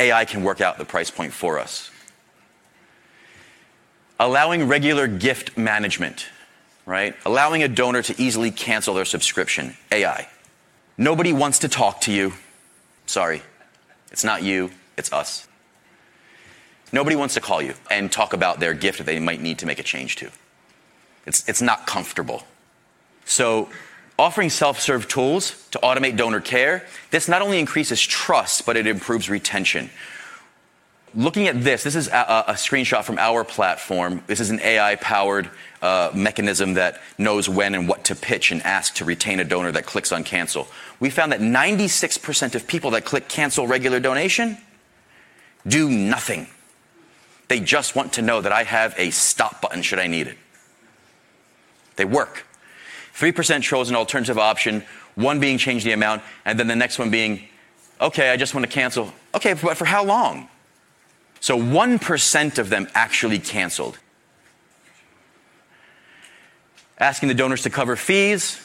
AI 0.00 0.24
can 0.24 0.42
work 0.42 0.60
out 0.60 0.78
the 0.78 0.84
price 0.84 1.10
point 1.10 1.32
for 1.32 1.58
us. 1.58 1.90
Allowing 4.20 4.66
regular 4.68 5.06
gift 5.06 5.56
management, 5.56 6.26
right? 6.86 7.14
Allowing 7.24 7.62
a 7.62 7.68
donor 7.68 8.02
to 8.02 8.20
easily 8.20 8.50
cancel 8.50 8.94
their 8.94 9.04
subscription. 9.04 9.76
AI. 9.92 10.28
Nobody 10.96 11.32
wants 11.32 11.60
to 11.60 11.68
talk 11.68 12.00
to 12.02 12.12
you. 12.12 12.32
Sorry. 13.06 13.42
It's 14.10 14.24
not 14.24 14.42
you, 14.42 14.70
it's 14.96 15.12
us. 15.12 15.46
Nobody 16.92 17.16
wants 17.16 17.34
to 17.34 17.40
call 17.40 17.60
you 17.60 17.74
and 17.90 18.10
talk 18.10 18.32
about 18.32 18.60
their 18.60 18.74
gift 18.74 18.98
that 18.98 19.04
they 19.04 19.18
might 19.18 19.40
need 19.40 19.58
to 19.58 19.66
make 19.66 19.78
a 19.78 19.82
change 19.82 20.16
to. 20.16 20.30
It's, 21.26 21.46
it's 21.48 21.60
not 21.60 21.86
comfortable. 21.86 22.44
So, 23.24 23.68
offering 24.18 24.50
self 24.50 24.80
serve 24.80 25.08
tools 25.08 25.66
to 25.70 25.78
automate 25.78 26.16
donor 26.16 26.40
care, 26.40 26.84
this 27.10 27.28
not 27.28 27.42
only 27.42 27.58
increases 27.58 28.00
trust, 28.00 28.66
but 28.66 28.76
it 28.76 28.86
improves 28.86 29.30
retention. 29.30 29.90
Looking 31.14 31.46
at 31.48 31.62
this, 31.62 31.84
this 31.84 31.94
is 31.94 32.08
a, 32.08 32.44
screenshot 32.50 33.02
from 33.02 33.18
our 33.18 33.42
platform. 33.42 34.22
This 34.26 34.40
is 34.40 34.50
an 34.50 34.60
AI 34.60 34.96
powered 34.96 35.48
uh, 35.80 36.10
mechanism 36.14 36.74
that 36.74 37.00
knows 37.16 37.48
when 37.48 37.74
and 37.74 37.88
what 37.88 38.04
to 38.04 38.14
pitch 38.14 38.50
and 38.50 38.62
ask 38.62 38.94
to 38.96 39.06
retain 39.06 39.40
a 39.40 39.44
donor 39.44 39.72
that 39.72 39.86
clicks 39.86 40.12
on 40.12 40.22
cancel. 40.22 40.68
We 41.00 41.08
found 41.08 41.32
that 41.32 41.40
96% 41.40 42.54
of 42.54 42.66
people 42.66 42.90
that 42.90 43.06
click 43.06 43.28
cancel 43.28 43.66
regular 43.66 44.00
donation 44.00 44.58
do 45.66 45.88
nothing. 45.88 46.46
They 47.48 47.60
just 47.60 47.96
want 47.96 48.12
to 48.14 48.22
know 48.22 48.42
that 48.42 48.52
I 48.52 48.64
have 48.64 48.94
a 48.98 49.10
stop 49.10 49.62
button 49.62 49.80
should 49.80 49.98
I 49.98 50.08
need 50.08 50.26
it. 50.26 50.36
They 51.96 52.04
work. 52.04 52.44
3% 53.18 53.62
chose 53.62 53.90
an 53.90 53.96
alternative 53.96 54.38
option, 54.38 54.84
one 55.16 55.40
being 55.40 55.58
change 55.58 55.82
the 55.82 55.92
amount, 55.92 56.22
and 56.44 56.58
then 56.58 56.68
the 56.68 56.76
next 56.76 56.98
one 56.98 57.10
being, 57.10 57.48
okay, 58.00 58.30
I 58.30 58.36
just 58.36 58.54
want 58.54 58.64
to 58.64 58.70
cancel. 58.70 59.12
Okay, 59.34 59.54
but 59.54 59.76
for 59.76 59.84
how 59.84 60.04
long? 60.04 60.48
So 61.40 61.58
1% 61.58 62.58
of 62.58 62.70
them 62.70 62.88
actually 62.94 63.40
canceled. 63.40 63.98
Asking 66.98 67.28
the 67.28 67.34
donors 67.34 67.62
to 67.62 67.70
cover 67.70 67.96
fees. 67.96 68.64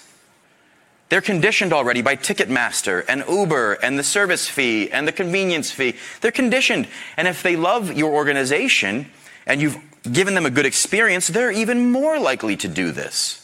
They're 1.09 1.21
conditioned 1.21 1.73
already 1.73 2.01
by 2.01 2.15
Ticketmaster 2.15 3.05
and 3.07 3.23
Uber 3.27 3.73
and 3.73 3.99
the 3.99 4.03
service 4.03 4.47
fee 4.47 4.91
and 4.91 5.07
the 5.07 5.11
convenience 5.11 5.71
fee. 5.71 5.95
They're 6.21 6.31
conditioned. 6.31 6.87
And 7.17 7.27
if 7.27 7.43
they 7.43 7.55
love 7.55 7.93
your 7.93 8.13
organization 8.13 9.11
and 9.45 9.61
you've 9.61 9.77
given 10.11 10.33
them 10.33 10.45
a 10.45 10.49
good 10.49 10.65
experience, 10.65 11.27
they're 11.27 11.51
even 11.51 11.91
more 11.91 12.19
likely 12.19 12.55
to 12.57 12.67
do 12.67 12.91
this. 12.91 13.42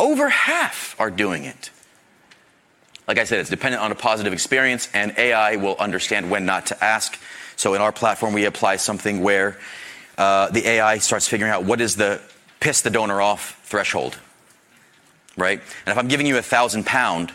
Over 0.00 0.30
half 0.30 0.96
are 0.98 1.10
doing 1.10 1.44
it. 1.44 1.70
Like 3.06 3.18
I 3.18 3.24
said, 3.24 3.38
it's 3.40 3.50
dependent 3.50 3.82
on 3.82 3.92
a 3.92 3.94
positive 3.94 4.32
experience, 4.32 4.88
and 4.94 5.12
AI 5.18 5.56
will 5.56 5.76
understand 5.78 6.30
when 6.30 6.46
not 6.46 6.66
to 6.66 6.82
ask. 6.82 7.18
So 7.56 7.74
in 7.74 7.82
our 7.82 7.92
platform, 7.92 8.32
we 8.32 8.46
apply 8.46 8.76
something 8.76 9.22
where 9.22 9.58
uh, 10.16 10.48
the 10.50 10.66
AI 10.66 10.98
starts 10.98 11.28
figuring 11.28 11.52
out 11.52 11.64
what 11.64 11.82
is 11.82 11.96
the 11.96 12.18
piss 12.60 12.80
the 12.80 12.88
donor 12.88 13.20
off 13.20 13.60
threshold, 13.64 14.18
right? 15.36 15.60
And 15.84 15.92
if 15.92 15.98
I'm 15.98 16.08
giving 16.08 16.26
you 16.26 16.38
a 16.38 16.42
thousand 16.42 16.86
pound 16.86 17.30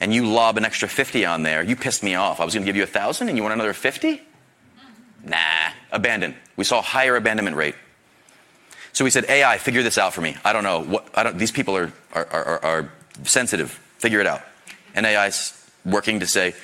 and 0.00 0.14
you 0.14 0.26
lob 0.26 0.56
an 0.56 0.64
extra 0.64 0.88
50 0.88 1.26
on 1.26 1.42
there, 1.42 1.62
you 1.62 1.76
pissed 1.76 2.02
me 2.02 2.14
off. 2.14 2.40
I 2.40 2.44
was 2.46 2.54
going 2.54 2.64
to 2.64 2.66
give 2.66 2.76
you 2.76 2.84
a 2.84 2.86
thousand 2.86 3.28
and 3.28 3.36
you 3.36 3.42
want 3.42 3.52
another 3.52 3.74
50? 3.74 4.22
Nah, 5.24 5.36
abandon. 5.92 6.34
We 6.56 6.64
saw 6.64 6.80
higher 6.80 7.16
abandonment 7.16 7.54
rate. 7.56 7.74
So 8.92 9.04
we 9.04 9.10
said, 9.10 9.24
AI, 9.28 9.58
figure 9.58 9.82
this 9.82 9.98
out 9.98 10.12
for 10.12 10.20
me. 10.20 10.36
I 10.44 10.52
don't 10.52 10.64
know 10.64 10.82
what. 10.82 11.08
I 11.14 11.22
don't. 11.22 11.38
These 11.38 11.52
people 11.52 11.76
are 11.76 11.92
are, 12.12 12.26
are, 12.26 12.64
are 12.64 12.92
sensitive. 13.24 13.70
Figure 13.98 14.20
it 14.20 14.26
out. 14.26 14.42
And 14.94 15.06
AI's 15.06 15.56
working 15.84 16.20
to 16.20 16.26
say, 16.26 16.54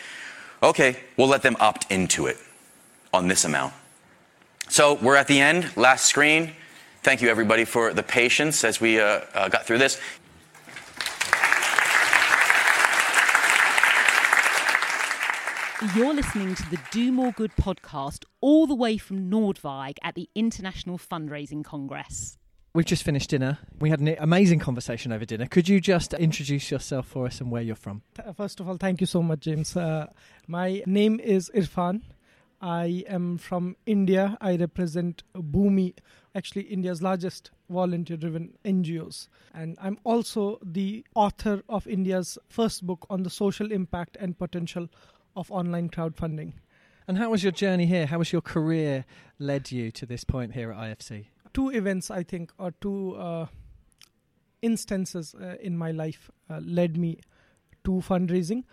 okay, 0.62 0.96
we'll 1.16 1.28
let 1.28 1.42
them 1.42 1.56
opt 1.60 1.90
into 1.90 2.26
it 2.26 2.38
on 3.12 3.28
this 3.28 3.44
amount. 3.44 3.72
So 4.68 4.94
we're 4.94 5.16
at 5.16 5.28
the 5.28 5.40
end. 5.40 5.76
Last 5.76 6.06
screen. 6.06 6.52
Thank 7.02 7.22
you 7.22 7.28
everybody 7.28 7.64
for 7.64 7.94
the 7.94 8.02
patience 8.02 8.64
as 8.64 8.80
we 8.80 8.98
uh, 8.98 9.20
uh, 9.32 9.48
got 9.48 9.64
through 9.64 9.78
this. 9.78 10.00
You're 15.94 16.14
listening 16.14 16.54
to 16.54 16.70
the 16.70 16.78
Do 16.90 17.12
More 17.12 17.32
Good 17.32 17.54
podcast 17.60 18.24
all 18.40 18.66
the 18.66 18.74
way 18.74 18.96
from 18.96 19.30
Noordwijk 19.30 19.96
at 20.02 20.14
the 20.14 20.26
International 20.34 20.96
Fundraising 20.96 21.62
Congress. 21.62 22.38
We've 22.74 22.86
just 22.86 23.02
finished 23.02 23.28
dinner. 23.28 23.58
We 23.78 23.90
had 23.90 24.00
an 24.00 24.16
amazing 24.18 24.60
conversation 24.60 25.12
over 25.12 25.26
dinner. 25.26 25.44
Could 25.44 25.68
you 25.68 25.78
just 25.82 26.14
introduce 26.14 26.70
yourself 26.70 27.08
for 27.08 27.26
us 27.26 27.42
and 27.42 27.50
where 27.50 27.60
you're 27.60 27.76
from? 27.76 28.00
First 28.38 28.58
of 28.58 28.70
all, 28.70 28.78
thank 28.78 29.02
you 29.02 29.06
so 29.06 29.22
much, 29.22 29.40
James. 29.40 29.76
Uh, 29.76 30.06
my 30.46 30.82
name 30.86 31.20
is 31.20 31.50
Irfan. 31.54 32.00
I 32.62 33.04
am 33.06 33.36
from 33.36 33.76
India. 33.84 34.38
I 34.40 34.56
represent 34.56 35.24
Bhumi, 35.34 35.92
actually 36.34 36.62
India's 36.62 37.02
largest 37.02 37.50
volunteer-driven 37.68 38.56
NGOs, 38.64 39.28
and 39.52 39.76
I'm 39.78 39.98
also 40.04 40.58
the 40.62 41.04
author 41.14 41.62
of 41.68 41.86
India's 41.86 42.38
first 42.48 42.86
book 42.86 43.06
on 43.10 43.24
the 43.24 43.30
social 43.30 43.70
impact 43.72 44.16
and 44.18 44.38
potential 44.38 44.88
of 45.36 45.50
online 45.50 45.90
crowdfunding. 45.90 46.54
And 47.06 47.18
how 47.18 47.30
was 47.30 47.42
your 47.42 47.52
journey 47.52 47.86
here? 47.86 48.06
How 48.06 48.18
was 48.18 48.32
your 48.32 48.42
career 48.42 49.04
led 49.38 49.70
you 49.70 49.90
to 49.92 50.06
this 50.06 50.24
point 50.24 50.54
here 50.54 50.72
at 50.72 50.98
IFC? 50.98 51.26
Two 51.54 51.68
events, 51.70 52.10
I 52.10 52.24
think, 52.24 52.52
or 52.58 52.72
two 52.80 53.14
uh, 53.16 53.46
instances 54.62 55.34
uh, 55.34 55.56
in 55.60 55.78
my 55.78 55.92
life 55.92 56.30
uh, 56.50 56.60
led 56.64 56.96
me 56.96 57.20
to 57.84 57.90
fundraising. 57.92 58.64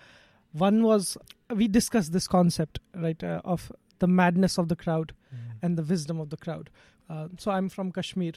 One 0.53 0.84
was 0.84 1.18
we 1.53 1.68
discussed 1.68 2.11
this 2.11 2.27
concept, 2.27 2.80
right, 2.95 3.23
uh, 3.23 3.41
of 3.45 3.72
the 3.99 4.07
madness 4.07 4.57
of 4.57 4.68
the 4.69 4.76
crowd 4.76 5.14
and 5.61 5.77
the 5.77 5.84
wisdom 5.84 6.19
of 6.19 6.30
the 6.30 6.38
crowd. 6.38 6.69
Uh, 7.10 7.27
so 7.38 7.52
I'm 7.52 7.69
from 7.69 7.91
Kashmir. 7.91 8.34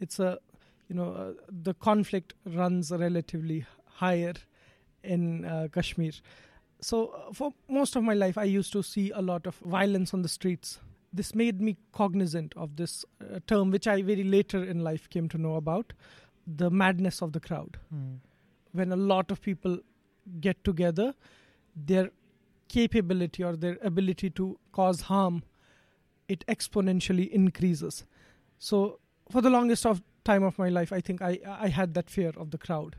It's 0.00 0.18
a, 0.18 0.38
you 0.88 0.94
know, 0.96 1.12
uh, 1.12 1.32
the 1.48 1.74
conflict 1.74 2.34
runs 2.46 2.90
relatively 2.90 3.66
higher 3.86 4.34
in 5.02 5.44
uh, 5.44 5.68
Kashmir. 5.72 6.12
So 6.82 7.06
uh, 7.06 7.32
for 7.32 7.54
most 7.68 7.96
of 7.96 8.02
my 8.02 8.14
life, 8.14 8.36
I 8.36 8.44
used 8.44 8.72
to 8.72 8.82
see 8.82 9.10
a 9.12 9.22
lot 9.22 9.46
of 9.46 9.56
violence 9.56 10.12
on 10.12 10.22
the 10.22 10.28
streets. 10.28 10.80
This 11.12 11.34
made 11.34 11.60
me 11.60 11.76
cognizant 11.92 12.52
of 12.56 12.76
this 12.76 13.04
uh, 13.20 13.38
term, 13.46 13.70
which 13.70 13.86
I 13.86 14.02
very 14.02 14.24
later 14.24 14.64
in 14.64 14.82
life 14.82 15.08
came 15.08 15.28
to 15.30 15.38
know 15.38 15.54
about, 15.54 15.92
the 16.46 16.70
madness 16.70 17.22
of 17.22 17.32
the 17.32 17.40
crowd. 17.40 17.78
Mm. 17.94 18.18
When 18.72 18.90
a 18.90 18.96
lot 18.96 19.30
of 19.30 19.40
people 19.40 19.78
get 20.40 20.64
together, 20.64 21.14
their 21.76 22.10
capability 22.68 23.44
or 23.44 23.54
their 23.54 23.78
ability 23.82 24.30
to 24.30 24.58
cause 24.72 25.02
harm, 25.02 25.44
it 26.28 26.44
exponentially 26.48 27.30
increases. 27.30 28.04
So 28.58 28.98
for 29.30 29.40
the 29.40 29.50
longest 29.50 29.86
of 29.86 30.02
time 30.24 30.42
of 30.42 30.58
my 30.58 30.68
life, 30.68 30.92
I 30.92 31.00
think 31.00 31.22
I 31.22 31.38
I 31.46 31.68
had 31.68 31.94
that 31.94 32.10
fear 32.10 32.32
of 32.36 32.50
the 32.50 32.58
crowd. 32.58 32.96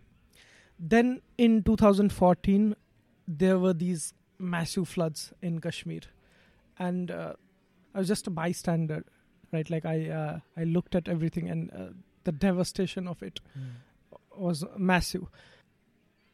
Then 0.80 1.22
in 1.38 1.64
2014, 1.64 2.76
there 3.28 3.58
were 3.60 3.74
these 3.74 4.14
massive 4.40 4.88
floods 4.88 5.34
in 5.42 5.60
Kashmir, 5.60 6.02
and 6.78 7.12
uh, 7.12 7.34
I 7.94 8.00
was 8.00 8.08
just 8.08 8.28
a 8.28 8.32
bystander, 8.32 9.04
right? 9.52 9.70
Like 9.70 9.86
I 9.86 10.10
uh, 10.10 10.40
I 10.58 10.64
looked 10.64 10.96
at 10.96 11.08
everything, 11.08 11.50
and 11.50 11.72
uh, 11.72 11.94
the 12.24 12.32
devastation 12.32 13.08
of 13.08 13.22
it 13.24 13.40
was 14.36 14.66
massive. 14.78 15.26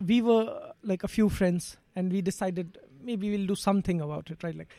We 0.05 0.21
were 0.21 0.73
like 0.83 1.03
a 1.03 1.07
few 1.07 1.29
friends, 1.29 1.77
and 1.95 2.11
we 2.11 2.21
decided 2.21 2.77
maybe 3.09 3.29
we'll 3.31 3.47
do 3.51 3.55
something 3.55 4.01
about 4.05 4.29
it, 4.35 4.43
right? 4.43 4.55
Like 4.61 4.73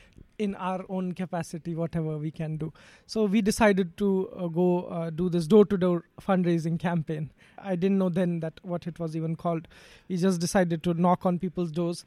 in 0.46 0.54
our 0.70 0.84
own 0.88 1.12
capacity, 1.20 1.74
whatever 1.74 2.16
we 2.24 2.30
can 2.30 2.56
do. 2.56 2.72
So 3.06 3.24
we 3.36 3.42
decided 3.42 3.96
to 4.02 4.08
uh, 4.36 4.46
go 4.48 4.66
uh, 4.84 5.10
do 5.10 5.28
this 5.28 5.46
door-to-door 5.46 6.04
fundraising 6.28 6.78
campaign. 6.78 7.30
I 7.58 7.76
didn't 7.76 7.98
know 7.98 8.08
then 8.08 8.40
that 8.40 8.60
what 8.62 8.86
it 8.86 8.98
was 9.04 9.16
even 9.16 9.36
called. 9.36 9.68
We 10.08 10.16
just 10.26 10.40
decided 10.40 10.82
to 10.84 10.94
knock 10.94 11.26
on 11.26 11.38
people's 11.38 11.72
doors 11.72 12.04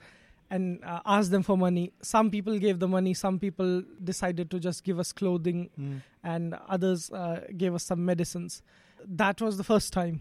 and 0.49 0.83
uh, 0.83 0.99
ask 1.17 1.31
them 1.35 1.43
for 1.43 1.57
money. 1.57 1.83
Some 2.01 2.29
people 2.31 2.57
gave 2.59 2.79
the 2.79 2.87
money. 2.87 3.13
Some 3.13 3.37
people 3.39 3.83
decided 4.03 4.49
to 4.51 4.59
just 4.59 4.83
give 4.83 4.99
us 4.99 5.11
clothing, 5.11 5.69
Mm. 5.79 6.01
and 6.23 6.55
others 6.77 7.11
uh, 7.11 7.41
gave 7.57 7.73
us 7.73 7.83
some 7.91 8.05
medicines. 8.05 8.61
That 9.23 9.41
was 9.41 9.57
the 9.61 9.63
first 9.63 9.93
time, 9.93 10.19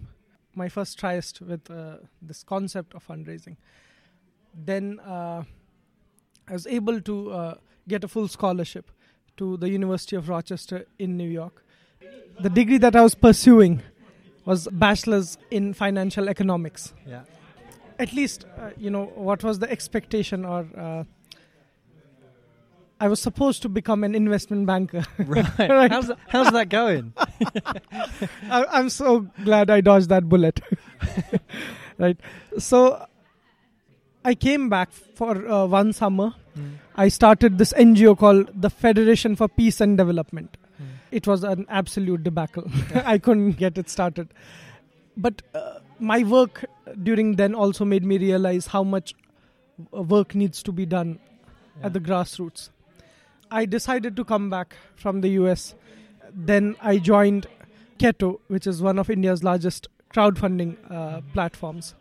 my 0.63 0.69
first 0.77 0.99
tryst 0.99 1.41
with 1.41 1.71
uh, 1.71 1.97
this 2.31 2.43
concept 2.55 2.95
of 2.95 3.07
fundraising. 3.07 3.57
Then 4.71 5.01
uh, 5.01 5.43
I 6.53 6.55
was 6.55 6.67
able 6.67 7.01
to 7.01 7.31
uh, 7.33 7.55
get 7.89 8.05
a 8.05 8.09
full 8.09 8.29
scholarship 8.29 8.91
to 9.39 9.57
the 9.57 9.71
University 9.71 10.17
of 10.17 10.29
Rochester 10.29 10.85
in 10.99 11.17
New 11.17 11.29
York. 11.29 11.65
The 12.41 12.51
degree 12.51 12.77
that 12.77 12.95
I 12.95 13.01
was 13.01 13.15
pursuing 13.15 13.81
was 14.45 14.69
bachelor's 14.71 15.39
in 15.51 15.73
financial 15.73 16.29
economics. 16.29 16.93
Yeah. 17.07 17.23
At 17.99 18.13
least, 18.13 18.45
uh, 18.59 18.69
you 18.77 18.91
know, 18.91 19.07
what 19.15 19.43
was 19.43 19.61
the 19.61 19.71
expectation 19.71 20.45
or 20.45 20.69
uh, 20.77 21.05
I 23.01 23.09
was 23.09 23.19
supposed 23.19 23.63
to 23.63 23.71
become 23.71 24.05
an 24.05 24.15
investment 24.15 24.67
banker. 24.67 25.05
Right. 25.27 25.91
How's 25.91 26.09
that- 26.09 26.19
how's 26.29 26.51
that 26.53 26.69
going? 26.69 27.15
I, 28.51 28.67
I'm 28.73 28.91
so 28.91 29.21
glad 29.43 29.71
I 29.71 29.81
dodged 29.81 30.11
that 30.11 30.29
bullet. 30.29 30.61
right. 31.97 32.21
So 32.59 33.07
I 34.25 34.35
came 34.35 34.69
back 34.69 34.93
for 34.93 35.47
uh, 35.49 35.67
one 35.67 35.93
summer. 35.93 36.35
Mm. 36.57 36.75
I 36.97 37.09
started 37.09 37.59
this 37.59 37.73
NGO 37.73 38.17
called 38.17 38.51
the 38.55 38.71
Federation 38.71 39.37
for 39.37 39.49
Peace 39.49 39.81
and 39.81 39.97
Development. 39.97 40.57
It 41.11 41.27
was 41.27 41.45
an 41.45 41.67
absolute 41.69 42.23
debacle. 42.25 42.71
I 42.95 43.19
couldn't 43.19 43.53
get 43.53 43.77
it 43.77 43.91
started. 43.91 44.29
But 45.17 45.43
uh, 45.55 45.81
my 45.99 46.23
work 46.23 46.65
during 47.03 47.37
then 47.37 47.55
also 47.55 47.85
made 47.85 48.03
me 48.05 48.17
realize 48.17 48.69
how 48.69 48.83
much 48.83 49.15
uh, 49.95 50.03
work 50.03 50.35
needs 50.35 50.63
to 50.63 50.73
be 50.73 50.87
done 50.87 51.19
at 51.83 51.93
the 51.93 52.01
grassroots. 52.01 52.71
I 53.51 53.67
decided 53.67 54.17
to 54.17 54.25
come 54.25 54.49
back 54.49 54.77
from 54.97 55.21
the 55.21 55.29
US. 55.41 55.75
Then 56.33 56.77
I 56.81 56.97
joined 56.97 57.47
Ketto, 57.99 58.41
which 58.49 58.67
is 58.67 58.81
one 58.81 58.99
of 58.99 59.11
India's 59.11 59.45
largest 59.45 59.89
crowdfunding 60.15 60.77
uh, 60.91 61.21
platforms. 61.35 61.95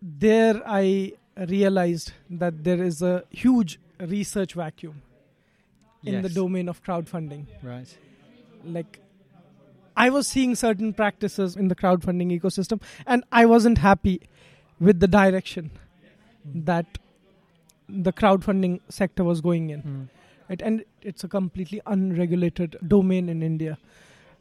There 0.00 0.62
I 0.64 1.12
realized 1.46 2.12
that 2.30 2.64
there 2.64 2.82
is 2.82 3.02
a 3.02 3.24
huge 3.30 3.78
research 4.00 4.54
vacuum 4.54 5.02
in 6.04 6.22
the 6.22 6.28
domain 6.28 6.68
of 6.68 6.82
crowdfunding. 6.82 7.46
Right. 7.62 7.96
Like, 8.64 9.00
I 9.96 10.10
was 10.10 10.28
seeing 10.28 10.54
certain 10.54 10.92
practices 10.92 11.56
in 11.56 11.68
the 11.68 11.74
crowdfunding 11.74 12.38
ecosystem, 12.38 12.80
and 13.06 13.24
I 13.32 13.46
wasn't 13.46 13.78
happy 13.78 14.22
with 14.80 15.00
the 15.00 15.08
direction 15.08 15.70
that 16.44 16.98
the 17.88 18.12
crowdfunding 18.12 18.80
sector 18.88 19.24
was 19.24 19.40
going 19.40 19.70
in. 19.70 19.82
Mm. 19.82 20.08
Right? 20.48 20.62
And 20.62 20.84
it's 21.02 21.24
a 21.24 21.28
completely 21.28 21.80
unregulated 21.86 22.76
domain 22.86 23.28
in 23.28 23.42
India. 23.42 23.78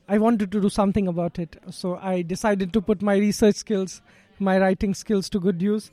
I 0.07 0.19
wanted 0.19 0.51
to 0.53 0.61
do 0.61 0.69
something 0.69 1.07
about 1.07 1.37
it, 1.37 1.57
so 1.69 1.97
I 1.97 2.21
decided 2.21 2.71
to 2.73 2.81
put 2.81 3.01
my 3.01 3.17
research 3.17 3.55
skills, 3.55 4.01
my 4.39 4.57
writing 4.57 4.93
skills 4.93 5.29
to 5.29 5.39
good 5.39 5.61
use. 5.61 5.91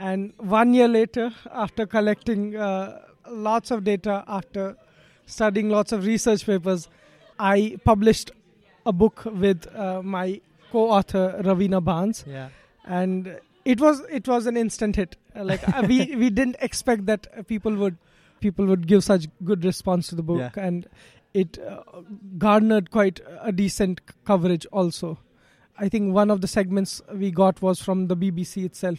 And 0.00 0.32
one 0.38 0.72
year 0.74 0.88
later, 0.88 1.30
after 1.52 1.86
collecting 1.86 2.56
uh, 2.56 3.00
lots 3.28 3.70
of 3.70 3.84
data, 3.84 4.24
after 4.26 4.76
studying 5.26 5.68
lots 5.68 5.92
of 5.92 6.04
research 6.06 6.44
papers, 6.46 6.88
I 7.38 7.76
published 7.84 8.30
a 8.86 8.92
book 8.92 9.24
with 9.26 9.66
uh, 9.76 10.00
my 10.02 10.40
co-author 10.72 11.40
Ravina 11.44 11.82
Barnes, 11.84 12.24
Yeah. 12.26 12.48
and 12.86 13.38
it 13.64 13.78
was 13.80 14.00
it 14.10 14.26
was 14.26 14.46
an 14.46 14.56
instant 14.56 14.96
hit. 14.96 15.16
Uh, 15.36 15.44
Like 15.44 15.68
uh, 15.68 15.82
we 15.86 16.16
we 16.22 16.30
didn't 16.30 16.56
expect 16.60 17.04
that 17.06 17.46
people 17.46 17.74
would 17.76 17.98
people 18.40 18.64
would 18.66 18.86
give 18.86 19.04
such 19.04 19.26
good 19.44 19.64
response 19.66 20.08
to 20.08 20.14
the 20.14 20.22
book, 20.22 20.38
Yeah. 20.56 20.66
and 20.66 20.86
it 21.34 21.58
uh, 21.58 21.82
garnered 22.38 22.90
quite 22.90 23.20
a 23.40 23.52
decent 23.52 24.00
c- 24.08 24.14
coverage. 24.24 24.66
Also, 24.72 25.18
I 25.78 25.88
think 25.90 26.14
one 26.14 26.30
of 26.30 26.40
the 26.40 26.48
segments 26.48 27.02
we 27.14 27.30
got 27.30 27.60
was 27.60 27.82
from 27.82 28.06
the 28.08 28.16
BBC 28.16 28.64
itself. 28.64 28.98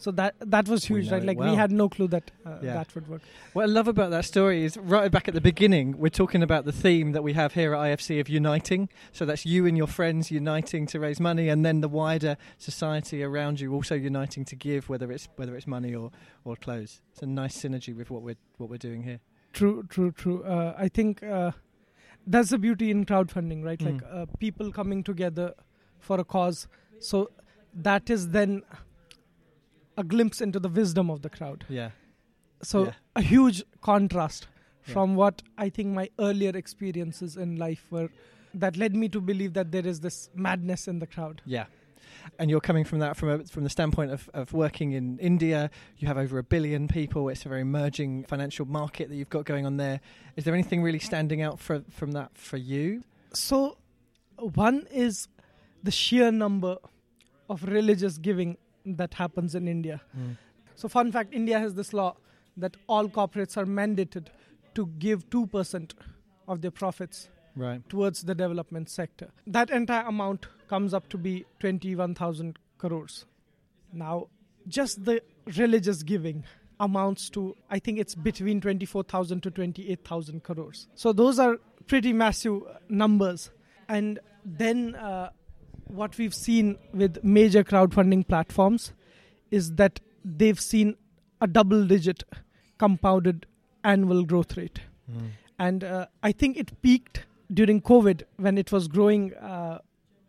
So 0.00 0.12
that 0.12 0.36
that 0.38 0.68
was 0.68 0.84
huge, 0.84 1.10
right? 1.10 1.22
it 1.22 1.26
Like 1.26 1.38
we 1.38 1.56
had 1.56 1.72
no 1.72 1.88
clue 1.88 2.06
that 2.08 2.30
uh, 2.46 2.58
Yeah. 2.62 2.74
that 2.74 2.94
would 2.94 3.08
work. 3.08 3.22
What 3.52 3.64
I 3.64 3.66
love 3.66 3.88
about 3.88 4.10
that 4.12 4.24
story 4.24 4.62
is 4.62 4.76
right 4.76 5.10
back 5.10 5.26
at 5.26 5.34
the 5.34 5.40
beginning, 5.40 5.98
we're 5.98 6.08
talking 6.22 6.40
about 6.42 6.64
the 6.64 6.72
theme 6.72 7.10
that 7.12 7.22
we 7.22 7.32
have 7.32 7.54
here 7.54 7.74
at 7.74 7.80
IFC 7.80 8.20
of 8.20 8.28
uniting. 8.28 8.88
So 9.12 9.24
that's 9.26 9.44
you 9.44 9.66
and 9.66 9.76
your 9.76 9.88
friends 9.88 10.30
uniting 10.30 10.86
to 10.86 11.00
raise 11.00 11.18
money, 11.18 11.48
and 11.48 11.64
then 11.66 11.80
the 11.80 11.88
wider 11.88 12.36
society 12.58 13.24
around 13.24 13.58
you 13.60 13.74
also 13.74 13.96
uniting 13.96 14.44
to 14.44 14.56
give, 14.56 14.88
whether 14.88 15.10
it's 15.10 15.28
whether 15.34 15.56
it's 15.56 15.66
money 15.66 15.94
or, 15.96 16.12
or 16.44 16.54
clothes. 16.54 17.02
It's 17.12 17.22
a 17.22 17.26
nice 17.26 17.56
synergy 17.60 17.94
with 17.96 18.08
what 18.08 18.22
we're 18.22 18.36
what 18.58 18.70
we're 18.70 18.76
doing 18.78 19.02
here. 19.02 19.18
True, 19.52 19.82
true, 19.88 20.12
true. 20.12 20.44
Uh, 20.44 20.74
I 20.78 20.88
think 20.88 21.24
uh, 21.24 21.50
that's 22.24 22.50
the 22.50 22.58
beauty 22.58 22.92
in 22.92 23.04
crowdfunding, 23.04 23.64
right? 23.64 23.80
Mm. 23.80 23.86
Like 23.94 24.02
uh, 24.12 24.26
people 24.38 24.70
coming 24.70 25.02
together 25.02 25.54
for 25.98 26.20
a 26.20 26.24
cause. 26.24 26.68
So 27.00 27.30
that 27.74 28.10
is 28.10 28.28
then 28.28 28.62
a 29.98 30.04
glimpse 30.04 30.40
into 30.40 30.58
the 30.60 30.68
wisdom 30.68 31.10
of 31.10 31.20
the 31.22 31.28
crowd. 31.28 31.64
Yeah. 31.68 31.90
So 32.62 32.84
Yeah. 32.86 32.92
a 33.16 33.22
huge 33.22 33.62
contrast 33.82 34.46
Yeah. 34.86 34.92
from 34.94 35.16
what 35.16 35.42
I 35.58 35.68
think 35.70 35.88
my 35.94 36.08
earlier 36.18 36.54
experiences 36.56 37.36
in 37.36 37.56
life 37.56 37.84
were 37.90 38.08
that 38.54 38.76
led 38.76 38.94
me 38.96 39.08
to 39.10 39.20
believe 39.20 39.52
that 39.52 39.70
there 39.72 39.86
is 39.86 40.00
this 40.00 40.30
madness 40.34 40.88
in 40.88 40.98
the 41.00 41.06
crowd. 41.06 41.42
Yeah. 41.44 41.66
And 42.38 42.50
you're 42.50 42.60
coming 42.70 42.84
from 42.84 42.98
that 43.00 43.16
from 43.16 43.28
a, 43.28 43.44
from 43.44 43.64
the 43.64 43.70
standpoint 43.70 44.10
of, 44.12 44.28
of 44.34 44.52
working 44.52 44.92
in 44.92 45.18
India. 45.18 45.70
You 45.98 46.08
have 46.08 46.16
over 46.18 46.38
a 46.38 46.42
billion 46.42 46.88
people. 46.88 47.28
It's 47.28 47.44
a 47.44 47.48
very 47.48 47.60
emerging 47.62 48.24
financial 48.24 48.66
market 48.66 49.08
that 49.08 49.16
you've 49.16 49.28
got 49.38 49.44
going 49.44 49.66
on 49.66 49.76
there. 49.76 50.00
Is 50.36 50.44
there 50.44 50.54
anything 50.54 50.82
really 50.82 50.98
standing 50.98 51.42
out 51.42 51.58
for, 51.60 51.82
from 51.90 52.12
that 52.12 52.30
for 52.36 52.56
you? 52.56 53.02
So, 53.34 53.76
one 54.38 54.86
is 54.92 55.28
the 55.82 55.90
sheer 55.90 56.30
number 56.32 56.76
of 57.50 57.62
religious 57.64 58.18
giving 58.18 58.56
that 58.84 59.14
happens 59.14 59.54
in 59.54 59.68
India. 59.68 60.00
Mm. 60.16 60.36
So, 60.74 60.88
fun 60.88 61.10
fact 61.12 61.34
India 61.34 61.58
has 61.58 61.74
this 61.74 61.92
law 61.92 62.16
that 62.56 62.76
all 62.86 63.08
corporates 63.08 63.56
are 63.56 63.66
mandated 63.66 64.26
to 64.74 64.86
give 64.98 65.28
2% 65.30 65.92
of 66.46 66.60
their 66.60 66.70
profits 66.70 67.28
Right. 67.56 67.86
towards 67.88 68.22
the 68.22 68.34
development 68.34 68.88
sector. 68.88 69.30
That 69.46 69.70
entire 69.70 70.06
amount 70.06 70.46
comes 70.68 70.94
up 70.94 71.08
to 71.08 71.18
be 71.18 71.44
21,000 71.58 72.58
crores. 72.78 73.24
Now, 73.92 74.28
just 74.68 75.04
the 75.04 75.22
religious 75.56 76.02
giving 76.02 76.44
amounts 76.78 77.28
to, 77.30 77.56
I 77.70 77.80
think 77.80 77.98
it's 77.98 78.14
between 78.14 78.60
24,000 78.60 79.42
to 79.42 79.50
28,000 79.50 80.44
crores. 80.44 80.86
So, 80.94 81.12
those 81.12 81.38
are 81.40 81.58
pretty 81.86 82.12
massive 82.12 82.62
numbers. 82.88 83.50
And 83.88 84.20
then, 84.44 84.94
uh, 84.94 85.30
what 85.88 86.16
we've 86.18 86.34
seen 86.34 86.78
with 86.92 87.22
major 87.24 87.64
crowdfunding 87.64 88.26
platforms 88.26 88.92
is 89.50 89.74
that 89.74 90.00
they've 90.24 90.60
seen 90.60 90.96
a 91.40 91.46
double 91.46 91.86
digit 91.86 92.24
compounded 92.78 93.46
annual 93.84 94.24
growth 94.24 94.56
rate. 94.56 94.80
Mm. 95.10 95.30
And 95.58 95.84
uh, 95.84 96.06
I 96.22 96.32
think 96.32 96.56
it 96.56 96.80
peaked 96.82 97.24
during 97.52 97.80
COVID 97.80 98.22
when 98.36 98.58
it 98.58 98.70
was 98.70 98.88
growing 98.88 99.34
uh, 99.34 99.78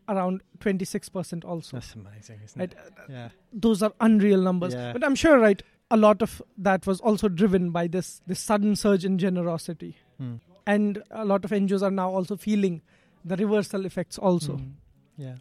around 0.07 0.41
26% 0.59 1.45
also. 1.45 1.77
That's 1.77 1.93
amazing, 1.95 2.39
isn't 2.45 2.59
Right? 2.59 2.71
it? 2.71 2.93
Yeah. 3.09 3.29
Those 3.53 3.83
are 3.83 3.93
unreal 3.99 4.41
numbers. 4.41 4.73
Yeah. 4.73 4.93
But 4.93 5.03
I'm 5.03 5.15
sure, 5.15 5.37
right, 5.39 5.61
a 5.91 5.97
lot 5.97 6.21
of 6.21 6.41
that 6.57 6.87
was 6.87 6.99
also 7.01 7.27
driven 7.27 7.71
by 7.71 7.87
this, 7.87 8.21
this 8.25 8.39
sudden 8.39 8.75
surge 8.75 9.05
in 9.05 9.17
generosity. 9.17 9.97
Hmm. 10.17 10.35
And 10.65 11.03
a 11.11 11.25
lot 11.25 11.45
of 11.45 11.51
NGOs 11.51 11.81
are 11.81 11.91
now 11.91 12.09
also 12.09 12.35
feeling 12.37 12.81
the 13.25 13.35
reversal 13.35 13.85
effects 13.85 14.17
also. 14.17 14.53
Mm. 14.53 14.71
Yeah. 15.19 15.35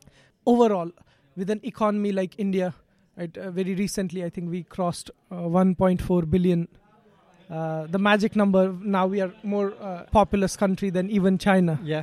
Overall, 0.44 0.90
with 1.36 1.50
an 1.50 1.60
economy 1.62 2.10
like 2.10 2.34
India, 2.38 2.74
right, 3.16 3.36
uh, 3.38 3.50
very 3.50 3.74
recently 3.74 4.24
I 4.24 4.28
think 4.28 4.50
we 4.50 4.64
crossed 4.64 5.10
uh, 5.30 5.36
1.4 5.36 6.30
billion. 6.30 6.68
Uh, 7.48 7.86
the 7.86 7.98
magic 7.98 8.36
number 8.36 8.72
now 8.96 9.06
we 9.06 9.20
are 9.20 9.32
more 9.42 9.72
uh, 9.80 10.02
populous 10.10 10.56
country 10.56 10.90
than 10.90 11.10
even 11.10 11.38
China. 11.38 11.78
Yeah. 11.82 12.02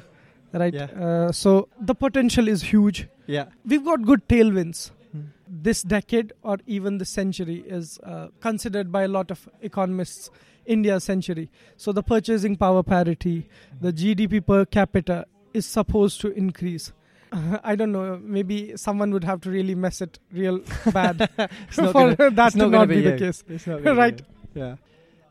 Right. 0.53 0.73
Yeah. 0.73 0.85
Uh, 0.85 1.31
so 1.33 1.67
the 1.79 1.93
potential 1.93 2.47
is 2.47 2.63
huge. 2.63 3.07
Yeah. 3.27 3.45
We've 3.65 3.83
got 3.83 4.03
good 4.03 4.27
tailwinds. 4.29 4.91
Hmm. 5.11 5.23
This 5.47 5.81
decade 5.83 6.31
or 6.43 6.57
even 6.65 6.97
the 6.97 7.05
century 7.05 7.63
is 7.67 7.99
uh, 8.03 8.29
considered 8.39 8.89
by 8.91 9.03
a 9.03 9.09
lot 9.09 9.31
of 9.31 9.49
economists 9.61 10.29
India's 10.65 11.03
century. 11.03 11.49
So 11.77 11.91
the 11.91 12.03
purchasing 12.03 12.55
power 12.55 12.83
parity, 12.83 13.49
the 13.81 13.91
GDP 13.91 14.45
per 14.45 14.65
capita 14.65 15.25
is 15.53 15.65
supposed 15.65 16.21
to 16.21 16.31
increase. 16.31 16.91
Uh, 17.35 17.59
I 17.63 17.75
don't 17.75 17.91
know. 17.91 18.19
Maybe 18.23 18.75
someone 18.77 19.11
would 19.11 19.23
have 19.25 19.41
to 19.41 19.49
really 19.51 19.75
mess 19.75 20.01
it 20.01 20.19
real 20.31 20.59
bad 20.93 21.29
It's 21.67 21.77
not 21.77 21.91
for 21.91 22.15
gonna- 22.15 22.31
that 22.31 22.47
it's 22.47 22.53
to 22.55 22.61
not 22.63 22.71
not, 22.71 22.87
be, 22.87 22.95
be 22.95 23.01
the 23.11 23.17
case. 23.17 23.43
It's 23.49 23.67
not 23.67 23.83
gonna 23.83 23.95
be 23.95 23.99
right? 23.99 24.21
you. 24.53 24.61
Yeah. 24.61 24.75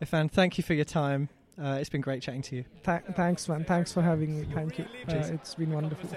Irfan, 0.02 0.30
thank 0.30 0.58
you 0.58 0.64
for 0.64 0.74
your 0.74 0.84
time. 0.84 1.28
Uh, 1.60 1.78
it's 1.80 1.88
been 1.88 2.00
great 2.00 2.20
chatting 2.20 2.42
to 2.42 2.56
you. 2.56 2.64
Tha- 2.82 3.02
thanks, 3.14 3.48
man. 3.48 3.64
Thanks 3.64 3.92
for 3.92 4.02
having 4.02 4.40
me. 4.40 4.46
Thank 4.52 4.78
you. 4.78 4.84
Uh, 5.08 5.14
it's 5.14 5.54
been 5.54 5.70
wonderful. 5.72 6.10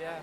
Yeah. 0.00 0.18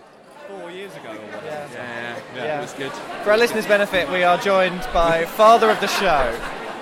Four 0.47 0.69
years 0.71 0.93
ago. 0.95 1.13
Yeah. 1.45 1.67
Yeah, 1.73 2.19
Yeah. 2.35 2.57
it 2.59 2.61
was 2.61 2.73
good. 2.73 2.91
For 3.23 3.31
our 3.31 3.37
listeners' 3.37 3.65
benefit, 3.65 4.09
we 4.11 4.23
are 4.23 4.37
joined 4.39 4.81
by 4.93 5.25
father 5.25 5.69
of 5.69 5.79
the 5.79 5.87
show, 5.87 6.37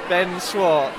Ben 0.10 0.40
Swart, 0.40 0.98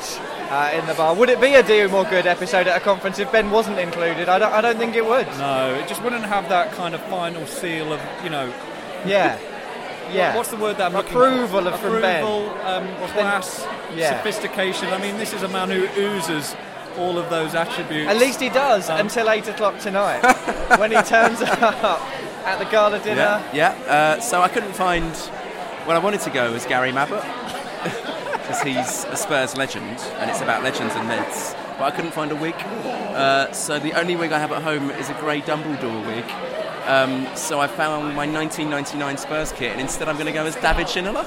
uh, 0.50 0.70
in 0.74 0.86
the 0.86 0.94
bar. 0.94 1.14
Would 1.14 1.28
it 1.30 1.40
be 1.40 1.54
a 1.54 1.62
Do 1.62 1.88
More 1.88 2.04
Good 2.04 2.26
episode 2.26 2.66
at 2.66 2.76
a 2.76 2.80
conference 2.80 3.18
if 3.18 3.30
Ben 3.32 3.50
wasn't 3.50 3.78
included? 3.78 4.28
I 4.28 4.38
don't, 4.38 4.52
I 4.52 4.60
don't 4.60 4.78
think 4.78 4.96
it 4.96 5.04
would. 5.04 5.26
No, 5.38 5.74
it 5.74 5.88
just 5.88 6.02
wouldn't 6.02 6.24
have 6.24 6.48
that 6.48 6.72
kind 6.72 6.94
of 6.94 7.00
final 7.04 7.46
seal 7.46 7.92
of, 7.92 8.00
you 8.24 8.30
know. 8.30 8.52
Yeah. 9.06 9.38
Yeah. 10.12 10.34
What's 10.34 10.48
the 10.50 10.56
word 10.56 10.78
that 10.78 10.86
I'm 10.86 10.92
looking 10.94 11.12
Approval 11.12 11.62
for? 11.62 11.68
of- 11.68 11.80
from 11.80 12.00
Ben. 12.00 12.22
Approval, 12.24 12.48
um, 12.66 12.84
then- 12.86 13.08
class, 13.10 13.66
Yeah. 13.94 14.16
sophistication. 14.16 14.88
I 14.88 14.98
mean, 14.98 15.18
this 15.18 15.32
is 15.34 15.42
a 15.42 15.48
man 15.48 15.70
who 15.70 15.86
oozes 16.00 16.56
all 16.98 17.18
of 17.18 17.28
those 17.30 17.54
attributes. 17.54 18.10
At 18.10 18.16
least 18.16 18.40
he 18.40 18.48
does 18.48 18.88
Um, 18.90 19.00
until 19.00 19.30
8 19.30 19.46
o'clock 19.48 19.78
tonight 19.78 20.20
when 20.78 20.90
he 20.90 21.00
turns 21.02 21.42
up 21.42 21.62
at 22.46 22.58
the 22.58 22.64
gala 22.64 22.98
dinner. 23.00 23.42
Yeah, 23.52 23.74
yeah. 23.86 23.92
Uh, 23.92 24.20
so 24.20 24.40
I 24.40 24.48
couldn't 24.48 24.72
find. 24.72 25.12
Well, 25.86 25.96
I 25.96 26.00
wanted 26.00 26.20
to 26.22 26.30
go 26.30 26.54
as 26.54 26.64
Gary 26.66 26.90
Mabbutt 26.92 27.22
because 28.48 28.62
he's 28.62 29.04
a 29.04 29.16
Spurs 29.16 29.56
legend, 29.56 29.98
and 30.18 30.30
it's 30.30 30.40
about 30.40 30.62
legends 30.64 30.94
and 30.94 31.06
myths. 31.06 31.54
But 31.78 31.84
I 31.84 31.90
couldn't 31.90 32.12
find 32.12 32.32
a 32.32 32.36
wig, 32.36 32.54
uh, 32.56 33.52
so 33.52 33.78
the 33.78 33.92
only 33.92 34.16
wig 34.16 34.32
I 34.32 34.38
have 34.38 34.50
at 34.52 34.62
home 34.62 34.90
is 34.92 35.10
a 35.10 35.14
grey 35.14 35.40
Dumbledore 35.42 36.04
wig. 36.06 36.24
Um, 36.86 37.26
so 37.36 37.60
I 37.60 37.66
found 37.66 38.16
my 38.16 38.26
1999 38.26 39.18
Spurs 39.18 39.52
kit, 39.52 39.72
and 39.72 39.80
instead 39.80 40.08
I'm 40.08 40.16
going 40.16 40.26
to 40.26 40.32
go 40.32 40.46
as 40.46 40.56
David 40.56 40.88
Schindler. 40.88 41.22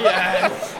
yes. 0.00 0.74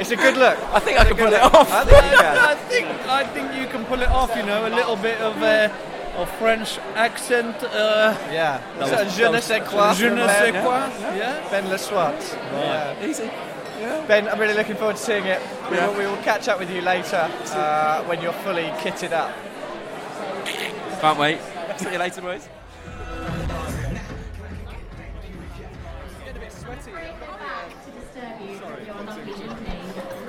It's 0.00 0.10
a 0.10 0.16
good 0.16 0.36
look. 0.36 0.58
I 0.74 0.80
think 0.80 0.98
I 0.98 1.04
can 1.04 1.16
pull 1.16 1.32
it 1.32 1.40
off. 1.40 1.70
I 1.72 1.84
think 1.84 2.04
you 2.10 2.18
can. 2.18 2.38
I 2.38 2.54
think 2.68 2.86
I 3.08 3.24
think 3.24 3.54
you 3.60 3.66
can 3.68 3.84
pull 3.84 4.02
it 4.02 4.08
off. 4.08 4.34
You 4.36 4.42
know, 4.42 4.66
a 4.66 4.72
little 4.74 4.96
bit 4.96 5.20
of 5.20 5.40
uh, 5.40 5.68
of 6.16 6.28
French 6.38 6.78
accent. 6.96 7.62
Uh, 7.62 8.16
yeah, 8.32 8.60
that 8.80 8.88
So 8.88 9.04
was- 9.04 9.16
je 9.16 9.28
ne 9.30 9.40
sais 9.40 9.60
quoi. 9.60 9.94
Je 9.94 10.08
ne 10.10 10.26
sais 10.26 10.50
Ben. 10.52 10.62
quoi. 10.64 10.90
Yeah. 11.16 11.48
Ben 11.50 11.68
Le 11.68 11.78
Swat. 11.78 12.14
Right. 12.52 12.96
Easy. 13.08 13.30
Ben, 14.06 14.28
I'm 14.28 14.38
really 14.38 14.54
looking 14.54 14.76
forward 14.76 14.96
to 14.96 15.02
seeing 15.02 15.24
it. 15.24 15.40
We, 15.70 15.76
Yeah. 15.76 15.88
will, 15.88 15.98
we 15.98 16.06
will 16.06 16.22
catch 16.22 16.48
up 16.48 16.58
with 16.58 16.70
you 16.70 16.80
later 16.80 17.28
uh, 17.52 18.02
when 18.04 18.20
you're 18.22 18.32
fully 18.32 18.64
kitted 18.82 19.12
up. 19.12 19.32
Can't 21.00 21.18
wait. 21.18 21.38
See 21.76 21.92
you 21.92 21.98
later, 21.98 22.20
boys. 22.22 22.48
Getting 26.24 26.36
a 26.36 26.40
bit 26.40 26.52
sweaty. 26.52 26.92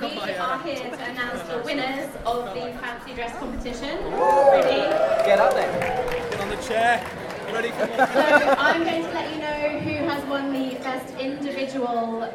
We 0.00 0.32
are 0.32 0.62
here 0.62 0.90
to 0.90 1.04
announce 1.10 1.42
the 1.48 1.62
winners 1.64 2.10
of 2.26 2.44
the 2.54 2.72
fancy 2.80 3.14
dress 3.14 3.32
competition. 3.38 3.96
Ready? 4.04 4.82
Get 5.24 5.38
up 5.38 5.54
there. 5.54 6.30
Get 6.30 6.40
on 6.40 6.48
the 6.50 6.56
chair. 6.56 7.04
Ready 7.52 7.68
So 7.70 8.54
I'm 8.58 8.82
going 8.84 9.02
to 9.04 9.08
let 9.12 9.32
you 9.32 9.40
know 9.40 9.78
who 9.80 10.04
has 10.08 10.24
won 10.26 10.52
the 10.52 10.74
best 10.82 11.14
individual 11.18 12.28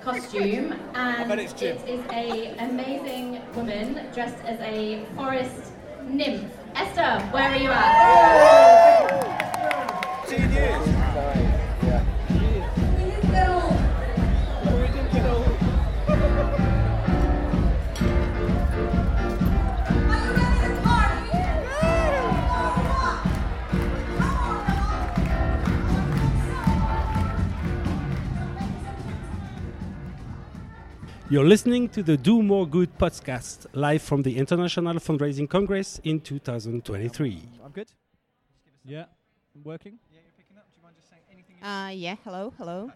costume, 0.00 0.74
and 0.94 1.28
bet 1.28 1.38
it's 1.38 1.60
it 1.62 1.80
is 1.86 2.00
a 2.12 2.54
amazing 2.58 3.40
woman 3.54 4.06
dressed 4.14 4.42
as 4.44 4.58
a 4.60 5.04
forest 5.14 5.72
nymph. 6.08 6.44
Esther, 6.74 7.20
where 7.32 7.50
are 7.50 7.56
you 7.56 7.70
at? 7.70 9.10
Ten 10.28 10.52
years. 10.52 10.99
You're 31.30 31.44
listening 31.44 31.88
to 31.90 32.02
the 32.02 32.16
Do 32.16 32.42
More 32.42 32.66
Good 32.66 32.98
podcast 32.98 33.66
live 33.72 34.02
from 34.02 34.22
the 34.22 34.36
International 34.36 34.94
Fundraising 34.94 35.48
Congress 35.48 36.00
in 36.02 36.20
2023. 36.20 37.42
I'm 37.64 37.70
good. 37.70 37.86
Yeah, 38.84 39.04
working. 39.62 40.00
Yeah, 40.12 40.18
you're 40.24 40.32
picking 40.36 40.58
up. 40.58 40.66
Do 40.72 40.76
you 40.76 40.82
mind 40.82 40.96
just 40.96 41.08
saying 41.08 41.22
anything? 41.32 41.62
Uh, 41.62 41.90
yeah, 41.90 42.16
hello, 42.24 42.52
hello. 42.58 42.90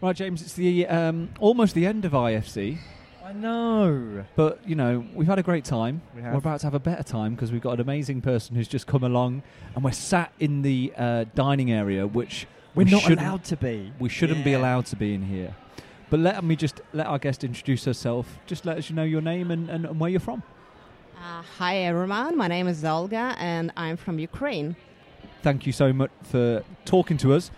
Right, 0.00 0.14
James. 0.14 0.40
It's 0.40 0.52
the 0.52 0.86
um, 0.86 1.30
almost 1.40 1.74
the 1.74 1.84
end 1.84 2.04
of 2.04 2.12
IFC. 2.12 2.78
I 3.24 3.32
know. 3.32 4.24
But 4.36 4.60
you 4.68 4.76
know, 4.76 5.04
we've 5.14 5.26
had 5.26 5.40
a 5.40 5.42
great 5.42 5.64
time. 5.64 6.00
We 6.14 6.22
have. 6.22 6.30
We're 6.32 6.38
about 6.38 6.60
to 6.60 6.66
have 6.66 6.74
a 6.74 6.78
better 6.78 7.02
time 7.02 7.34
because 7.34 7.50
we've 7.50 7.60
got 7.60 7.72
an 7.72 7.80
amazing 7.80 8.20
person 8.20 8.54
who's 8.54 8.68
just 8.68 8.86
come 8.86 9.02
along, 9.02 9.42
and 9.74 9.82
we're 9.82 9.90
sat 9.90 10.32
in 10.38 10.62
the 10.62 10.92
uh, 10.96 11.24
dining 11.34 11.72
area, 11.72 12.06
which 12.06 12.46
We're 12.76 12.84
we 12.84 12.90
not 12.92 13.02
shouldn't- 13.02 13.20
allowed 13.22 13.44
to 13.44 13.56
be. 13.56 13.92
We 13.98 14.08
shouldn't 14.08 14.44
be 14.44 14.52
allowed 14.52 14.86
to 14.86 14.96
be 14.96 15.14
in 15.14 15.22
here. 15.22 15.56
But 16.10 16.20
let 16.20 16.44
me 16.44 16.54
just 16.54 16.80
let 16.92 17.06
our 17.06 17.18
guest 17.18 17.42
introduce 17.42 17.84
herself. 17.84 18.38
Just 18.46 18.64
let 18.64 18.78
us 18.78 18.88
know 18.90 19.02
your 19.02 19.20
name 19.22 19.50
and, 19.50 19.68
and, 19.68 19.86
and 19.86 19.98
where 19.98 20.08
you're 20.10 20.20
from. 20.20 20.42
Uh, 21.16 21.42
hi 21.58 21.78
everyone, 21.78 22.36
my 22.36 22.46
name 22.46 22.68
is 22.68 22.84
Olga 22.84 23.34
and 23.38 23.72
I'm 23.76 23.96
from 23.96 24.18
Ukraine. 24.20 24.76
Thank 25.42 25.66
you 25.66 25.72
so 25.72 25.92
much 25.92 26.10
for 26.22 26.62
talking 26.84 27.16
to 27.18 27.32
us. 27.34 27.50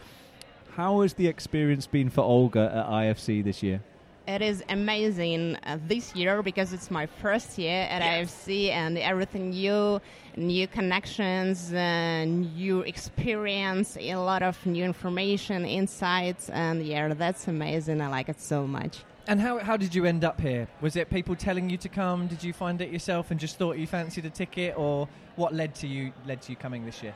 How 0.77 1.01
has 1.03 1.15
the 1.15 1.27
experience 1.27 1.87
been 1.87 2.09
for 2.09 2.23
Olga 2.23 2.73
at 2.75 2.87
IFC 2.87 3.43
this 3.45 3.63
year? 3.63 3.83
It 4.29 4.43
is 4.43 4.63
amazing 4.69 5.57
uh, 5.65 5.79
this 5.87 6.15
year 6.15 6.43
because 6.43 6.75
it's 6.75 6.91
my 6.91 7.07
first 7.07 7.57
year 7.57 7.85
at 7.89 8.03
IFC 8.03 8.69
and 8.69 8.99
everything 8.99 9.49
new, 9.49 10.03
new 10.37 10.69
connections, 10.69 11.73
uh, 11.73 12.27
new 12.27 12.83
experience, 12.83 13.97
a 13.99 14.17
lot 14.17 14.43
of 14.43 14.55
new 14.67 14.85
information, 14.85 15.65
insights, 15.65 16.51
and 16.51 16.85
yeah, 16.85 17.15
that's 17.15 17.49
amazing. 17.49 18.03
I 18.03 18.09
like 18.09 18.29
it 18.29 18.39
so 18.39 18.67
much. 18.67 18.99
And 19.29 19.41
how, 19.41 19.61
how 19.61 19.79
did 19.79 19.95
you 19.95 20.05
end 20.05 20.25
up 20.25 20.39
here? 20.39 20.69
Was 20.83 20.97
it 20.97 21.09
people 21.09 21.35
telling 21.35 21.71
you 21.71 21.79
to 21.79 21.89
come? 21.89 22.27
Did 22.27 22.45
you 22.45 22.53
find 22.53 22.83
it 22.83 22.91
yourself 22.91 23.31
and 23.31 23.41
just 23.41 23.57
thought 23.57 23.79
you 23.79 23.87
fancied 23.87 24.27
a 24.27 24.31
ticket, 24.31 24.75
or 24.77 25.09
what 25.37 25.55
led 25.55 25.75
to 25.77 25.87
you 25.87 26.13
led 26.27 26.43
to 26.43 26.53
you 26.53 26.57
coming 26.57 26.85
this 26.85 27.03
year? 27.03 27.15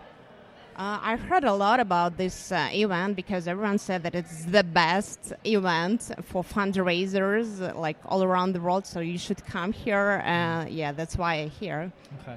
Uh, 0.83 0.99
I've 1.01 1.21
heard 1.21 1.45
a 1.45 1.53
lot 1.53 1.79
about 1.79 2.17
this 2.17 2.51
uh, 2.51 2.69
event 2.73 3.15
because 3.15 3.47
everyone 3.47 3.79
said 3.79 4.03
that 4.03 4.17
it's 4.17 4.47
the 4.47 4.65
best 4.65 5.33
event 5.45 6.11
for 6.25 6.43
fundraisers, 6.43 7.63
uh, 7.63 7.79
like 7.79 7.97
all 8.05 8.25
around 8.25 8.53
the 8.53 8.61
world. 8.61 8.85
So 8.85 8.99
you 8.99 9.17
should 9.17 9.47
come 9.47 9.73
here. 9.73 10.21
Uh, 10.27 10.67
yeah, 10.69 10.91
that's 10.91 11.17
why 11.17 11.35
I'm 11.35 11.51
here. 11.51 11.93
Okay. 12.23 12.37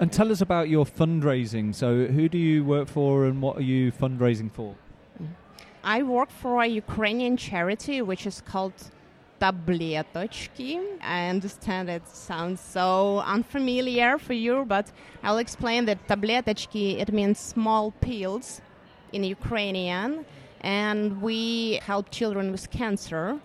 And 0.00 0.10
tell 0.10 0.32
us 0.32 0.40
about 0.40 0.68
your 0.68 0.84
fundraising. 0.84 1.72
So, 1.72 2.06
who 2.06 2.28
do 2.28 2.38
you 2.38 2.64
work 2.64 2.88
for 2.88 3.26
and 3.26 3.40
what 3.40 3.56
are 3.58 3.68
you 3.74 3.92
fundraising 3.92 4.50
for? 4.50 4.74
I 5.84 6.02
work 6.02 6.30
for 6.30 6.62
a 6.62 6.66
Ukrainian 6.66 7.36
charity 7.36 8.02
which 8.02 8.26
is 8.26 8.40
called 8.40 8.74
Tabletochki. 9.40 10.80
I 11.02 11.28
understand 11.28 11.88
it 11.90 12.06
sounds 12.08 12.60
so 12.60 13.20
unfamiliar 13.20 14.18
for 14.18 14.32
you, 14.32 14.64
but 14.66 14.90
I'll 15.22 15.38
explain 15.38 15.84
that 15.86 16.06
Tabletochki, 16.08 17.00
it 17.00 17.12
means 17.12 17.38
small 17.38 17.90
pills 18.00 18.60
in 19.12 19.24
Ukrainian, 19.24 20.24
and 20.60 21.20
we 21.22 21.80
help 21.82 22.10
children 22.10 22.50
with 22.50 22.70
cancer 22.70 23.38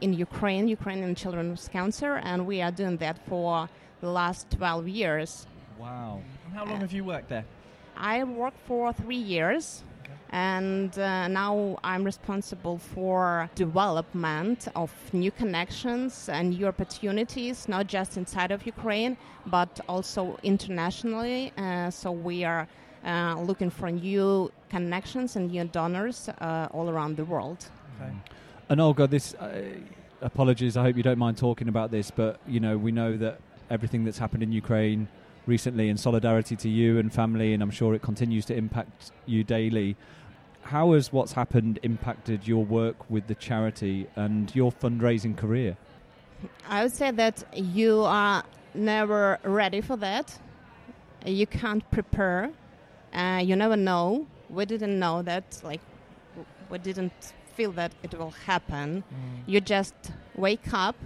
in 0.00 0.12
Ukraine, 0.12 0.68
Ukrainian 0.68 1.14
children 1.14 1.50
with 1.50 1.70
cancer, 1.70 2.16
and 2.22 2.46
we 2.46 2.62
are 2.62 2.70
doing 2.70 2.96
that 2.98 3.18
for 3.26 3.68
the 4.00 4.10
last 4.10 4.50
12 4.50 4.88
years. 4.88 5.46
Wow. 5.78 6.22
How 6.54 6.64
long 6.64 6.80
have 6.80 6.92
you 6.92 7.04
worked 7.04 7.28
there? 7.28 7.44
I 7.96 8.22
worked 8.24 8.60
for 8.66 8.92
three 8.92 9.16
years 9.16 9.82
and 10.30 10.98
uh, 10.98 11.28
now 11.28 11.78
I'm 11.82 12.04
responsible 12.04 12.78
for 12.78 13.48
development 13.54 14.68
of 14.76 14.92
new 15.12 15.30
connections 15.30 16.28
and 16.28 16.50
new 16.50 16.66
opportunities, 16.66 17.68
not 17.68 17.86
just 17.86 18.16
inside 18.16 18.50
of 18.50 18.66
Ukraine, 18.66 19.16
but 19.46 19.80
also 19.88 20.38
internationally. 20.42 21.52
Uh, 21.56 21.90
so 21.90 22.12
we 22.12 22.44
are 22.44 22.68
uh, 23.04 23.40
looking 23.40 23.70
for 23.70 23.90
new 23.90 24.52
connections 24.68 25.36
and 25.36 25.50
new 25.50 25.64
donors 25.64 26.28
uh, 26.28 26.68
all 26.72 26.90
around 26.90 27.16
the 27.16 27.24
world. 27.24 27.70
Okay. 28.00 28.12
And 28.68 28.80
Olga, 28.80 29.06
this 29.06 29.34
uh, 29.34 29.62
apologies. 30.20 30.76
I 30.76 30.82
hope 30.82 30.96
you 30.96 31.02
don't 31.02 31.18
mind 31.18 31.38
talking 31.38 31.68
about 31.68 31.90
this, 31.90 32.10
but 32.10 32.40
you 32.46 32.60
know 32.60 32.76
we 32.76 32.92
know 32.92 33.16
that 33.16 33.40
everything 33.70 34.04
that's 34.04 34.18
happened 34.18 34.42
in 34.42 34.52
Ukraine 34.52 35.08
recently, 35.46 35.88
in 35.88 35.96
solidarity 35.96 36.54
to 36.56 36.68
you 36.68 36.98
and 36.98 37.12
family, 37.12 37.54
and 37.54 37.62
I'm 37.62 37.70
sure 37.70 37.94
it 37.94 38.02
continues 38.02 38.44
to 38.46 38.54
impact 38.54 39.12
you 39.26 39.42
daily. 39.42 39.96
How 40.68 40.92
has 40.92 41.10
what's 41.10 41.32
happened 41.32 41.78
impacted 41.82 42.46
your 42.46 42.62
work 42.62 43.08
with 43.08 43.26
the 43.26 43.34
charity 43.34 44.06
and 44.16 44.54
your 44.54 44.70
fundraising 44.70 45.34
career? 45.34 45.78
I 46.68 46.82
would 46.82 46.92
say 46.92 47.10
that 47.10 47.42
you 47.54 48.02
are 48.02 48.44
never 48.74 49.38
ready 49.44 49.80
for 49.80 49.96
that. 49.96 50.38
You 51.24 51.46
can't 51.46 51.90
prepare. 51.90 52.50
Uh, 53.14 53.40
you 53.42 53.56
never 53.56 53.76
know. 53.76 54.26
We 54.50 54.66
didn't 54.66 54.98
know 54.98 55.22
that. 55.22 55.58
Like, 55.64 55.80
we 56.68 56.76
didn't 56.76 57.32
feel 57.56 57.72
that 57.72 57.92
it 58.02 58.12
will 58.18 58.34
happen. 58.46 59.04
You 59.46 59.62
just 59.62 59.94
wake 60.36 60.74
up 60.74 60.96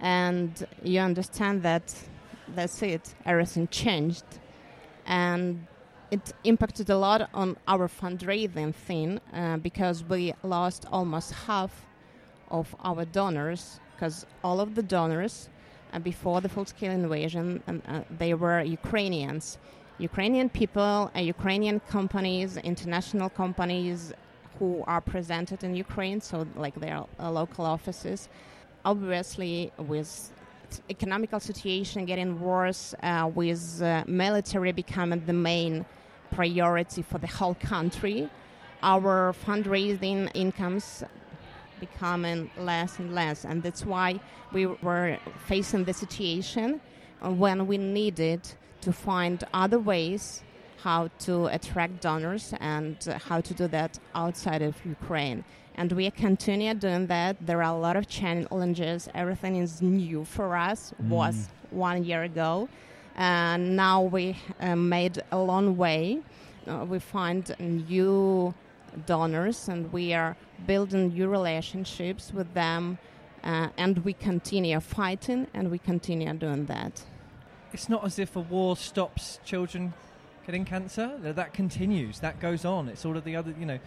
and 0.00 0.64
you 0.84 1.00
understand 1.00 1.64
that 1.64 1.92
that's 2.54 2.80
it. 2.80 3.12
Everything 3.26 3.66
changed, 3.68 4.24
and 5.04 5.66
it 6.14 6.32
impacted 6.44 6.88
a 6.90 6.98
lot 7.06 7.20
on 7.42 7.56
our 7.66 7.86
fundraising 7.88 8.72
thing 8.86 9.20
uh, 9.32 9.56
because 9.68 9.98
we 10.12 10.22
lost 10.44 10.86
almost 10.92 11.28
half 11.48 11.72
of 12.58 12.66
our 12.88 13.04
donors 13.20 13.80
because 13.92 14.24
all 14.46 14.60
of 14.60 14.76
the 14.78 14.82
donors 14.96 15.48
uh, 15.92 15.98
before 15.98 16.40
the 16.40 16.48
full-scale 16.48 16.92
invasion 16.92 17.46
um, 17.66 17.82
uh, 17.88 18.02
they 18.22 18.32
were 18.42 18.60
Ukrainians. 18.80 19.44
Ukrainian 20.10 20.48
people, 20.60 21.10
uh, 21.16 21.20
Ukrainian 21.36 21.78
companies, 21.96 22.48
international 22.72 23.28
companies 23.42 23.98
who 24.56 24.70
are 24.92 25.02
presented 25.14 25.58
in 25.66 25.72
Ukraine, 25.86 26.20
so 26.28 26.36
like 26.64 26.76
their 26.84 26.98
uh, 27.00 27.30
local 27.40 27.64
offices. 27.76 28.20
Obviously, 28.92 29.72
with 29.92 30.10
economical 30.96 31.40
situation 31.50 31.98
getting 32.12 32.32
worse, 32.50 32.84
uh, 33.02 33.30
with 33.40 33.64
uh, 33.82 34.04
military 34.24 34.72
becoming 34.82 35.20
the 35.30 35.38
main 35.50 35.74
priority 36.34 37.02
for 37.02 37.18
the 37.18 37.26
whole 37.26 37.54
country, 37.54 38.28
our 38.82 39.32
fundraising 39.46 40.30
incomes 40.34 41.04
becoming 41.80 42.50
less 42.58 42.98
and 42.98 43.14
less, 43.14 43.44
and 43.44 43.62
that's 43.62 43.84
why 43.84 44.20
we 44.52 44.66
were 44.66 45.18
facing 45.46 45.84
the 45.84 45.92
situation 45.92 46.80
when 47.20 47.66
we 47.66 47.78
needed 47.78 48.40
to 48.80 48.92
find 48.92 49.44
other 49.52 49.78
ways 49.78 50.42
how 50.82 51.08
to 51.18 51.46
attract 51.46 52.02
donors 52.02 52.52
and 52.60 52.96
how 53.26 53.40
to 53.40 53.54
do 53.54 53.66
that 53.68 53.98
outside 54.14 54.60
of 54.60 54.74
Ukraine. 54.84 55.42
And 55.76 55.90
we 55.92 56.10
continue 56.10 56.74
doing 56.74 57.06
that. 57.06 57.32
There 57.44 57.62
are 57.62 57.74
a 57.74 57.80
lot 57.86 57.96
of 57.96 58.06
challenges. 58.06 59.08
Everything 59.14 59.56
is 59.56 59.80
new 59.80 60.24
for 60.24 60.54
us. 60.56 60.92
Was 61.08 61.36
mm. 61.36 61.76
one 61.86 62.04
year 62.04 62.22
ago, 62.22 62.68
and 63.16 63.76
now 63.76 64.02
we 64.02 64.36
uh, 64.60 64.76
made 64.76 65.22
a 65.30 65.38
long 65.38 65.76
way. 65.76 66.20
Uh, 66.66 66.84
we 66.88 66.98
find 66.98 67.54
new 67.58 68.54
donors, 69.06 69.68
and 69.68 69.92
we 69.92 70.14
are 70.14 70.36
building 70.66 71.08
new 71.08 71.28
relationships 71.28 72.32
with 72.32 72.52
them. 72.54 72.98
Uh, 73.42 73.68
and 73.76 73.98
we 74.04 74.14
continue 74.14 74.80
fighting, 74.80 75.46
and 75.52 75.70
we 75.70 75.78
continue 75.78 76.32
doing 76.32 76.64
that. 76.66 77.02
It's 77.72 77.88
not 77.88 78.04
as 78.04 78.18
if 78.18 78.36
a 78.36 78.40
war 78.40 78.76
stops 78.76 79.38
children 79.44 79.92
getting 80.46 80.64
cancer. 80.64 81.18
That- 81.20 81.52
continues. 81.52 82.20
That 82.20 82.40
goes 82.40 82.64
on. 82.64 82.88
It's 82.88 83.04
all 83.04 83.16
of 83.16 83.24
the 83.24 83.36
other, 83.36 83.54
you 83.58 83.66
know, 83.66 83.78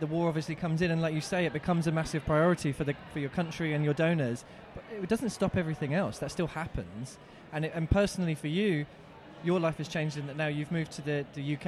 the 0.00 0.06
war 0.06 0.28
obviously 0.28 0.54
comes 0.54 0.82
in, 0.82 0.90
and 0.90 1.02
like 1.02 1.14
you 1.14 1.20
say, 1.20 1.46
it 1.46 1.52
becomes 1.52 1.86
a 1.86 1.92
massive 1.92 2.24
priority 2.24 2.72
for 2.72 2.84
the 2.84 2.94
for 3.12 3.18
your 3.18 3.30
country 3.30 3.72
and 3.74 3.84
your 3.84 3.94
donors. 3.94 4.44
But 4.74 4.84
it 5.02 5.08
doesn't 5.08 5.30
stop 5.30 5.56
everything 5.56 5.94
else. 5.94 6.18
That 6.18 6.30
still 6.30 6.48
happens. 6.48 7.18
And 7.52 7.64
it, 7.64 7.72
and 7.74 7.90
personally 7.90 8.34
for 8.34 8.48
you, 8.48 8.86
your 9.44 9.60
life 9.60 9.76
has 9.78 9.88
changed 9.88 10.16
in 10.16 10.26
that 10.28 10.36
now 10.36 10.46
you've 10.46 10.72
moved 10.72 10.92
to 10.92 11.02
the, 11.02 11.24
the 11.34 11.54
UK, 11.56 11.66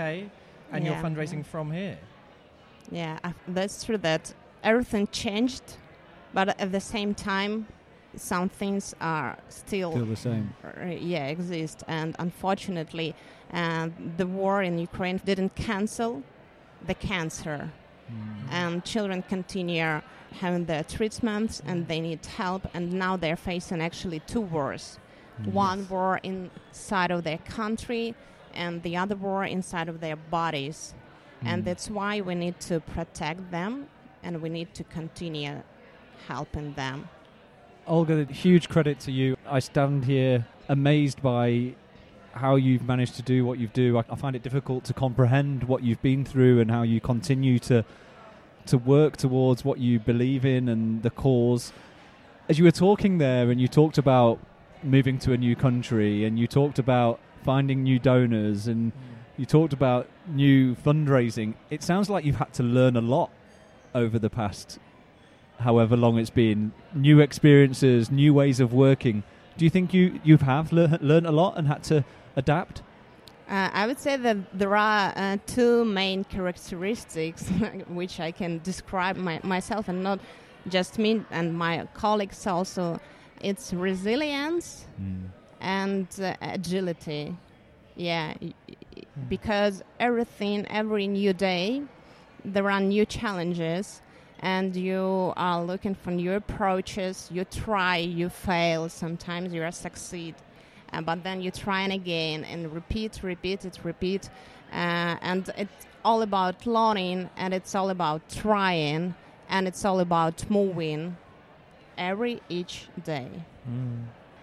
and 0.73 0.85
you're 0.85 0.95
fundraising 0.97 1.45
from 1.45 1.71
here. 1.71 1.99
Yeah, 2.91 3.19
I- 3.25 3.35
that's 3.49 3.85
true 3.85 3.99
that 3.99 4.33
everything 4.63 5.07
changed, 5.09 5.77
but 6.33 6.49
at 6.61 6.73
the 6.73 6.81
same 6.81 7.15
time, 7.15 7.67
some 8.17 8.49
things 8.49 8.95
are 9.01 9.37
still 9.49 9.91
Still 9.93 10.07
the 10.07 10.17
same. 10.17 10.55
uh, 10.65 10.87
yeah 10.87 11.27
exist. 11.27 11.83
And 11.89 12.15
unfortunately 12.21 13.13
uh, 13.53 13.89
the 14.17 14.27
war 14.27 14.63
in 14.63 14.79
ukraine 14.79 15.21
didn't 15.25 15.55
cancel 15.57 16.23
the 16.87 16.95
cancer. 16.95 17.71
And 18.51 18.85
children 18.85 19.23
continue 19.23 20.01
having 20.41 20.67
their 20.67 20.85
treatments 20.85 21.61
and 21.67 21.89
they 21.89 22.01
need 22.01 22.25
help. 22.27 22.69
And 22.75 22.93
now 22.93 23.17
they're 23.17 23.35
facing 23.53 23.81
actually 23.81 24.21
two 24.21 24.43
wars 24.43 24.99
one 25.45 25.87
war 25.89 26.21
inside 26.23 27.11
of 27.11 27.25
their 27.25 27.39
country 27.39 28.15
and 28.55 28.83
the 28.83 28.97
other 28.97 29.17
war 29.17 29.45
inside 29.45 29.89
of 29.89 30.01
their 30.01 30.17
bodies 30.17 30.95
and 31.45 31.63
Mm. 31.63 31.65
that's 31.67 31.91
why 31.91 32.21
we 32.21 32.35
need 32.35 32.59
to 32.61 32.81
protect 32.81 33.51
them 33.51 33.87
and 34.23 34.41
we 34.41 34.49
need 34.49 34.73
to 34.75 34.85
continue 34.85 35.63
helping 36.29 36.73
them 36.75 37.09
Olga, 37.87 38.25
huge 38.25 38.71
credit 38.71 38.99
to 39.01 39.13
you. 39.13 39.37
I 39.47 39.59
stand 39.59 40.07
here 40.07 40.47
amazed 40.71 41.21
by 41.21 41.75
how 42.33 42.57
you've 42.57 42.87
managed 42.87 43.15
to 43.17 43.23
do 43.23 43.45
what 43.45 43.59
you 43.59 43.69
do. 43.69 43.99
I, 43.99 44.05
I 44.09 44.17
find 44.17 44.35
it 44.35 44.43
difficult 44.43 44.85
to 44.85 44.95
comprehend 44.95 45.65
what 45.65 45.83
you've 45.83 46.01
been 46.01 46.25
through 46.25 46.61
and 46.61 46.71
how 46.71 46.83
you 46.83 47.01
continue 47.01 47.59
to 47.71 47.85
to 48.67 48.79
work 48.79 49.19
towards 49.19 49.63
what 49.67 49.79
you 49.79 49.99
believe 49.99 50.47
in 50.47 50.71
and 50.71 51.03
the 51.03 51.11
cause. 51.11 51.73
As 52.49 52.59
you 52.59 52.65
were 52.65 52.71
talking 52.71 53.19
there, 53.19 53.51
and 53.51 53.61
you 53.61 53.69
talked 53.69 53.99
about 53.99 54.39
moving 54.85 55.19
to 55.21 55.33
a 55.33 55.37
new 55.37 55.57
country, 55.57 56.25
and 56.25 56.39
you 56.39 56.47
talked 56.47 56.79
about 56.79 57.21
finding 57.45 57.83
new 57.83 57.99
donors, 57.99 58.67
and 58.67 58.93
you 59.37 59.47
talked 59.47 59.73
about 59.73 60.09
new 60.27 60.75
fundraising. 60.77 61.55
It 61.71 61.83
sounds 61.83 62.09
like 62.09 62.25
you've 62.25 62.37
had 62.37 62.53
to 62.55 62.63
learn 62.63 62.97
a 62.97 63.01
lot 63.01 63.31
over 63.95 64.19
the 64.19 64.31
past 64.31 64.79
however 65.61 65.97
long 65.97 66.19
it's 66.19 66.31
been, 66.31 66.73
new 66.95 67.21
experiences, 67.21 68.11
new 68.11 68.35
ways 68.35 68.61
of 68.61 68.73
working. 68.73 69.23
Do 69.57 69.65
you 69.65 69.71
think 69.71 69.95
you 69.95 70.21
you 70.25 70.37
have 70.39 70.73
lear- 70.73 70.99
learned 71.01 71.27
a 71.27 71.33
lot 71.33 71.57
and 71.57 71.69
had 71.69 71.83
to 71.85 72.05
adapt? 72.37 72.83
Uh, 73.49 73.71
I 73.73 73.87
would 73.87 73.99
say 73.99 74.17
that 74.17 74.37
there 74.59 74.75
are 74.75 75.13
uh, 75.15 75.37
two 75.47 75.85
main 75.85 76.25
characteristics 76.25 77.49
which 77.89 78.19
I 78.19 78.33
can 78.33 78.61
describe 78.63 79.17
my, 79.17 79.39
myself 79.43 79.89
and 79.89 80.03
not 80.03 80.19
just 80.69 80.99
me 80.99 81.23
and 81.31 81.57
my 81.57 81.87
colleagues 81.93 82.47
also. 82.47 83.01
It's 83.49 83.73
resilience 83.75 84.87
and 85.61 86.07
uh, 86.21 86.35
agility. 86.57 87.37
Yeah, 87.97 88.35
y- 88.41 88.55
y- 88.69 89.05
because 89.29 89.83
everything, 90.01 90.67
every 90.69 91.07
new 91.07 91.33
day, 91.33 91.83
there 92.45 92.69
are 92.71 92.81
new 92.81 93.05
challenges, 93.19 94.01
and 94.41 94.75
you 94.75 95.33
are 95.37 95.63
looking 95.63 95.95
for 95.95 96.11
new 96.11 96.33
approaches. 96.43 97.29
You 97.37 97.45
try, 97.45 97.99
you 97.99 98.29
fail. 98.31 98.89
Sometimes 98.89 99.53
you 99.55 99.63
succeed, 99.73 100.35
uh, 100.93 101.03
but 101.03 101.23
then 101.23 101.41
you 101.45 101.51
try 101.51 101.81
and 101.87 101.93
again 101.93 102.45
and 102.45 102.73
repeat, 102.73 103.21
repeat 103.23 103.65
it, 103.65 103.79
repeat, 103.85 104.23
uh, 104.73 105.17
and 105.31 105.43
it's 105.63 105.87
all 106.05 106.23
about 106.23 106.67
learning, 106.67 107.29
and 107.37 107.53
it's 107.55 107.75
all 107.75 107.91
about 107.91 108.21
trying, 108.29 109.15
and 109.49 109.69
it's 109.69 109.85
all 109.85 110.01
about 110.01 110.37
moving 110.51 111.17
every 111.99 112.41
each 112.49 112.89
day. 113.05 113.29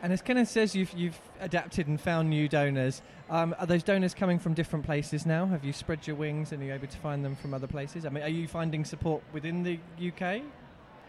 And 0.03 0.11
as 0.11 0.21
Kenneth 0.21 0.49
says, 0.49 0.75
you've, 0.75 0.91
you've 0.93 1.19
adapted 1.39 1.87
and 1.87 2.01
found 2.01 2.29
new 2.29 2.47
donors. 2.47 3.03
Um, 3.29 3.55
are 3.59 3.67
those 3.67 3.83
donors 3.83 4.15
coming 4.15 4.39
from 4.39 4.55
different 4.55 4.83
places 4.83 5.25
now? 5.27 5.45
Have 5.45 5.63
you 5.63 5.73
spread 5.73 6.07
your 6.07 6.15
wings 6.15 6.51
and 6.51 6.61
are 6.61 6.65
you 6.65 6.73
able 6.73 6.87
to 6.87 6.97
find 6.97 7.23
them 7.23 7.35
from 7.35 7.53
other 7.53 7.67
places? 7.67 8.05
I 8.05 8.09
mean, 8.09 8.23
are 8.23 8.29
you 8.29 8.47
finding 8.47 8.83
support 8.83 9.21
within 9.31 9.61
the 9.61 9.79
UK? 9.99 10.41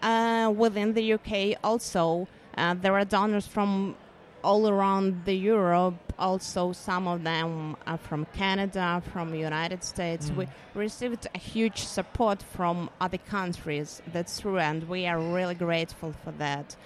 Uh, 0.02 0.50
within 0.50 0.92
the 0.92 1.14
UK, 1.14 1.58
also, 1.64 2.28
uh, 2.58 2.74
there 2.74 2.94
are 2.94 3.04
donors 3.04 3.46
from 3.46 3.96
all 4.42 4.68
around 4.68 5.24
the 5.24 5.34
Europe. 5.34 5.94
Also, 6.18 6.72
some 6.72 7.08
of 7.08 7.24
them 7.24 7.76
are 7.86 7.98
from 7.98 8.26
Canada, 8.34 9.02
from 9.12 9.34
United 9.34 9.82
States. 9.82 10.30
Mm. 10.30 10.36
We 10.36 10.48
received 10.74 11.26
a 11.34 11.38
huge 11.38 11.78
support 11.78 12.42
from 12.42 12.90
other 13.00 13.18
countries. 13.18 14.02
That's 14.12 14.40
true, 14.40 14.58
and 14.58 14.88
we 14.88 15.06
are 15.06 15.18
really 15.18 15.54
grateful 15.54 16.14
for 16.24 16.32
that. 16.32 16.76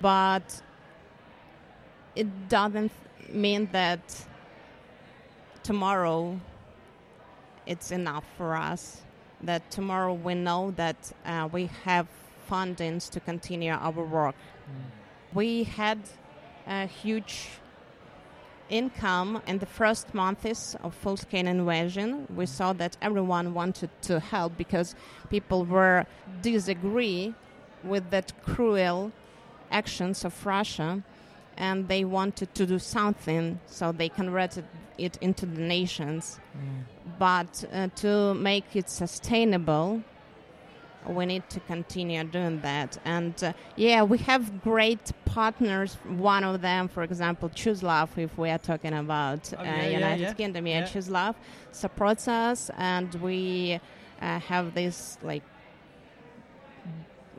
But 0.00 0.62
it 2.14 2.48
doesn't 2.48 2.92
mean 3.30 3.68
that 3.72 4.26
tomorrow 5.62 6.40
it's 7.66 7.90
enough 7.90 8.24
for 8.36 8.56
us. 8.56 9.02
That 9.42 9.70
tomorrow 9.70 10.14
we 10.14 10.34
know 10.34 10.72
that 10.76 11.12
uh, 11.24 11.48
we 11.52 11.68
have 11.84 12.06
fundings 12.50 13.10
to 13.10 13.20
continue 13.20 13.72
our 13.72 13.90
work. 13.92 14.34
We 15.34 15.64
had 15.64 15.98
a 16.66 16.86
huge 16.86 17.48
income 18.68 19.40
in 19.46 19.58
the 19.58 19.66
first 19.66 20.12
months 20.14 20.74
of 20.82 20.94
full 20.94 21.16
scale 21.16 21.46
invasion. 21.46 22.26
We 22.34 22.46
saw 22.46 22.72
that 22.74 22.96
everyone 23.00 23.54
wanted 23.54 23.90
to 24.02 24.18
help 24.20 24.56
because 24.56 24.94
people 25.30 25.64
were 25.64 26.06
disagree 26.42 27.34
with 27.84 28.10
that 28.10 28.32
cruel 28.42 29.12
actions 29.70 30.24
of 30.24 30.46
Russia 30.46 31.02
and 31.56 31.88
they 31.88 32.04
wanted 32.04 32.54
to 32.54 32.66
do 32.66 32.78
something 32.78 33.58
so 33.66 33.92
they 33.92 34.08
converted 34.08 34.64
it 34.98 35.16
into 35.20 35.46
the 35.46 35.60
nations 35.60 36.38
but 37.18 37.64
uh, 37.72 37.88
to 37.96 38.34
make 38.34 38.76
it 38.76 38.88
sustainable 38.90 40.02
we 41.08 41.24
need 41.26 41.48
to 41.50 41.60
continue 41.60 42.22
doing 42.24 42.60
that 42.62 42.98
and 43.04 43.42
uh, 43.44 43.52
yeah 43.76 44.02
we 44.02 44.18
have 44.18 44.62
great 44.62 45.12
partners 45.24 45.94
one 46.16 46.42
of 46.44 46.60
them 46.62 46.88
for 46.88 47.02
example 47.02 47.48
choose 47.48 47.82
love 47.82 48.16
if 48.18 48.36
we 48.38 48.50
are 48.50 48.58
talking 48.58 48.92
about 48.94 49.52
Oh, 49.56 49.60
uh, 49.60 49.64
yeah, 49.64 49.82
yeah, 49.82 49.88
united 49.88 50.22
yeah. 50.22 50.32
kingdom 50.34 50.66
yeah, 50.66 50.80
Yeah. 50.80 50.86
choose 50.86 51.08
love 51.08 51.36
supports 51.72 52.26
us 52.28 52.70
and 52.76 53.14
we 53.16 53.80
uh, 54.20 54.38
have 54.40 54.74
this 54.74 55.18
like 55.22 55.42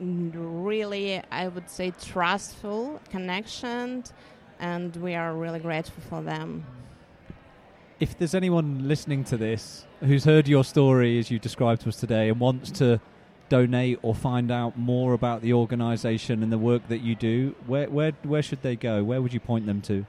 really 0.00 1.20
i 1.30 1.48
would 1.48 1.68
say 1.68 1.92
trustful 2.00 3.00
connection 3.10 4.04
and 4.60 4.94
we 4.96 5.14
are 5.14 5.34
really 5.34 5.58
grateful 5.60 6.02
for 6.08 6.22
them 6.22 6.64
If 8.00 8.16
there's 8.16 8.34
anyone 8.34 8.86
listening 8.86 9.24
to 9.24 9.36
this 9.36 9.84
who's 10.00 10.24
heard 10.24 10.46
your 10.46 10.62
story 10.64 11.18
as 11.18 11.30
you 11.32 11.38
described 11.40 11.80
to 11.82 11.88
us 11.88 11.96
today 11.96 12.28
and 12.28 12.38
wants 12.38 12.70
to 12.72 13.00
donate 13.48 13.98
or 14.02 14.14
find 14.14 14.50
out 14.50 14.78
more 14.78 15.12
about 15.12 15.42
the 15.42 15.52
organisation 15.52 16.42
and 16.42 16.52
the 16.52 16.58
work 16.58 16.88
that 16.88 16.98
you 16.98 17.14
do, 17.14 17.54
where, 17.66 17.88
where, 17.88 18.12
where 18.22 18.42
should 18.42 18.62
they 18.62 18.76
go? 18.76 19.02
Where 19.02 19.20
would 19.22 19.32
you 19.32 19.40
point 19.40 19.66
them 19.66 19.80
to? 19.82 20.06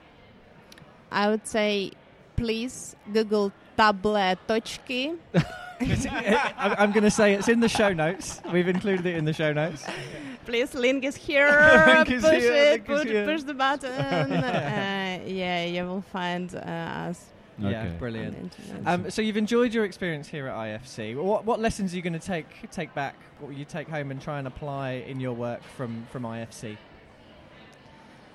i 1.11 1.29
would 1.29 1.47
say 1.47 1.91
please 2.35 2.95
google 3.11 3.51
tabletochki 3.77 5.17
I'm, 5.81 6.75
I'm 6.77 6.91
going 6.91 7.05
to 7.05 7.11
say 7.11 7.35
it's 7.35 7.47
in 7.47 7.61
the 7.61 7.69
show 7.69 7.93
notes. 7.93 8.41
We've 8.51 8.67
included 8.67 9.05
it 9.05 9.15
in 9.15 9.23
the 9.23 9.31
show 9.31 9.53
notes. 9.53 9.85
Please, 10.45 10.73
link 10.73 11.05
is 11.05 11.15
here. 11.15 11.47
Link 11.87 12.11
is 12.11 12.21
push 12.21 12.33
here, 12.33 12.53
it. 12.53 12.89
link 12.89 12.89
is 12.89 13.03
here. 13.09 13.25
push 13.25 13.43
the 13.43 13.53
button. 13.53 13.89
uh, 14.33 15.19
yeah, 15.25 15.63
you 15.63 15.85
will 15.85 16.01
find 16.01 16.53
uh, 16.53 17.07
us. 17.07 17.27
Yeah, 17.59 17.87
brilliant. 17.97 18.35
on 18.35 18.49
the 18.57 18.73
internet. 18.73 18.87
Um, 18.87 19.11
so 19.11 19.21
you've 19.21 19.37
enjoyed 19.37 19.73
your 19.73 19.85
experience 19.85 20.27
here 20.27 20.47
at 20.47 20.55
IFC. 20.55 21.15
What, 21.15 21.45
what 21.45 21.59
lessons 21.59 21.93
are 21.93 21.95
you 21.95 22.01
going 22.01 22.13
to 22.13 22.19
take 22.19 22.69
take 22.71 22.93
back? 22.93 23.15
What 23.39 23.51
will 23.51 23.57
you 23.57 23.65
take 23.65 23.87
home 23.89 24.11
and 24.11 24.21
try 24.21 24.39
and 24.39 24.47
apply 24.47 24.91
in 25.07 25.19
your 25.19 25.33
work 25.33 25.61
from, 25.75 26.05
from 26.11 26.23
IFC? 26.23 26.77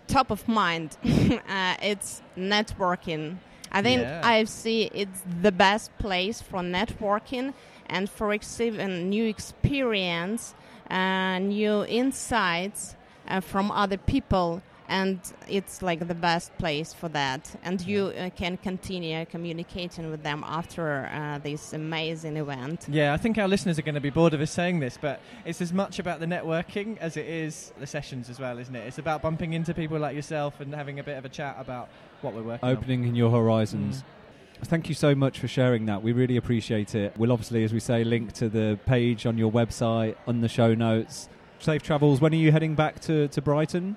Top 0.06 0.30
of 0.30 0.46
mind. 0.46 0.96
uh, 1.04 1.74
it's 1.82 2.22
networking. 2.36 3.38
I 3.72 3.82
think 3.82 4.02
Yeah. 4.02 4.22
IFC 4.22 4.90
it's 4.92 5.22
the 5.42 5.50
best 5.52 5.96
place 5.98 6.40
for 6.40 6.60
networking 6.60 7.54
and 7.86 8.08
for 8.08 8.28
receiving 8.28 9.08
new 9.08 9.26
experience, 9.26 10.54
uh, 10.90 11.38
new 11.38 11.84
insights 11.84 12.94
uh, 13.28 13.40
from 13.40 13.70
other 13.70 13.96
people. 13.96 14.62
And 14.88 15.20
it's 15.48 15.80
like 15.80 16.06
the 16.06 16.14
best 16.14 16.56
place 16.58 16.92
for 16.92 17.08
that. 17.10 17.58
And 17.62 17.80
you 17.80 18.06
uh, 18.06 18.30
can 18.30 18.58
continue 18.58 19.24
communicating 19.26 20.10
with 20.10 20.22
them 20.22 20.44
after 20.46 21.06
uh, 21.12 21.38
this 21.38 21.72
amazing 21.72 22.36
event. 22.36 22.86
Yeah, 22.88 23.14
I 23.14 23.16
think 23.16 23.38
our 23.38 23.48
listeners 23.48 23.78
are 23.78 23.82
going 23.82 23.94
to 23.94 24.00
be 24.00 24.10
bored 24.10 24.34
of 24.34 24.40
us 24.40 24.50
saying 24.50 24.80
this, 24.80 24.98
but 25.00 25.20
it's 25.44 25.62
as 25.62 25.72
much 25.72 25.98
about 25.98 26.20
the 26.20 26.26
networking 26.26 26.98
as 26.98 27.16
it 27.16 27.26
is 27.26 27.72
the 27.78 27.86
sessions 27.86 28.28
as 28.28 28.38
well, 28.38 28.58
isn't 28.58 28.74
it? 28.74 28.86
It's 28.86 28.98
about 28.98 29.22
bumping 29.22 29.54
into 29.54 29.72
people 29.72 29.98
like 29.98 30.14
yourself 30.14 30.60
and 30.60 30.74
having 30.74 30.98
a 30.98 31.02
bit 31.02 31.16
of 31.16 31.24
a 31.24 31.30
chat 31.30 31.56
about 31.58 31.88
what 32.20 32.34
we're 32.34 32.42
working 32.42 32.68
on. 32.68 32.76
Opening 32.76 33.04
in 33.04 33.14
your 33.14 33.30
horizons. 33.30 34.04
Thank 34.64 34.88
you 34.88 34.94
so 34.94 35.14
much 35.14 35.38
for 35.38 35.48
sharing 35.48 35.86
that. 35.86 36.02
We 36.02 36.12
really 36.12 36.36
appreciate 36.36 36.94
it. 36.94 37.16
We'll 37.16 37.32
obviously, 37.32 37.64
as 37.64 37.72
we 37.72 37.80
say, 37.80 38.04
link 38.04 38.32
to 38.34 38.48
the 38.48 38.78
page 38.86 39.26
on 39.26 39.36
your 39.36 39.50
website, 39.50 40.16
on 40.26 40.40
the 40.40 40.48
show 40.48 40.74
notes. 40.74 41.28
Safe 41.58 41.82
travels. 41.82 42.20
When 42.20 42.32
are 42.32 42.36
you 42.36 42.52
heading 42.52 42.74
back 42.74 43.00
to, 43.00 43.28
to 43.28 43.42
Brighton? 43.42 43.96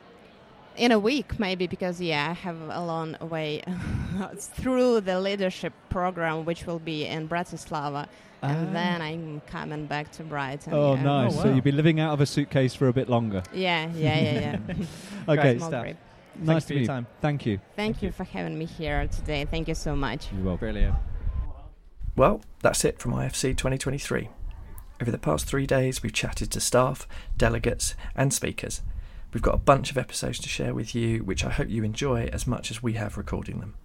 In 0.77 0.91
a 0.91 0.99
week 0.99 1.39
maybe 1.39 1.65
because 1.67 1.99
yeah 1.99 2.29
i 2.29 2.33
have 2.33 2.57
a 2.69 2.83
long 2.85 3.15
way 3.21 3.61
through 4.37 5.01
the 5.01 5.19
leadership 5.19 5.73
program 5.89 6.45
which 6.45 6.65
will 6.65 6.79
be 6.79 7.05
in 7.05 7.27
bratislava 7.27 8.07
Ah. 8.43 8.49
and 8.49 8.75
then 8.75 9.01
i'm 9.01 9.41
coming 9.47 9.87
back 9.87 10.11
to 10.11 10.23
brighton 10.23 10.71
Oh, 10.73 10.93
yeah. 10.93 11.01
nice. 11.01 11.41
So 11.41 11.47
you'll 11.49 11.61
be 11.61 11.71
living 11.71 11.99
out 11.99 12.13
of 12.13 12.21
a 12.21 12.25
suitcase 12.27 12.75
for 12.75 12.87
a 12.87 12.93
bit 12.93 13.09
longer. 13.09 13.41
yeah 13.51 13.89
yeah 13.95 14.19
yeah 14.19 14.39
yeah 14.67 14.85
Okay. 15.27 15.41
Great 15.41 15.59
small. 15.59 15.71
Nice 15.71 15.95
Thanks 16.45 16.65
to 16.65 16.67
for 16.67 16.73
your 16.73 16.79
meet 16.81 16.81
you. 16.81 16.87
time. 16.87 17.07
Thank 17.19 17.45
you. 17.47 17.59
thank 17.75 18.03
you 18.03 18.11
for 18.11 18.23
having 18.25 18.55
me 18.59 18.65
here 18.65 19.07
today 19.07 19.45
thank 19.49 19.67
you 19.67 19.73
so 19.75 19.95
much 19.95 20.31
You're 20.31 20.43
welcome. 20.43 20.59
Brilliant. 20.67 20.95
Well, 22.15 22.41
that's 22.61 22.85
it 22.85 22.99
from 22.99 23.13
IFC 23.13 23.55
2023. 23.57 24.29
Over 25.01 25.11
the 25.11 25.19
past 25.19 25.45
three 25.45 25.67
days, 25.67 26.01
we've 26.01 26.13
chatted 26.13 26.49
to 26.51 26.59
staff, 26.59 27.07
delegates, 27.37 27.93
and 28.15 28.33
speakers. 28.33 28.81
We've 29.37 29.43
got 29.43 29.53
a 29.53 29.59
bunch 29.59 29.91
of 29.91 29.99
episodes 29.99 30.39
to 30.39 30.49
share 30.49 30.73
with 30.73 30.95
you, 30.95 31.19
which 31.19 31.45
I 31.45 31.51
hope 31.51 31.69
you 31.69 31.83
enjoy 31.83 32.27
as 32.33 32.47
much 32.47 32.71
as 32.71 32.81
we 32.81 32.93
have 32.93 33.17
recording 33.17 33.59
them. 33.59 33.75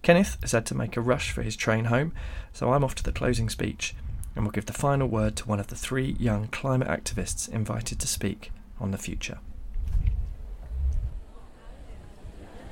Kenneth 0.00 0.38
has 0.40 0.52
had 0.52 0.64
to 0.64 0.74
make 0.74 0.96
a 0.96 1.02
rush 1.02 1.30
for 1.30 1.42
his 1.42 1.56
train 1.56 1.84
home, 1.84 2.14
so 2.54 2.72
I'm 2.72 2.82
off 2.82 2.94
to 2.94 3.02
the 3.02 3.12
closing 3.12 3.50
speech 3.50 3.94
and 4.34 4.46
will 4.46 4.52
give 4.52 4.64
the 4.64 4.72
final 4.72 5.08
word 5.08 5.36
to 5.36 5.44
one 5.46 5.60
of 5.60 5.66
the 5.66 5.76
three 5.76 6.16
young 6.18 6.46
climate 6.46 6.88
activists 6.88 7.50
invited 7.50 7.98
to 8.00 8.06
speak 8.06 8.50
on 8.80 8.92
the 8.92 8.96
future. 8.96 9.40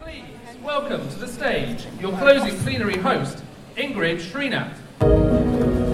Please 0.01 0.25
welcome 0.63 1.07
to 1.11 1.19
the 1.19 1.29
stage 1.29 1.85
your 2.01 2.17
closing 2.17 2.57
plenary 2.61 2.97
host, 2.97 3.45
Ingrid 3.77 4.23
Srinath. 4.23 5.94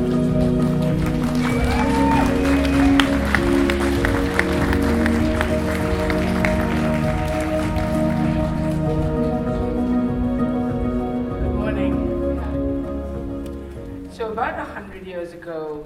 Ago, 15.50 15.84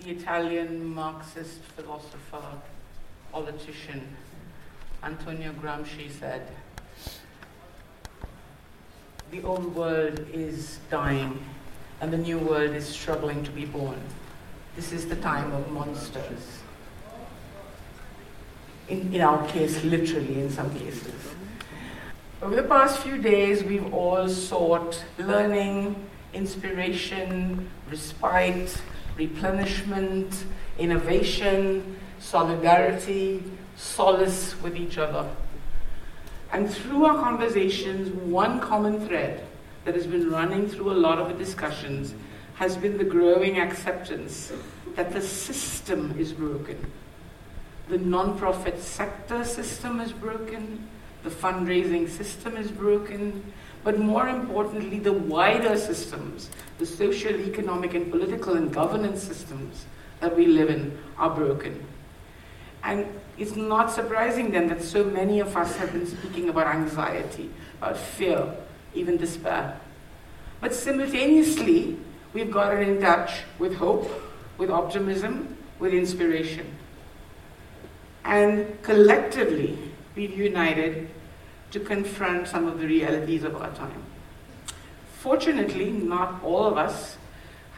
the 0.00 0.10
Italian 0.10 0.94
Marxist 0.94 1.60
philosopher, 1.76 2.42
politician, 3.30 4.16
Antonio 5.02 5.52
Gramsci 5.52 6.10
said, 6.10 6.48
The 9.30 9.42
old 9.42 9.74
world 9.74 10.26
is 10.32 10.78
dying 10.90 11.44
and 12.00 12.12
the 12.12 12.18
new 12.18 12.38
world 12.38 12.74
is 12.74 12.86
struggling 12.86 13.44
to 13.44 13.50
be 13.50 13.66
born. 13.66 14.00
This 14.74 14.92
is 14.92 15.06
the 15.06 15.16
time 15.16 15.52
of 15.52 15.70
monsters. 15.70 16.60
In, 18.88 19.14
in 19.14 19.20
our 19.20 19.46
case, 19.48 19.84
literally, 19.84 20.40
in 20.40 20.50
some 20.50 20.74
cases. 20.78 21.14
Over 22.40 22.56
the 22.56 22.62
past 22.62 22.98
few 22.98 23.18
days, 23.18 23.62
we've 23.62 23.92
all 23.92 24.28
sought 24.28 25.04
learning, 25.18 25.94
inspiration, 26.32 27.68
respite, 27.90 28.80
replenishment, 29.16 30.44
innovation, 30.78 31.98
solidarity, 32.18 33.42
solace 33.76 34.60
with 34.62 34.76
each 34.76 34.98
other. 34.98 35.28
And 36.52 36.70
through 36.70 37.04
our 37.04 37.18
conversations, 37.18 38.08
one 38.10 38.60
common 38.60 39.06
thread 39.06 39.46
that 39.84 39.94
has 39.94 40.06
been 40.06 40.30
running 40.30 40.68
through 40.68 40.92
a 40.92 40.94
lot 40.94 41.18
of 41.18 41.28
the 41.28 41.34
discussions 41.34 42.14
has 42.54 42.76
been 42.76 42.98
the 42.98 43.04
growing 43.04 43.58
acceptance 43.58 44.52
that 44.94 45.12
the 45.12 45.20
system 45.20 46.14
is 46.18 46.32
broken. 46.32 46.78
The 47.88 47.98
non-profit 47.98 48.80
sector 48.80 49.44
system 49.44 50.00
is 50.00 50.12
broken, 50.12 50.88
the 51.24 51.30
fundraising 51.30 52.08
system 52.08 52.56
is 52.56 52.70
broken, 52.70 53.52
but 53.84 53.98
more 53.98 54.28
importantly, 54.28 54.98
the 54.98 55.12
wider 55.12 55.76
systems, 55.76 56.50
the 56.78 56.86
social, 56.86 57.34
economic, 57.34 57.94
and 57.94 58.10
political 58.10 58.54
and 58.54 58.72
governance 58.72 59.22
systems 59.22 59.86
that 60.20 60.36
we 60.36 60.46
live 60.46 60.70
in 60.70 60.96
are 61.18 61.30
broken. 61.30 61.84
And 62.84 63.06
it's 63.38 63.56
not 63.56 63.90
surprising 63.90 64.50
then 64.50 64.68
that 64.68 64.82
so 64.82 65.04
many 65.04 65.40
of 65.40 65.56
us 65.56 65.76
have 65.76 65.92
been 65.92 66.06
speaking 66.06 66.48
about 66.48 66.66
anxiety, 66.66 67.50
about 67.78 67.96
fear, 67.96 68.54
even 68.94 69.16
despair. 69.16 69.80
But 70.60 70.74
simultaneously, 70.74 71.98
we've 72.32 72.50
gotten 72.50 72.82
in 72.82 73.00
touch 73.00 73.42
with 73.58 73.74
hope, 73.74 74.08
with 74.58 74.70
optimism, 74.70 75.56
with 75.78 75.92
inspiration. 75.92 76.66
And 78.24 78.80
collectively, 78.82 79.76
we've 80.14 80.36
united 80.36 81.08
to 81.72 81.80
confront 81.80 82.46
some 82.46 82.68
of 82.68 82.78
the 82.78 82.86
realities 82.86 83.42
of 83.44 83.56
our 83.56 83.70
time. 83.74 84.04
Fortunately, 85.18 85.90
not 85.90 86.42
all 86.44 86.66
of 86.66 86.76
us 86.76 87.16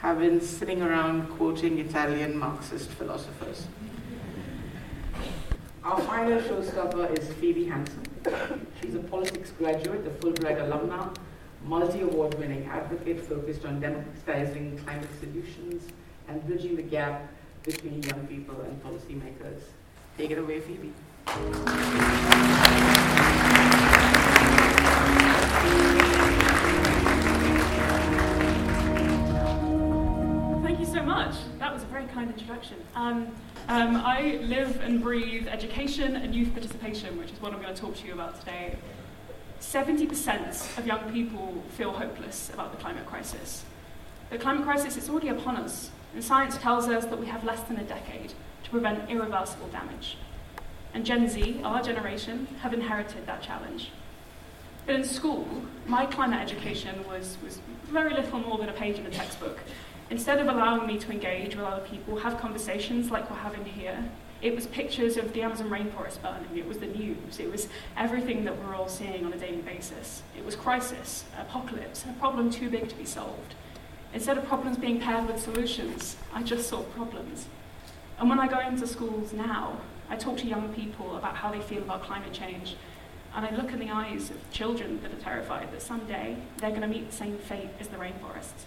have 0.03 0.19
been 0.19 0.41
sitting 0.41 0.83
around 0.83 1.29
quoting 1.31 1.79
Italian 1.79 2.37
Marxist 2.37 2.91
philosophers. 2.91 3.69
Our 5.85 6.01
final 6.01 6.41
showstopper 6.41 7.19
is 7.19 7.33
Phoebe 7.35 7.67
Hanson. 7.67 8.03
She's 8.81 8.95
a 8.95 8.99
politics 8.99 9.53
graduate, 9.53 10.07
a 10.07 10.11
Fulbright 10.11 10.59
alumna, 10.59 11.15
multi-award 11.65 12.35
winning 12.35 12.67
advocate 12.67 13.21
focused 13.21 13.65
on 13.65 13.81
democratizing 13.81 14.79
climate 14.79 15.09
solutions 15.21 15.85
and 16.29 16.45
bridging 16.47 16.75
the 16.77 16.83
gap 16.83 17.31
between 17.63 18.03
young 18.03 18.27
people 18.27 18.61
and 18.63 18.83
policymakers. 18.83 19.61
Take 20.19 20.31
it 20.31 20.39
away, 20.39 20.61
Phoebe. 20.61 20.93
Kind 32.25 32.41
introduction. 32.41 32.77
Um, 32.95 33.29
um, 33.69 33.97
I 33.97 34.39
live 34.43 34.81
and 34.81 35.03
breathe 35.03 35.47
education 35.49 36.17
and 36.17 36.35
youth 36.35 36.53
participation, 36.53 37.19
which 37.19 37.31
is 37.31 37.41
what 37.41 37.53
I'm 37.53 37.61
going 37.61 37.75
to 37.75 37.81
talk 37.81 37.97
to 37.97 38.07
you 38.07 38.15
about 38.15 38.39
today. 38.41 38.77
70% 39.61 40.79
of 40.79 40.87
young 40.87 41.11
people 41.13 41.63
feel 41.71 41.93
hopeless 41.93 42.51
about 42.53 42.73
the 42.73 42.79
climate 42.79 43.07
crisis. 43.07 43.65
The 44.31 44.39
climate 44.39 44.65
crisis 44.65 44.97
is 44.97 45.09
already 45.09 45.29
upon 45.29 45.57
us, 45.57 45.91
and 46.15 46.23
science 46.23 46.57
tells 46.59 46.89
us 46.89 47.05
that 47.07 47.19
we 47.19 47.27
have 47.27 47.45
less 47.45 47.61
than 47.63 47.77
a 47.79 47.85
decade 47.85 48.33
to 48.65 48.71
prevent 48.71 49.11
irreversible 49.11 49.69
damage. 49.69 50.17
And 50.93 51.05
Gen 51.05 51.29
Z, 51.29 51.61
our 51.65 51.83
generation, 51.83 52.47
have 52.63 52.73
inherited 52.73 53.27
that 53.27 53.43
challenge. 53.43 53.91
But 54.87 54.97
in 54.97 55.05
school, 55.05 55.47
my 55.87 56.07
climate 56.07 56.41
education 56.41 57.05
was, 57.09 57.37
was 57.43 57.61
very 57.85 58.15
little 58.15 58.39
more 58.39 58.59
than 58.59 58.69
a 58.69 58.73
page 58.73 58.99
in 58.99 59.07
a 59.07 59.11
textbook. 59.11 59.59
Instead 60.15 60.39
of 60.39 60.47
allowing 60.47 60.87
me 60.87 60.97
to 60.97 61.11
engage 61.11 61.57
with 61.57 61.65
other 61.65 61.85
people, 61.87 62.17
have 62.17 62.39
conversations 62.39 63.11
like 63.11 63.29
we're 63.29 63.37
having 63.37 63.65
here, 63.65 63.99
it 64.43 64.55
was 64.55 64.69
pictures 64.69 65.17
of 65.17 65.33
the 65.33 65.43
Amazon 65.43 65.69
rainforest 65.69 66.23
burning, 66.23 66.57
it 66.57 66.69
was 66.69 66.79
the 66.79 66.87
news, 66.87 67.41
it 67.41 67.51
was 67.51 67.67
everything 67.97 68.45
that 68.45 68.57
we're 68.57 68.77
all 68.77 68.87
seeing 68.89 69.25
on 69.25 69.33
a 69.33 69.37
daily 69.37 69.63
basis. 69.63 70.23
It 70.39 70.45
was 70.45 70.55
crisis, 70.55 71.25
apocalypse, 71.37 72.05
a 72.09 72.13
problem 72.21 72.49
too 72.49 72.71
big 72.71 72.89
to 72.91 72.95
be 72.95 73.05
solved. 73.05 73.57
Instead 74.13 74.39
of 74.39 74.45
problems 74.47 74.79
being 74.79 75.01
paired 75.01 75.27
with 75.27 75.43
solutions, 75.43 76.17
I 76.33 76.45
just 76.45 76.69
saw 76.69 76.85
problems. 76.85 77.49
And 78.17 78.29
when 78.29 78.39
I 78.39 78.47
go 78.47 78.61
into 78.61 78.87
schools 78.87 79.33
now, 79.33 79.81
I 80.09 80.15
talk 80.15 80.37
to 80.39 80.47
young 80.47 80.73
people 80.75 81.17
about 81.17 81.35
how 81.35 81.51
they 81.51 81.61
feel 81.61 81.83
about 81.83 82.05
climate 82.05 82.33
change, 82.33 82.77
and 83.35 83.45
I 83.45 83.51
look 83.57 83.73
in 83.73 83.81
the 83.81 83.91
eyes 83.91 84.31
of 84.31 84.49
children 84.53 85.03
that 85.03 85.13
are 85.13 85.21
terrified 85.21 85.73
that 85.73 85.83
someday 85.83 86.37
they're 86.59 86.71
going 86.71 86.83
to 86.83 86.87
meet 86.87 87.11
the 87.11 87.17
same 87.17 87.37
fate 87.37 87.71
as 87.81 87.89
the 87.89 87.97
rainforests. 87.97 88.67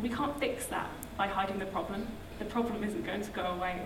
We 0.00 0.08
can't 0.08 0.38
fix 0.38 0.66
that 0.66 0.90
by 1.16 1.26
hiding 1.26 1.58
the 1.58 1.66
problem. 1.66 2.08
The 2.38 2.44
problem 2.46 2.82
isn't 2.84 3.04
going 3.04 3.22
to 3.22 3.30
go 3.30 3.42
away. 3.42 3.82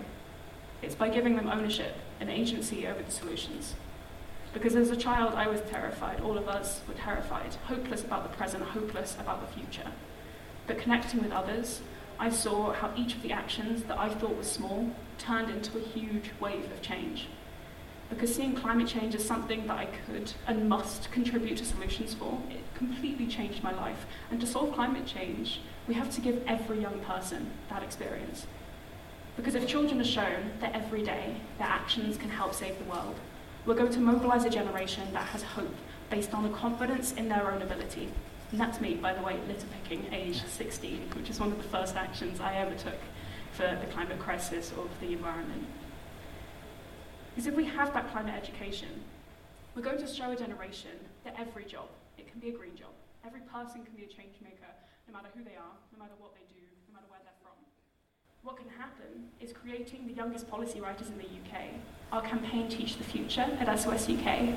It's 0.81 0.95
by 0.95 1.09
giving 1.09 1.35
them 1.35 1.49
ownership 1.49 1.95
and 2.19 2.29
agency 2.29 2.87
over 2.87 3.01
the 3.01 3.11
solutions. 3.11 3.75
Because 4.53 4.75
as 4.75 4.89
a 4.89 4.95
child, 4.95 5.33
I 5.35 5.47
was 5.47 5.61
terrified. 5.69 6.21
All 6.21 6.37
of 6.37 6.47
us 6.47 6.81
were 6.87 6.93
terrified, 6.93 7.53
hopeless 7.65 8.03
about 8.03 8.23
the 8.23 8.35
present, 8.35 8.63
hopeless 8.63 9.17
about 9.19 9.41
the 9.41 9.53
future. 9.53 9.91
But 10.65 10.77
connecting 10.77 11.21
with 11.21 11.31
others, 11.31 11.81
I 12.19 12.29
saw 12.29 12.73
how 12.73 12.91
each 12.95 13.15
of 13.15 13.21
the 13.21 13.31
actions 13.31 13.83
that 13.83 13.99
I 13.99 14.09
thought 14.09 14.35
were 14.35 14.43
small 14.43 14.91
turned 15.17 15.49
into 15.49 15.77
a 15.77 15.81
huge 15.81 16.31
wave 16.39 16.71
of 16.71 16.81
change. 16.81 17.27
Because 18.09 18.33
seeing 18.33 18.55
climate 18.55 18.87
change 18.87 19.13
as 19.15 19.25
something 19.25 19.67
that 19.67 19.77
I 19.77 19.87
could 20.05 20.31
and 20.47 20.69
must 20.69 21.11
contribute 21.11 21.57
to 21.57 21.65
solutions 21.65 22.13
for, 22.13 22.41
it 22.49 22.63
completely 22.73 23.27
changed 23.27 23.63
my 23.63 23.73
life. 23.73 24.05
And 24.31 24.39
to 24.39 24.47
solve 24.47 24.73
climate 24.73 25.05
change, 25.05 25.59
we 25.87 25.93
have 25.93 26.13
to 26.15 26.21
give 26.21 26.43
every 26.47 26.81
young 26.81 26.99
person 26.99 27.49
that 27.69 27.83
experience. 27.83 28.45
Because 29.37 29.55
if 29.55 29.67
children 29.67 30.01
are 30.01 30.05
shown 30.05 30.51
that 30.59 30.75
every 30.75 31.03
day 31.03 31.35
their 31.57 31.67
actions 31.67 32.17
can 32.17 32.29
help 32.29 32.53
save 32.53 32.77
the 32.77 32.85
world, 32.85 33.15
we're 33.65 33.75
going 33.75 33.91
to 33.91 33.99
mobilize 33.99 34.45
a 34.45 34.49
generation 34.49 35.03
that 35.13 35.27
has 35.27 35.43
hope 35.43 35.75
based 36.09 36.33
on 36.33 36.45
a 36.45 36.49
confidence 36.49 37.13
in 37.13 37.29
their 37.29 37.51
own 37.51 37.61
ability. 37.61 38.09
And 38.51 38.59
that's 38.59 38.81
me, 38.81 38.95
by 38.95 39.13
the 39.13 39.21
way, 39.21 39.37
litter 39.47 39.67
picking, 39.83 40.11
age 40.13 40.43
16, 40.45 41.09
which 41.15 41.29
is 41.29 41.39
one 41.39 41.51
of 41.51 41.57
the 41.57 41.67
first 41.69 41.95
actions 41.95 42.39
I 42.39 42.55
ever 42.55 42.75
took 42.75 42.97
for 43.51 43.77
the 43.79 43.87
climate 43.91 44.19
crisis 44.19 44.71
of 44.71 44.89
the 45.01 45.13
environment. 45.13 45.65
Because 47.35 47.47
if 47.47 47.55
we 47.55 47.65
have 47.65 47.93
that 47.93 48.09
climate 48.11 48.33
education, 48.35 48.89
we're 49.75 49.83
going 49.83 49.99
to 49.99 50.07
show 50.07 50.31
a 50.31 50.35
generation 50.35 50.91
that 51.23 51.35
every 51.37 51.65
job, 51.65 51.87
it 52.17 52.29
can 52.31 52.39
be 52.39 52.49
a 52.49 52.51
green 52.51 52.75
job, 52.75 52.89
every 53.25 53.41
person 53.41 53.83
can 53.83 53.93
be 53.95 54.03
a 54.03 54.07
change 54.07 54.33
maker, 54.41 54.56
no 55.07 55.13
matter 55.13 55.29
who 55.35 55.43
they 55.43 55.55
are, 55.55 55.75
no 55.93 55.99
matter 55.99 56.13
what 56.19 56.33
they 56.35 56.43
do, 56.53 56.61
no 56.89 56.93
matter 56.95 57.07
where 57.09 57.19
they're 57.23 57.39
from. 57.41 57.55
What 58.43 58.57
can 58.57 58.67
happen 58.67 59.31
is 59.39 59.53
creating 59.53 60.05
the 60.05 60.13
youngest 60.13 60.49
policy 60.49 60.81
writers 60.81 61.07
in 61.07 61.17
the 61.17 61.23
UK. 61.23 61.67
Our 62.11 62.21
campaign 62.21 62.67
Teach 62.67 62.97
the 62.97 63.03
Future 63.03 63.47
at 63.59 63.79
SOS 63.79 64.09
UK. 64.09 64.55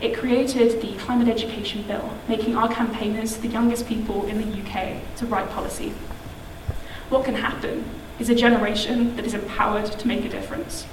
It 0.00 0.16
created 0.16 0.80
the 0.80 0.96
Climate 0.96 1.28
Education 1.28 1.82
Bill, 1.82 2.10
making 2.26 2.56
our 2.56 2.72
campaigners 2.72 3.36
the 3.36 3.48
youngest 3.48 3.86
people 3.86 4.26
in 4.26 4.38
the 4.38 4.62
UK 4.62 5.16
to 5.16 5.26
write 5.26 5.50
policy. 5.50 5.90
What 7.10 7.24
can 7.24 7.34
happen 7.34 7.84
is 8.18 8.30
a 8.30 8.34
generation 8.34 9.14
that 9.16 9.26
is 9.26 9.34
empowered 9.34 9.86
to 9.86 10.08
make 10.08 10.24
a 10.24 10.28
difference. 10.28 10.86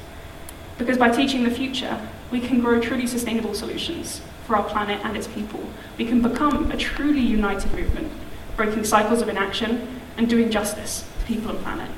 Because 0.77 0.97
by 0.97 1.09
teaching 1.09 1.43
the 1.43 1.51
future, 1.51 1.99
we 2.31 2.41
can 2.41 2.59
grow 2.59 2.79
truly 2.79 3.07
sustainable 3.07 3.53
solutions 3.53 4.21
for 4.45 4.57
our 4.57 4.63
planet 4.63 4.99
and 5.03 5.15
its 5.15 5.27
people. 5.27 5.61
We 5.97 6.05
can 6.05 6.21
become 6.21 6.71
a 6.71 6.77
truly 6.77 7.21
united 7.21 7.73
movement, 7.73 8.11
breaking 8.59 8.83
cycles 8.83 9.21
of 9.21 9.29
inaction 9.29 10.01
and 10.17 10.29
doing 10.29 10.51
justice 10.51 11.07
to 11.17 11.25
people 11.25 11.49
and 11.49 11.59
planet. 11.61 11.89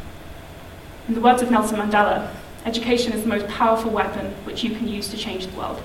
In 1.07 1.15
the 1.15 1.19
words 1.19 1.41
of 1.41 1.49
Nelson 1.49 1.79
Mandela, 1.79 2.31
education 2.65 3.13
is 3.13 3.23
the 3.23 3.27
most 3.27 3.47
powerful 3.47 3.89
weapon 3.89 4.27
which 4.43 4.63
you 4.63 4.69
can 4.75 4.87
use 4.87 5.07
to 5.07 5.17
change 5.17 5.47
the 5.47 5.57
world. 5.57 5.81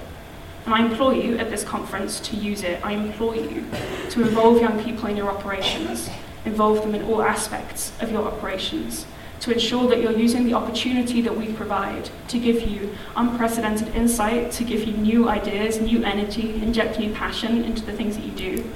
And 0.66 0.74
I 0.74 0.84
implore 0.84 1.14
you 1.14 1.38
at 1.38 1.48
this 1.48 1.64
conference 1.64 2.20
to 2.28 2.36
use 2.36 2.62
it. 2.62 2.84
I 2.84 2.92
implore 2.92 3.34
you 3.34 3.64
to 4.10 4.20
involve 4.20 4.60
young 4.60 4.84
people 4.84 5.06
in 5.06 5.16
your 5.16 5.30
operations, 5.30 6.10
involve 6.44 6.82
them 6.82 6.94
in 6.94 7.04
all 7.04 7.22
aspects 7.22 7.94
of 8.00 8.12
your 8.12 8.26
operations, 8.26 9.06
to 9.40 9.54
ensure 9.54 9.88
that 9.88 10.02
you're 10.02 10.12
using 10.12 10.44
the 10.44 10.52
opportunity 10.52 11.22
that 11.22 11.34
we 11.34 11.54
provide 11.54 12.10
to 12.28 12.38
give 12.38 12.68
you 12.68 12.94
unprecedented 13.16 13.94
insight, 13.94 14.52
to 14.52 14.62
give 14.62 14.84
you 14.84 14.92
new 14.92 15.26
ideas, 15.26 15.80
new 15.80 16.04
energy, 16.04 16.54
inject 16.56 16.98
new 16.98 17.14
passion 17.14 17.64
into 17.64 17.80
the 17.80 17.94
things 17.94 18.18
that 18.18 18.26
you 18.26 18.32
do. 18.32 18.70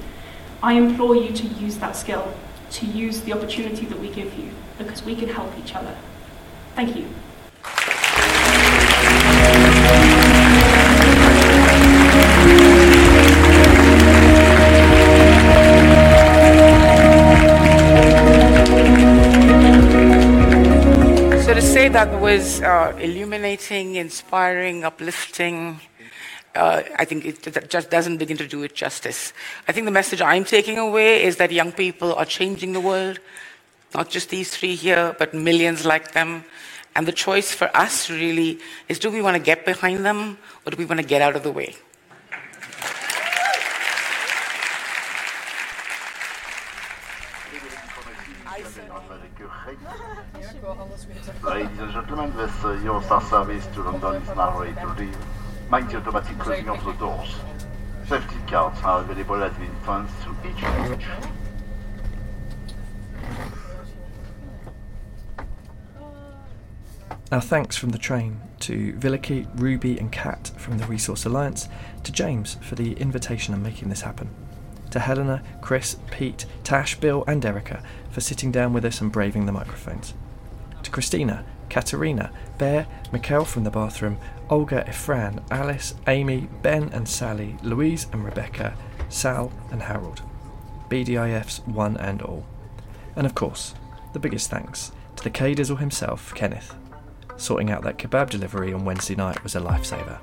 I 0.63 0.73
implore 0.73 1.15
you 1.15 1.33
to 1.33 1.47
use 1.47 1.77
that 1.77 1.95
skill, 1.95 2.31
to 2.71 2.85
use 2.85 3.21
the 3.21 3.33
opportunity 3.33 3.87
that 3.87 3.99
we 3.99 4.09
give 4.09 4.31
you, 4.37 4.51
because 4.77 5.03
we 5.03 5.15
can 5.15 5.27
help 5.27 5.51
each 5.57 5.73
other. 5.73 5.97
Thank 6.75 6.95
you. 6.95 7.07
So 21.43 21.55
to 21.55 21.61
say 21.61 21.89
that 21.89 22.21
was 22.21 22.61
uh, 22.61 22.95
illuminating, 23.01 23.95
inspiring, 23.95 24.83
uplifting, 24.83 25.81
uh, 26.53 26.83
I 26.97 27.05
think 27.05 27.25
it, 27.25 27.69
just 27.69 27.89
doesn't 27.89 28.17
begin 28.17 28.35
to 28.37 28.47
do 28.47 28.63
it 28.63 28.75
justice. 28.75 29.31
I 29.67 29.71
think 29.71 29.85
the 29.85 29.91
message 29.91 30.21
I'm 30.21 30.43
taking 30.43 30.77
away 30.77 31.23
is 31.23 31.37
that 31.37 31.51
young 31.51 31.71
people 31.71 32.13
are 32.13 32.25
changing 32.25 32.73
the 32.73 32.81
world, 32.81 33.19
not 33.95 34.09
just 34.09 34.29
these 34.29 34.51
three 34.51 34.75
here, 34.75 35.15
but 35.17 35.33
millions 35.33 35.85
like 35.85 36.11
them. 36.11 36.43
And 36.93 37.07
the 37.07 37.13
choice 37.13 37.53
for 37.53 37.69
us 37.75 38.09
really 38.09 38.59
is 38.89 38.99
do 38.99 39.09
we 39.09 39.21
want 39.21 39.37
to 39.37 39.43
get 39.43 39.65
behind 39.65 40.05
them 40.05 40.37
or 40.65 40.71
do 40.71 40.77
we 40.77 40.83
want 40.83 40.99
to 40.99 41.07
get 41.07 41.21
out 41.21 41.37
of 41.37 41.43
the 41.43 41.51
way? 41.51 41.75
Ladies 51.43 51.79
and 51.79 51.91
gentlemen, 51.93 52.35
this 52.35 52.51
uh, 52.63 52.77
Eurostar 52.83 53.29
service 53.29 53.65
to 53.73 53.83
London 53.83 54.21
is 54.21 54.35
now 54.35 54.59
ready 54.59 54.73
to 54.73 54.87
leave. 54.99 55.40
Mind 55.71 55.89
the 55.89 55.99
automatic 55.99 56.37
closing 56.37 56.67
of 56.67 56.83
the 56.83 56.91
doors. 56.91 57.33
Safety 58.05 58.35
cards 58.45 58.77
are 58.83 58.99
available 58.99 59.41
at 59.41 59.57
the 59.57 59.61
entrance 59.61 60.11
to 60.21 60.35
each 60.45 60.57
stage. 60.57 61.07
Our 67.31 67.39
thanks 67.39 67.77
from 67.77 67.91
the 67.91 67.97
train 67.97 68.41
to 68.59 68.91
Villaki, 68.95 69.47
Ruby, 69.57 69.97
and 69.97 70.11
Kat 70.11 70.51
from 70.57 70.77
the 70.77 70.85
Resource 70.87 71.23
Alliance, 71.23 71.69
to 72.03 72.11
James 72.11 72.55
for 72.55 72.75
the 72.75 72.91
invitation 72.95 73.53
and 73.53 73.63
making 73.63 73.87
this 73.87 74.01
happen, 74.01 74.29
to 74.89 74.99
Helena, 74.99 75.41
Chris, 75.61 75.95
Pete, 76.11 76.45
Tash, 76.65 76.99
Bill, 76.99 77.23
and 77.27 77.45
Erica 77.45 77.81
for 78.09 78.19
sitting 78.19 78.51
down 78.51 78.73
with 78.73 78.83
us 78.83 78.99
and 78.99 79.09
braving 79.09 79.45
the 79.45 79.53
microphones, 79.53 80.15
to 80.83 80.91
Christina, 80.91 81.45
Katerina, 81.69 82.29
Bear, 82.61 82.85
Mikael 83.11 83.43
from 83.43 83.63
the 83.63 83.71
bathroom, 83.71 84.19
Olga, 84.47 84.83
Irfan, 84.87 85.41
Alice, 85.49 85.95
Amy, 86.05 86.47
Ben 86.61 86.89
and 86.93 87.09
Sally, 87.09 87.57
Louise 87.63 88.05
and 88.13 88.23
Rebecca, 88.23 88.77
Sal 89.09 89.51
and 89.71 89.81
Harold, 89.81 90.21
BDIF's 90.87 91.61
one 91.65 91.97
and 91.97 92.21
all. 92.21 92.45
And 93.15 93.25
of 93.25 93.33
course, 93.33 93.73
the 94.13 94.19
biggest 94.19 94.51
thanks 94.51 94.91
to 95.15 95.23
the 95.23 95.31
K 95.31 95.55
Dizzle 95.55 95.79
himself, 95.79 96.35
Kenneth. 96.35 96.75
Sorting 97.35 97.71
out 97.71 97.81
that 97.81 97.97
kebab 97.97 98.29
delivery 98.29 98.71
on 98.71 98.85
Wednesday 98.85 99.15
night 99.15 99.41
was 99.41 99.55
a 99.55 99.59
lifesaver. 99.59 100.19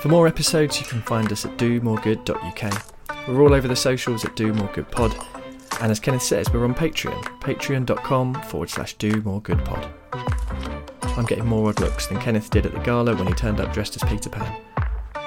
For 0.00 0.06
more 0.06 0.28
episodes, 0.28 0.78
you 0.78 0.86
can 0.86 1.02
find 1.02 1.32
us 1.32 1.46
at 1.46 1.58
domoregood.uk. 1.58 3.26
We're 3.26 3.42
all 3.42 3.54
over 3.54 3.66
the 3.66 3.74
socials 3.74 4.24
at 4.24 4.36
Do 4.36 4.52
More 4.52 4.70
Good 4.72 4.88
Pod. 4.92 5.16
And 5.80 5.90
as 5.90 6.00
Kenneth 6.00 6.22
says, 6.22 6.52
we're 6.52 6.64
on 6.64 6.74
Patreon, 6.74 7.22
patreon.com 7.40 8.42
forward 8.42 8.70
slash 8.70 8.94
do 8.94 9.22
more 9.22 9.40
good 9.40 9.64
pod. 9.64 9.92
I'm 11.02 11.24
getting 11.26 11.46
more 11.46 11.68
odd 11.68 11.80
looks 11.80 12.06
than 12.06 12.20
Kenneth 12.20 12.50
did 12.50 12.66
at 12.66 12.72
the 12.72 12.80
gala 12.80 13.14
when 13.16 13.26
he 13.26 13.34
turned 13.34 13.60
up 13.60 13.72
dressed 13.72 13.96
as 13.96 14.08
Peter 14.08 14.30
Pan. 14.30 14.60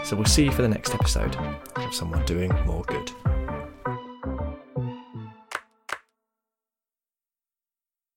So 0.04 0.16
we'll 0.16 0.26
see 0.26 0.46
you 0.46 0.52
for 0.52 0.62
the 0.62 0.70
next 0.70 0.94
episode 0.94 1.36
of 1.76 1.94
Someone 1.94 2.26
Doing 2.26 2.52
More 2.66 2.84
Good. 2.84 3.12